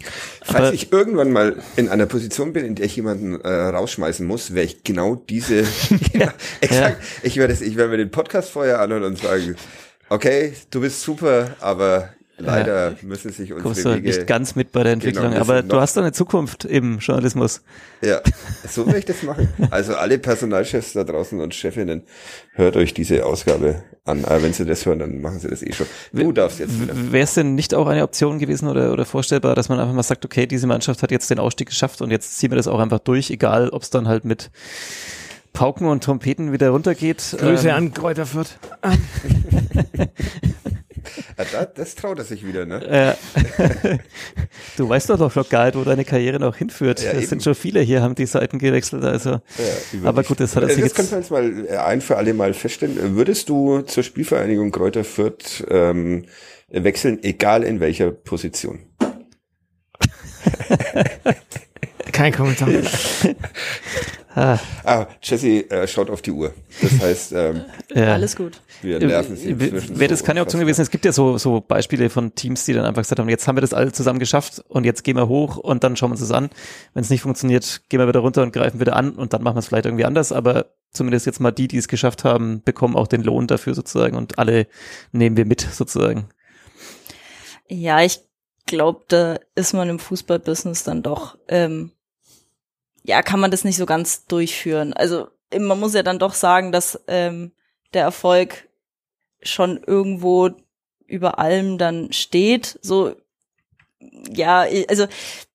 Falls 0.42 0.66
Aber- 0.66 0.74
ich 0.74 0.92
irgendwann 0.92 1.30
mal 1.32 1.56
in 1.76 1.88
einer 1.88 2.06
Position 2.06 2.52
bin, 2.52 2.64
in 2.64 2.74
der 2.74 2.86
ich 2.86 2.96
jemanden 2.96 3.40
äh, 3.40 3.48
rausschmeißen 3.48 4.26
muss, 4.26 4.54
wäre 4.54 4.66
ich 4.66 4.84
genau 4.84 5.14
diese. 5.14 5.60
ja, 6.12 6.32
exakt. 6.60 7.02
Ich 7.22 7.36
werde 7.36 7.52
es- 7.52 7.60
ich 7.62 7.76
werde 7.76 7.90
mir 7.90 7.96
den 7.98 8.10
Podcast 8.10 8.50
vorher 8.50 8.80
anhören 8.80 9.04
und 9.04 9.18
sagen, 9.18 9.56
okay, 10.08 10.52
du 10.70 10.80
bist 10.82 11.00
super, 11.02 11.56
aber 11.60 12.10
leider 12.42 12.94
müssen 13.02 13.32
sich 13.32 13.52
unsere 13.52 13.62
Kommst 13.62 13.84
du 13.84 13.94
Wege. 13.94 14.06
nicht 14.06 14.26
ganz 14.26 14.54
mit 14.54 14.72
bei 14.72 14.82
der 14.82 14.92
Entwicklung, 14.92 15.30
Genau, 15.30 15.40
aber 15.40 15.62
du 15.62 15.80
hast 15.80 15.96
doch 15.96 16.02
eine 16.02 16.12
Zukunft 16.12 16.64
im 16.64 16.98
Journalismus. 16.98 17.62
Ja, 18.02 18.20
so 18.68 18.86
will 18.86 18.96
ich 18.96 19.04
das 19.04 19.22
machen. 19.22 19.48
Also 19.70 19.94
alle 19.94 20.18
Personalchefs 20.18 20.92
da 20.92 21.04
draußen 21.04 21.40
und 21.40 21.54
Chefinnen, 21.54 22.02
hört 22.54 22.76
euch 22.76 22.94
diese 22.94 23.24
Ausgabe 23.24 23.82
an. 24.04 24.24
Aber 24.24 24.42
wenn 24.42 24.52
sie 24.52 24.64
das 24.64 24.84
hören, 24.84 24.98
dann 24.98 25.20
machen 25.20 25.38
sie 25.38 25.48
das 25.48 25.62
eh 25.62 25.72
schon. 25.72 25.86
Du 26.12 26.32
darfst 26.32 26.58
jetzt. 26.58 26.72
Wäre 27.12 27.24
es 27.24 27.34
denn 27.34 27.54
nicht 27.54 27.74
auch 27.74 27.86
eine 27.86 28.02
Option 28.02 28.38
gewesen 28.38 28.68
oder, 28.68 28.92
oder 28.92 29.04
vorstellbar, 29.04 29.54
dass 29.54 29.68
man 29.68 29.78
einfach 29.78 29.94
mal 29.94 30.02
sagt, 30.02 30.24
okay, 30.24 30.46
diese 30.46 30.66
Mannschaft 30.66 31.02
hat 31.02 31.10
jetzt 31.10 31.30
den 31.30 31.38
Ausstieg 31.38 31.68
geschafft 31.68 32.02
und 32.02 32.10
jetzt 32.10 32.38
ziehen 32.38 32.50
wir 32.50 32.56
das 32.56 32.68
auch 32.68 32.80
einfach 32.80 32.98
durch, 32.98 33.30
egal 33.30 33.68
ob 33.70 33.82
es 33.82 33.90
dann 33.90 34.08
halt 34.08 34.24
mit 34.24 34.50
Pauken 35.52 35.86
und 35.86 36.02
Trompeten 36.02 36.52
wieder 36.52 36.70
runtergeht. 36.70 37.36
Grüße 37.38 37.68
Ähm, 37.68 37.74
an 37.74 37.94
Kräuter 37.94 38.26
Fürth. 41.14 41.26
Ah, 41.36 41.44
da, 41.52 41.64
das 41.64 41.94
traut 41.94 42.18
er 42.18 42.24
sich 42.24 42.46
wieder, 42.46 42.66
ne? 42.66 43.16
Äh, 43.34 43.98
du 44.76 44.88
weißt 44.88 45.10
doch 45.10 45.18
noch 45.18 45.48
gar 45.48 45.66
nicht, 45.66 45.76
wo 45.76 45.84
deine 45.84 46.04
Karriere 46.04 46.38
noch 46.38 46.56
hinführt. 46.56 47.02
Ja, 47.02 47.12
es 47.12 47.28
sind 47.28 47.42
schon 47.42 47.54
viele 47.54 47.80
hier, 47.80 48.02
haben 48.02 48.14
die 48.14 48.26
Seiten 48.26 48.58
gewechselt. 48.58 49.04
Also, 49.04 49.30
Ja, 49.30 49.40
aber 50.04 50.22
gut, 50.22 50.40
das 50.40 50.56
hat 50.56 50.64
er 50.64 50.70
sich 50.70 50.82
Das 50.82 50.94
können 50.94 51.08
jetzt. 51.10 51.30
wir 51.30 51.38
uns 51.38 51.66
mal 51.66 51.66
äh, 51.66 51.76
ein 51.76 52.00
für 52.00 52.16
alle 52.16 52.34
Mal 52.34 52.54
feststellen. 52.54 53.16
Würdest 53.16 53.48
du 53.48 53.82
zur 53.82 54.02
Spielvereinigung 54.02 54.70
Kräuter 54.70 55.04
Fürth 55.04 55.64
ähm, 55.68 56.24
wechseln, 56.68 57.22
egal 57.22 57.62
in 57.64 57.80
welcher 57.80 58.10
Position? 58.10 58.80
Kein 62.12 62.32
Kommentar. 62.32 62.68
Ah, 64.34 64.58
Ah, 64.84 65.06
Jesse 65.22 65.70
äh, 65.70 65.86
schaut 65.86 66.08
auf 66.08 66.22
die 66.22 66.30
Uhr. 66.30 66.54
Das 66.80 67.00
heißt, 67.00 67.32
ähm, 67.32 67.64
ja. 67.94 68.14
Alles 68.14 68.34
gut. 68.36 68.60
wir 68.80 68.98
nerven 68.98 69.36
sie 69.36 69.50
inzwischen 69.50 69.98
Wäre 69.98 70.08
das 70.08 70.20
so 70.20 70.24
keine 70.24 70.40
Option 70.42 70.60
gewesen? 70.60 70.80
Es 70.80 70.90
gibt 70.90 71.04
ja 71.04 71.12
so, 71.12 71.36
so 71.38 71.60
Beispiele 71.60 72.08
von 72.08 72.34
Teams, 72.34 72.64
die 72.64 72.72
dann 72.72 72.84
einfach 72.84 73.02
gesagt 73.02 73.18
haben, 73.18 73.28
jetzt 73.28 73.46
haben 73.46 73.56
wir 73.56 73.60
das 73.60 73.74
alle 73.74 73.92
zusammen 73.92 74.18
geschafft 74.18 74.64
und 74.68 74.84
jetzt 74.84 75.04
gehen 75.04 75.16
wir 75.16 75.28
hoch 75.28 75.56
und 75.58 75.84
dann 75.84 75.96
schauen 75.96 76.10
wir 76.10 76.14
uns 76.14 76.20
das 76.20 76.30
an. 76.30 76.50
Wenn 76.94 77.02
es 77.02 77.10
nicht 77.10 77.22
funktioniert, 77.22 77.82
gehen 77.88 78.00
wir 78.00 78.08
wieder 78.08 78.20
runter 78.20 78.42
und 78.42 78.52
greifen 78.52 78.80
wieder 78.80 78.96
an 78.96 79.12
und 79.12 79.32
dann 79.32 79.42
machen 79.42 79.56
wir 79.56 79.60
es 79.60 79.66
vielleicht 79.68 79.86
irgendwie 79.86 80.04
anders, 80.04 80.32
aber 80.32 80.66
zumindest 80.92 81.26
jetzt 81.26 81.40
mal 81.40 81.50
die, 81.52 81.68
die 81.68 81.78
es 81.78 81.88
geschafft 81.88 82.24
haben, 82.24 82.62
bekommen 82.62 82.96
auch 82.96 83.06
den 83.08 83.22
Lohn 83.22 83.46
dafür 83.46 83.74
sozusagen 83.74 84.16
und 84.16 84.38
alle 84.38 84.66
nehmen 85.12 85.36
wir 85.36 85.44
mit 85.44 85.60
sozusagen. 85.60 86.28
Ja, 87.68 88.02
ich 88.02 88.20
glaube, 88.66 89.04
da 89.08 89.38
ist 89.54 89.72
man 89.74 89.88
im 89.88 89.98
Fußballbusiness 89.98 90.84
dann 90.84 91.02
doch, 91.02 91.36
ähm, 91.48 91.92
ja, 93.02 93.22
kann 93.22 93.40
man 93.40 93.50
das 93.50 93.64
nicht 93.64 93.76
so 93.76 93.86
ganz 93.86 94.26
durchführen. 94.26 94.92
Also 94.92 95.28
man 95.58 95.78
muss 95.80 95.94
ja 95.94 96.02
dann 96.02 96.18
doch 96.18 96.34
sagen, 96.34 96.72
dass 96.72 97.00
ähm, 97.08 97.52
der 97.94 98.02
Erfolg 98.02 98.68
schon 99.42 99.82
irgendwo 99.84 100.50
über 101.06 101.38
allem 101.38 101.78
dann 101.78 102.12
steht. 102.12 102.78
So, 102.80 103.14
ja, 104.32 104.64
also 104.88 105.06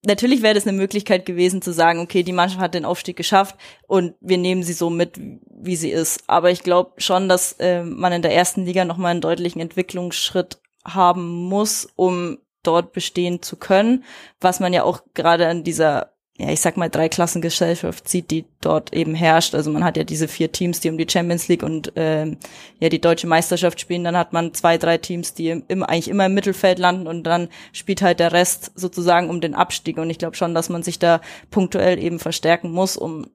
natürlich 0.06 0.42
wäre 0.42 0.54
das 0.54 0.68
eine 0.68 0.78
Möglichkeit 0.78 1.26
gewesen 1.26 1.62
zu 1.62 1.72
sagen, 1.74 2.00
okay, 2.00 2.24
die 2.24 2.34
Mannschaft 2.34 2.62
hat 2.62 2.74
den 2.74 2.86
Aufstieg 2.86 3.18
geschafft 3.18 3.56
und 3.88 4.14
wir 4.20 4.38
nehmen 4.38 4.64
sie 4.64 4.74
so 4.74 4.90
mit, 4.90 5.20
wie 5.20 5.76
sie 5.76 5.90
ist. 5.90 6.24
Aber 6.28 6.52
ich 6.52 6.64
glaube 6.64 7.02
schon, 7.02 7.30
dass 7.30 7.54
äh, 7.54 7.84
man 7.84 8.14
in 8.14 8.22
der 8.22 8.34
ersten 8.34 8.66
Liga 8.66 8.86
nochmal 8.86 9.12
einen 9.12 9.22
deutlichen 9.22 9.62
Entwicklungsschritt 9.62 10.60
haben 10.86 11.28
muss, 11.28 11.88
um 11.96 12.38
dort 12.64 12.92
bestehen 12.92 13.42
zu 13.42 13.56
können, 13.56 14.04
was 14.40 14.60
man 14.60 14.74
ja 14.74 14.84
auch 14.84 15.02
gerade 15.14 15.48
an 15.48 15.64
dieser 15.64 16.17
ja, 16.40 16.52
ich 16.52 16.62
sag 16.62 16.78
mal, 16.78 16.90
Dreiklassengesellschaft 16.90 18.08
sieht, 18.08 18.30
die 18.30 18.46
dort 18.62 18.94
eben 18.94 19.16
herrscht. 19.16 19.56
Also 19.56 19.72
man 19.72 19.84
hat 19.84 19.98
ja 19.98 20.04
diese 20.04 20.28
vier 20.28 20.52
Teams, 20.52 20.80
die 20.80 20.90
um 20.92 20.98
die 20.98 21.10
Champions 21.10 21.48
League 21.48 21.64
und 21.64 21.94
ähm, 21.96 22.38
ja 22.80 22.90
die 22.90 23.02
deutsche 23.02 23.26
Meisterschaft 23.26 23.80
spielen. 23.80 24.04
Dann 24.04 24.16
hat 24.16 24.34
man 24.34 24.54
zwei, 24.54 24.78
drei 24.78 25.00
Teams, 25.00 25.34
die 25.34 25.50
im, 25.50 25.64
im, 25.68 25.82
eigentlich 25.82 26.10
immer 26.10 26.28
im 26.28 26.36
Mittelfeld 26.36 26.78
landen 26.78 27.08
und 27.08 27.24
dann 27.24 27.50
spielt 27.74 28.04
halt 28.04 28.20
der 28.20 28.34
Rest 28.34 28.72
sozusagen 28.76 29.32
um 29.32 29.42
den 29.42 29.56
Abstieg. 29.56 29.98
Und 29.98 30.12
ich 30.12 30.20
glaube 30.20 30.36
schon, 30.36 30.54
dass 30.54 30.70
man 30.70 30.84
sich 30.84 31.00
da 31.00 31.22
punktuell 31.50 31.98
eben 31.98 32.20
verstärken 32.20 32.72
muss, 32.72 32.98
um 32.98 33.26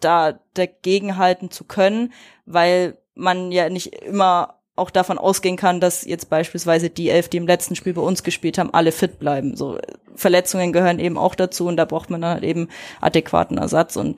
da 0.00 0.40
dagegenhalten 0.54 1.50
zu 1.50 1.64
können, 1.64 2.14
weil 2.46 2.96
man 3.14 3.52
ja 3.52 3.68
nicht 3.68 3.94
immer 3.94 4.57
auch 4.78 4.90
davon 4.90 5.18
ausgehen 5.18 5.56
kann, 5.56 5.80
dass 5.80 6.04
jetzt 6.04 6.30
beispielsweise 6.30 6.90
die 6.90 7.10
elf, 7.10 7.28
die 7.28 7.36
im 7.36 7.46
letzten 7.46 7.76
Spiel 7.76 7.92
bei 7.92 8.02
uns 8.02 8.22
gespielt 8.22 8.58
haben, 8.58 8.72
alle 8.72 8.92
fit 8.92 9.18
bleiben. 9.18 9.56
So 9.56 9.78
Verletzungen 10.14 10.72
gehören 10.72 10.98
eben 10.98 11.18
auch 11.18 11.34
dazu 11.34 11.66
und 11.66 11.76
da 11.76 11.84
braucht 11.84 12.10
man 12.10 12.20
dann 12.20 12.34
halt 12.34 12.44
eben 12.44 12.68
adäquaten 13.00 13.58
Ersatz. 13.58 13.96
Und 13.96 14.16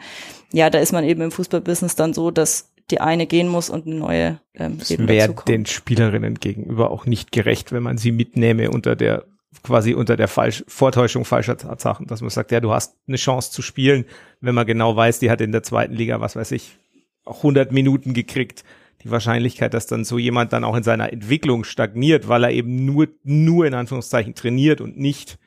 ja, 0.52 0.70
da 0.70 0.78
ist 0.78 0.92
man 0.92 1.04
eben 1.04 1.22
im 1.22 1.30
Fußballbusiness 1.30 1.96
dann 1.96 2.14
so, 2.14 2.30
dass 2.30 2.72
die 2.90 3.00
eine 3.00 3.26
gehen 3.26 3.48
muss 3.48 3.70
und 3.70 3.86
eine 3.86 3.96
neue 3.96 4.40
ähm, 4.54 4.78
das 4.78 4.90
wäre 4.98 5.34
den 5.46 5.66
Spielerinnen 5.66 6.34
gegenüber 6.34 6.90
auch 6.90 7.06
nicht 7.06 7.32
gerecht, 7.32 7.72
wenn 7.72 7.82
man 7.82 7.98
sie 7.98 8.12
mitnehme 8.12 8.70
unter 8.70 8.96
der 8.96 9.24
quasi 9.62 9.94
unter 9.94 10.16
der 10.16 10.28
Falsch 10.28 10.64
Vortäuschung 10.68 11.24
falscher 11.24 11.56
Tatsachen, 11.56 12.06
dass 12.06 12.20
man 12.20 12.30
sagt, 12.30 12.52
ja, 12.52 12.60
du 12.60 12.72
hast 12.72 12.96
eine 13.06 13.16
Chance 13.16 13.50
zu 13.50 13.62
spielen, 13.62 14.04
wenn 14.40 14.54
man 14.54 14.66
genau 14.66 14.94
weiß, 14.94 15.18
die 15.18 15.30
hat 15.30 15.40
in 15.40 15.52
der 15.52 15.62
zweiten 15.62 15.94
Liga, 15.94 16.20
was 16.20 16.36
weiß 16.36 16.52
ich, 16.52 16.78
auch 17.24 17.38
100 17.38 17.72
Minuten 17.72 18.14
gekriegt 18.14 18.64
die 19.02 19.10
Wahrscheinlichkeit, 19.10 19.74
dass 19.74 19.86
dann 19.86 20.04
so 20.04 20.18
jemand 20.18 20.52
dann 20.52 20.64
auch 20.64 20.76
in 20.76 20.82
seiner 20.82 21.12
Entwicklung 21.12 21.64
stagniert, 21.64 22.28
weil 22.28 22.44
er 22.44 22.50
eben 22.50 22.84
nur, 22.84 23.08
nur 23.22 23.66
in 23.66 23.74
Anführungszeichen 23.74 24.34
trainiert 24.34 24.80
und 24.80 24.98
nicht, 24.98 25.38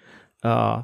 äh, 0.41 0.77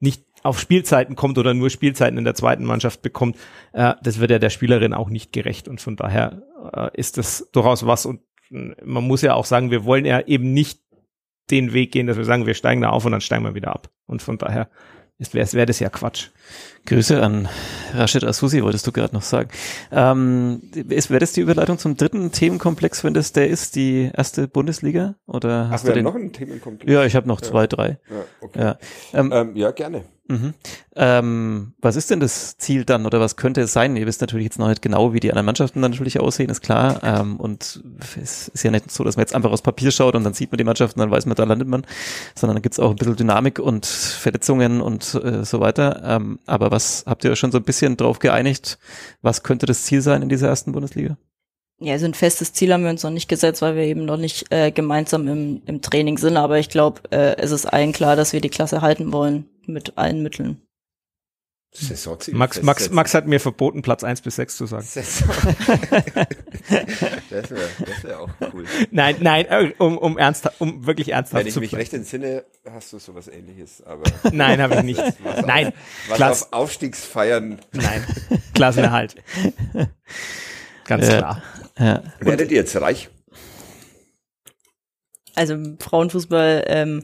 nicht 0.00 0.24
auf 0.42 0.58
Spielzeiten 0.58 1.16
kommt 1.16 1.38
oder 1.38 1.54
nur 1.54 1.70
Spielzeiten 1.70 2.18
in 2.18 2.24
der 2.24 2.34
zweiten 2.34 2.64
Mannschaft 2.64 3.02
bekommt, 3.02 3.36
äh, 3.72 3.94
das 4.02 4.20
wird 4.20 4.30
ja 4.30 4.38
der 4.38 4.50
Spielerin 4.50 4.94
auch 4.94 5.10
nicht 5.10 5.32
gerecht. 5.32 5.68
Und 5.68 5.80
von 5.80 5.96
daher 5.96 6.42
äh, 6.72 6.88
ist 6.98 7.18
das 7.18 7.48
durchaus 7.52 7.86
was. 7.86 8.06
Und 8.06 8.20
äh, 8.50 8.74
man 8.84 9.04
muss 9.04 9.22
ja 9.22 9.34
auch 9.34 9.44
sagen, 9.44 9.70
wir 9.70 9.84
wollen 9.84 10.04
ja 10.04 10.20
eben 10.20 10.52
nicht 10.52 10.80
den 11.50 11.72
Weg 11.72 11.92
gehen, 11.92 12.06
dass 12.06 12.16
wir 12.16 12.24
sagen, 12.24 12.46
wir 12.46 12.54
steigen 12.54 12.80
da 12.80 12.90
auf 12.90 13.04
und 13.04 13.12
dann 13.12 13.20
steigen 13.20 13.44
wir 13.44 13.54
wieder 13.54 13.72
ab. 13.72 13.90
Und 14.06 14.22
von 14.22 14.38
daher 14.38 14.68
wäre 15.18 15.52
wär 15.52 15.66
das 15.66 15.80
ja 15.80 15.88
Quatsch. 15.88 16.30
Grüße 16.86 17.20
an 17.20 17.48
Rashid 17.94 18.24
Asusi, 18.24 18.62
wolltest 18.62 18.86
du 18.86 18.92
gerade 18.92 19.14
noch 19.14 19.22
sagen. 19.22 19.50
Ähm, 19.90 20.62
Wäre 20.72 21.18
das 21.18 21.32
die 21.32 21.40
Überleitung 21.40 21.78
zum 21.78 21.96
dritten 21.96 22.30
Themenkomplex, 22.30 23.02
wenn 23.02 23.14
das 23.14 23.32
der 23.32 23.48
ist, 23.48 23.74
die 23.74 24.10
erste 24.16 24.46
Bundesliga? 24.46 25.16
Oder 25.26 25.68
hast 25.70 25.82
Ach, 25.82 25.88
du 25.88 25.94
den? 25.94 26.04
noch 26.04 26.14
einen 26.14 26.32
Themenkomplex? 26.32 26.90
Ja, 26.90 27.04
ich 27.04 27.16
habe 27.16 27.26
noch 27.26 27.40
ja. 27.40 27.48
zwei, 27.48 27.66
drei. 27.66 27.98
Ja, 28.08 28.24
okay. 28.40 28.58
ja. 28.60 28.78
Ähm, 29.12 29.32
ähm, 29.32 29.56
ja 29.56 29.72
gerne. 29.72 30.04
Mhm. 30.28 30.54
Ähm, 30.96 31.74
was 31.80 31.94
ist 31.94 32.10
denn 32.10 32.18
das 32.18 32.58
Ziel 32.58 32.84
dann 32.84 33.06
oder 33.06 33.20
was 33.20 33.36
könnte 33.36 33.60
es 33.60 33.72
sein? 33.72 33.96
Ihr 33.96 34.06
wisst 34.06 34.20
natürlich 34.20 34.44
jetzt 34.44 34.58
noch 34.58 34.68
nicht 34.68 34.82
genau, 34.82 35.12
wie 35.12 35.20
die 35.20 35.30
anderen 35.30 35.46
Mannschaften 35.46 35.82
dann 35.82 35.92
natürlich 35.92 36.18
aussehen, 36.18 36.50
ist 36.50 36.62
klar. 36.62 37.00
Ähm, 37.04 37.36
und 37.36 37.82
es 38.20 38.48
ist 38.48 38.62
ja 38.64 38.70
nicht 38.70 38.90
so, 38.90 39.04
dass 39.04 39.16
man 39.16 39.22
jetzt 39.22 39.34
einfach 39.34 39.52
aus 39.52 39.62
Papier 39.62 39.92
schaut 39.92 40.16
und 40.16 40.24
dann 40.24 40.34
sieht 40.34 40.50
man 40.50 40.58
die 40.58 40.64
Mannschaften, 40.64 40.98
dann 40.98 41.10
weiß 41.10 41.26
man, 41.26 41.36
da 41.36 41.44
landet 41.44 41.68
man, 41.68 41.86
sondern 42.34 42.56
dann 42.56 42.62
gibt's 42.62 42.80
auch 42.80 42.90
ein 42.90 42.96
bisschen 42.96 43.16
Dynamik 43.16 43.60
und 43.60 43.86
Verletzungen 43.86 44.80
und 44.80 45.14
äh, 45.14 45.44
so 45.44 45.60
weiter. 45.60 46.02
Ähm, 46.04 46.35
aber 46.46 46.70
was 46.70 47.04
habt 47.06 47.24
ihr 47.24 47.30
euch 47.30 47.38
schon 47.38 47.52
so 47.52 47.58
ein 47.58 47.64
bisschen 47.64 47.96
drauf 47.96 48.18
geeinigt? 48.18 48.78
Was 49.22 49.42
könnte 49.42 49.66
das 49.66 49.84
Ziel 49.84 50.02
sein 50.02 50.22
in 50.22 50.28
dieser 50.28 50.48
ersten 50.48 50.72
Bundesliga? 50.72 51.16
Ja, 51.78 51.98
so 51.98 52.06
ein 52.06 52.14
festes 52.14 52.54
Ziel 52.54 52.72
haben 52.72 52.84
wir 52.84 52.90
uns 52.90 53.02
noch 53.02 53.10
nicht 53.10 53.28
gesetzt, 53.28 53.60
weil 53.60 53.76
wir 53.76 53.82
eben 53.82 54.06
noch 54.06 54.16
nicht 54.16 54.50
äh, 54.50 54.70
gemeinsam 54.70 55.28
im, 55.28 55.62
im 55.66 55.82
Training 55.82 56.16
sind. 56.16 56.38
Aber 56.38 56.58
ich 56.58 56.70
glaube, 56.70 57.02
äh, 57.10 57.36
es 57.36 57.50
ist 57.50 57.66
allen 57.66 57.92
klar, 57.92 58.16
dass 58.16 58.32
wir 58.32 58.40
die 58.40 58.48
Klasse 58.48 58.80
halten 58.80 59.12
wollen 59.12 59.46
mit 59.66 59.98
allen 59.98 60.22
Mitteln. 60.22 60.62
Max, 62.32 62.62
Max, 62.62 62.90
Max 62.90 63.14
hat 63.14 63.26
mir 63.26 63.40
verboten, 63.40 63.82
Platz 63.82 64.04
eins 64.04 64.20
bis 64.20 64.36
sechs 64.36 64.56
zu 64.56 64.66
sagen. 64.66 64.86
das 64.94 65.22
wäre 67.30 67.68
das 67.78 68.04
wär 68.04 68.20
auch 68.20 68.30
cool. 68.52 68.64
Nein, 68.90 69.16
nein, 69.20 69.46
äh, 69.46 69.72
um, 69.78 69.98
um, 69.98 70.18
ernsthaft, 70.18 70.60
um 70.60 70.86
wirklich 70.86 71.10
ernsthaft 71.10 71.44
Wenn 71.44 71.48
ich 71.48 71.56
mich 71.56 71.74
recht 71.74 71.92
entsinne, 71.94 72.44
hast 72.70 72.92
du 72.92 72.98
sowas 72.98 73.28
ähnliches. 73.28 73.82
Aber 73.82 74.04
nein, 74.32 74.60
habe 74.60 74.76
ich 74.76 74.82
nicht. 74.82 75.02
Was 75.22 75.46
nein. 75.46 75.72
was 76.08 76.16
Klass 76.16 76.42
auf 76.52 76.52
Aufstiegsfeiern. 76.52 77.60
Nein, 77.72 78.06
Klassenerhalt. 78.54 79.16
Ganz 80.84 81.08
ja. 81.08 81.18
klar. 81.18 81.42
Ja. 81.78 82.02
Werdet 82.20 82.50
ihr 82.50 82.58
jetzt 82.58 82.80
reich? 82.80 83.10
Also 85.34 85.56
Frauenfußball 85.80 86.64
ähm, 86.66 87.02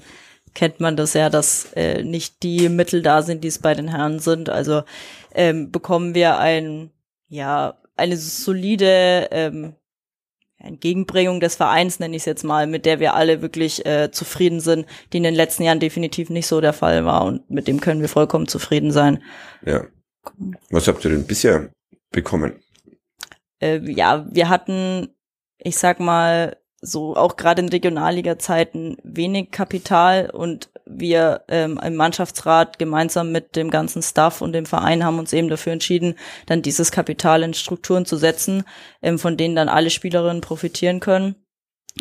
kennt 0.54 0.80
man 0.80 0.96
das 0.96 1.14
ja, 1.14 1.30
dass 1.30 1.72
äh, 1.74 2.02
nicht 2.02 2.42
die 2.42 2.68
Mittel 2.68 3.02
da 3.02 3.22
sind, 3.22 3.42
die 3.44 3.48
es 3.48 3.58
bei 3.58 3.74
den 3.74 3.88
Herren 3.88 4.18
sind. 4.18 4.48
Also 4.48 4.82
ähm, 5.34 5.70
bekommen 5.70 6.14
wir 6.14 6.38
ein, 6.38 6.90
ja, 7.28 7.78
eine 7.96 8.16
solide 8.16 9.28
ähm, 9.30 9.74
Entgegenbringung 10.58 11.40
des 11.40 11.56
Vereins, 11.56 11.98
nenne 11.98 12.14
ich 12.14 12.22
es 12.22 12.26
jetzt 12.26 12.44
mal, 12.44 12.66
mit 12.66 12.86
der 12.86 13.00
wir 13.00 13.14
alle 13.14 13.42
wirklich 13.42 13.84
äh, 13.84 14.10
zufrieden 14.12 14.60
sind, 14.60 14.86
die 15.12 15.16
in 15.16 15.24
den 15.24 15.34
letzten 15.34 15.64
Jahren 15.64 15.80
definitiv 15.80 16.30
nicht 16.30 16.46
so 16.46 16.60
der 16.60 16.72
Fall 16.72 17.04
war 17.04 17.24
und 17.24 17.50
mit 17.50 17.66
dem 17.66 17.80
können 17.80 18.00
wir 18.00 18.08
vollkommen 18.08 18.46
zufrieden 18.46 18.92
sein. 18.92 19.22
Ja. 19.64 19.84
Was 20.70 20.86
habt 20.86 21.04
ihr 21.04 21.10
denn 21.10 21.26
bisher 21.26 21.70
bekommen? 22.12 22.62
Äh, 23.60 23.78
ja, 23.90 24.24
wir 24.30 24.48
hatten, 24.48 25.08
ich 25.58 25.76
sag 25.76 25.98
mal, 25.98 26.56
so 26.82 27.16
auch 27.16 27.36
gerade 27.36 27.62
in 27.62 27.68
Regionalliga-Zeiten 27.68 28.96
wenig 29.04 29.52
Kapital 29.52 30.30
und 30.30 30.68
wir 30.84 31.42
ähm, 31.48 31.80
im 31.82 31.94
Mannschaftsrat 31.94 32.78
gemeinsam 32.78 33.30
mit 33.30 33.54
dem 33.54 33.70
ganzen 33.70 34.02
Staff 34.02 34.42
und 34.42 34.52
dem 34.52 34.66
Verein 34.66 35.04
haben 35.04 35.20
uns 35.20 35.32
eben 35.32 35.48
dafür 35.48 35.72
entschieden, 35.72 36.16
dann 36.46 36.60
dieses 36.60 36.90
Kapital 36.90 37.44
in 37.44 37.54
Strukturen 37.54 38.04
zu 38.04 38.16
setzen, 38.16 38.64
ähm, 39.00 39.18
von 39.18 39.36
denen 39.36 39.54
dann 39.54 39.68
alle 39.68 39.90
Spielerinnen 39.90 40.42
profitieren 40.42 41.00
können. 41.00 41.36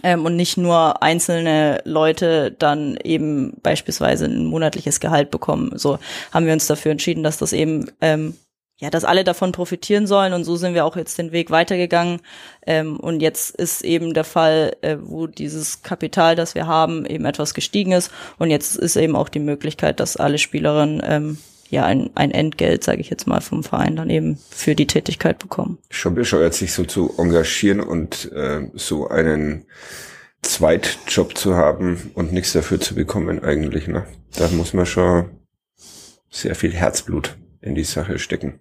Ähm, 0.04 0.26
und 0.26 0.38
nicht 0.38 0.58
nur 0.58 1.04
einzelne 1.04 1.82
Leute 1.84 2.52
dann 2.52 2.98
eben 3.04 3.60
beispielsweise 3.62 4.26
ein 4.26 4.46
monatliches 4.46 5.02
Gehalt 5.02 5.32
bekommen. 5.32 5.78
So 5.78 6.00
haben 6.32 6.46
wir 6.46 6.54
uns 6.54 6.66
dafür 6.66 6.94
entschieden, 6.94 7.24
dass 7.24 7.38
das 7.38 7.52
eben 7.52 7.92
ähm, 8.00 8.36
ja, 8.82 8.90
dass 8.90 9.06
alle 9.06 9.24
davon 9.24 9.52
profitieren 9.52 10.08
sollen 10.08 10.34
und 10.34 10.44
so 10.44 10.56
sind 10.56 10.74
wir 10.74 10.86
auch 10.86 10.98
jetzt 10.98 11.18
den 11.20 11.32
Weg 11.32 11.52
weitergegangen. 11.52 12.20
Ähm, 12.66 13.00
und 13.00 13.22
jetzt 13.22 13.56
ist 13.56 13.84
eben 13.84 14.16
der 14.16 14.24
Fall, 14.24 14.76
äh, 14.82 14.98
wo 15.00 15.28
dieses 15.28 15.84
Kapital, 15.84 16.36
das 16.36 16.56
wir 16.56 16.66
haben, 16.66 17.06
eben 17.06 17.26
etwas 17.26 17.54
gestiegen 17.54 17.92
ist 17.92 18.12
und 18.40 18.50
jetzt 18.50 18.76
ist 18.76 18.96
eben 18.96 19.16
auch 19.16 19.30
die 19.30 19.40
Möglichkeit, 19.40 20.00
dass 20.00 20.18
alle 20.18 20.40
Spielerinnen 20.40 21.02
ähm, 21.06 21.38
ja 21.70 21.86
ein, 21.86 22.10
ein 22.16 22.32
Entgelt, 22.32 22.84
sage 22.84 23.02
ich 23.02 23.12
jetzt 23.12 23.28
mal, 23.28 23.40
vom 23.40 23.64
Verein 23.64 23.96
dann 23.96 24.10
eben 24.10 24.40
für 24.50 24.74
die 24.74 24.88
Tätigkeit 24.88 25.38
bekommen. 25.38 25.78
Schon 25.92 26.16
bescheuert, 26.16 26.56
sich 26.56 26.74
so 26.74 26.84
zu 26.84 27.14
engagieren 27.20 27.82
und 27.82 28.32
äh, 28.34 28.68
so 28.74 29.10
einen 29.10 29.66
Zweitjob 30.42 31.38
zu 31.38 31.56
haben 31.56 32.12
und 32.16 32.34
nichts 32.34 32.54
dafür 32.54 32.80
zu 32.80 32.96
bekommen 32.96 33.44
eigentlich. 33.44 33.88
Ne? 33.88 34.08
Da 34.36 34.48
muss 34.50 34.74
man 34.74 34.88
schon 34.88 35.30
sehr 36.32 36.56
viel 36.56 36.74
Herzblut 36.74 37.38
in 37.62 37.76
die 37.76 37.84
Sache 37.84 38.18
stecken. 38.18 38.60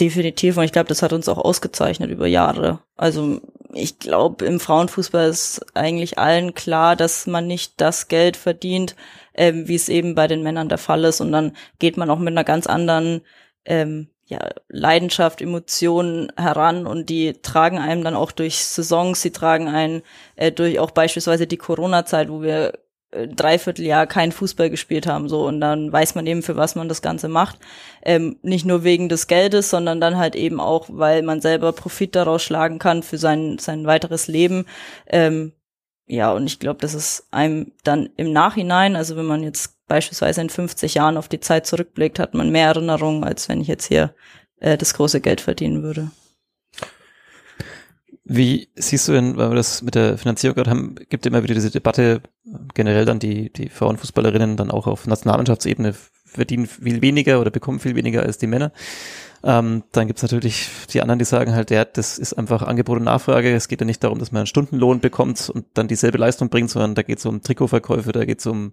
Definitiv 0.00 0.56
und 0.56 0.64
ich 0.64 0.72
glaube, 0.72 0.88
das 0.88 1.02
hat 1.02 1.12
uns 1.12 1.28
auch 1.28 1.36
ausgezeichnet 1.36 2.10
über 2.10 2.26
Jahre. 2.26 2.80
Also 2.96 3.40
ich 3.74 3.98
glaube, 3.98 4.46
im 4.46 4.58
Frauenfußball 4.58 5.28
ist 5.28 5.64
eigentlich 5.74 6.18
allen 6.18 6.54
klar, 6.54 6.96
dass 6.96 7.26
man 7.26 7.46
nicht 7.46 7.74
das 7.76 8.08
Geld 8.08 8.38
verdient, 8.38 8.96
ähm, 9.34 9.68
wie 9.68 9.74
es 9.74 9.90
eben 9.90 10.14
bei 10.14 10.26
den 10.26 10.42
Männern 10.42 10.70
der 10.70 10.78
Fall 10.78 11.04
ist. 11.04 11.20
Und 11.20 11.32
dann 11.32 11.54
geht 11.78 11.98
man 11.98 12.08
auch 12.08 12.18
mit 12.18 12.32
einer 12.32 12.44
ganz 12.44 12.66
anderen 12.66 13.20
ähm, 13.66 14.08
ja, 14.24 14.38
Leidenschaft, 14.68 15.42
Emotionen 15.42 16.32
heran 16.36 16.86
und 16.86 17.10
die 17.10 17.34
tragen 17.42 17.78
einem 17.78 18.02
dann 18.02 18.14
auch 18.14 18.32
durch 18.32 18.64
Saisons, 18.64 19.20
sie 19.20 19.32
tragen 19.32 19.68
einen 19.68 20.02
äh, 20.36 20.50
durch 20.50 20.78
auch 20.78 20.92
beispielsweise 20.92 21.46
die 21.46 21.56
Corona-Zeit, 21.58 22.30
wo 22.30 22.40
wir 22.40 22.78
Dreivierteljahr 23.12 24.06
kein 24.06 24.30
Fußball 24.30 24.70
gespielt 24.70 25.06
haben 25.06 25.28
so. 25.28 25.46
Und 25.46 25.60
dann 25.60 25.92
weiß 25.92 26.14
man 26.14 26.26
eben 26.26 26.42
für 26.42 26.56
was 26.56 26.76
man 26.76 26.88
das 26.88 27.02
Ganze 27.02 27.28
macht. 27.28 27.58
Ähm, 28.02 28.38
nicht 28.42 28.64
nur 28.64 28.84
wegen 28.84 29.08
des 29.08 29.26
Geldes 29.26 29.70
sondern 29.70 30.00
dann 30.00 30.16
halt 30.16 30.36
eben 30.36 30.60
auch 30.60 30.86
weil 30.88 31.22
man 31.22 31.40
selber 31.40 31.72
Profit 31.72 32.14
daraus 32.14 32.42
schlagen 32.42 32.78
kann 32.78 33.02
für 33.02 33.18
sein 33.18 33.58
sein 33.58 33.86
weiteres 33.86 34.28
Leben. 34.28 34.66
Ähm, 35.06 35.52
ja 36.06 36.32
und 36.32 36.46
ich 36.46 36.60
glaube 36.60 36.80
das 36.80 36.94
ist 36.94 37.26
einem 37.30 37.72
dann 37.84 38.10
im 38.16 38.32
Nachhinein 38.32 38.96
also 38.96 39.16
wenn 39.16 39.26
man 39.26 39.42
jetzt 39.42 39.76
beispielsweise 39.88 40.40
in 40.40 40.50
50 40.50 40.94
Jahren 40.94 41.16
auf 41.16 41.28
die 41.28 41.40
Zeit 41.40 41.66
zurückblickt 41.66 42.18
hat 42.18 42.34
man 42.34 42.50
mehr 42.50 42.68
Erinnerungen 42.68 43.24
als 43.24 43.48
wenn 43.48 43.60
ich 43.60 43.68
jetzt 43.68 43.86
hier 43.86 44.14
äh, 44.60 44.76
das 44.78 44.94
große 44.94 45.20
Geld 45.20 45.40
verdienen 45.40 45.82
würde 45.82 46.10
Wie 48.32 48.68
siehst 48.76 49.08
du 49.08 49.12
denn, 49.12 49.36
weil 49.36 49.50
wir 49.50 49.56
das 49.56 49.82
mit 49.82 49.96
der 49.96 50.16
Finanzierung 50.16 50.54
gerade 50.54 50.70
haben, 50.70 50.94
gibt 51.08 51.26
immer 51.26 51.42
wieder 51.42 51.54
diese 51.54 51.72
Debatte, 51.72 52.22
generell 52.74 53.04
dann 53.04 53.18
die, 53.18 53.52
die 53.52 53.68
Frauenfußballerinnen 53.68 54.56
dann 54.56 54.70
auch 54.70 54.86
auf 54.86 55.08
Nationalmannschaftsebene 55.08 55.94
verdienen 56.26 56.66
viel 56.68 57.02
weniger 57.02 57.40
oder 57.40 57.50
bekommen 57.50 57.80
viel 57.80 57.96
weniger 57.96 58.22
als 58.22 58.38
die 58.38 58.46
Männer. 58.46 58.70
Ähm, 59.42 59.82
dann 59.90 60.06
gibt's 60.06 60.22
natürlich 60.22 60.68
die 60.92 61.02
anderen, 61.02 61.18
die 61.18 61.24
sagen 61.24 61.56
halt, 61.56 61.72
ja, 61.72 61.84
das 61.84 62.18
ist 62.18 62.34
einfach 62.34 62.62
Angebot 62.62 62.98
und 62.98 63.04
Nachfrage. 63.04 63.52
Es 63.52 63.66
geht 63.66 63.80
ja 63.80 63.84
nicht 63.84 64.04
darum, 64.04 64.20
dass 64.20 64.30
man 64.30 64.40
einen 64.42 64.46
Stundenlohn 64.46 65.00
bekommt 65.00 65.50
und 65.50 65.66
dann 65.74 65.88
dieselbe 65.88 66.18
Leistung 66.18 66.50
bringt, 66.50 66.70
sondern 66.70 66.94
da 66.94 67.02
geht's 67.02 67.26
um 67.26 67.42
Trikotverkäufe, 67.42 68.12
da 68.12 68.24
geht's 68.24 68.46
um 68.46 68.70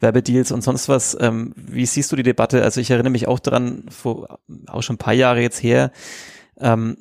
Werbedeals 0.00 0.50
und 0.50 0.62
sonst 0.62 0.88
was. 0.88 1.16
Ähm, 1.20 1.54
wie 1.54 1.86
siehst 1.86 2.10
du 2.10 2.16
die 2.16 2.24
Debatte? 2.24 2.64
Also 2.64 2.80
ich 2.80 2.90
erinnere 2.90 3.12
mich 3.12 3.28
auch 3.28 3.38
daran, 3.38 3.84
vor 3.90 4.40
auch 4.66 4.82
schon 4.82 4.94
ein 4.94 4.98
paar 4.98 5.14
Jahre 5.14 5.40
jetzt 5.40 5.62
her, 5.62 5.92
ähm, 6.58 6.96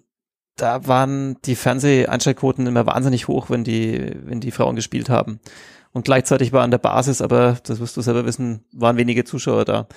da 0.58 0.88
waren 0.88 1.38
die 1.46 1.56
Fernseheinschaltquoten 1.56 2.68
immer 2.68 2.86
wahnsinnig 2.86 3.28
hoch, 3.28 3.50
wenn 3.50 3.64
die, 3.64 4.16
wenn 4.26 4.42
die 4.42 4.52
Frauen 4.52 4.76
gespielt 4.76 5.10
haben. 5.10 5.40
Und 5.94 6.04
gleichzeitig 6.04 6.52
war 6.52 6.64
an 6.64 6.72
der 6.72 6.78
Basis, 6.80 7.22
aber 7.22 7.58
das 7.64 7.80
wirst 7.80 7.96
du 7.96 8.02
selber 8.02 8.26
wissen, 8.26 8.66
waren 8.74 8.98
wenige 8.98 9.24
Zuschauer 9.24 9.66
da. 9.66 9.88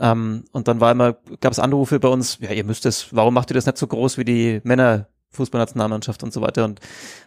Ähm, 0.00 0.44
und 0.52 0.68
dann 0.68 0.80
war 0.80 0.92
immer, 0.92 1.16
gab 1.40 1.52
es 1.52 1.58
Anrufe 1.58 2.00
bei 2.00 2.08
uns, 2.08 2.38
ja, 2.40 2.50
ihr 2.50 2.64
müsst 2.64 2.86
es, 2.86 3.14
warum 3.14 3.34
macht 3.34 3.50
ihr 3.50 3.54
das 3.54 3.66
nicht 3.66 3.78
so 3.78 3.86
groß 3.86 4.18
wie 4.18 4.24
die 4.24 4.60
Männer 4.64 5.08
Fußballnationalmannschaft 5.34 6.22
und 6.22 6.32
so 6.32 6.40
weiter. 6.40 6.64
Und 6.64 6.80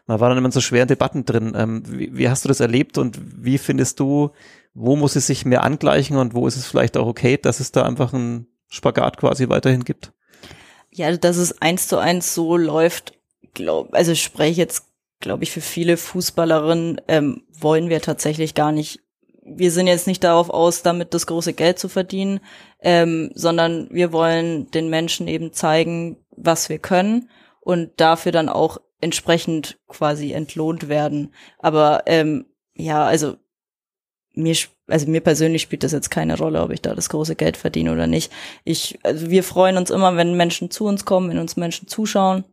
man 0.07 0.19
war 0.19 0.29
dann 0.29 0.37
immer 0.37 0.47
in 0.47 0.51
so 0.51 0.61
schweren 0.61 0.87
Debatten 0.87 1.25
drin. 1.25 1.53
Ähm, 1.55 1.83
wie, 1.87 2.15
wie, 2.17 2.29
hast 2.29 2.45
du 2.45 2.47
das 2.47 2.59
erlebt 2.59 2.97
und 2.97 3.19
wie 3.21 3.57
findest 3.57 3.99
du, 3.99 4.31
wo 4.73 4.95
muss 4.95 5.15
es 5.15 5.27
sich 5.27 5.45
mehr 5.45 5.63
angleichen 5.63 6.17
und 6.17 6.33
wo 6.33 6.47
ist 6.47 6.57
es 6.57 6.65
vielleicht 6.65 6.97
auch 6.97 7.07
okay, 7.07 7.37
dass 7.37 7.59
es 7.59 7.71
da 7.71 7.83
einfach 7.83 8.13
einen 8.13 8.47
Spagat 8.69 9.17
quasi 9.17 9.49
weiterhin 9.49 9.83
gibt? 9.83 10.13
Ja, 10.97 11.15
dass 11.15 11.37
es 11.37 11.61
eins 11.61 11.87
zu 11.87 11.97
eins 11.97 12.33
so 12.33 12.57
läuft, 12.57 13.13
glaub, 13.53 13.93
also 13.93 14.11
ich 14.11 14.23
spreche 14.23 14.59
jetzt, 14.59 14.85
glaube 15.19 15.43
ich, 15.43 15.51
für 15.51 15.61
viele 15.61 15.97
Fußballerinnen, 15.97 17.01
ähm, 17.07 17.43
wollen 17.51 17.89
wir 17.89 18.01
tatsächlich 18.01 18.53
gar 18.53 18.71
nicht 18.71 19.01
wir 19.47 19.71
sind 19.71 19.87
jetzt 19.87 20.07
nicht 20.07 20.23
darauf 20.23 20.49
aus, 20.49 20.83
damit 20.83 21.13
das 21.13 21.25
große 21.25 21.53
Geld 21.53 21.79
zu 21.79 21.87
verdienen, 21.87 22.41
ähm, 22.81 23.31
sondern 23.33 23.87
wir 23.91 24.11
wollen 24.11 24.69
den 24.71 24.89
Menschen 24.89 25.27
eben 25.27 25.53
zeigen, 25.53 26.17
was 26.31 26.69
wir 26.69 26.79
können 26.79 27.29
und 27.61 27.91
dafür 27.97 28.31
dann 28.31 28.49
auch 28.49 28.79
entsprechend 28.99 29.79
quasi 29.87 30.33
entlohnt 30.33 30.89
werden. 30.89 31.33
Aber 31.59 32.03
ähm, 32.07 32.45
ja, 32.73 33.05
also 33.05 33.37
mir, 34.33 34.55
also 34.87 35.07
mir 35.07 35.21
persönlich 35.21 35.61
spielt 35.61 35.83
das 35.83 35.91
jetzt 35.91 36.09
keine 36.09 36.37
Rolle, 36.37 36.61
ob 36.61 36.71
ich 36.71 36.81
da 36.81 36.95
das 36.95 37.09
große 37.09 37.35
Geld 37.35 37.57
verdiene 37.57 37.91
oder 37.91 38.07
nicht. 38.07 38.31
Ich, 38.63 38.99
also 39.03 39.29
wir 39.29 39.43
freuen 39.43 39.77
uns 39.77 39.89
immer, 39.89 40.15
wenn 40.15 40.35
Menschen 40.35 40.71
zu 40.71 40.85
uns 40.85 41.05
kommen, 41.05 41.29
wenn 41.29 41.39
uns 41.39 41.57
Menschen 41.57 41.87
zuschauen, 41.87 42.45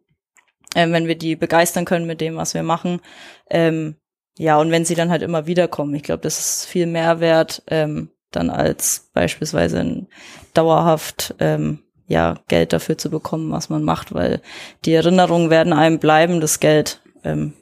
ähm, 0.75 0.93
wenn 0.93 1.07
wir 1.07 1.17
die 1.17 1.37
begeistern 1.37 1.85
können 1.85 2.07
mit 2.07 2.21
dem, 2.21 2.37
was 2.37 2.55
wir 2.55 2.63
machen. 2.63 3.01
Ähm, 3.49 3.97
ja, 4.37 4.59
und 4.59 4.73
wenn 4.73 4.85
sie 4.85 4.97
dann 4.97 5.11
halt 5.11 5.23
immer 5.23 5.47
wieder 5.47 5.69
kommen, 5.69 5.95
ich 5.95 6.03
glaube, 6.03 6.23
das 6.23 6.41
ist 6.41 6.67
viel 6.67 6.87
mehr 6.87 7.21
wert, 7.21 7.63
ähm, 7.69 8.11
dann 8.33 8.51
als 8.51 9.11
beispielsweise 9.13 9.79
ein 9.79 10.09
dauerhaft 10.55 11.37
ähm, 11.39 11.85
ja 12.09 12.35
Geld 12.49 12.73
dafür 12.73 12.99
zu 12.99 13.11
bekommen, 13.11 13.53
was 13.53 13.69
man 13.69 13.85
macht, 13.85 14.13
weil 14.13 14.41
die 14.85 14.95
Erinnerungen 14.95 15.51
werden 15.51 15.73
einem 15.73 16.01
bleiben, 16.01 16.41
das 16.41 16.59
Geld 16.59 17.01
ähm, 17.23 17.55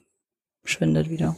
schwindet 0.64 1.10
wieder. 1.10 1.36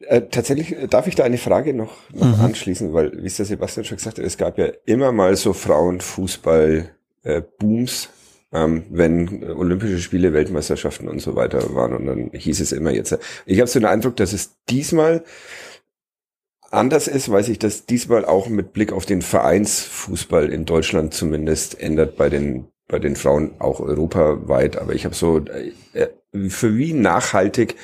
Äh, 0.00 0.22
tatsächlich 0.30 0.76
äh, 0.76 0.88
darf 0.88 1.06
ich 1.06 1.14
da 1.14 1.22
eine 1.24 1.38
Frage 1.38 1.72
noch, 1.74 1.92
noch 2.12 2.38
mhm. 2.38 2.44
anschließen, 2.44 2.92
weil, 2.92 3.22
wie 3.22 3.26
es 3.26 3.36
der 3.36 3.46
Sebastian 3.46 3.84
schon 3.84 3.98
gesagt 3.98 4.18
hat, 4.18 4.24
es 4.24 4.38
gab 4.38 4.58
ja 4.58 4.66
immer 4.84 5.12
mal 5.12 5.36
so 5.36 5.52
Frauenfußball-Booms, 5.52 8.08
äh, 8.52 8.64
ähm, 8.64 8.82
wenn 8.90 9.48
Olympische 9.50 10.00
Spiele, 10.00 10.32
Weltmeisterschaften 10.32 11.06
und 11.08 11.20
so 11.20 11.36
weiter 11.36 11.72
waren. 11.74 11.94
Und 11.94 12.06
dann 12.06 12.30
hieß 12.32 12.60
es 12.60 12.72
immer 12.72 12.90
jetzt. 12.90 13.16
Ich 13.46 13.60
habe 13.60 13.68
so 13.68 13.78
den 13.78 13.86
Eindruck, 13.86 14.16
dass 14.16 14.32
es 14.32 14.56
diesmal 14.68 15.22
anders 16.70 17.06
ist, 17.08 17.30
weil 17.30 17.44
sich 17.44 17.58
das 17.58 17.86
diesmal 17.86 18.24
auch 18.24 18.48
mit 18.48 18.72
Blick 18.72 18.92
auf 18.92 19.06
den 19.06 19.22
Vereinsfußball 19.22 20.50
in 20.50 20.64
Deutschland 20.64 21.14
zumindest 21.14 21.80
ändert 21.80 22.16
bei 22.16 22.28
den 22.28 22.66
bei 22.90 22.98
den 22.98 23.16
Frauen 23.16 23.52
auch 23.60 23.80
europaweit. 23.80 24.76
Aber 24.76 24.94
ich 24.94 25.04
habe 25.04 25.14
so 25.14 25.42
für 26.48 26.76
wie 26.76 26.92
nachhaltig 26.92 27.76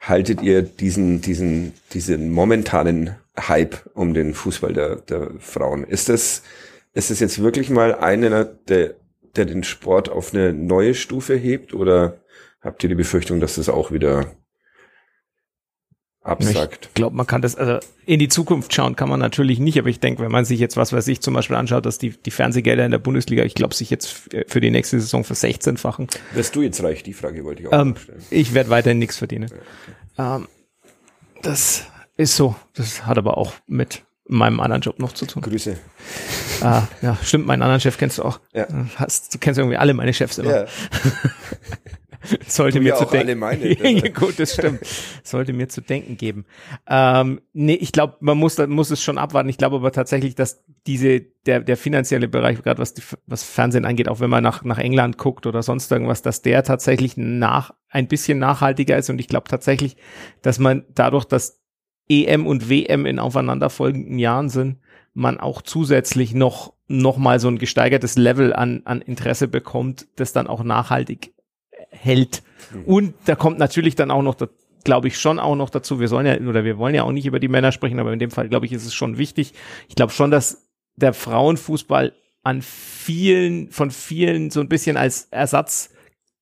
haltet 0.00 0.42
ihr 0.42 0.62
diesen 0.62 1.20
diesen 1.20 1.74
diesen 1.92 2.30
momentanen 2.30 3.16
Hype 3.38 3.76
um 3.94 4.14
den 4.14 4.34
Fußball 4.34 4.72
der, 4.72 4.96
der 4.96 5.30
Frauen? 5.38 5.84
Ist 5.84 6.08
das 6.08 6.42
ist 6.94 7.10
das 7.10 7.20
jetzt 7.20 7.42
wirklich 7.42 7.70
mal 7.70 7.94
einer 7.94 8.44
der 8.44 8.94
der 9.36 9.44
den 9.44 9.62
Sport 9.62 10.08
auf 10.08 10.34
eine 10.34 10.52
neue 10.52 10.94
Stufe 10.94 11.34
hebt 11.34 11.74
oder 11.74 12.18
habt 12.60 12.82
ihr 12.82 12.88
die 12.88 12.94
Befürchtung, 12.94 13.40
dass 13.40 13.54
das 13.54 13.68
auch 13.68 13.92
wieder 13.92 14.26
absackt? 16.22 16.86
Ich 16.86 16.94
glaube, 16.94 17.16
man 17.16 17.26
kann 17.26 17.42
das, 17.42 17.56
also 17.56 17.84
in 18.06 18.18
die 18.18 18.28
Zukunft 18.28 18.72
schauen 18.74 18.96
kann 18.96 19.08
man 19.08 19.20
natürlich 19.20 19.58
nicht, 19.58 19.78
aber 19.78 19.88
ich 19.88 20.00
denke, 20.00 20.22
wenn 20.22 20.30
man 20.30 20.44
sich 20.44 20.60
jetzt, 20.60 20.76
was 20.76 20.92
weiß 20.92 21.08
ich, 21.08 21.20
zum 21.20 21.34
Beispiel 21.34 21.56
anschaut, 21.56 21.86
dass 21.86 21.98
die, 21.98 22.10
die 22.10 22.30
Fernsehgelder 22.30 22.84
in 22.84 22.90
der 22.90 22.98
Bundesliga, 22.98 23.44
ich 23.44 23.54
glaube, 23.54 23.74
sich 23.74 23.90
jetzt 23.90 24.28
für 24.46 24.60
die 24.60 24.70
nächste 24.70 25.00
Saison 25.00 25.24
für 25.24 25.34
16-fachen. 25.34 26.08
Wirst 26.32 26.54
du 26.56 26.62
jetzt 26.62 26.82
reich? 26.82 27.02
Die 27.02 27.12
Frage 27.12 27.44
wollte 27.44 27.62
ich 27.62 27.68
auch 27.68 27.72
ähm, 27.72 27.96
stellen. 27.96 28.22
Ich 28.30 28.54
werde 28.54 28.70
weiterhin 28.70 28.98
nichts 28.98 29.16
verdienen. 29.16 29.50
Ja, 30.18 30.36
okay. 30.36 30.44
ähm, 30.44 30.48
das 31.42 31.84
ist 32.16 32.36
so. 32.36 32.54
Das 32.74 33.06
hat 33.06 33.16
aber 33.16 33.38
auch 33.38 33.54
mit 33.66 34.02
meinem 34.30 34.60
anderen 34.60 34.82
Job 34.82 34.98
noch 34.98 35.12
zu 35.12 35.26
tun. 35.26 35.42
Grüße. 35.42 35.76
Ah, 36.60 36.82
ja, 37.02 37.16
stimmt, 37.22 37.46
meinen 37.46 37.62
anderen 37.62 37.80
Chef 37.80 37.98
kennst 37.98 38.18
du 38.18 38.22
auch. 38.22 38.40
Ja. 38.52 38.66
Hast, 38.96 39.34
du 39.34 39.38
kennst 39.38 39.58
irgendwie 39.58 39.76
alle 39.76 39.94
meine 39.94 40.12
Chefs 40.14 40.38
immer. 40.38 40.62
Ja. 40.62 40.66
Sollte 42.46 42.78
du 42.78 42.84
mir 42.84 42.90
ja 42.90 42.96
zu 42.96 43.06
denken. 43.06 43.38
Meine, 43.38 44.10
Gut, 44.12 44.38
das 44.38 44.54
stimmt. 44.54 44.80
Sollte 45.22 45.52
mir 45.52 45.68
zu 45.68 45.80
denken 45.80 46.16
geben. 46.16 46.44
Ähm, 46.86 47.40
nee, 47.52 47.74
ich 47.74 47.92
glaube, 47.92 48.16
man 48.20 48.36
muss, 48.36 48.58
muss 48.58 48.90
es 48.90 49.02
schon 49.02 49.18
abwarten. 49.18 49.48
Ich 49.48 49.58
glaube 49.58 49.76
aber 49.76 49.92
tatsächlich, 49.92 50.34
dass 50.34 50.62
diese, 50.86 51.20
der, 51.46 51.60
der 51.60 51.76
finanzielle 51.76 52.28
Bereich, 52.28 52.62
gerade 52.62 52.78
was, 52.80 52.94
die, 52.94 53.02
was 53.26 53.42
Fernsehen 53.42 53.84
angeht, 53.84 54.08
auch 54.08 54.20
wenn 54.20 54.30
man 54.30 54.42
nach, 54.42 54.64
nach 54.64 54.78
England 54.78 55.18
guckt 55.18 55.46
oder 55.46 55.62
sonst 55.62 55.90
irgendwas, 55.90 56.22
dass 56.22 56.42
der 56.42 56.62
tatsächlich 56.62 57.16
nach, 57.16 57.72
ein 57.88 58.06
bisschen 58.06 58.38
nachhaltiger 58.38 58.96
ist. 58.98 59.08
Und 59.10 59.18
ich 59.18 59.28
glaube 59.28 59.48
tatsächlich, 59.48 59.96
dass 60.42 60.58
man 60.58 60.84
dadurch, 60.94 61.24
dass 61.24 61.60
EM 62.08 62.46
und 62.46 62.68
WM 62.68 63.06
in 63.06 63.18
aufeinanderfolgenden 63.18 64.18
Jahren 64.18 64.48
sind, 64.48 64.78
man 65.14 65.40
auch 65.40 65.62
zusätzlich 65.62 66.34
noch, 66.34 66.74
noch 66.86 67.16
mal 67.16 67.40
so 67.40 67.48
ein 67.48 67.58
gesteigertes 67.58 68.16
Level 68.16 68.52
an, 68.52 68.82
an 68.84 69.00
Interesse 69.00 69.48
bekommt, 69.48 70.06
das 70.16 70.32
dann 70.32 70.46
auch 70.46 70.62
nachhaltig 70.62 71.32
hält. 72.00 72.42
Mhm. 72.72 72.84
Und 72.84 73.14
da 73.26 73.34
kommt 73.34 73.58
natürlich 73.58 73.94
dann 73.94 74.10
auch 74.10 74.22
noch, 74.22 74.36
glaube 74.84 75.08
ich, 75.08 75.18
schon 75.18 75.38
auch 75.38 75.56
noch 75.56 75.70
dazu, 75.70 76.00
wir 76.00 76.08
sollen 76.08 76.26
ja, 76.26 76.36
oder 76.38 76.64
wir 76.64 76.78
wollen 76.78 76.94
ja 76.94 77.02
auch 77.04 77.12
nicht 77.12 77.26
über 77.26 77.40
die 77.40 77.48
Männer 77.48 77.72
sprechen, 77.72 77.98
aber 77.98 78.12
in 78.12 78.18
dem 78.18 78.30
Fall, 78.30 78.48
glaube 78.48 78.66
ich, 78.66 78.72
ist 78.72 78.86
es 78.86 78.94
schon 78.94 79.18
wichtig. 79.18 79.52
Ich 79.88 79.94
glaube 79.94 80.12
schon, 80.12 80.30
dass 80.30 80.68
der 80.96 81.12
Frauenfußball 81.12 82.12
an 82.42 82.62
vielen, 82.62 83.70
von 83.70 83.90
vielen 83.90 84.50
so 84.50 84.60
ein 84.60 84.68
bisschen 84.68 84.96
als 84.96 85.28
Ersatz 85.30 85.90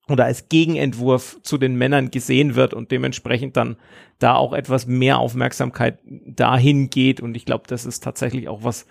oder 0.08 0.24
als 0.24 0.48
Gegenentwurf 0.48 1.38
zu 1.42 1.58
den 1.58 1.76
Männern 1.76 2.10
gesehen 2.10 2.54
wird 2.54 2.72
und 2.72 2.90
dementsprechend 2.90 3.56
dann 3.56 3.76
da 4.18 4.34
auch 4.34 4.52
etwas 4.52 4.86
mehr 4.86 5.18
Aufmerksamkeit 5.18 5.98
dahin 6.04 6.90
geht. 6.90 7.20
Und 7.20 7.36
ich 7.36 7.44
glaube, 7.44 7.64
das 7.66 7.84
ist 7.84 8.02
tatsächlich 8.02 8.48
auch 8.48 8.64
was, 8.64 8.86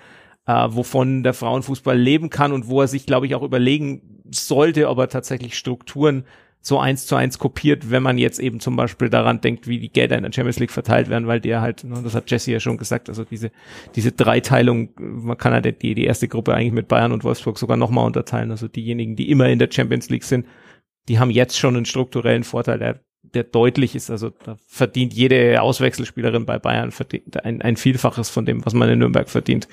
äh, 0.46 0.68
wovon 0.70 1.24
der 1.24 1.34
Frauenfußball 1.34 1.98
leben 1.98 2.30
kann 2.30 2.52
und 2.52 2.68
wo 2.68 2.82
er 2.82 2.88
sich, 2.88 3.06
glaube 3.06 3.26
ich, 3.26 3.36
auch 3.36 3.44
überlegen 3.44 4.22
sollte, 4.30 4.90
ob 4.90 5.00
er 5.00 5.10
tatsächlich 5.10 5.58
Strukturen 5.58 6.26
so 6.68 6.80
eins 6.80 7.06
zu 7.06 7.16
eins 7.16 7.40
kopiert, 7.40 7.92
wenn 7.92 8.04
man 8.04 8.18
jetzt 8.18 8.40
eben 8.40 8.60
zum 8.60 8.76
Beispiel 8.76 9.10
daran 9.10 9.40
denkt, 9.40 9.68
wie 9.68 9.80
die 9.80 9.90
Gelder 9.90 10.18
in 10.18 10.24
der 10.24 10.34
Champions 10.34 10.60
League 10.60 10.72
verteilt 10.72 11.10
werden, 11.10 11.26
weil 11.26 11.40
der 11.40 11.62
halt, 11.62 11.86
ne, 11.86 12.02
das 12.04 12.14
hat 12.14 12.30
Jesse 12.30 12.52
ja 12.52 12.60
schon 12.60 12.78
gesagt, 12.78 13.08
also 13.08 13.24
diese, 13.24 13.52
diese 13.96 14.12
Dreiteilung, 14.12 14.90
man 15.00 15.38
kann 15.38 15.54
halt 15.54 15.82
die, 15.82 15.96
die 15.96 16.04
erste 16.04 16.28
Gruppe 16.28 16.54
eigentlich 16.54 16.74
mit 16.74 16.90
Bayern 16.90 17.14
und 17.14 17.24
Wolfsburg 17.24 17.58
sogar 17.58 17.78
nochmal 17.78 18.06
unterteilen, 18.06 18.52
also 18.52 18.68
diejenigen, 18.68 19.16
die 19.16 19.32
immer 19.32 19.48
in 19.48 19.60
der 19.60 19.70
Champions 19.72 20.10
League 20.10 20.26
sind, 20.26 20.46
die 21.08 21.20
haben 21.20 21.32
jetzt 21.32 21.58
schon 21.58 21.78
einen 21.78 21.86
strukturellen 21.86 22.44
Vorteil, 22.44 22.80
der, 22.80 23.00
der 23.34 23.44
deutlich 23.44 23.96
ist. 23.96 24.10
Also 24.10 24.32
da 24.44 24.58
verdient 24.68 25.14
jede 25.14 25.62
Auswechselspielerin 25.62 26.46
bei 26.46 26.60
Bayern 26.60 26.92
verdient 26.92 27.44
ein, 27.44 27.62
ein 27.62 27.78
Vielfaches 27.78 28.30
von 28.30 28.46
dem, 28.46 28.66
was 28.66 28.74
man 28.74 28.90
in 28.90 29.00
Nürnberg 29.00 29.30
verdient. 29.30 29.68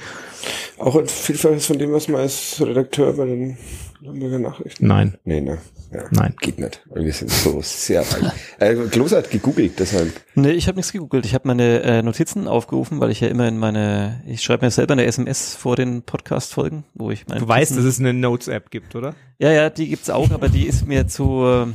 Auch 0.79 0.97
ein 0.97 1.07
Vielfaches 1.07 1.67
von 1.67 1.79
dem, 1.79 1.93
was 1.93 2.09
man 2.09 2.21
als 2.23 2.61
Redakteur 2.61 3.13
bei 3.15 3.27
den 3.27 3.57
Nürnberger 4.01 4.39
Nachrichten? 4.39 4.87
Nein. 4.87 5.17
Nee, 5.25 5.41
ne? 5.41 5.59
Ja, 5.93 6.05
Nein. 6.11 6.35
Geht 6.41 6.59
nicht. 6.59 6.83
Wir 6.93 7.13
sind 7.13 7.31
so 7.31 7.61
sehr 7.63 8.01
reich. 8.01 8.33
äh, 8.59 8.75
Klos 8.91 9.13
hat 9.13 9.31
gegoogelt, 9.31 9.79
deshalb. 9.79 10.13
Nee, 10.35 10.51
ich 10.51 10.67
habe 10.67 10.77
nichts 10.77 10.93
gegoogelt. 10.93 11.25
Ich 11.25 11.35
habe 11.35 11.47
meine 11.47 11.83
äh, 11.83 12.03
Notizen 12.03 12.49
aufgerufen, 12.49 13.01
weil 13.01 13.11
ich 13.11 13.21
ja 13.21 13.29
immer 13.29 13.47
in 13.47 13.59
meine, 13.59 14.23
ich 14.27 14.43
schreibe 14.43 14.67
mir 14.67 14.71
selber 14.71 14.93
eine 14.93 15.05
SMS 15.07 15.55
vor 15.55 15.77
den 15.77 16.03
Podcast-Folgen, 16.03 16.85
wo 16.95 17.11
ich 17.11 17.27
meine. 17.29 17.41
Du 17.41 17.49
weißt, 17.49 17.77
dass 17.77 17.85
es 17.85 18.01
eine 18.01 18.13
Notes-App 18.13 18.71
gibt, 18.71 18.97
oder? 18.97 19.15
Ja, 19.39 19.53
ja, 19.53 19.71
die 19.71 19.89
gibt's 19.89 20.11
auch, 20.11 20.31
aber 20.33 20.49
die 20.49 20.67
ist 20.67 20.87
mir 20.87 21.07
zu. 21.07 21.45
Äh, 21.45 21.67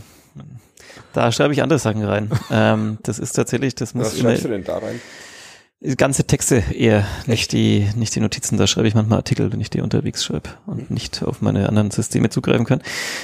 da 1.14 1.32
schreibe 1.32 1.54
ich 1.54 1.62
andere 1.62 1.80
Sachen 1.80 2.04
rein. 2.04 2.30
ähm, 2.52 2.98
das 3.04 3.20
ist 3.20 3.34
tatsächlich, 3.34 3.76
das 3.76 3.94
muss 3.94 4.08
Was 4.08 4.20
schreibst 4.20 4.46
du 4.46 4.50
denn 4.50 4.64
da 4.64 4.78
rein? 4.78 5.00
Ganze 5.96 6.26
Texte 6.26 6.62
eher, 6.74 7.08
nicht 7.26 7.54
die, 7.54 7.88
nicht 7.96 8.14
die 8.14 8.20
Notizen. 8.20 8.58
Da 8.58 8.68
schreibe 8.68 8.90
ich 8.90 8.96
manchmal 8.96 9.20
Artikel, 9.20 9.54
wenn 9.54 9.62
ich 9.62 9.70
die 9.70 9.80
unterwegs 9.80 10.26
schreibe 10.26 10.50
und 10.66 10.92
nicht 10.92 11.24
auf 11.24 11.42
meine 11.42 11.70
anderen 11.70 11.90
Systeme 11.90 12.30
zugreifen 12.30 12.66
kann. 12.66 12.82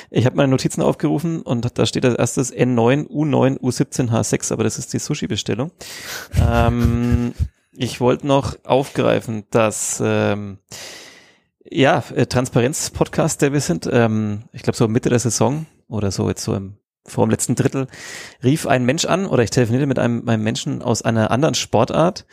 Ich 0.10 0.26
habe 0.26 0.38
meine 0.38 0.48
Notizen 0.48 0.82
aufgerufen 0.82 1.42
und 1.42 1.78
da 1.78 1.86
steht 1.86 2.06
als 2.06 2.16
erstes 2.16 2.54
N9, 2.54 3.10
U9, 3.10 3.60
U17, 3.60 4.10
H6, 4.10 4.54
aber 4.54 4.64
das 4.64 4.78
ist 4.78 4.94
die 4.94 5.00
Sushi-Bestellung. 5.00 5.72
ähm, 6.50 7.34
ich 7.74 8.00
wollte 8.00 8.26
noch 8.26 8.56
aufgreifen, 8.64 9.44
dass 9.50 10.02
ähm, 10.02 10.60
ja, 11.70 12.04
äh, 12.16 12.26
Transparenz-Podcast, 12.26 13.42
der 13.42 13.52
wir 13.52 13.60
sind, 13.60 13.90
ähm, 13.92 14.44
ich 14.54 14.64
glaube 14.64 14.78
so 14.78 14.88
Mitte 14.88 15.10
der 15.10 15.20
Saison 15.20 15.66
oder 15.90 16.12
so 16.12 16.30
jetzt 16.30 16.44
so 16.44 16.54
im 16.54 16.78
vor 17.06 17.26
dem 17.26 17.32
letzten 17.32 17.56
Drittel 17.56 17.88
rief 18.44 18.68
ein 18.68 18.86
Mensch 18.86 19.06
an 19.06 19.26
oder 19.26 19.44
ich 19.44 19.50
telefonierte 19.50 19.88
mit 19.88 20.00
einem, 20.00 20.28
einem 20.28 20.44
Menschen 20.44 20.82
aus 20.82 21.02
einer 21.02 21.32
anderen 21.32 21.56
Sportart, 21.56 22.26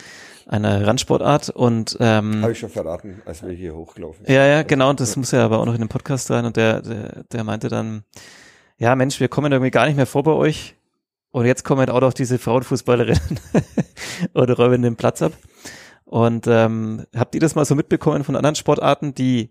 einer 0.46 0.86
Randsportart 0.86 1.50
und 1.50 1.96
ähm, 2.00 2.42
habe 2.42 2.52
ich 2.52 2.58
schon 2.58 2.70
verraten, 2.70 3.22
als 3.24 3.42
wir 3.42 3.52
hier 3.52 3.74
hochlaufen. 3.74 4.24
Ja, 4.26 4.46
ja, 4.46 4.62
genau, 4.62 4.90
und 4.90 5.00
das 5.00 5.16
muss 5.16 5.30
ja 5.30 5.44
aber 5.44 5.60
auch 5.60 5.66
noch 5.66 5.74
in 5.74 5.80
den 5.80 5.88
Podcast 5.88 6.30
rein 6.30 6.44
und 6.44 6.56
der, 6.56 6.82
der, 6.82 7.24
der 7.24 7.44
meinte 7.44 7.68
dann, 7.68 8.04
ja 8.78 8.96
Mensch, 8.96 9.20
wir 9.20 9.28
kommen 9.28 9.52
irgendwie 9.52 9.70
gar 9.70 9.86
nicht 9.86 9.96
mehr 9.96 10.06
vor 10.06 10.22
bei 10.22 10.32
euch 10.32 10.74
und 11.30 11.46
jetzt 11.46 11.64
kommen 11.64 11.80
halt 11.80 11.90
auch 11.90 12.00
noch 12.00 12.12
diese 12.12 12.38
Frauenfußballerinnen 12.38 13.40
oder 14.34 14.54
räumen 14.54 14.82
den 14.82 14.96
Platz 14.96 15.22
ab. 15.22 15.32
Und 16.04 16.46
ähm, 16.46 17.06
habt 17.16 17.34
ihr 17.34 17.40
das 17.40 17.54
mal 17.54 17.64
so 17.64 17.74
mitbekommen 17.74 18.22
von 18.22 18.36
anderen 18.36 18.54
Sportarten, 18.54 19.14
die 19.14 19.50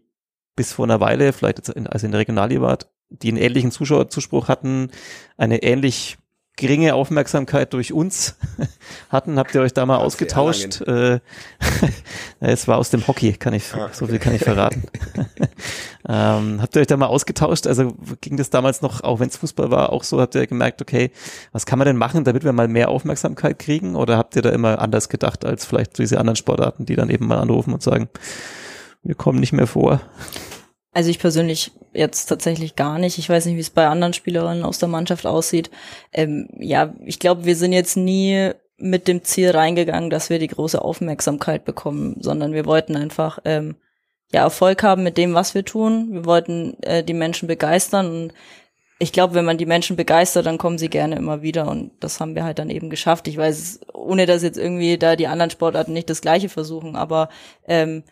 bis 0.56 0.74
vor 0.74 0.86
einer 0.86 1.00
Weile, 1.00 1.34
vielleicht 1.34 1.58
jetzt 1.58 1.70
in, 1.70 1.88
also 1.88 2.06
in 2.06 2.12
der 2.12 2.20
Regionalliga 2.20 2.62
war, 2.62 2.78
die 3.12 3.30
einen 3.30 3.38
ähnlichen 3.38 3.72
Zuschauerzuspruch 3.72 4.48
hatten, 4.48 4.90
eine 5.38 5.64
ähnlich 5.64 6.18
geringe 6.58 6.94
Aufmerksamkeit 6.94 7.74
durch 7.74 7.92
uns 7.92 8.36
hatten. 9.10 9.40
Habt 9.40 9.56
ihr 9.56 9.62
euch 9.62 9.74
da 9.74 9.86
mal 9.86 9.98
Hat 9.98 10.06
ausgetauscht? 10.06 10.82
Äh, 10.82 11.20
es 12.40 12.68
war 12.68 12.78
aus 12.78 12.90
dem 12.90 13.08
Hockey, 13.08 13.34
kann 13.34 13.54
ich, 13.54 13.74
ah, 13.74 13.86
okay. 13.86 13.94
so 13.94 14.08
viel 14.08 14.20
kann 14.20 14.36
ich 14.36 14.44
verraten. 14.44 14.84
ähm, 16.08 16.62
habt 16.62 16.76
ihr 16.76 16.82
euch 16.82 16.88
da 16.88 16.98
mal 16.98 17.08
ausgetauscht? 17.08 17.68
Also 17.68 17.96
ging 18.22 18.38
das 18.38 18.50
damals 18.50 18.82
noch, 18.82 19.04
auch 19.04 19.20
wenn 19.20 19.30
es 19.30 19.38
Fußball 19.38 19.72
war, 19.72 19.92
auch 19.92 20.04
so? 20.04 20.22
Habt 20.22 20.36
ihr 20.36 20.46
gemerkt, 20.46 20.82
okay, 20.82 21.12
was 21.52 21.66
kann 21.66 21.80
man 21.80 21.88
denn 21.88 21.98
machen, 21.98 22.24
damit 22.26 22.44
wir 22.44 22.54
mal 22.54 22.68
mehr 22.68 22.90
Aufmerksamkeit 22.90 23.58
kriegen? 23.58 23.96
Oder 23.96 24.18
habt 24.18 24.36
ihr 24.36 24.42
da 24.42 24.50
immer 24.52 24.80
anders 24.80 25.10
gedacht 25.10 25.46
als 25.46 25.66
vielleicht 25.66 25.98
diese 25.98 26.20
anderen 26.20 26.36
Sportarten, 26.36 26.86
die 26.86 26.96
dann 26.96 27.10
eben 27.10 27.28
mal 27.28 27.40
anrufen 27.40 27.74
und 27.74 27.82
sagen, 27.82 28.10
wir 29.04 29.16
kommen 29.16 29.40
nicht 29.40 29.54
mehr 29.54 29.68
vor? 29.68 30.02
Also 30.94 31.10
ich 31.10 31.20
persönlich 31.20 31.72
jetzt 31.94 32.26
tatsächlich 32.26 32.76
gar 32.76 33.00
nicht. 33.00 33.18
Ich 33.18 33.30
weiß 33.30 33.46
nicht, 33.46 33.56
wie 33.56 33.62
es 33.62 33.70
bei 33.70 33.88
anderen 33.88 34.14
Spielerinnen 34.14 34.64
aus 34.64 34.80
der 34.80 34.90
Mannschaft 34.90 35.26
aussieht. 35.26 35.72
Ähm, 36.12 36.50
ja, 36.60 36.94
ich 37.06 37.20
glaube, 37.20 37.46
wir 37.46 37.56
sind 37.56 37.72
jetzt 37.72 37.96
nie 37.96 38.52
mit 38.78 39.08
dem 39.08 39.24
Ziel 39.24 39.52
reingegangen, 39.52 40.10
dass 40.10 40.30
wir 40.30 40.40
die 40.40 40.48
große 40.48 40.82
Aufmerksamkeit 40.82 41.64
bekommen, 41.66 42.18
sondern 42.20 42.54
wir 42.54 42.66
wollten 42.66 42.96
einfach 42.96 43.40
ähm, 43.46 43.76
ja 44.34 44.42
Erfolg 44.42 44.84
haben 44.84 45.04
mit 45.04 45.18
dem, 45.18 45.34
was 45.34 45.56
wir 45.56 45.64
tun. 45.64 46.10
Wir 46.12 46.26
wollten 46.26 46.82
äh, 46.84 47.04
die 47.04 47.14
Menschen 47.14 47.48
begeistern 47.48 48.08
und 48.08 48.34
ich 49.00 49.12
glaube, 49.12 49.34
wenn 49.34 49.46
man 49.46 49.58
die 49.58 49.66
Menschen 49.66 49.96
begeistert, 49.96 50.46
dann 50.46 50.60
kommen 50.60 50.78
sie 50.78 50.90
gerne 50.90 51.16
immer 51.16 51.42
wieder 51.42 51.68
und 51.68 51.92
das 52.02 52.20
haben 52.20 52.36
wir 52.36 52.44
halt 52.44 52.60
dann 52.60 52.70
eben 52.70 52.92
geschafft. 52.92 53.28
Ich 53.28 53.36
weiß, 53.36 53.80
ohne 53.94 54.28
dass 54.28 54.44
jetzt 54.44 54.60
irgendwie 54.60 54.98
da 54.98 55.16
die 55.16 55.26
anderen 55.26 55.50
Sportarten 55.50 55.94
nicht 55.94 56.10
das 56.10 56.22
Gleiche 56.22 56.50
versuchen, 56.50 56.96
aber 56.96 57.30
ähm, 57.68 58.04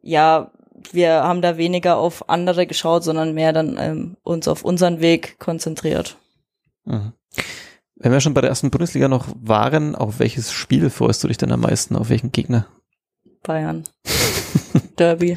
ja, 0.00 0.50
wir 0.92 1.22
haben 1.22 1.42
da 1.42 1.56
weniger 1.56 1.98
auf 1.98 2.28
andere 2.28 2.66
geschaut, 2.66 3.04
sondern 3.04 3.34
mehr 3.34 3.52
dann 3.52 3.76
ähm, 3.78 4.16
uns 4.22 4.48
auf 4.48 4.64
unseren 4.64 5.00
Weg 5.00 5.38
konzentriert. 5.38 6.16
Mhm. 6.84 7.12
Wenn 7.96 8.12
wir 8.12 8.20
schon 8.20 8.34
bei 8.34 8.40
der 8.40 8.50
ersten 8.50 8.70
Bundesliga 8.70 9.08
noch 9.08 9.28
waren, 9.40 9.94
auf 9.94 10.18
welches 10.18 10.52
Spiel 10.52 10.88
freust 10.88 11.22
du 11.22 11.28
dich 11.28 11.36
denn 11.36 11.52
am 11.52 11.60
meisten? 11.60 11.96
Auf 11.96 12.08
welchen 12.08 12.32
Gegner? 12.32 12.66
Bayern. 13.42 13.84
Derby. 14.98 15.36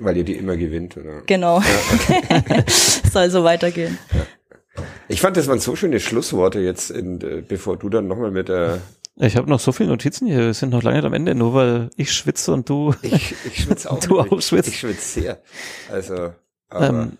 Weil 0.00 0.16
ihr 0.16 0.24
die 0.24 0.34
immer 0.34 0.56
gewinnt, 0.56 0.96
oder? 0.96 1.22
Genau. 1.26 1.60
Ja. 1.60 2.64
Soll 3.10 3.30
so 3.30 3.44
weitergehen. 3.44 3.98
Ja. 4.12 4.82
Ich 5.08 5.20
fand, 5.20 5.36
das 5.36 5.46
waren 5.46 5.60
so 5.60 5.76
schöne 5.76 6.00
Schlussworte 6.00 6.60
jetzt, 6.60 6.90
in, 6.90 7.20
äh, 7.20 7.42
bevor 7.46 7.76
du 7.76 7.88
dann 7.88 8.08
nochmal 8.08 8.30
mit 8.30 8.48
der 8.48 8.80
ich 9.18 9.36
habe 9.36 9.48
noch 9.48 9.60
so 9.60 9.72
viele 9.72 9.88
Notizen 9.88 10.26
hier, 10.26 10.38
wir 10.38 10.54
sind 10.54 10.70
noch 10.70 10.82
lange 10.82 10.98
nicht 10.98 11.06
am 11.06 11.14
Ende, 11.14 11.34
nur 11.34 11.54
weil 11.54 11.90
ich 11.96 12.12
schwitze 12.12 12.52
und 12.52 12.68
du. 12.68 12.94
Ich, 13.02 13.34
ich 13.46 13.62
schwitze 13.62 13.90
auch. 13.90 14.00
du 14.00 14.20
auch 14.20 14.40
schwitzt. 14.42 14.68
Ich 14.68 14.80
schwitze 14.80 15.20
sehr. 15.20 15.42
Also. 15.90 16.34
Ähm, 16.72 17.16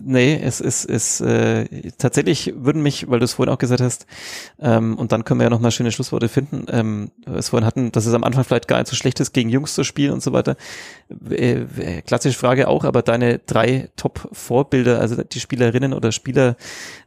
Nee, 0.00 0.40
es 0.40 0.60
ist, 0.60 0.84
es, 0.84 1.20
äh, 1.20 1.90
tatsächlich 1.98 2.54
würden 2.56 2.82
mich, 2.82 3.10
weil 3.10 3.18
du 3.18 3.24
es 3.24 3.32
vorhin 3.32 3.52
auch 3.52 3.58
gesagt 3.58 3.80
hast, 3.80 4.06
ähm, 4.60 4.96
und 4.96 5.10
dann 5.10 5.24
können 5.24 5.40
wir 5.40 5.44
ja 5.44 5.50
nochmal 5.50 5.72
schöne 5.72 5.90
Schlussworte 5.90 6.28
finden, 6.28 6.66
ähm, 6.68 7.10
es 7.34 7.48
vorhin 7.48 7.66
hatten, 7.66 7.90
dass 7.90 8.06
es 8.06 8.14
am 8.14 8.22
Anfang 8.22 8.44
vielleicht 8.44 8.68
gar 8.68 8.78
nicht 8.78 8.86
so 8.86 8.94
schlecht 8.94 9.18
ist, 9.18 9.32
gegen 9.32 9.48
Jungs 9.50 9.74
zu 9.74 9.82
spielen 9.82 10.12
und 10.12 10.22
so 10.22 10.32
weiter. 10.32 10.56
Äh, 11.30 12.02
klassische 12.02 12.38
Frage 12.38 12.68
auch, 12.68 12.84
aber 12.84 13.02
deine 13.02 13.40
drei 13.40 13.90
Top-Vorbilder, 13.96 15.00
also 15.00 15.20
die 15.24 15.40
Spielerinnen 15.40 15.94
oder 15.94 16.12
Spieler 16.12 16.56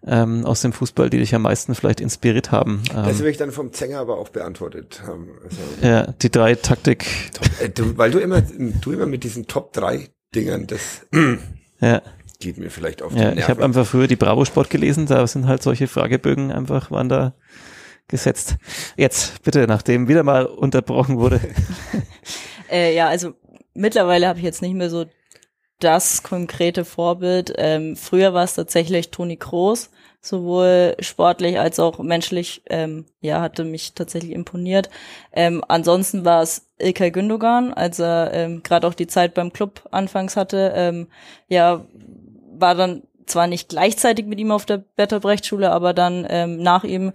ähm, 0.05 0.45
aus 0.45 0.59
dem 0.59 0.73
Fußball, 0.73 1.09
die 1.09 1.19
dich 1.19 1.33
am 1.33 1.43
meisten 1.43 1.75
vielleicht 1.75 2.01
inspiriert 2.01 2.51
haben. 2.51 2.83
Ähm, 2.93 3.05
das 3.05 3.19
will 3.19 3.29
ich 3.29 3.37
dann 3.37 3.53
vom 3.53 3.71
Zänger 3.71 3.99
aber 3.99 4.17
auch 4.17 4.29
beantwortet 4.29 5.01
haben. 5.07 5.29
Also, 5.45 5.61
ja, 5.81 6.11
die 6.11 6.29
drei 6.29 6.55
Taktik. 6.55 7.05
Äh, 7.61 7.69
du, 7.69 7.97
weil 7.97 8.11
du 8.11 8.19
immer, 8.19 8.41
du 8.41 8.91
immer 8.91 9.05
mit 9.05 9.23
diesen 9.23 9.47
Top 9.47 9.71
drei 9.71 10.09
Dingern 10.35 10.67
das. 10.67 11.07
ja 11.79 12.01
geht 12.39 12.57
mir 12.57 12.69
vielleicht 12.69 13.01
auf 13.01 13.13
die 13.13 13.19
ja, 13.19 13.25
Nerven. 13.25 13.39
Ich 13.39 13.47
habe 13.49 13.63
einfach 13.63 13.85
früher 13.85 14.07
die 14.07 14.15
Bravo 14.15 14.45
Sport 14.45 14.69
gelesen, 14.69 15.05
da 15.05 15.25
sind 15.27 15.47
halt 15.47 15.61
solche 15.61 15.87
Fragebögen 15.87 16.51
einfach, 16.51 16.89
waren 16.89 17.09
da 17.09 17.33
gesetzt. 18.07 18.55
Jetzt 18.97 19.43
bitte, 19.43 19.67
nachdem 19.67 20.07
wieder 20.07 20.23
mal 20.23 20.45
unterbrochen 20.45 21.19
wurde. 21.19 21.41
äh, 22.71 22.95
ja, 22.95 23.07
also 23.07 23.33
mittlerweile 23.73 24.27
habe 24.27 24.39
ich 24.39 24.45
jetzt 24.45 24.61
nicht 24.61 24.73
mehr 24.73 24.89
so 24.89 25.05
das 25.79 26.23
konkrete 26.23 26.85
Vorbild. 26.85 27.53
Ähm, 27.57 27.95
früher 27.95 28.33
war 28.33 28.43
es 28.43 28.55
tatsächlich 28.55 29.11
Toni 29.11 29.37
Kroos, 29.37 29.91
sowohl 30.21 30.95
sportlich 30.99 31.59
als 31.59 31.79
auch 31.79 31.99
menschlich. 31.99 32.63
Ähm, 32.69 33.05
ja, 33.21 33.41
hatte 33.41 33.63
mich 33.63 33.93
tatsächlich 33.93 34.31
imponiert. 34.31 34.89
Ähm, 35.31 35.63
ansonsten 35.67 36.25
war 36.25 36.41
es 36.41 36.67
Ilkay 36.79 37.11
Gündogan, 37.11 37.73
als 37.73 37.99
er 37.99 38.31
ähm, 38.33 38.63
gerade 38.63 38.87
auch 38.87 38.93
die 38.93 39.07
Zeit 39.07 39.33
beim 39.33 39.53
Club 39.53 39.87
anfangs 39.91 40.35
hatte. 40.35 40.73
Ähm, 40.75 41.07
ja, 41.47 41.85
war 42.59 42.75
dann 42.75 43.03
zwar 43.25 43.47
nicht 43.47 43.69
gleichzeitig 43.69 44.25
mit 44.25 44.39
ihm 44.39 44.51
auf 44.51 44.65
der 44.65 44.77
Betterbrecht-Schule, 44.77 45.71
aber 45.71 45.93
dann 45.93 46.25
ähm, 46.29 46.61
nach 46.61 46.83
ihm 46.83 47.13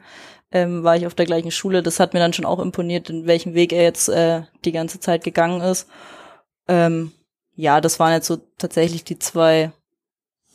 ähm, 0.52 0.84
war 0.84 0.96
ich 0.96 1.06
auf 1.06 1.14
der 1.14 1.26
gleichen 1.26 1.50
Schule. 1.50 1.82
Das 1.82 2.00
hat 2.00 2.14
mir 2.14 2.20
dann 2.20 2.32
schon 2.32 2.44
auch 2.44 2.60
imponiert, 2.60 3.10
in 3.10 3.26
welchem 3.26 3.54
Weg 3.54 3.72
er 3.72 3.82
jetzt 3.82 4.08
äh, 4.08 4.42
die 4.64 4.72
ganze 4.72 5.00
Zeit 5.00 5.24
gegangen 5.24 5.60
ist. 5.60 5.88
Ähm, 6.68 7.12
ja, 7.56 7.80
das 7.80 7.98
waren 8.00 8.12
jetzt 8.12 8.26
so 8.26 8.38
tatsächlich 8.58 9.04
die 9.04 9.18
zwei 9.18 9.72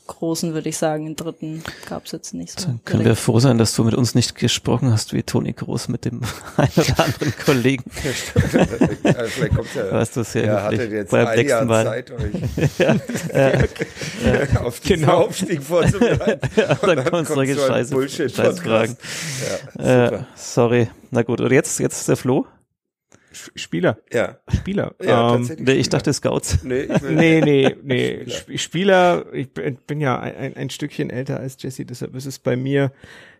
großen, 0.09 0.53
würde 0.53 0.69
ich 0.69 0.77
sagen. 0.77 1.05
Den 1.05 1.15
dritten 1.15 1.63
gab 1.87 2.05
es 2.05 2.11
jetzt 2.11 2.33
nicht 2.33 2.59
so. 2.59 2.67
Dann 2.67 2.79
können 2.83 3.03
direkt. 3.03 3.19
wir 3.19 3.23
froh 3.23 3.39
sein, 3.39 3.57
dass 3.57 3.75
du 3.75 3.83
mit 3.83 3.95
uns 3.95 4.15
nicht 4.15 4.35
gesprochen 4.35 4.91
hast 4.91 5.13
wie 5.13 5.23
Toni 5.23 5.53
Groß 5.53 5.87
mit 5.87 6.05
dem 6.05 6.21
einen 6.57 6.71
oder 6.75 7.03
anderen 7.03 7.33
Kollegen. 7.45 7.83
Ja, 8.03 8.59
also 9.13 9.29
vielleicht 9.29 9.55
kommt 9.55 9.75
ja, 9.75 9.91
weißt 9.91 10.17
du, 10.17 10.23
sehr 10.23 10.45
ja, 10.45 10.63
hattet 10.63 10.91
jetzt 10.91 11.13
ein 11.13 11.47
Jahr 11.47 11.65
Mal. 11.65 11.85
Zeit, 11.85 12.11
euch 12.11 12.33
ja, 12.77 12.95
ja, 13.33 14.61
auf 14.61 14.79
diesen 14.79 15.01
genau. 15.01 15.25
Aufstieg 15.25 15.63
vorzubereiten. 15.63 16.49
ja, 16.55 16.75
dann, 16.75 16.95
dann 16.97 17.05
kommt 17.05 17.27
solche 17.27 17.55
so 17.55 17.67
Scheiße, 17.67 17.93
Bullshit 17.93 18.31
Scheißfragen. 18.31 18.97
Ja, 19.77 20.05
äh, 20.05 20.23
sorry. 20.35 20.89
Na 21.11 21.23
gut, 21.23 21.41
und 21.41 21.51
jetzt, 21.51 21.79
jetzt 21.79 21.99
ist 21.99 22.09
der 22.09 22.17
Flo. 22.17 22.45
Spieler. 23.31 23.99
Ja. 24.11 24.39
Spieler. 24.47 24.95
Ja, 25.01 25.35
ähm, 25.35 25.49
nee, 25.59 25.73
ich 25.73 25.89
dachte 25.89 26.11
Scouts. 26.13 26.63
Nee, 26.63 26.81
ich 26.81 27.01
nee, 27.01 27.41
nee, 27.41 27.75
nee. 27.83 28.25
Spieler. 28.29 28.57
Spieler, 28.57 29.25
ich 29.33 29.51
bin, 29.51 29.77
bin 29.87 30.01
ja 30.01 30.19
ein, 30.19 30.55
ein 30.55 30.69
Stückchen 30.69 31.09
älter 31.09 31.39
als 31.39 31.61
Jesse, 31.61 31.85
deshalb 31.85 32.15
ist 32.15 32.25
es 32.25 32.39
bei 32.39 32.55
mir 32.55 32.91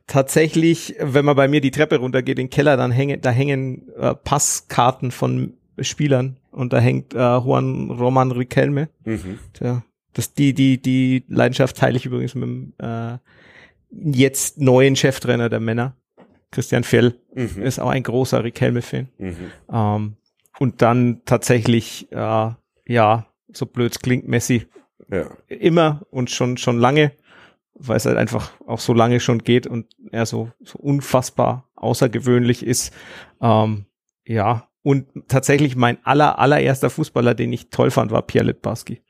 tatsächlich, 0.09 0.95
wenn 0.99 1.25
man 1.25 1.35
bei 1.35 1.47
mir 1.47 1.61
die 1.61 1.71
Treppe 1.71 1.97
runtergeht, 1.97 2.37
den 2.37 2.49
Keller, 2.49 2.77
dann 2.77 2.91
hängen, 2.91 3.21
da 3.21 3.31
hängen 3.31 3.89
äh, 3.97 4.15
Passkarten 4.15 5.11
von 5.11 5.53
Spielern 5.79 6.37
und 6.51 6.73
da 6.73 6.79
hängt 6.79 7.13
äh, 7.13 7.17
Juan 7.17 7.91
Roman 7.91 8.31
Riquelme. 8.31 8.89
Mhm. 9.05 9.39
Tja, 9.53 9.83
das 10.13 10.33
die 10.33 10.53
die 10.53 10.81
die 10.81 11.23
Leidenschaft 11.29 11.77
teile 11.77 11.97
ich 11.97 12.05
übrigens 12.05 12.35
mit 12.35 12.43
dem 12.43 12.73
äh, 12.79 13.17
jetzt 13.91 14.59
neuen 14.59 14.95
Cheftrainer 14.95 15.49
der 15.49 15.59
Männer. 15.59 15.95
Christian 16.51 16.83
Fell 16.83 17.15
mhm. 17.33 17.61
ist 17.61 17.79
auch 17.79 17.89
ein 17.89 18.03
großer 18.03 18.43
Riquelme-Fan. 18.43 19.09
Mhm. 19.17 19.51
Ähm, 19.71 20.17
und 20.59 20.81
dann 20.81 21.21
tatsächlich, 21.25 22.11
äh, 22.11 22.51
ja, 22.87 23.25
so 23.51 23.65
blöd 23.65 24.01
klingt 24.01 24.27
Messi 24.27 24.67
ja. 25.11 25.29
immer 25.47 26.05
und 26.09 26.29
schon, 26.29 26.57
schon 26.57 26.77
lange, 26.77 27.11
weil 27.73 27.97
es 27.97 28.05
halt 28.05 28.17
einfach 28.17 28.51
auch 28.67 28.79
so 28.79 28.93
lange 28.93 29.19
schon 29.19 29.39
geht 29.39 29.67
und 29.67 29.87
er 30.11 30.25
so, 30.25 30.51
so 30.61 30.77
unfassbar 30.79 31.69
außergewöhnlich 31.75 32.65
ist. 32.65 32.93
Ähm, 33.41 33.85
ja, 34.25 34.67
und 34.81 35.07
tatsächlich 35.27 35.75
mein 35.75 36.03
aller, 36.05 36.39
allererster 36.39 36.89
Fußballer, 36.89 37.35
den 37.35 37.53
ich 37.53 37.69
toll 37.69 37.91
fand, 37.91 38.11
war 38.11 38.21
Pierre 38.21 38.47
Litbarski. 38.47 39.01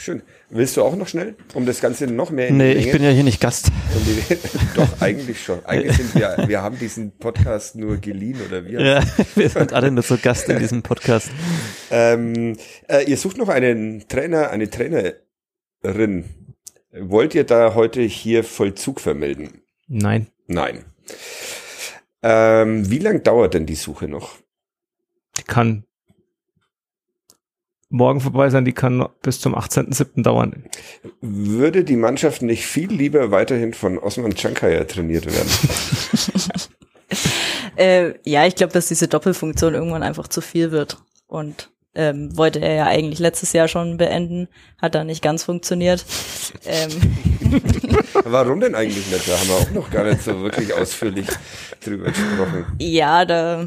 Schön. 0.00 0.22
Willst 0.48 0.76
du 0.76 0.84
auch 0.84 0.94
noch 0.94 1.08
schnell, 1.08 1.34
um 1.54 1.66
das 1.66 1.80
Ganze 1.80 2.06
noch 2.06 2.30
mehr 2.30 2.46
in 2.46 2.56
Nee, 2.56 2.74
die 2.74 2.80
ich 2.86 2.92
bin 2.92 3.02
ja 3.02 3.10
hier 3.10 3.24
nicht 3.24 3.40
Gast. 3.40 3.72
Doch, 4.76 5.00
eigentlich 5.00 5.42
schon. 5.42 5.66
Eigentlich 5.66 5.96
sind 5.96 6.14
wir, 6.14 6.36
wir 6.46 6.62
haben 6.62 6.78
diesen 6.78 7.18
Podcast 7.18 7.74
nur 7.74 7.96
geliehen 7.96 8.38
oder 8.46 8.64
wir. 8.64 8.80
Ja, 8.80 9.02
wir 9.34 9.48
sind 9.48 9.72
alle 9.72 9.90
nur 9.90 10.04
zu 10.04 10.16
Gast 10.16 10.48
in 10.48 10.60
diesem 10.60 10.82
Podcast. 10.84 11.30
Ähm, 11.90 12.56
äh, 12.86 13.10
ihr 13.10 13.16
sucht 13.16 13.38
noch 13.38 13.48
einen 13.48 14.06
Trainer, 14.06 14.50
eine 14.50 14.70
Trainerin. 14.70 16.26
Wollt 16.92 17.34
ihr 17.34 17.42
da 17.42 17.74
heute 17.74 18.00
hier 18.02 18.44
Vollzug 18.44 19.00
vermelden? 19.00 19.62
Nein. 19.88 20.28
Nein. 20.46 20.84
Ähm, 22.22 22.88
wie 22.88 23.00
lang 23.00 23.24
dauert 23.24 23.54
denn 23.54 23.66
die 23.66 23.74
Suche 23.74 24.06
noch? 24.06 24.36
Die 25.38 25.42
kann 25.42 25.87
morgen 27.88 28.20
vorbei 28.20 28.50
sein, 28.50 28.64
die 28.64 28.72
kann 28.72 28.98
noch 28.98 29.10
bis 29.22 29.40
zum 29.40 29.54
18.07. 29.54 30.22
dauern. 30.22 30.64
Würde 31.20 31.84
die 31.84 31.96
Mannschaft 31.96 32.42
nicht 32.42 32.66
viel 32.66 32.92
lieber 32.92 33.30
weiterhin 33.30 33.74
von 33.74 33.98
Osman 33.98 34.36
Chankaya 34.36 34.84
trainiert 34.84 35.26
werden? 35.26 35.48
Äh, 37.78 38.14
ja, 38.24 38.44
ich 38.44 38.56
glaube, 38.56 38.72
dass 38.72 38.88
diese 38.88 39.06
Doppelfunktion 39.06 39.74
irgendwann 39.74 40.02
einfach 40.02 40.26
zu 40.26 40.40
viel 40.40 40.72
wird. 40.72 40.98
Und 41.28 41.70
ähm, 41.94 42.36
wollte 42.36 42.60
er 42.60 42.74
ja 42.74 42.86
eigentlich 42.86 43.18
letztes 43.20 43.52
Jahr 43.52 43.68
schon 43.68 43.96
beenden, 43.96 44.48
hat 44.80 44.94
da 44.94 45.04
nicht 45.04 45.22
ganz 45.22 45.44
funktioniert. 45.44 46.04
Ähm, 46.64 46.90
Warum 48.24 48.60
denn 48.60 48.74
eigentlich 48.74 49.06
nicht? 49.10 49.28
Da 49.28 49.38
haben 49.38 49.48
wir 49.48 49.54
auch 49.54 49.70
noch 49.70 49.90
gar 49.90 50.04
nicht 50.04 50.22
so 50.22 50.40
wirklich 50.40 50.72
ausführlich 50.72 51.26
drüber 51.84 52.06
gesprochen. 52.06 52.66
ja, 52.78 53.24
da 53.26 53.66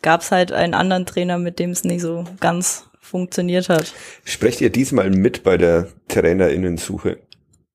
gab's 0.00 0.30
halt 0.30 0.52
einen 0.52 0.74
anderen 0.74 1.04
Trainer, 1.04 1.38
mit 1.38 1.58
dem 1.58 1.70
es 1.70 1.84
nicht 1.84 2.00
so 2.00 2.24
ganz 2.40 2.87
funktioniert 3.08 3.68
hat. 3.68 3.92
Sprecht 4.24 4.60
ihr 4.60 4.70
diesmal 4.70 5.10
mit 5.10 5.42
bei 5.42 5.56
der 5.56 5.88
Trainerinnensuche? 6.08 7.18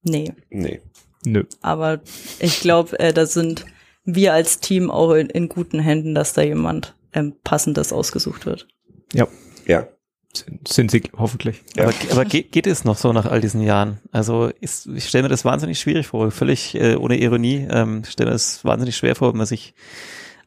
Nee, 0.03 0.33
Nee. 0.49 0.81
Nö. 1.25 1.43
aber 1.61 2.01
ich 2.39 2.59
glaube, 2.59 2.99
äh, 2.99 3.13
da 3.13 3.25
sind 3.25 3.65
wir 4.03 4.33
als 4.33 4.59
Team 4.59 4.91
auch 4.91 5.13
in, 5.13 5.29
in 5.29 5.47
guten 5.47 5.79
Händen, 5.79 6.13
dass 6.13 6.33
da 6.33 6.41
jemand 6.41 6.95
ähm, 7.13 7.35
passendes 7.45 7.93
ausgesucht 7.93 8.45
wird. 8.45 8.67
Ja. 9.13 9.27
Ja. 9.65 9.87
Sind, 10.35 10.67
sind 10.67 10.91
sie 10.91 11.03
hoffentlich. 11.15 11.61
Ja. 11.77 11.83
Aber, 11.85 11.93
aber 12.11 12.25
geht, 12.25 12.51
geht 12.51 12.67
es 12.67 12.83
noch 12.83 12.97
so 12.97 13.13
nach 13.13 13.25
all 13.25 13.39
diesen 13.39 13.61
Jahren? 13.61 13.99
Also 14.11 14.51
ist, 14.59 14.87
ich 14.87 15.07
stelle 15.07 15.23
mir 15.23 15.29
das 15.29 15.45
wahnsinnig 15.45 15.79
schwierig 15.79 16.07
vor, 16.07 16.31
völlig 16.31 16.75
äh, 16.75 16.95
ohne 16.95 17.17
Ironie. 17.17 17.65
Ähm, 17.69 18.03
stelle 18.03 18.29
mir 18.31 18.33
das 18.33 18.65
wahnsinnig 18.65 18.97
schwer 18.97 19.15
vor, 19.15 19.31
wenn 19.31 19.37
man 19.37 19.47
sich, 19.47 19.73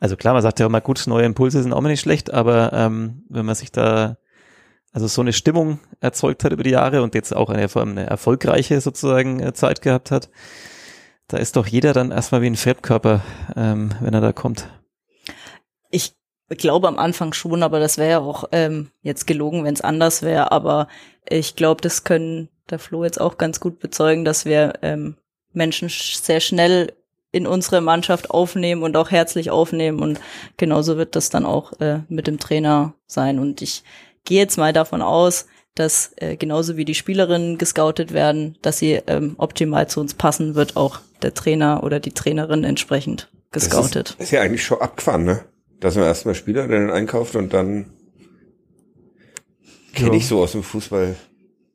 also 0.00 0.16
klar, 0.16 0.34
man 0.34 0.42
sagt 0.42 0.60
ja 0.60 0.66
immer, 0.66 0.82
gut, 0.82 1.02
neue 1.06 1.24
Impulse 1.24 1.62
sind 1.62 1.72
auch 1.72 1.80
mal 1.80 1.88
nicht 1.88 2.00
schlecht, 2.00 2.34
aber 2.34 2.72
ähm, 2.74 3.22
wenn 3.30 3.46
man 3.46 3.54
sich 3.54 3.72
da 3.72 4.18
also 4.96 5.08
so 5.08 5.20
eine 5.20 5.34
Stimmung 5.34 5.78
erzeugt 6.00 6.42
hat 6.42 6.52
über 6.52 6.62
die 6.62 6.70
Jahre 6.70 7.02
und 7.02 7.14
jetzt 7.14 7.36
auch 7.36 7.50
eine, 7.50 7.68
vor 7.68 7.82
allem 7.82 7.90
eine 7.90 8.06
erfolgreiche 8.06 8.80
sozusagen 8.80 9.40
äh, 9.40 9.52
Zeit 9.52 9.82
gehabt 9.82 10.10
hat, 10.10 10.30
da 11.28 11.36
ist 11.36 11.56
doch 11.56 11.66
jeder 11.66 11.92
dann 11.92 12.12
erstmal 12.12 12.40
wie 12.40 12.46
ein 12.46 12.56
Fremdkörper, 12.56 13.20
ähm, 13.56 13.90
wenn 14.00 14.14
er 14.14 14.22
da 14.22 14.32
kommt. 14.32 14.70
Ich 15.90 16.14
glaube 16.48 16.88
am 16.88 16.98
Anfang 16.98 17.34
schon, 17.34 17.62
aber 17.62 17.78
das 17.78 17.98
wäre 17.98 18.10
ja 18.10 18.18
auch 18.20 18.44
ähm, 18.52 18.90
jetzt 19.02 19.26
gelogen, 19.26 19.64
wenn 19.64 19.74
es 19.74 19.82
anders 19.82 20.22
wäre. 20.22 20.50
Aber 20.50 20.88
ich 21.28 21.56
glaube, 21.56 21.82
das 21.82 22.04
können 22.04 22.48
der 22.70 22.78
Flo 22.78 23.04
jetzt 23.04 23.20
auch 23.20 23.36
ganz 23.36 23.60
gut 23.60 23.80
bezeugen, 23.80 24.24
dass 24.24 24.46
wir 24.46 24.78
ähm, 24.80 25.18
Menschen 25.52 25.90
sch 25.90 26.16
sehr 26.16 26.40
schnell 26.40 26.94
in 27.32 27.46
unsere 27.46 27.82
Mannschaft 27.82 28.30
aufnehmen 28.30 28.82
und 28.82 28.96
auch 28.96 29.10
herzlich 29.10 29.50
aufnehmen. 29.50 30.00
Und 30.00 30.20
genauso 30.56 30.96
wird 30.96 31.16
das 31.16 31.28
dann 31.28 31.44
auch 31.44 31.78
äh, 31.80 31.98
mit 32.08 32.26
dem 32.26 32.38
Trainer 32.38 32.94
sein. 33.06 33.38
Und 33.38 33.60
ich 33.60 33.82
gehe 34.26 34.38
jetzt 34.38 34.58
mal 34.58 34.74
davon 34.74 35.00
aus, 35.00 35.46
dass 35.74 36.12
äh, 36.16 36.36
genauso 36.36 36.76
wie 36.76 36.84
die 36.84 36.94
Spielerinnen 36.94 37.58
gescoutet 37.58 38.12
werden, 38.12 38.58
dass 38.62 38.78
sie 38.78 39.00
ähm, 39.06 39.34
optimal 39.38 39.88
zu 39.88 40.00
uns 40.00 40.14
passen, 40.14 40.54
wird 40.54 40.76
auch 40.76 41.00
der 41.22 41.32
Trainer 41.32 41.82
oder 41.82 42.00
die 42.00 42.12
Trainerin 42.12 42.64
entsprechend 42.64 43.30
gescoutet. 43.52 44.10
Das 44.10 44.14
ist, 44.16 44.20
ist 44.20 44.30
ja 44.32 44.42
eigentlich 44.42 44.64
schon 44.64 44.80
abgefahren, 44.80 45.24
ne? 45.24 45.44
Dass 45.80 45.94
man 45.94 46.04
erstmal 46.04 46.34
Spielerinnen 46.34 46.90
einkauft 46.90 47.36
und 47.36 47.52
dann 47.52 47.86
kenne 49.94 50.16
ich 50.16 50.26
so 50.26 50.42
aus 50.42 50.52
dem 50.52 50.62
Fußball 50.62 51.16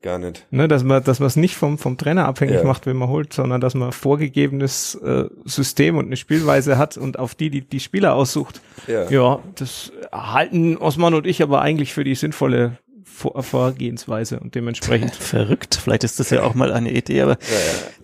gar 0.02 0.18
nicht. 0.19 0.45
Ne, 0.52 0.68
dass 0.68 0.84
man, 0.84 1.03
dass 1.03 1.19
man 1.19 1.28
es 1.28 1.36
nicht 1.36 1.56
vom, 1.56 1.78
vom 1.78 1.98
Trainer 1.98 2.26
abhängig 2.26 2.56
Ja. 2.56 2.64
macht, 2.64 2.86
wenn 2.86 2.98
man 2.98 3.10
holt, 3.10 3.34
sondern 3.34 3.61
dass 3.61 3.73
man 3.76 3.90
ein 3.90 3.94
vorgegebenes 3.94 4.95
äh, 4.95 5.26
System 5.45 5.98
und 5.98 6.06
eine 6.07 6.18
Spielweise 6.18 6.78
hat 6.78 6.98
und 6.98 7.19
auf 7.19 7.36
die 7.36 7.49
die, 7.49 7.61
die 7.61 7.80
Spieler 7.80 8.15
aussucht. 8.15 8.61
Ja. 8.88 9.10
Ja, 9.10 9.40
das 9.56 9.91
halten 10.11 10.78
Osman 10.78 11.14
und 11.14 11.26
ich 11.28 11.41
aber 11.44 11.61
eigentlich 11.61 11.94
für 11.94 12.03
die 12.03 12.15
sinnvolle 12.15 12.78
Vor 13.22 13.43
Vorgehensweise 13.43 14.39
und 14.39 14.56
dementsprechend. 14.56 15.14
Verrückt, 15.19 15.76
vielleicht 15.76 16.03
ist 16.03 16.19
das 16.19 16.31
ja 16.31 16.41
auch 16.43 16.56
mal 16.56 16.72
eine 16.73 16.91
Idee, 16.91 17.22
aber 17.22 17.38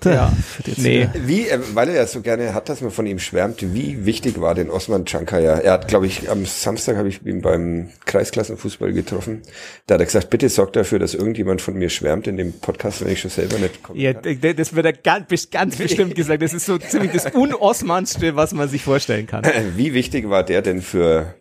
Ja. 0.05 0.31
wird 0.57 0.67
jetzt 0.67 0.77
Nee. 0.77 1.09
Wie, 1.25 1.47
äh, 1.49 1.59
weil 1.73 1.89
er 1.89 1.95
ja 1.95 2.05
so 2.07 2.21
gerne 2.21 2.53
hat, 2.53 2.69
dass 2.69 2.81
man 2.81 2.91
von 2.91 3.07
ihm 3.07 3.17
schwärmt, 3.17 3.73
wie 3.73 4.05
wichtig 4.05 4.39
war 4.39 4.53
denn 4.53 4.69
Osman 4.69 5.05
Chankaya? 5.07 5.57
Er 5.57 5.71
hat, 5.73 5.87
glaube 5.87 6.05
ich, 6.05 6.29
am 6.29 6.45
Samstag 6.45 6.97
habe 6.97 7.09
ich 7.09 7.25
ihn 7.25 7.41
beim 7.41 7.89
Kreisklassenfußball 8.05 8.93
getroffen. 8.93 9.41
Da 9.87 9.95
hat 9.95 10.01
er 10.01 10.05
gesagt, 10.05 10.29
bitte 10.29 10.49
sorgt 10.49 10.75
dafür, 10.75 10.99
dass 10.99 11.15
irgendjemand 11.15 11.61
von 11.61 11.73
mir 11.73 11.89
schwärmt 11.89 12.27
in 12.27 12.37
dem 12.37 12.53
Podcast, 12.59 13.01
wenn 13.03 13.11
ich 13.11 13.19
schon 13.19 13.31
selber 13.31 13.57
nicht 13.57 13.81
komme. 13.81 13.99
Ja, 13.99 14.13
d- 14.13 14.53
das 14.53 14.75
wird 14.75 14.85
er 14.85 14.93
ganz, 14.93 15.49
ganz 15.49 15.77
bestimmt 15.77 16.13
gesagt. 16.13 16.43
Das 16.43 16.53
ist 16.53 16.65
so 16.67 16.77
ziemlich 16.77 17.11
das 17.11 17.33
Unosmanste, 17.33 18.35
was 18.35 18.53
man 18.53 18.69
sich 18.69 18.83
vorstellen 18.83 19.25
kann. 19.25 19.43
Wie 19.75 19.93
wichtig 19.95 20.29
war 20.29 20.43
der 20.43 20.61
denn 20.61 20.81
für, 20.83 21.33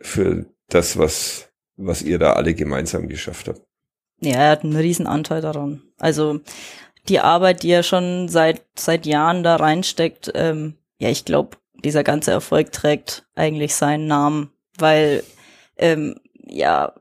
für 0.00 0.46
das, 0.68 0.98
was, 0.98 1.48
was 1.80 2.02
ihr 2.02 2.18
da 2.18 2.34
alle 2.34 2.54
gemeinsam 2.54 3.08
geschafft 3.08 3.48
habt? 3.48 3.62
Ja, 4.20 4.34
er 4.34 4.50
hat 4.50 4.64
einen 4.64 4.76
riesen 4.76 5.06
Anteil 5.06 5.40
daran. 5.40 5.82
Also 5.98 6.40
die 7.08 7.20
Arbeit, 7.20 7.62
die 7.62 7.70
er 7.70 7.82
schon 7.82 8.28
seit 8.28 8.62
seit 8.78 9.06
Jahren 9.06 9.42
da 9.42 9.56
reinsteckt, 9.56 10.30
ähm, 10.34 10.74
ja, 10.98 11.08
ich 11.08 11.24
glaube, 11.24 11.56
dieser 11.82 12.04
ganze 12.04 12.30
Erfolg 12.30 12.72
trägt 12.72 13.26
eigentlich 13.34 13.74
seinen 13.74 14.06
Namen, 14.06 14.50
weil 14.78 15.24
ähm, 15.78 16.16
ja 16.46 16.92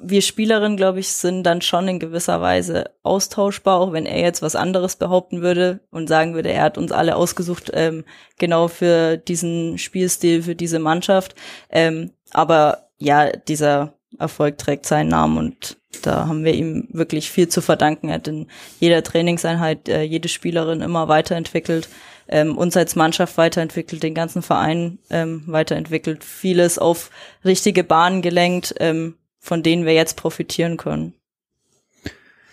wir 0.00 0.22
Spielerinnen, 0.22 0.76
glaube 0.76 1.00
ich, 1.00 1.08
sind 1.08 1.42
dann 1.44 1.60
schon 1.60 1.88
in 1.88 1.98
gewisser 1.98 2.40
Weise 2.40 2.90
austauschbar, 3.02 3.80
auch 3.80 3.92
wenn 3.92 4.06
er 4.06 4.20
jetzt 4.20 4.42
was 4.42 4.54
anderes 4.54 4.96
behaupten 4.96 5.42
würde 5.42 5.80
und 5.90 6.08
sagen 6.08 6.34
würde, 6.34 6.50
er 6.50 6.62
hat 6.62 6.78
uns 6.78 6.92
alle 6.92 7.16
ausgesucht, 7.16 7.70
ähm, 7.74 8.04
genau 8.38 8.68
für 8.68 9.16
diesen 9.16 9.78
Spielstil, 9.78 10.42
für 10.42 10.54
diese 10.54 10.78
Mannschaft. 10.78 11.34
Ähm, 11.70 12.12
aber 12.30 12.87
ja, 12.98 13.30
dieser 13.30 13.94
Erfolg 14.18 14.58
trägt 14.58 14.86
seinen 14.86 15.08
Namen 15.08 15.38
und 15.38 15.76
da 16.02 16.26
haben 16.26 16.44
wir 16.44 16.54
ihm 16.54 16.88
wirklich 16.92 17.30
viel 17.30 17.48
zu 17.48 17.60
verdanken. 17.60 18.08
Er 18.08 18.14
hat 18.16 18.28
in 18.28 18.46
jeder 18.80 19.02
Trainingseinheit 19.02 19.88
äh, 19.88 20.02
jede 20.02 20.28
Spielerin 20.28 20.80
immer 20.80 21.08
weiterentwickelt, 21.08 21.88
ähm, 22.28 22.56
uns 22.58 22.76
als 22.76 22.94
Mannschaft 22.96 23.36
weiterentwickelt, 23.38 24.02
den 24.02 24.14
ganzen 24.14 24.42
Verein 24.42 24.98
ähm, 25.10 25.44
weiterentwickelt, 25.46 26.24
vieles 26.24 26.78
auf 26.78 27.10
richtige 27.44 27.84
Bahnen 27.84 28.22
gelenkt, 28.22 28.74
ähm, 28.80 29.14
von 29.40 29.62
denen 29.62 29.86
wir 29.86 29.94
jetzt 29.94 30.16
profitieren 30.16 30.76
können. 30.76 31.14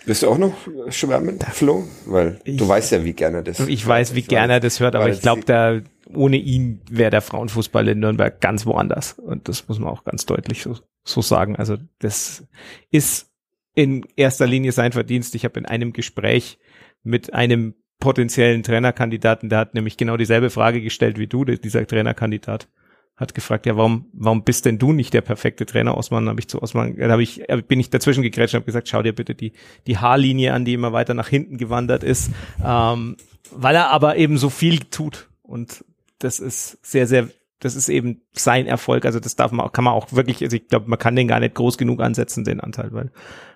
Willst 0.05 0.21
du 0.23 0.29
auch 0.29 0.37
noch 0.37 0.53
schwärmen, 0.89 1.39
Flo? 1.51 1.83
Weil 2.05 2.39
Ich- 2.43 2.57
du 2.57 2.67
weißt 2.67 2.91
ja, 2.91 3.03
wie 3.03 3.13
gerne 3.13 3.41
das. 3.43 3.59
Ich 3.61 3.85
weiß, 3.85 4.13
wie 4.13 4.21
gerne 4.21 4.53
er 4.53 4.59
das 4.59 4.79
hört, 4.79 4.95
aber 4.95 5.09
ich 5.09 5.21
glaube, 5.21 5.43
da 5.45 5.79
ohne 6.13 6.37
ihn 6.37 6.81
wäre 6.89 7.11
der 7.11 7.21
Frauenfußball 7.21 7.87
in 7.87 7.99
Nürnberg 7.99 8.39
ganz 8.41 8.65
woanders. 8.65 9.13
Und 9.13 9.47
das 9.47 9.67
muss 9.67 9.79
man 9.79 9.89
auch 9.89 10.03
ganz 10.03 10.25
deutlich 10.25 10.63
so, 10.63 10.77
so 11.03 11.21
sagen. 11.21 11.55
Also 11.55 11.77
das 11.99 12.47
ist 12.91 13.31
in 13.73 14.05
erster 14.15 14.47
Linie 14.47 14.71
sein 14.71 14.91
Verdienst. 14.91 15.35
Ich 15.35 15.45
habe 15.45 15.59
in 15.59 15.65
einem 15.65 15.93
Gespräch 15.93 16.59
mit 17.03 17.33
einem 17.33 17.75
potenziellen 17.99 18.63
Trainerkandidaten, 18.63 19.49
der 19.49 19.59
hat 19.59 19.73
nämlich 19.73 19.97
genau 19.97 20.17
dieselbe 20.17 20.49
Frage 20.49 20.81
gestellt 20.81 21.17
wie 21.17 21.27
du, 21.27 21.45
dieser 21.45 21.85
Trainerkandidat 21.87 22.67
hat 23.15 23.33
gefragt, 23.33 23.65
ja, 23.65 23.77
warum, 23.77 24.09
warum 24.11 24.43
bist 24.43 24.65
denn 24.65 24.77
du 24.77 24.91
nicht 24.91 25.13
der 25.13 25.21
perfekte 25.21 25.65
Trainer, 25.65 25.97
Osman? 25.97 26.27
Habe 26.27 26.39
ich 26.39 26.49
zu 26.49 26.61
Osman, 26.61 26.97
da 26.97 27.09
hab 27.09 27.19
ich, 27.19 27.47
äh, 27.49 27.61
bin 27.61 27.79
ich 27.79 27.89
dazwischen 27.89 28.23
gegrätscht 28.23 28.55
und 28.55 28.59
habe 28.59 28.65
gesagt, 28.65 28.89
schau 28.89 29.01
dir 29.01 29.13
bitte 29.13 29.35
die, 29.35 29.53
die 29.87 29.97
Haarlinie 29.97 30.53
an, 30.53 30.65
die 30.65 30.73
immer 30.73 30.91
weiter 30.91 31.13
nach 31.13 31.29
hinten 31.29 31.57
gewandert 31.57 32.03
ist, 32.03 32.31
ähm, 32.63 33.15
weil 33.51 33.75
er 33.75 33.91
aber 33.91 34.17
eben 34.17 34.37
so 34.37 34.49
viel 34.49 34.79
tut 34.79 35.29
und 35.41 35.85
das 36.19 36.39
ist 36.39 36.85
sehr, 36.85 37.07
sehr, 37.07 37.29
das 37.59 37.75
ist 37.75 37.89
eben 37.89 38.21
sein 38.33 38.67
Erfolg. 38.67 39.05
Also 39.05 39.19
das 39.19 39.35
darf 39.35 39.51
man, 39.51 39.71
kann 39.71 39.83
man 39.83 39.93
auch 39.93 40.11
wirklich, 40.13 40.41
also 40.41 40.55
ich 40.55 40.67
glaube, 40.67 40.89
man 40.89 40.99
kann 40.99 41.15
den 41.15 41.27
gar 41.27 41.39
nicht 41.39 41.55
groß 41.55 41.77
genug 41.77 42.01
ansetzen, 42.01 42.43
den 42.43 42.59
Anteil, 42.59 42.91
weil 42.91 43.11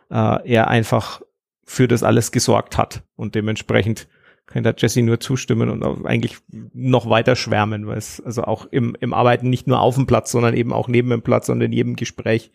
äh, 0.09 0.49
er 0.49 0.67
einfach 0.67 1.21
für 1.63 1.87
das 1.87 2.03
alles 2.03 2.31
gesorgt 2.31 2.77
hat 2.77 3.03
und 3.15 3.35
dementsprechend 3.35 4.07
kann 4.47 4.63
da 4.63 4.73
Jesse 4.75 5.03
nur 5.03 5.19
zustimmen 5.19 5.69
und 5.69 6.05
eigentlich 6.07 6.37
noch 6.73 7.07
weiter 7.07 7.35
schwärmen, 7.35 7.85
weil 7.85 7.99
es 7.99 8.19
also 8.19 8.43
auch 8.43 8.65
im, 8.71 8.97
im 8.99 9.13
Arbeiten 9.13 9.49
nicht 9.49 9.67
nur 9.67 9.79
auf 9.79 9.93
dem 9.93 10.07
Platz, 10.07 10.31
sondern 10.31 10.55
eben 10.55 10.73
auch 10.73 10.87
neben 10.87 11.09
dem 11.11 11.21
Platz 11.21 11.49
und 11.49 11.61
in 11.61 11.71
jedem 11.71 11.95
Gespräch, 11.95 12.51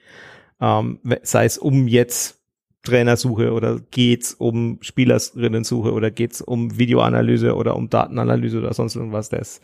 ähm, 0.60 0.98
sei 1.22 1.44
es 1.44 1.56
um 1.56 1.86
jetzt 1.86 2.40
Trainersuche 2.82 3.52
oder 3.52 3.78
geht's 3.92 4.34
um 4.34 4.78
Spielerinnensuche 4.80 5.92
oder 5.92 6.10
geht's 6.10 6.42
um 6.42 6.76
Videoanalyse 6.76 7.54
oder 7.54 7.76
um 7.76 7.88
Datenanalyse 7.88 8.58
oder 8.58 8.74
sonst 8.74 8.96
irgendwas, 8.96 9.28
ist 9.28 9.62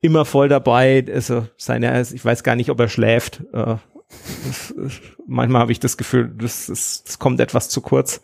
immer 0.00 0.24
voll 0.24 0.48
dabei. 0.48 1.04
Also 1.12 1.46
seine, 1.56 2.00
ich 2.00 2.24
weiß 2.24 2.42
gar 2.42 2.56
nicht, 2.56 2.70
ob 2.70 2.80
er 2.80 2.88
schläft. 2.88 3.42
Äh, 3.52 3.76
Das, 4.44 4.74
manchmal 5.26 5.62
habe 5.62 5.72
ich 5.72 5.78
das 5.78 5.96
Gefühl, 5.96 6.32
das, 6.36 6.66
das, 6.66 7.04
das 7.04 7.18
kommt 7.20 7.38
etwas 7.40 7.68
zu 7.68 7.80
kurz. 7.80 8.20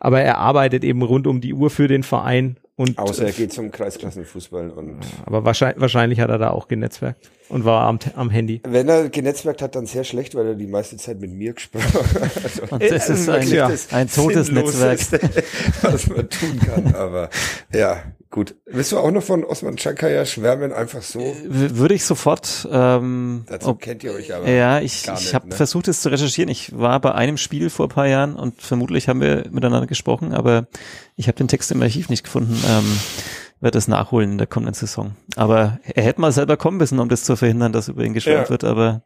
Aber 0.00 0.20
er 0.20 0.38
arbeitet 0.38 0.82
eben 0.82 1.02
rund 1.02 1.26
um 1.28 1.40
die 1.40 1.54
Uhr 1.54 1.70
für 1.70 1.86
den 1.86 2.02
Verein 2.02 2.56
und 2.78 2.96
Außer 2.96 3.26
er 3.26 3.32
geht 3.32 3.52
zum 3.52 3.72
Kreisklassenfußball 3.72 4.70
und 4.70 5.00
aber 5.26 5.44
wahrscheinlich, 5.44 5.80
wahrscheinlich 5.80 6.20
hat 6.20 6.30
er 6.30 6.38
da 6.38 6.50
auch 6.50 6.68
genetzwerkt 6.68 7.28
und 7.48 7.64
war 7.64 7.88
am, 7.88 7.98
am 8.14 8.30
Handy. 8.30 8.60
wenn 8.68 8.88
er 8.88 9.08
genetzwerkt 9.08 9.62
hat, 9.62 9.74
dann 9.74 9.86
sehr 9.86 10.04
schlecht, 10.04 10.36
weil 10.36 10.46
er 10.46 10.54
die 10.54 10.68
meiste 10.68 10.96
Zeit 10.96 11.20
mit 11.20 11.32
mir 11.32 11.54
gesprochen 11.54 11.92
hat. 11.92 12.44
Also, 12.44 12.62
Und 12.70 12.82
das 12.82 13.08
ist 13.08 13.28
ein, 13.28 13.48
ja, 13.52 13.68
ein 13.90 14.08
totes 14.08 14.52
Netzwerk. 14.52 15.00
was 15.82 16.06
man 16.06 16.28
tun 16.30 16.60
kann. 16.60 16.94
Aber 16.94 17.30
ja, 17.72 18.02
gut. 18.30 18.54
Willst 18.66 18.92
du 18.92 18.98
auch 18.98 19.10
noch 19.10 19.22
von 19.22 19.44
Osman 19.44 19.76
Chankaya 19.78 20.24
schwärmen, 20.26 20.72
einfach 20.72 21.02
so? 21.02 21.20
W- 21.20 21.76
Würde 21.76 21.94
ich 21.94 22.04
sofort. 22.04 22.68
Ähm, 22.70 23.44
Dazu 23.48 23.68
ob, 23.70 23.80
kennt 23.80 24.04
ihr 24.04 24.12
euch 24.12 24.34
aber. 24.34 24.48
ja, 24.48 24.80
ich, 24.80 25.04
gar 25.04 25.18
ich 25.18 25.34
habe 25.34 25.48
ne? 25.48 25.54
versucht, 25.54 25.88
es 25.88 26.02
zu 26.02 26.10
recherchieren. 26.10 26.50
Ich 26.50 26.76
war 26.78 27.00
bei 27.00 27.14
einem 27.14 27.36
Spiel 27.38 27.70
vor 27.70 27.86
ein 27.86 27.90
paar 27.90 28.06
Jahren 28.06 28.36
und 28.36 28.60
vermutlich 28.60 29.08
haben 29.08 29.20
wir 29.20 29.44
miteinander 29.50 29.86
gesprochen, 29.86 30.32
aber 30.34 30.66
ich 31.16 31.26
habe 31.28 31.36
den 31.36 31.48
Text 31.48 31.70
im 31.72 31.82
Archiv 31.82 32.08
nicht 32.08 32.24
gefunden. 32.24 32.56
Ähm, 32.68 32.84
werde 33.60 33.76
das 33.76 33.88
nachholen 33.88 34.32
in 34.32 34.38
der 34.38 34.46
kommenden 34.46 34.74
Saison. 34.74 35.16
Aber 35.36 35.80
er 35.94 36.02
hätte 36.04 36.20
mal 36.20 36.30
selber 36.32 36.56
kommen 36.56 36.76
müssen, 36.78 36.98
um 37.00 37.08
das 37.08 37.24
zu 37.24 37.34
verhindern, 37.36 37.72
dass 37.72 37.88
über 37.88 38.04
ihn 38.04 38.14
geschwärmt 38.14 38.46
Ja. 38.46 38.50
wird, 38.50 38.64
aber 38.64 39.02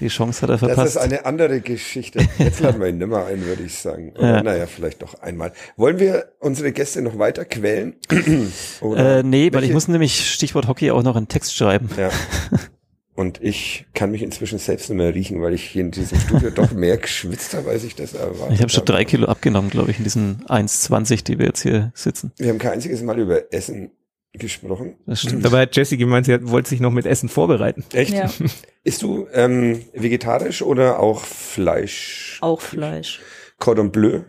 die 0.00 0.08
Chance 0.08 0.42
hat 0.42 0.50
er 0.50 0.58
Das 0.58 0.62
ist 0.68 0.74
verpasst. 0.74 0.98
eine 0.98 1.24
andere 1.24 1.60
Geschichte. 1.60 2.18
Jetzt 2.38 2.60
laden 2.60 2.80
wir 2.80 2.88
ihn 2.88 2.98
nimmer 2.98 3.24
ein, 3.26 3.44
würde 3.44 3.62
ich 3.62 3.78
sagen. 3.78 4.12
Oder 4.18 4.36
Ja. 4.36 4.42
naja, 4.42 4.66
vielleicht 4.66 5.00
doch 5.02 5.14
einmal. 5.22 5.52
Wollen 5.76 5.98
wir 5.98 6.26
unsere 6.40 6.72
Gäste 6.72 7.00
noch 7.00 7.18
weiter 7.18 7.44
quälen? 7.46 7.94
Oder 8.82 9.18
äh, 9.18 9.22
nee, 9.22 9.44
weil 9.46 9.46
ich 9.46 9.52
welche- 9.68 9.72
muss 9.72 9.88
nämlich 9.88 10.30
Stichwort 10.34 10.68
Hockey 10.68 10.90
auch 10.90 11.02
noch 11.02 11.16
einen 11.16 11.28
Text 11.28 11.54
schreiben. 11.56 11.88
Ja. 11.96 12.10
Und 13.16 13.42
ich 13.42 13.86
kann 13.94 14.10
mich 14.10 14.22
inzwischen 14.22 14.58
selbst 14.58 14.88
nicht 14.90 14.98
mehr 14.98 15.14
riechen, 15.14 15.40
weil 15.42 15.54
ich 15.54 15.64
hier 15.64 15.80
in 15.80 15.90
diesem 15.90 16.18
Studio 16.20 16.50
doch 16.50 16.72
mehr 16.72 16.96
geschwitzt 16.98 17.54
habe, 17.54 17.70
als 17.70 17.82
ich 17.82 17.94
das 17.94 18.12
erwartet 18.14 18.52
Ich 18.54 18.60
habe 18.60 18.68
schon 18.70 18.84
drei 18.84 19.04
Kilo 19.06 19.26
abgenommen, 19.26 19.70
glaube 19.70 19.90
ich, 19.90 19.96
in 19.98 20.04
diesen 20.04 20.44
1,20, 20.46 21.24
die 21.24 21.38
wir 21.38 21.46
jetzt 21.46 21.62
hier 21.62 21.92
sitzen. 21.94 22.30
Wir 22.36 22.50
haben 22.50 22.58
kein 22.58 22.72
einziges 22.72 23.02
Mal 23.02 23.18
über 23.18 23.52
Essen 23.52 23.90
gesprochen. 24.34 24.96
Das 25.06 25.22
stimmt. 25.22 25.44
Dabei 25.46 25.62
hat 25.62 25.74
Jessie 25.74 25.96
gemeint, 25.96 26.26
sie 26.26 26.34
hat- 26.34 26.46
wollte 26.50 26.68
sich 26.68 26.80
noch 26.80 26.90
mit 26.92 27.06
Essen 27.06 27.30
vorbereiten. 27.30 27.84
Echt? 27.94 28.12
Ja, 28.12 28.30
Isst 28.84 29.00
du 29.02 29.26
ähm, 29.32 29.80
vegetarisch 29.94 30.60
oder 30.60 31.00
auch 31.00 31.24
Fleisch? 31.24 32.38
auch 32.42 32.60
Fleisch. 32.60 33.20
Cordon 33.58 33.90
Bleu? 33.90 34.20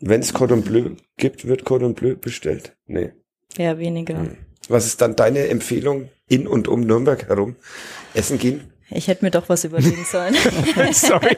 Wenn 0.00 0.20
es 0.20 0.32
Cordon 0.32 0.62
Bleu 0.62 0.92
gibt, 1.18 1.46
wird 1.46 1.64
Cordon 1.64 1.92
Bleu 1.94 2.14
bestellt? 2.16 2.74
Nee. 2.86 3.10
Ja, 3.58 3.78
weniger. 3.78 4.16
Hm. 4.18 4.36
Was 4.68 4.86
ist 4.86 5.00
dann 5.00 5.16
deine 5.16 5.48
Empfehlung 5.48 6.10
in 6.28 6.46
und 6.46 6.68
um 6.68 6.80
Nürnberg 6.80 7.28
herum? 7.28 7.56
Essen 8.14 8.38
gehen? 8.38 8.70
Ich 8.90 9.08
hätte 9.08 9.24
mir 9.24 9.30
doch 9.30 9.48
was 9.48 9.64
überlegen 9.64 10.04
sollen. 10.10 10.34
Sorry. 10.92 11.36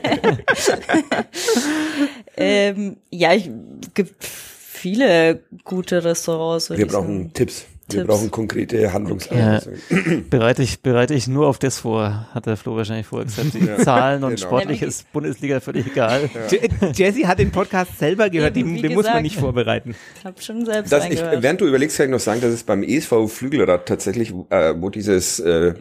ähm, 2.36 2.96
ja, 3.10 3.32
ich 3.32 3.50
gibt 3.94 4.24
viele 4.24 5.42
gute 5.64 6.04
Restaurants. 6.04 6.70
Wir 6.70 6.86
brauchen 6.86 7.18
sagen. 7.18 7.32
Tipps. 7.34 7.66
Wir 7.92 8.00
Tipps. 8.02 8.06
brauchen 8.14 8.30
konkrete 8.30 8.92
Handlungsanweisungen. 8.92 10.28
Bereite 10.30 10.62
ich, 10.62 10.80
bereite 10.82 11.14
ich 11.14 11.28
nur 11.28 11.46
auf 11.48 11.58
das 11.58 11.78
vor, 11.78 12.26
hat 12.32 12.46
der 12.46 12.56
Flo 12.56 12.76
wahrscheinlich 12.76 13.06
vorher 13.06 13.26
gesagt. 13.26 13.54
Die 13.54 13.64
Ja, 13.66 13.78
Zahlen 13.78 14.24
und 14.24 14.36
genau. 14.36 14.46
sportlich 14.46 14.82
ist 14.82 15.12
Bundesliga 15.12 15.60
völlig 15.60 15.86
egal. 15.86 16.30
Je- 16.50 16.68
Jessie 16.94 17.26
hat 17.26 17.38
den 17.38 17.50
Podcast 17.50 17.98
selber 17.98 18.30
gehört, 18.30 18.56
Eben, 18.56 18.74
den, 18.74 18.82
den 18.82 18.94
muss 18.94 19.04
man 19.06 19.22
nicht 19.22 19.36
vorbereiten. 19.36 19.94
Ich 20.18 20.24
habe 20.24 20.40
schon 20.40 20.64
selbst 20.64 20.92
Das 20.92 21.06
ich, 21.08 21.20
während 21.20 21.60
du 21.60 21.66
überlegst, 21.66 21.96
kann 21.96 22.06
ich 22.06 22.12
noch 22.12 22.20
sagen, 22.20 22.40
dass 22.40 22.52
es 22.52 22.62
beim 22.64 22.82
ESV 22.82 23.28
Flügelrad 23.28 23.86
tatsächlich, 23.86 24.32
äh, 24.50 24.74
wo 24.78 24.88
dieses 24.90 25.40
äh, 25.40 25.74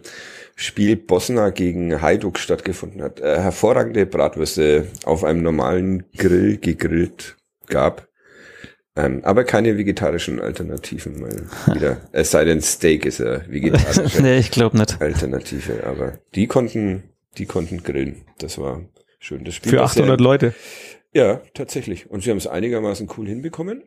Spiel 0.55 0.97
Bosna 0.97 1.51
gegen 1.51 2.01
Hajduk 2.01 2.37
stattgefunden 2.37 3.01
hat, 3.01 3.21
äh, 3.21 3.39
hervorragende 3.39 4.05
Bratwürste 4.05 4.87
auf 5.05 5.23
einem 5.23 5.41
normalen 5.41 6.03
Grill 6.17 6.57
gegrillt 6.57 7.37
gab. 7.67 8.08
Ähm, 8.99 9.21
aber 9.23 9.43
keine 9.43 9.77
vegetarischen 9.77 10.39
Alternativen, 10.41 11.21
weil 11.21 11.47
wieder, 11.75 12.01
es 12.11 12.31
sei 12.31 12.43
denn 12.45 12.61
Steak 12.61 13.05
ist 13.05 13.19
ja 13.19 13.41
vegetarische 13.47 14.21
nee, 14.21 14.37
ich 14.39 14.51
glaube 14.51 14.77
nicht. 14.77 14.99
Alternative, 15.01 15.83
aber 15.85 16.19
die 16.35 16.47
konnten, 16.47 17.03
die 17.37 17.45
konnten 17.45 17.83
grillen. 17.83 18.25
Das 18.39 18.57
war 18.57 18.81
schön. 19.19 19.43
Das 19.45 19.55
Spiel 19.55 19.71
Für 19.71 19.77
war 19.79 19.87
sehr- 19.87 20.03
800 20.03 20.19
Leute. 20.21 20.53
ja, 21.13 21.41
tatsächlich. 21.53 22.09
Und 22.09 22.23
sie 22.23 22.29
haben 22.31 22.37
es 22.37 22.47
einigermaßen 22.47 23.07
cool 23.17 23.27
hinbekommen. 23.27 23.83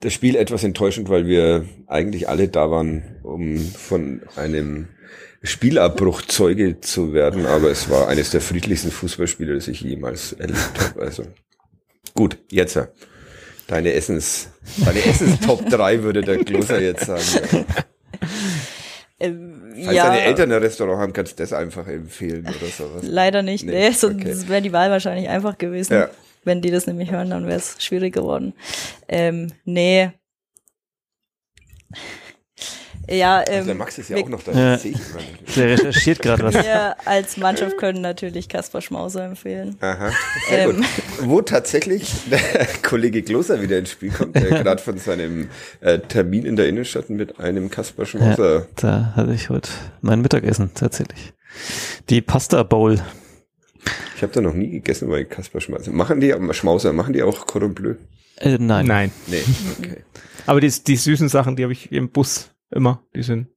Das 0.00 0.12
Spiel 0.12 0.36
etwas 0.36 0.62
enttäuschend, 0.64 1.08
weil 1.08 1.26
wir 1.26 1.64
eigentlich 1.86 2.28
alle 2.28 2.48
da 2.48 2.70
waren, 2.70 3.02
um 3.22 3.58
von 3.58 4.22
einem 4.36 4.88
Spielabbruch 5.42 6.22
Zeuge 6.22 6.80
zu 6.80 7.12
werden, 7.12 7.46
aber 7.46 7.70
es 7.70 7.88
war 7.90 8.08
eines 8.08 8.30
der 8.30 8.40
friedlichsten 8.40 8.90
Fußballspiele, 8.90 9.54
das 9.54 9.68
ich 9.68 9.80
jemals 9.80 10.32
erlebt 10.32 10.70
habe. 10.80 11.02
Also 11.02 11.24
gut, 12.14 12.38
jetzt 12.50 12.74
ja. 12.74 12.88
Deine 13.68 13.92
Essens, 13.92 14.48
deine 14.84 15.04
Essens 15.04 15.38
Top 15.40 15.64
3 15.68 16.02
würde 16.02 16.22
der 16.22 16.38
Gloser 16.38 16.80
jetzt 16.80 17.04
sagen. 17.06 17.64
Ähm, 19.20 19.72
Falls 19.84 19.94
ja, 19.96 20.06
deine 20.06 20.20
Eltern 20.22 20.52
ein 20.52 20.62
Restaurant 20.62 21.00
haben, 21.00 21.12
kannst 21.12 21.32
du 21.38 21.42
das 21.42 21.52
einfach 21.52 21.86
empfehlen 21.86 22.46
oder 22.46 22.66
sowas. 22.70 23.02
leider 23.02 23.42
nicht. 23.42 23.64
Nee, 23.64 23.88
Nee, 23.88 23.90
sonst 23.90 24.22
okay. 24.24 24.48
wäre 24.48 24.62
die 24.62 24.72
Wahl 24.72 24.90
wahrscheinlich 24.90 25.28
einfach 25.28 25.58
gewesen. 25.58 25.92
Ja. 25.94 26.08
Wenn 26.44 26.62
die 26.62 26.70
das 26.70 26.86
nämlich 26.86 27.10
hören, 27.10 27.28
dann 27.30 27.46
wäre 27.46 27.58
es 27.58 27.76
schwierig 27.82 28.14
geworden. 28.14 28.54
Ähm, 29.08 29.52
nee. 29.64 30.10
Ja, 33.08 33.38
Also 33.38 33.52
ähm, 33.52 33.66
der 33.66 33.74
Max 33.74 33.98
ist 33.98 34.10
ja 34.10 34.16
auch 34.18 34.28
noch 34.28 34.42
da. 34.42 34.52
Ja. 34.52 34.72
Das 34.72 34.82
sehe 34.82 34.92
ich. 34.92 35.54
Der 35.54 35.68
recherchiert 35.70 36.20
gerade 36.20 36.42
was. 36.42 36.54
wir 36.54 36.96
als 37.06 37.36
Mannschaft 37.36 37.78
können 37.78 38.00
natürlich 38.02 38.48
Kaspar 38.48 38.80
Schmauser 38.82 39.24
empfehlen. 39.24 39.76
Aha, 39.80 40.10
sehr 40.48 40.68
Ähm. 40.68 40.76
gut. 40.76 40.84
Wo 41.22 41.40
tatsächlich 41.42 42.12
der 42.30 42.66
Kollege 42.82 43.22
Gloser 43.22 43.62
wieder 43.62 43.78
ins 43.78 43.90
Spiel 43.92 44.10
kommt, 44.10 44.34
der 44.36 44.50
gerade 44.62 44.82
von 44.82 44.98
seinem 44.98 45.48
äh, 45.80 45.98
Termin 46.00 46.44
in 46.44 46.56
der 46.56 46.68
Innenstadt 46.68 47.08
mit 47.10 47.40
einem 47.40 47.70
Kasper 47.70 48.04
Schmauser. 48.06 48.66
Da 48.76 49.12
hatte 49.16 49.32
ich 49.32 49.48
heute 49.48 49.70
mein 50.02 50.20
Mittagessen 50.20 50.70
tatsächlich. 50.74 51.32
Die 52.10 52.20
Pasta 52.20 52.62
Bowl. 52.62 53.00
Ich 54.16 54.22
habe 54.22 54.32
da 54.32 54.40
noch 54.40 54.54
nie 54.54 54.70
gegessen 54.70 55.08
bei 55.08 55.24
Kasper 55.24 55.60
Schmauser. 55.60 55.92
Machen 55.92 56.20
die 56.20 56.34
Schmauser, 56.52 56.92
machen 56.92 57.12
die 57.12 57.22
auch 57.22 57.46
Cordon 57.46 57.74
Bleu? 57.74 57.94
Äh, 58.36 58.58
nein. 58.58 58.86
Nein. 58.86 59.12
Nee, 59.26 59.42
okay. 59.78 60.04
Aber 60.46 60.60
die, 60.60 60.70
die 60.70 60.96
süßen 60.96 61.28
Sachen, 61.28 61.56
die 61.56 61.62
habe 61.62 61.72
ich 61.72 61.90
im 61.92 62.10
Bus 62.10 62.50
immer, 62.70 63.02
die 63.14 63.22
sind 63.22 63.48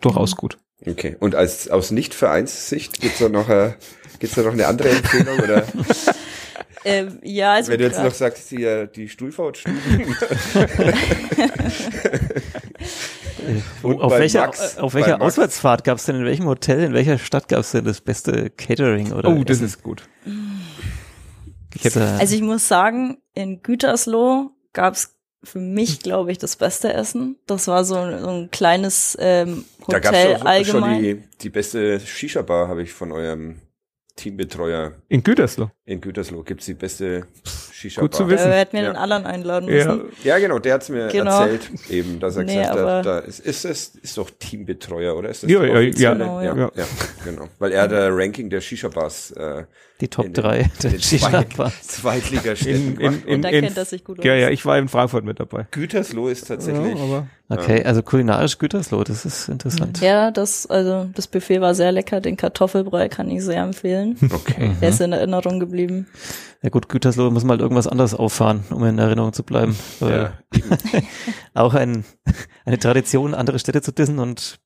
durchaus 0.00 0.36
gut. 0.36 0.58
Okay. 0.86 1.16
Und 1.20 1.34
als 1.34 1.68
aus 1.70 1.90
Nicht-Vereinssicht 1.90 3.00
gibt's 3.00 3.18
da 3.18 3.28
noch, 3.28 3.48
äh, 3.48 3.74
gibt's 4.18 4.36
da 4.36 4.42
noch 4.42 4.52
eine 4.52 4.66
andere 4.66 4.90
Empfehlung? 4.90 5.38
Oder 5.40 5.64
Ähm, 6.88 7.18
ja, 7.24 7.54
also 7.54 7.72
wenn 7.72 7.78
du 7.80 7.84
jetzt 7.84 8.00
noch 8.00 8.14
sagst, 8.14 8.48
die, 8.52 8.86
die 8.94 9.08
Stuhlfautstuben. 9.08 9.80
Und 13.82 14.00
auf 14.00 14.10
bei 14.12 14.20
welcher, 14.20 14.42
Max- 14.46 14.78
auf 14.78 14.94
welcher 14.94 15.18
Max- 15.18 15.22
Auswärtsfahrt 15.24 15.82
gab 15.84 15.98
es 15.98 16.04
denn 16.06 16.16
in 16.16 16.24
welchem 16.24 16.46
Hotel, 16.46 16.80
in 16.84 16.92
welcher 16.92 17.18
Stadt 17.18 17.48
gab 17.48 17.60
es 17.60 17.72
denn 17.72 17.84
das 17.84 18.00
beste 18.00 18.50
Catering 18.50 19.12
oder 19.12 19.30
Oh, 19.30 19.42
das 19.44 19.56
Essen? 19.58 19.66
ist 19.66 19.82
gut. 19.82 20.08
Ich 21.74 21.84
hätte, 21.84 22.04
Also 22.20 22.34
ich 22.36 22.42
muss 22.42 22.68
sagen, 22.68 23.18
in 23.34 23.62
Gütersloh 23.62 24.50
gab's 24.72 25.15
für 25.42 25.58
mich, 25.60 26.00
glaube 26.00 26.32
ich, 26.32 26.38
das 26.38 26.56
beste 26.56 26.92
Essen. 26.92 27.36
Das 27.46 27.68
war 27.68 27.84
so 27.84 27.96
ein, 27.96 28.20
so 28.20 28.28
ein 28.28 28.50
kleines 28.50 29.16
ähm, 29.20 29.64
Da 29.88 29.98
gab's 30.00 30.16
Hotel 30.16 30.34
auch 30.34 30.38
schon 30.38 30.46
allgemein. 30.46 31.02
die, 31.02 31.22
die 31.42 31.50
beste 31.50 32.00
Shisha-Bar, 32.00 32.68
habe 32.68 32.82
ich 32.82 32.92
von 32.92 33.12
eurem 33.12 33.60
Teambetreuer 34.16 34.94
In 35.08 35.22
Gütersloh. 35.22 35.70
in 35.84 36.00
Gütersloh. 36.00 36.42
Gibt's 36.42 36.66
die 36.66 36.74
beste 36.74 37.26
Shisha-Bar. 37.90 38.08
Gut 38.08 38.14
zu 38.16 38.28
wissen. 38.28 38.50
hätten 38.50 38.76
wir 38.76 38.82
Ja. 38.84 38.92
den 38.92 38.96
Alan 38.96 39.24
einladen 39.26 39.68
Ja. 39.68 39.94
müssen. 39.94 40.02
Ja, 40.24 40.38
genau, 40.38 40.58
der 40.58 40.74
hat's 40.74 40.88
mir 40.88 41.08
Genau. 41.08 41.40
erzählt, 41.42 41.70
eben, 41.90 42.20
dass 42.20 42.36
er 42.36 42.44
Nee, 42.44 42.56
gesagt 42.56 42.78
hat, 42.80 43.06
da 43.06 43.18
ist, 43.20 43.40
ist 43.40 43.64
das 43.64 43.86
ist 44.02 44.18
doch 44.18 44.30
Teambetreuer, 44.38 45.16
oder 45.16 45.28
ist 45.30 45.42
das 45.42 45.50
Ja, 45.50 45.64
ja, 45.64 45.80
ja. 45.80 46.12
Genau, 46.14 46.40
ja, 46.40 46.56
ja. 46.56 46.70
ja, 46.74 46.84
genau. 47.24 47.48
Weil 47.58 47.72
er 47.72 47.88
der 47.88 48.16
Ranking 48.16 48.50
der 48.50 48.60
Shisha-Bars 48.60 49.30
äh, 49.32 49.64
die 50.00 50.08
Top 50.08 50.26
in 50.26 50.32
den- 50.34 50.42
3 50.42 50.58
in 50.60 50.70
der 50.82 50.90
den 50.90 51.00
zwei- 51.00 51.16
Shisha-Bar. 51.18 51.72
Zweitligastädten 51.82 52.74
In, 52.82 52.86
in, 52.92 52.96
gemacht. 52.98 53.18
in, 53.26 53.34
Und 53.36 53.42
da 53.42 53.50
kennt 53.50 53.76
er 53.76 53.84
sich 53.84 54.04
gut 54.04 54.18
aus. 54.18 54.24
Ja, 54.24 54.34
ja, 54.34 54.50
ich 54.50 54.64
war 54.66 54.78
in 54.78 54.88
Frankfurt 54.88 55.24
mit 55.24 55.40
dabei. 55.40 55.66
Gütersloh 55.70 56.28
ist 56.28 56.48
tatsächlich. 56.48 56.96
Ja, 56.96 57.02
aber 57.02 57.26
Okay, 57.48 57.84
also 57.84 58.02
kulinarisch 58.02 58.58
Gütersloh, 58.58 59.04
das 59.04 59.24
ist 59.24 59.48
interessant. 59.48 60.00
Ja, 60.00 60.32
das, 60.32 60.66
also 60.66 61.08
das 61.14 61.28
Buffet 61.28 61.60
war 61.60 61.76
sehr 61.76 61.92
lecker. 61.92 62.20
Den 62.20 62.36
Kartoffelbrei 62.36 63.08
kann 63.08 63.30
ich 63.30 63.44
sehr 63.44 63.62
empfehlen. 63.62 64.16
okay. 64.34 64.72
Der 64.82 64.88
ist 64.88 65.00
in 65.00 65.12
Erinnerung 65.12 65.60
geblieben. 65.60 66.08
Ja 66.66 66.70
gut, 66.70 66.88
Gütersloh 66.88 67.30
muss 67.30 67.44
man 67.44 67.50
halt 67.50 67.60
irgendwas 67.60 67.86
anderes 67.86 68.12
auffahren, 68.12 68.64
um 68.70 68.84
in 68.84 68.98
Erinnerung 68.98 69.32
zu 69.32 69.44
bleiben. 69.44 69.76
Ja. 70.00 70.32
Auch 71.54 71.74
ein, 71.74 72.04
eine 72.64 72.76
Tradition, 72.80 73.34
andere 73.34 73.60
Städte 73.60 73.82
zu 73.82 73.92
dissen 73.92 74.18
und 74.18 74.58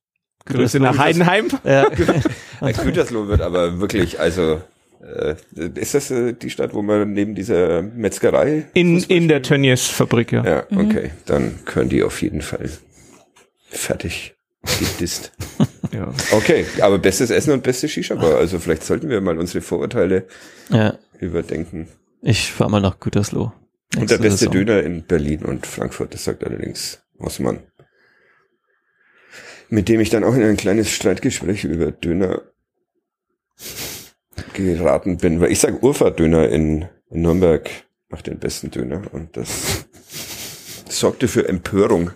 Grüße 0.45 0.79
nach 0.79 0.97
Heidenheim. 0.97 1.49
Ja, 1.63 1.87
Gütersloh 2.83 3.27
wird 3.27 3.41
aber 3.41 3.79
wirklich, 3.79 4.19
also 4.19 4.59
äh, 4.99 5.35
ist 5.75 5.93
das 5.93 6.09
äh, 6.09 6.33
die 6.33 6.49
Stadt, 6.49 6.73
wo 6.73 6.81
man 6.81 7.13
neben 7.13 7.35
dieser 7.35 7.83
Metzgerei 7.83 8.65
In, 8.73 9.03
in 9.03 9.27
der? 9.27 9.43
Tönnies 9.43 9.85
Fabrik, 9.85 10.31
ja. 10.31 10.43
Ja, 10.43 10.63
okay. 10.75 11.11
Dann 11.27 11.59
können 11.65 11.89
die 11.89 12.01
auf 12.01 12.19
jeden 12.23 12.41
Fall 12.41 12.67
fertig 13.69 14.33
gedisst. 14.79 15.33
Ja. 15.91 16.11
Okay, 16.31 16.65
aber 16.81 16.97
bestes 16.97 17.29
Essen 17.29 17.53
und 17.53 17.61
beste 17.61 17.87
Shisha-Bar. 17.87 18.37
Also 18.37 18.57
vielleicht 18.57 18.83
sollten 18.83 19.07
wir 19.09 19.21
mal 19.21 19.37
unsere 19.37 19.61
Vorurteile 19.61 20.25
Ja, 20.69 20.97
überdenken. 21.21 21.87
ich 22.21 22.51
fahr 22.51 22.69
mal 22.69 22.81
nach 22.81 22.99
Gütersloh. 22.99 23.51
Und 23.97 24.09
der 24.09 24.17
beste 24.17 24.37
Saison. 24.39 24.53
Döner 24.53 24.83
in 24.83 25.03
Berlin 25.03 25.43
und 25.43 25.65
Frankfurt, 25.67 26.13
das 26.13 26.23
sagt 26.23 26.43
allerdings 26.45 27.01
Osman. 27.17 27.59
Mit 29.69 29.87
dem 29.89 29.99
ich 30.01 30.09
dann 30.09 30.23
auch 30.23 30.33
in 30.35 30.43
ein 30.43 30.57
kleines 30.57 30.89
Streitgespräch 30.91 31.63
über 31.65 31.91
Döner 31.91 32.41
geraten 34.53 35.17
bin, 35.17 35.39
weil 35.41 35.51
ich 35.51 35.59
sag 35.59 35.81
Urfa-Döner 35.83 36.49
in 36.49 36.85
Nürnberg 37.09 37.69
macht 38.09 38.27
den 38.27 38.39
besten 38.39 38.71
Döner 38.71 39.01
und 39.13 39.35
das 39.37 39.85
sorgte 40.89 41.27
für 41.27 41.47
Empörung. 41.47 42.11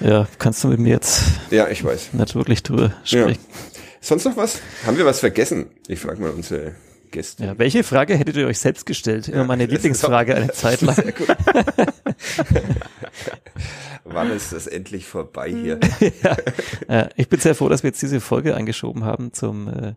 Ja, 0.00 0.28
kannst 0.38 0.62
du 0.64 0.68
mit 0.68 0.78
mir 0.80 0.90
jetzt 0.90 1.22
Ja, 1.50 1.68
ich 1.68 1.82
weiß. 1.84 2.12
nicht 2.12 2.34
wirklich 2.34 2.62
drüber 2.62 2.94
Ja. 3.04 3.22
sprechen. 3.22 3.40
Sonst 4.00 4.24
noch 4.24 4.36
was? 4.36 4.60
Haben 4.84 4.98
wir 4.98 5.04
was 5.06 5.20
vergessen? 5.20 5.66
Ich 5.88 6.00
frage 6.00 6.20
mal 6.20 6.30
unsere 6.30 6.74
Gäste. 7.10 7.44
Ja. 7.44 7.58
welche 7.58 7.82
Frage 7.84 8.14
hättet 8.16 8.36
ihr 8.36 8.46
euch 8.46 8.58
selbst 8.58 8.86
gestellt? 8.86 9.28
Immer 9.28 9.44
meine 9.44 9.66
das 9.66 9.72
ist 9.78 9.82
Lieblingsfrage 9.84 10.34
auch- 10.34 10.38
eine 10.38 10.52
Zeit 10.52 10.80
lang. 10.82 10.94
Sehr 10.94 11.12
gut. 11.12 11.28
Wann 14.04 14.30
ist 14.30 14.52
das 14.52 14.66
endlich 14.66 15.06
vorbei 15.06 15.50
hier? 15.50 15.80
Ja, 16.88 17.08
ich 17.16 17.28
bin 17.28 17.40
sehr 17.40 17.54
froh, 17.54 17.68
dass 17.68 17.82
wir 17.82 17.88
jetzt 17.90 18.00
diese 18.02 18.20
Folge 18.20 18.54
eingeschoben 18.54 19.04
haben 19.04 19.32
zum 19.32 19.68
äh, 19.68 19.94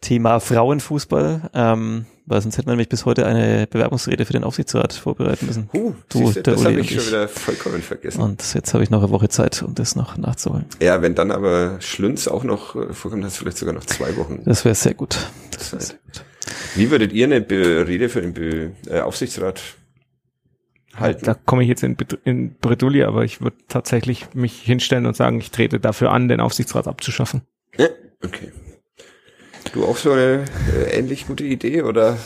Thema 0.00 0.40
Frauenfußball, 0.40 1.50
ähm, 1.54 2.06
weil 2.28 2.40
sonst 2.42 2.56
hätten 2.58 2.66
wir 2.68 2.72
nämlich 2.72 2.88
bis 2.88 3.04
heute 3.04 3.26
eine 3.26 3.66
Bewerbungsrede 3.66 4.24
für 4.24 4.32
den 4.32 4.44
Aufsichtsrat 4.44 4.92
vorbereiten 4.92 5.46
müssen. 5.46 5.68
Huh, 5.72 5.94
Du, 6.08 6.26
siehste, 6.26 6.42
der 6.42 6.54
das 6.54 6.64
habe 6.64 6.80
ich 6.80 6.90
schon 6.94 7.06
wieder 7.06 7.28
vollkommen 7.28 7.82
vergessen. 7.82 8.20
Und 8.22 8.54
jetzt 8.54 8.74
habe 8.74 8.84
ich 8.84 8.90
noch 8.90 9.02
eine 9.02 9.10
Woche 9.10 9.28
Zeit, 9.28 9.62
um 9.62 9.74
das 9.74 9.96
noch 9.96 10.16
nachzuholen. 10.16 10.66
Ja, 10.80 11.02
wenn 11.02 11.14
dann 11.14 11.30
aber 11.30 11.76
Schlünz 11.80 12.28
auch 12.28 12.44
noch 12.44 12.76
äh, 12.76 12.92
vorkommt, 12.92 13.24
hast 13.24 13.36
du 13.38 13.40
vielleicht 13.42 13.58
sogar 13.58 13.74
noch 13.74 13.84
zwei 13.84 14.16
Wochen. 14.16 14.42
Das 14.44 14.64
wäre 14.64 14.74
sehr 14.74 14.94
gut. 14.94 15.18
Das 15.52 15.72
wär 15.72 15.78
Zeit. 15.80 15.88
sehr 15.88 15.98
gut. 16.06 16.24
Wie 16.76 16.90
würdet 16.90 17.12
ihr 17.12 17.26
eine 17.26 17.40
Be 17.40 17.86
Rede 17.86 18.08
für 18.08 18.20
den 18.22 18.32
Be 18.34 18.72
äh, 18.88 19.00
Aufsichtsrat 19.00 19.60
halten? 20.96 21.24
Da 21.24 21.34
komme 21.34 21.62
ich 21.62 21.68
jetzt 21.68 21.82
in, 21.82 21.96
Bet- 21.96 22.18
in 22.24 22.54
Bredouille, 22.54 23.06
aber 23.06 23.24
ich 23.24 23.40
würde 23.40 23.56
tatsächlich 23.68 24.26
mich 24.34 24.60
hinstellen 24.62 25.06
und 25.06 25.16
sagen, 25.16 25.38
ich 25.40 25.50
trete 25.50 25.78
dafür 25.80 26.10
an, 26.12 26.28
den 26.28 26.40
Aufsichtsrat 26.40 26.86
abzuschaffen. 26.88 27.42
Ja, 27.76 27.88
okay. 28.24 28.50
Du 29.72 29.84
auch 29.84 29.96
so 29.96 30.12
eine 30.12 30.44
äh, 30.74 30.98
ähnlich 30.98 31.26
gute 31.26 31.44
Idee 31.44 31.82
oder 31.82 32.16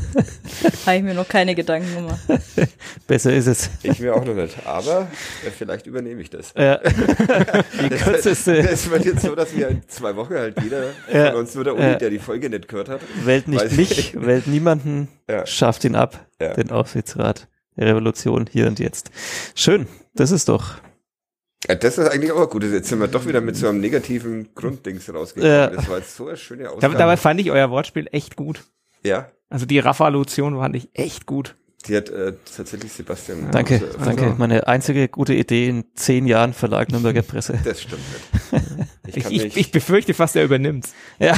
Habe 0.86 0.96
ich 0.96 1.02
mir 1.02 1.14
noch 1.14 1.28
keine 1.28 1.54
Gedanken 1.54 1.94
gemacht. 1.94 2.20
Besser 3.06 3.32
ist 3.32 3.46
es. 3.46 3.70
ich 3.82 4.00
mir 4.00 4.14
auch 4.14 4.24
noch 4.24 4.34
nicht. 4.34 4.56
Aber 4.66 5.08
äh, 5.46 5.50
vielleicht 5.50 5.86
übernehme 5.86 6.20
ich 6.22 6.30
das. 6.30 6.52
Ja. 6.56 6.76
Die 7.82 7.88
kürzeste 7.90 8.58
Es 8.58 8.88
wird 8.90 9.04
jetzt 9.04 9.22
so, 9.22 9.34
dass 9.34 9.54
wir 9.56 9.68
in 9.68 9.82
zwei 9.88 10.16
Wochen 10.16 10.34
halt 10.34 10.60
jeder 10.62 10.84
Ja. 11.12 11.30
von 11.32 11.40
uns 11.40 11.54
nur 11.54 11.64
der 11.64 11.74
Uli, 11.74 11.82
Ja. 11.82 11.94
der 11.96 12.10
die 12.10 12.18
Folge 12.18 12.48
nicht 12.50 12.68
gehört 12.68 12.88
hat. 12.88 13.00
Welt 13.24 13.46
nicht 13.48 13.62
Weiß 13.62 13.72
mich, 13.72 13.98
ich. 14.14 14.20
Welt 14.20 14.46
niemanden, 14.46 15.08
Ja. 15.28 15.46
schafft 15.46 15.84
ihn 15.84 15.94
ab, 15.94 16.26
Ja. 16.40 16.54
den 16.54 16.70
Aufsichtsrat 16.70 17.48
Revolution 17.78 18.46
hier 18.50 18.66
und 18.66 18.78
jetzt. 18.78 19.10
Schön, 19.54 19.86
das 20.14 20.30
ist 20.30 20.48
doch. 20.48 20.74
Ja, 21.68 21.74
das 21.74 21.98
ist 21.98 22.08
eigentlich 22.08 22.32
auch 22.32 22.48
gut. 22.48 22.64
Jetzt 22.64 22.88
sind 22.88 23.00
wir 23.00 23.08
doch 23.08 23.26
wieder 23.26 23.40
mit 23.40 23.54
so 23.56 23.68
einem 23.68 23.80
negativen 23.80 24.48
Grunddings 24.54 25.12
rausgekommen. 25.12 25.54
Ja. 25.54 25.66
Das 25.68 25.88
war 25.88 25.98
jetzt 25.98 26.16
so 26.16 26.28
eine 26.28 26.36
schöne 26.36 26.70
Ausgabe. 26.70 26.96
dabei 26.96 27.16
fand 27.16 27.40
ich 27.40 27.50
euer 27.50 27.70
Wortspiel 27.70 28.08
echt 28.12 28.36
gut. 28.36 28.64
ja, 29.02 29.28
Also 29.50 29.66
die 29.66 29.78
Raffalution 29.78 30.56
fand 30.58 30.74
ich 30.76 30.88
echt 30.94 31.26
gut. 31.26 31.56
die 31.86 31.96
hat 31.96 32.08
äh, 32.08 32.32
tatsächlich 32.56 32.92
Sebastian. 32.92 33.50
Danke, 33.52 33.74
also, 33.74 33.98
danke. 34.04 34.22
also- 34.24 34.34
Meine 34.38 34.66
einzige 34.68 35.08
gute 35.08 35.34
Idee 35.34 35.68
in 35.68 35.84
zehn 35.94 36.26
Jahren 36.26 36.54
Verlag 36.54 36.90
Nürnberger 36.90 37.22
Presse. 37.22 37.58
Das 37.64 37.82
stimmt 37.82 38.02
nicht. 38.52 38.64
Ich 39.06 39.16
Ich, 39.16 39.28
mich, 39.42 39.56
ich 39.56 39.72
befürchte 39.72 40.14
fast, 40.14 40.36
er 40.36 40.44
übernimmt's. 40.44 40.94
Ja, 41.18 41.36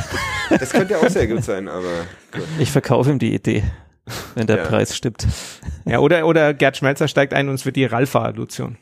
das 0.50 0.70
könnte 0.72 0.98
auch 0.98 1.08
sehr 1.08 1.26
gut 1.26 1.42
sein, 1.42 1.68
aber 1.68 1.88
gut. 2.30 2.42
ich 2.58 2.70
verkaufe 2.70 3.10
ihm 3.10 3.18
die 3.18 3.32
Idee, 3.34 3.62
wenn 4.34 4.46
der 4.46 4.58
Ja. 4.58 4.64
Preis 4.66 4.94
stimmt. 4.94 5.26
Ja, 5.86 6.00
oder, 6.00 6.26
oder 6.26 6.52
Gerd 6.52 6.76
Schmelzer 6.76 7.08
steigt 7.08 7.32
ein 7.32 7.48
und 7.48 7.54
es 7.54 7.64
wird 7.64 7.76
die 7.76 7.86
Ralfa-Lution. 7.86 8.76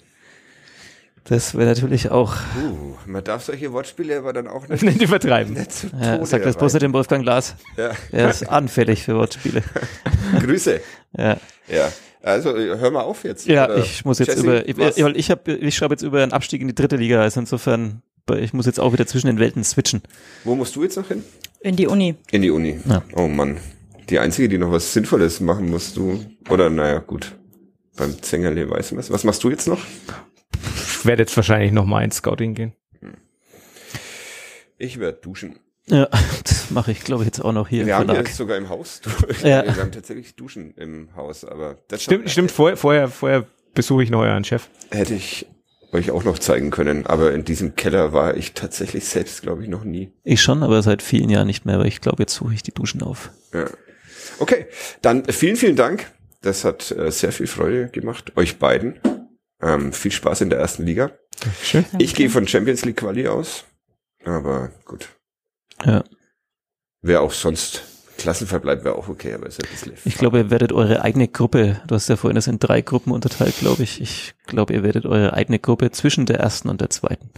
Das 1.25 1.55
wäre 1.55 1.67
natürlich 1.69 2.11
auch. 2.11 2.35
Uh, 2.63 2.95
man 3.07 3.23
darf 3.23 3.45
solche 3.45 3.73
Wortspiele 3.73 4.19
aber 4.19 4.33
dann 4.33 4.49
auch 4.49 4.67
nicht, 4.69 4.83
Nicht 4.83 5.03
übertreiben. 5.03 5.55
nicht 5.55 5.73
zu 5.73 5.89
Ja, 6.01 6.25
sag 6.25 6.43
das 6.43 6.57
bloß 6.57 6.73
dem 6.75 6.93
Wolfgang 6.93 7.23
Glas. 7.23 7.57
Ja. 7.77 7.93
Er 8.11 8.31
ist 8.31 8.49
anfällig 8.49 9.03
für 9.05 9.15
Wortspiele. 9.17 9.63
Grüße. 10.41 10.81
Ja, 11.17 11.37
Ja. 11.69 11.89
Also 12.23 12.55
hör 12.55 12.91
mal 12.91 13.01
auf 13.01 13.25
jetzt. 13.25 13.47
ja 13.47 13.65
Oder 13.65 13.79
ich 13.79 14.05
muss 14.05 14.19
jetzt 14.19 14.29
Jesse, 14.29 14.43
über. 14.43 14.69
Ich, 14.69 14.77
was? 14.77 14.97
ich, 14.99 15.31
hab, 15.31 15.49
ich 15.49 15.75
schreibe 15.75 15.95
jetzt 15.95 16.03
über 16.03 16.23
einen 16.23 16.33
Abstieg 16.33 16.61
in 16.61 16.69
die 16.69 16.75
dritte 16.75 16.97
Liga. 16.97 17.23
Also 17.23 17.41
insofern, 17.41 18.03
ich 18.39 18.53
muss 18.53 18.67
jetzt 18.67 18.79
auch 18.79 18.93
wieder 18.93 19.07
zwischen 19.07 19.29
den 19.29 19.39
Welten 19.39 19.65
switchen. 19.65 20.03
Wo 20.45 20.55
musst 20.55 20.77
du 20.77 20.83
jetzt 20.83 20.97
noch 20.97 21.09
hin? 21.09 21.25
In 21.61 21.77
die 21.77 21.87
Uni. 21.87 22.17
In 22.31 22.43
die 22.43 22.51
Uni. 22.51 22.79
Ja. 22.87 23.03
Oh 23.15 23.27
Mann. 23.27 23.57
Die 24.11 24.19
einzige, 24.19 24.49
die 24.51 24.59
noch 24.59 24.71
was 24.71 24.93
Sinnvolles 24.93 25.41
machen 25.41 25.71
musst 25.71 25.97
du. 25.97 26.23
Oder 26.51 26.69
naja, 26.69 26.99
gut. 26.99 27.33
Beim 27.97 28.21
Zengerle 28.23 28.69
weiß 28.69 28.93
man 28.93 29.01
es. 29.01 29.11
Was 29.11 29.25
machst 29.25 29.43
du 29.43 29.51
jetzt 29.51 29.67
noch? 29.69 29.81
Ich 31.01 31.07
werde 31.07 31.23
jetzt 31.23 31.37
wahrscheinlich 31.37 31.73
nochmal 31.73 32.05
ins 32.05 32.17
Scouting 32.17 32.55
gehen. 32.55 32.73
Ich 34.79 34.99
werde 34.99 35.19
duschen. 35.21 35.59
Ja, 35.87 36.09
das 36.45 36.71
mache 36.71 36.93
ich, 36.93 37.01
glaube 37.01 37.23
ich, 37.23 37.27
jetzt 37.27 37.41
auch 37.45 37.53
noch 37.53 37.69
hier 37.69 37.87
Wir 37.87 37.95
im 37.95 37.99
haben 38.01 38.07
Verlag. 38.07 38.27
jetzt 38.27 38.37
sogar 38.37 38.57
im 38.57 38.69
Haus. 38.69 39.01
Ja. 39.43 39.65
Wir 39.65 39.77
haben 39.77 39.93
tatsächlich 39.93 40.37
Duschen 40.37 40.75
im 40.77 41.15
Haus, 41.17 41.45
aber 41.45 41.79
das 41.89 42.03
Stimmt, 42.03 42.31
stimmt, 42.31 42.51
vorher, 42.51 42.77
vorher, 42.77 43.09
vorher 43.09 43.47
besuche 43.75 44.03
ich 44.03 44.11
noch 44.11 44.21
euren 44.21 44.45
Chef. 44.45 44.69
hätte 44.91 45.15
ich 45.15 45.47
euch 45.93 46.11
auch 46.11 46.23
noch 46.25 46.39
zeigen 46.39 46.71
können. 46.71 47.07
Aber 47.07 47.33
in 47.33 47.45
diesem 47.45 47.75
Keller 47.77 48.13
war 48.13 48.37
ich 48.37 48.53
tatsächlich 48.53 49.07
selbst, 49.07 49.43
glaube 49.43 49.63
ich, 49.63 49.69
noch 49.69 49.85
nie. 49.85 50.13
Ich 50.23 50.41
schon, 50.41 50.63
aber 50.63 50.83
seit 50.83 51.03
vielen 51.03 51.31
Jahren 51.31 51.47
nicht 51.47 51.65
mehr, 51.65 51.79
weil 51.79 51.87
ich 51.89 52.01
glaube, 52.01 52.23
jetzt 52.23 52.35
suche 52.35 52.55
ich 52.55 52.63
die 52.63 52.73
Duschen 52.73 53.03
auf. 53.03 53.31
Ja. 53.53 53.65
Okay, 54.39 54.67
dann 55.03 55.25
vielen, 55.25 55.57
vielen 55.57 55.77
Dank. 55.77 56.11
Das 56.43 56.65
hat 56.65 56.91
äh, 56.93 57.11
sehr 57.11 57.33
viel 57.33 57.47
Freude 57.47 57.89
gemacht, 57.89 58.33
euch 58.37 58.59
beiden. 58.59 58.99
Ähm, 59.63 59.93
viel 59.93 60.13
Spaß 60.13 60.41
in 60.43 60.51
der 60.51 60.59
ersten 60.59 60.85
Liga. 60.85 61.13
Schön. 61.63 61.85
Ich 61.99 62.15
gehe 62.15 62.31
von 62.31 62.47
Champions 62.47 62.85
League 62.85 62.97
Quali 62.97 63.29
aus. 63.29 63.65
Aber 64.25 64.71
gut. 64.85 65.09
Ja. 65.85 66.05
Wer 67.03 67.23
auch 67.23 67.33
sonst 67.33 67.83
Klassenverbleib 68.19 68.85
wäre 68.85 68.97
auch 68.97 69.09
okay, 69.09 69.33
aber 69.33 69.47
ist 69.47 69.65
ein 69.65 69.71
bisschen. 69.71 69.93
Ich 70.05 70.17
glaube, 70.17 70.39
ihr 70.39 70.51
werdet 70.51 70.73
eure 70.73 71.03
eigene 71.03 71.27
Gruppe, 71.27 71.81
du 71.87 71.95
hast 71.95 72.09
ja 72.11 72.17
vorhin 72.17 72.35
das 72.35 72.49
in 72.49 72.59
drei 72.59 72.83
Gruppen 72.83 73.13
unterteilt, 73.13 73.57
glaube 73.59 73.83
ich. 73.83 74.01
Ich 74.03 74.35
glaube, 74.47 74.75
ihr 74.75 74.83
werdet 74.83 75.07
eure 75.07 75.33
eigene 75.33 75.59
Gruppe 75.59 75.91
zwischen 75.91 76.27
der 76.27 76.39
ersten 76.39 76.69
und 76.69 76.83
der 76.83 76.91
zweiten. 76.91 77.31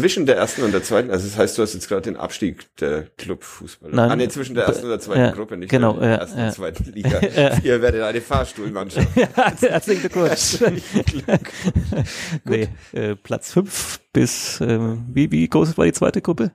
Zwischen 0.00 0.26
der 0.26 0.36
ersten 0.36 0.62
und 0.62 0.72
der 0.72 0.82
zweiten, 0.82 1.10
also 1.10 1.26
das 1.26 1.38
heißt, 1.38 1.56
du 1.56 1.62
hast 1.62 1.74
jetzt 1.74 1.88
gerade 1.88 2.02
den 2.02 2.16
Abstieg 2.16 2.66
der 2.76 3.04
Clubfußballer. 3.16 3.94
Nein. 3.94 4.10
ah, 4.10 4.16
nee, 4.16 4.28
zwischen 4.28 4.54
der 4.54 4.64
ersten 4.64 4.84
und 4.84 4.90
der 4.90 5.00
zweiten 5.00 5.20
Ja, 5.20 5.30
Gruppe, 5.30 5.56
nicht 5.56 5.70
genau, 5.70 5.94
der 5.94 6.08
ja, 6.08 6.14
ersten 6.16 6.38
ja. 6.38 6.46
und 6.46 6.52
zweiten 6.52 6.92
Liga. 6.92 7.20
Ja. 7.36 7.58
Ihr 7.62 7.82
werdet 7.82 8.02
eine 8.02 8.20
Fahrstuhlmannschaft. 8.20 9.08
Herzlichen 9.60 10.00
Glückwunsch. 10.00 10.58
nee, 12.44 12.68
äh, 12.92 13.14
Platz 13.16 13.52
fünf 13.52 14.00
bis, 14.12 14.60
ähm, 14.60 15.06
wie, 15.12 15.30
wie 15.30 15.48
groß 15.48 15.76
war 15.76 15.84
die 15.84 15.92
zweite 15.92 16.22
Gruppe? 16.22 16.52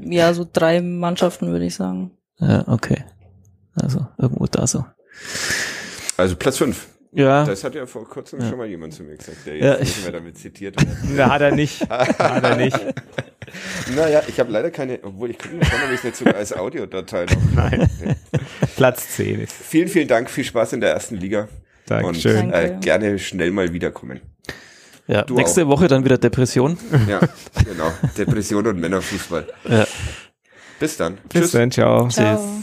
Ja, 0.00 0.34
so 0.34 0.46
drei 0.50 0.80
Mannschaften 0.80 1.52
würde 1.52 1.66
ich 1.66 1.74
sagen. 1.74 2.10
Ja, 2.38 2.66
okay. 2.66 3.04
Also, 3.74 4.06
irgendwo 4.18 4.46
da 4.46 4.66
so. 4.66 4.84
Also 6.16 6.36
Platz 6.36 6.58
fünf. 6.58 6.86
Ja, 7.12 7.44
Das 7.44 7.64
hat 7.64 7.74
ja 7.74 7.86
vor 7.86 8.06
kurzem 8.08 8.40
Ja. 8.40 8.48
schon 8.50 8.58
mal 8.58 8.66
jemand 8.66 8.92
zu 8.92 9.02
mir 9.02 9.16
gesagt, 9.16 9.38
der 9.46 9.56
Ja, 9.56 9.72
jetzt 9.72 9.82
ich- 9.82 9.88
nicht 9.96 10.02
mehr 10.04 10.12
damit 10.12 10.36
zitiert 10.38 10.80
wird. 10.80 10.96
Na, 11.16 11.30
hat 11.30 11.40
er 11.40 11.52
nicht. 11.54 11.88
Hat 11.88 12.44
er 12.44 12.56
nicht. 12.56 12.78
naja, 13.96 14.22
ich 14.26 14.38
habe 14.38 14.52
leider 14.52 14.70
keine, 14.70 14.98
obwohl 15.02 15.30
ich 15.30 15.38
gucke 15.38 15.64
schon, 15.64 15.78
ob 15.86 15.90
ich 15.90 15.98
es 15.98 16.04
nicht 16.04 16.16
sogar 16.16 16.34
als 16.36 16.52
Audiodatei 16.52 17.24
noch. 17.24 17.36
Nein. 17.54 17.88
Platz 18.76 19.08
10 19.16 19.40
ist. 19.40 19.52
Vielen, 19.54 19.88
vielen 19.88 20.08
Dank, 20.08 20.28
viel 20.28 20.44
Spaß 20.44 20.74
in 20.74 20.80
der 20.80 20.90
ersten 20.92 21.16
Liga. 21.16 21.48
Dankeschön. 21.86 22.46
Und 22.48 22.52
äh, 22.52 22.68
Danke. 22.68 22.80
gerne 22.80 23.18
schnell 23.18 23.50
mal 23.52 23.72
wiederkommen. 23.72 24.20
ja. 25.06 25.22
du 25.22 25.34
nächste 25.34 25.66
Woche 25.66 25.88
dann 25.88 26.04
wieder 26.04 26.18
Depression. 26.18 26.76
Ja, 27.08 27.20
genau. 27.64 27.90
Depression 28.18 28.66
und 28.66 28.78
Männerfußball. 28.78 29.46
Ja. 29.68 29.86
Bis 30.78 30.96
dann. 30.98 31.16
Bis 31.32 31.52
dann, 31.52 31.70
ciao. 31.70 32.08
Ciao. 32.08 32.62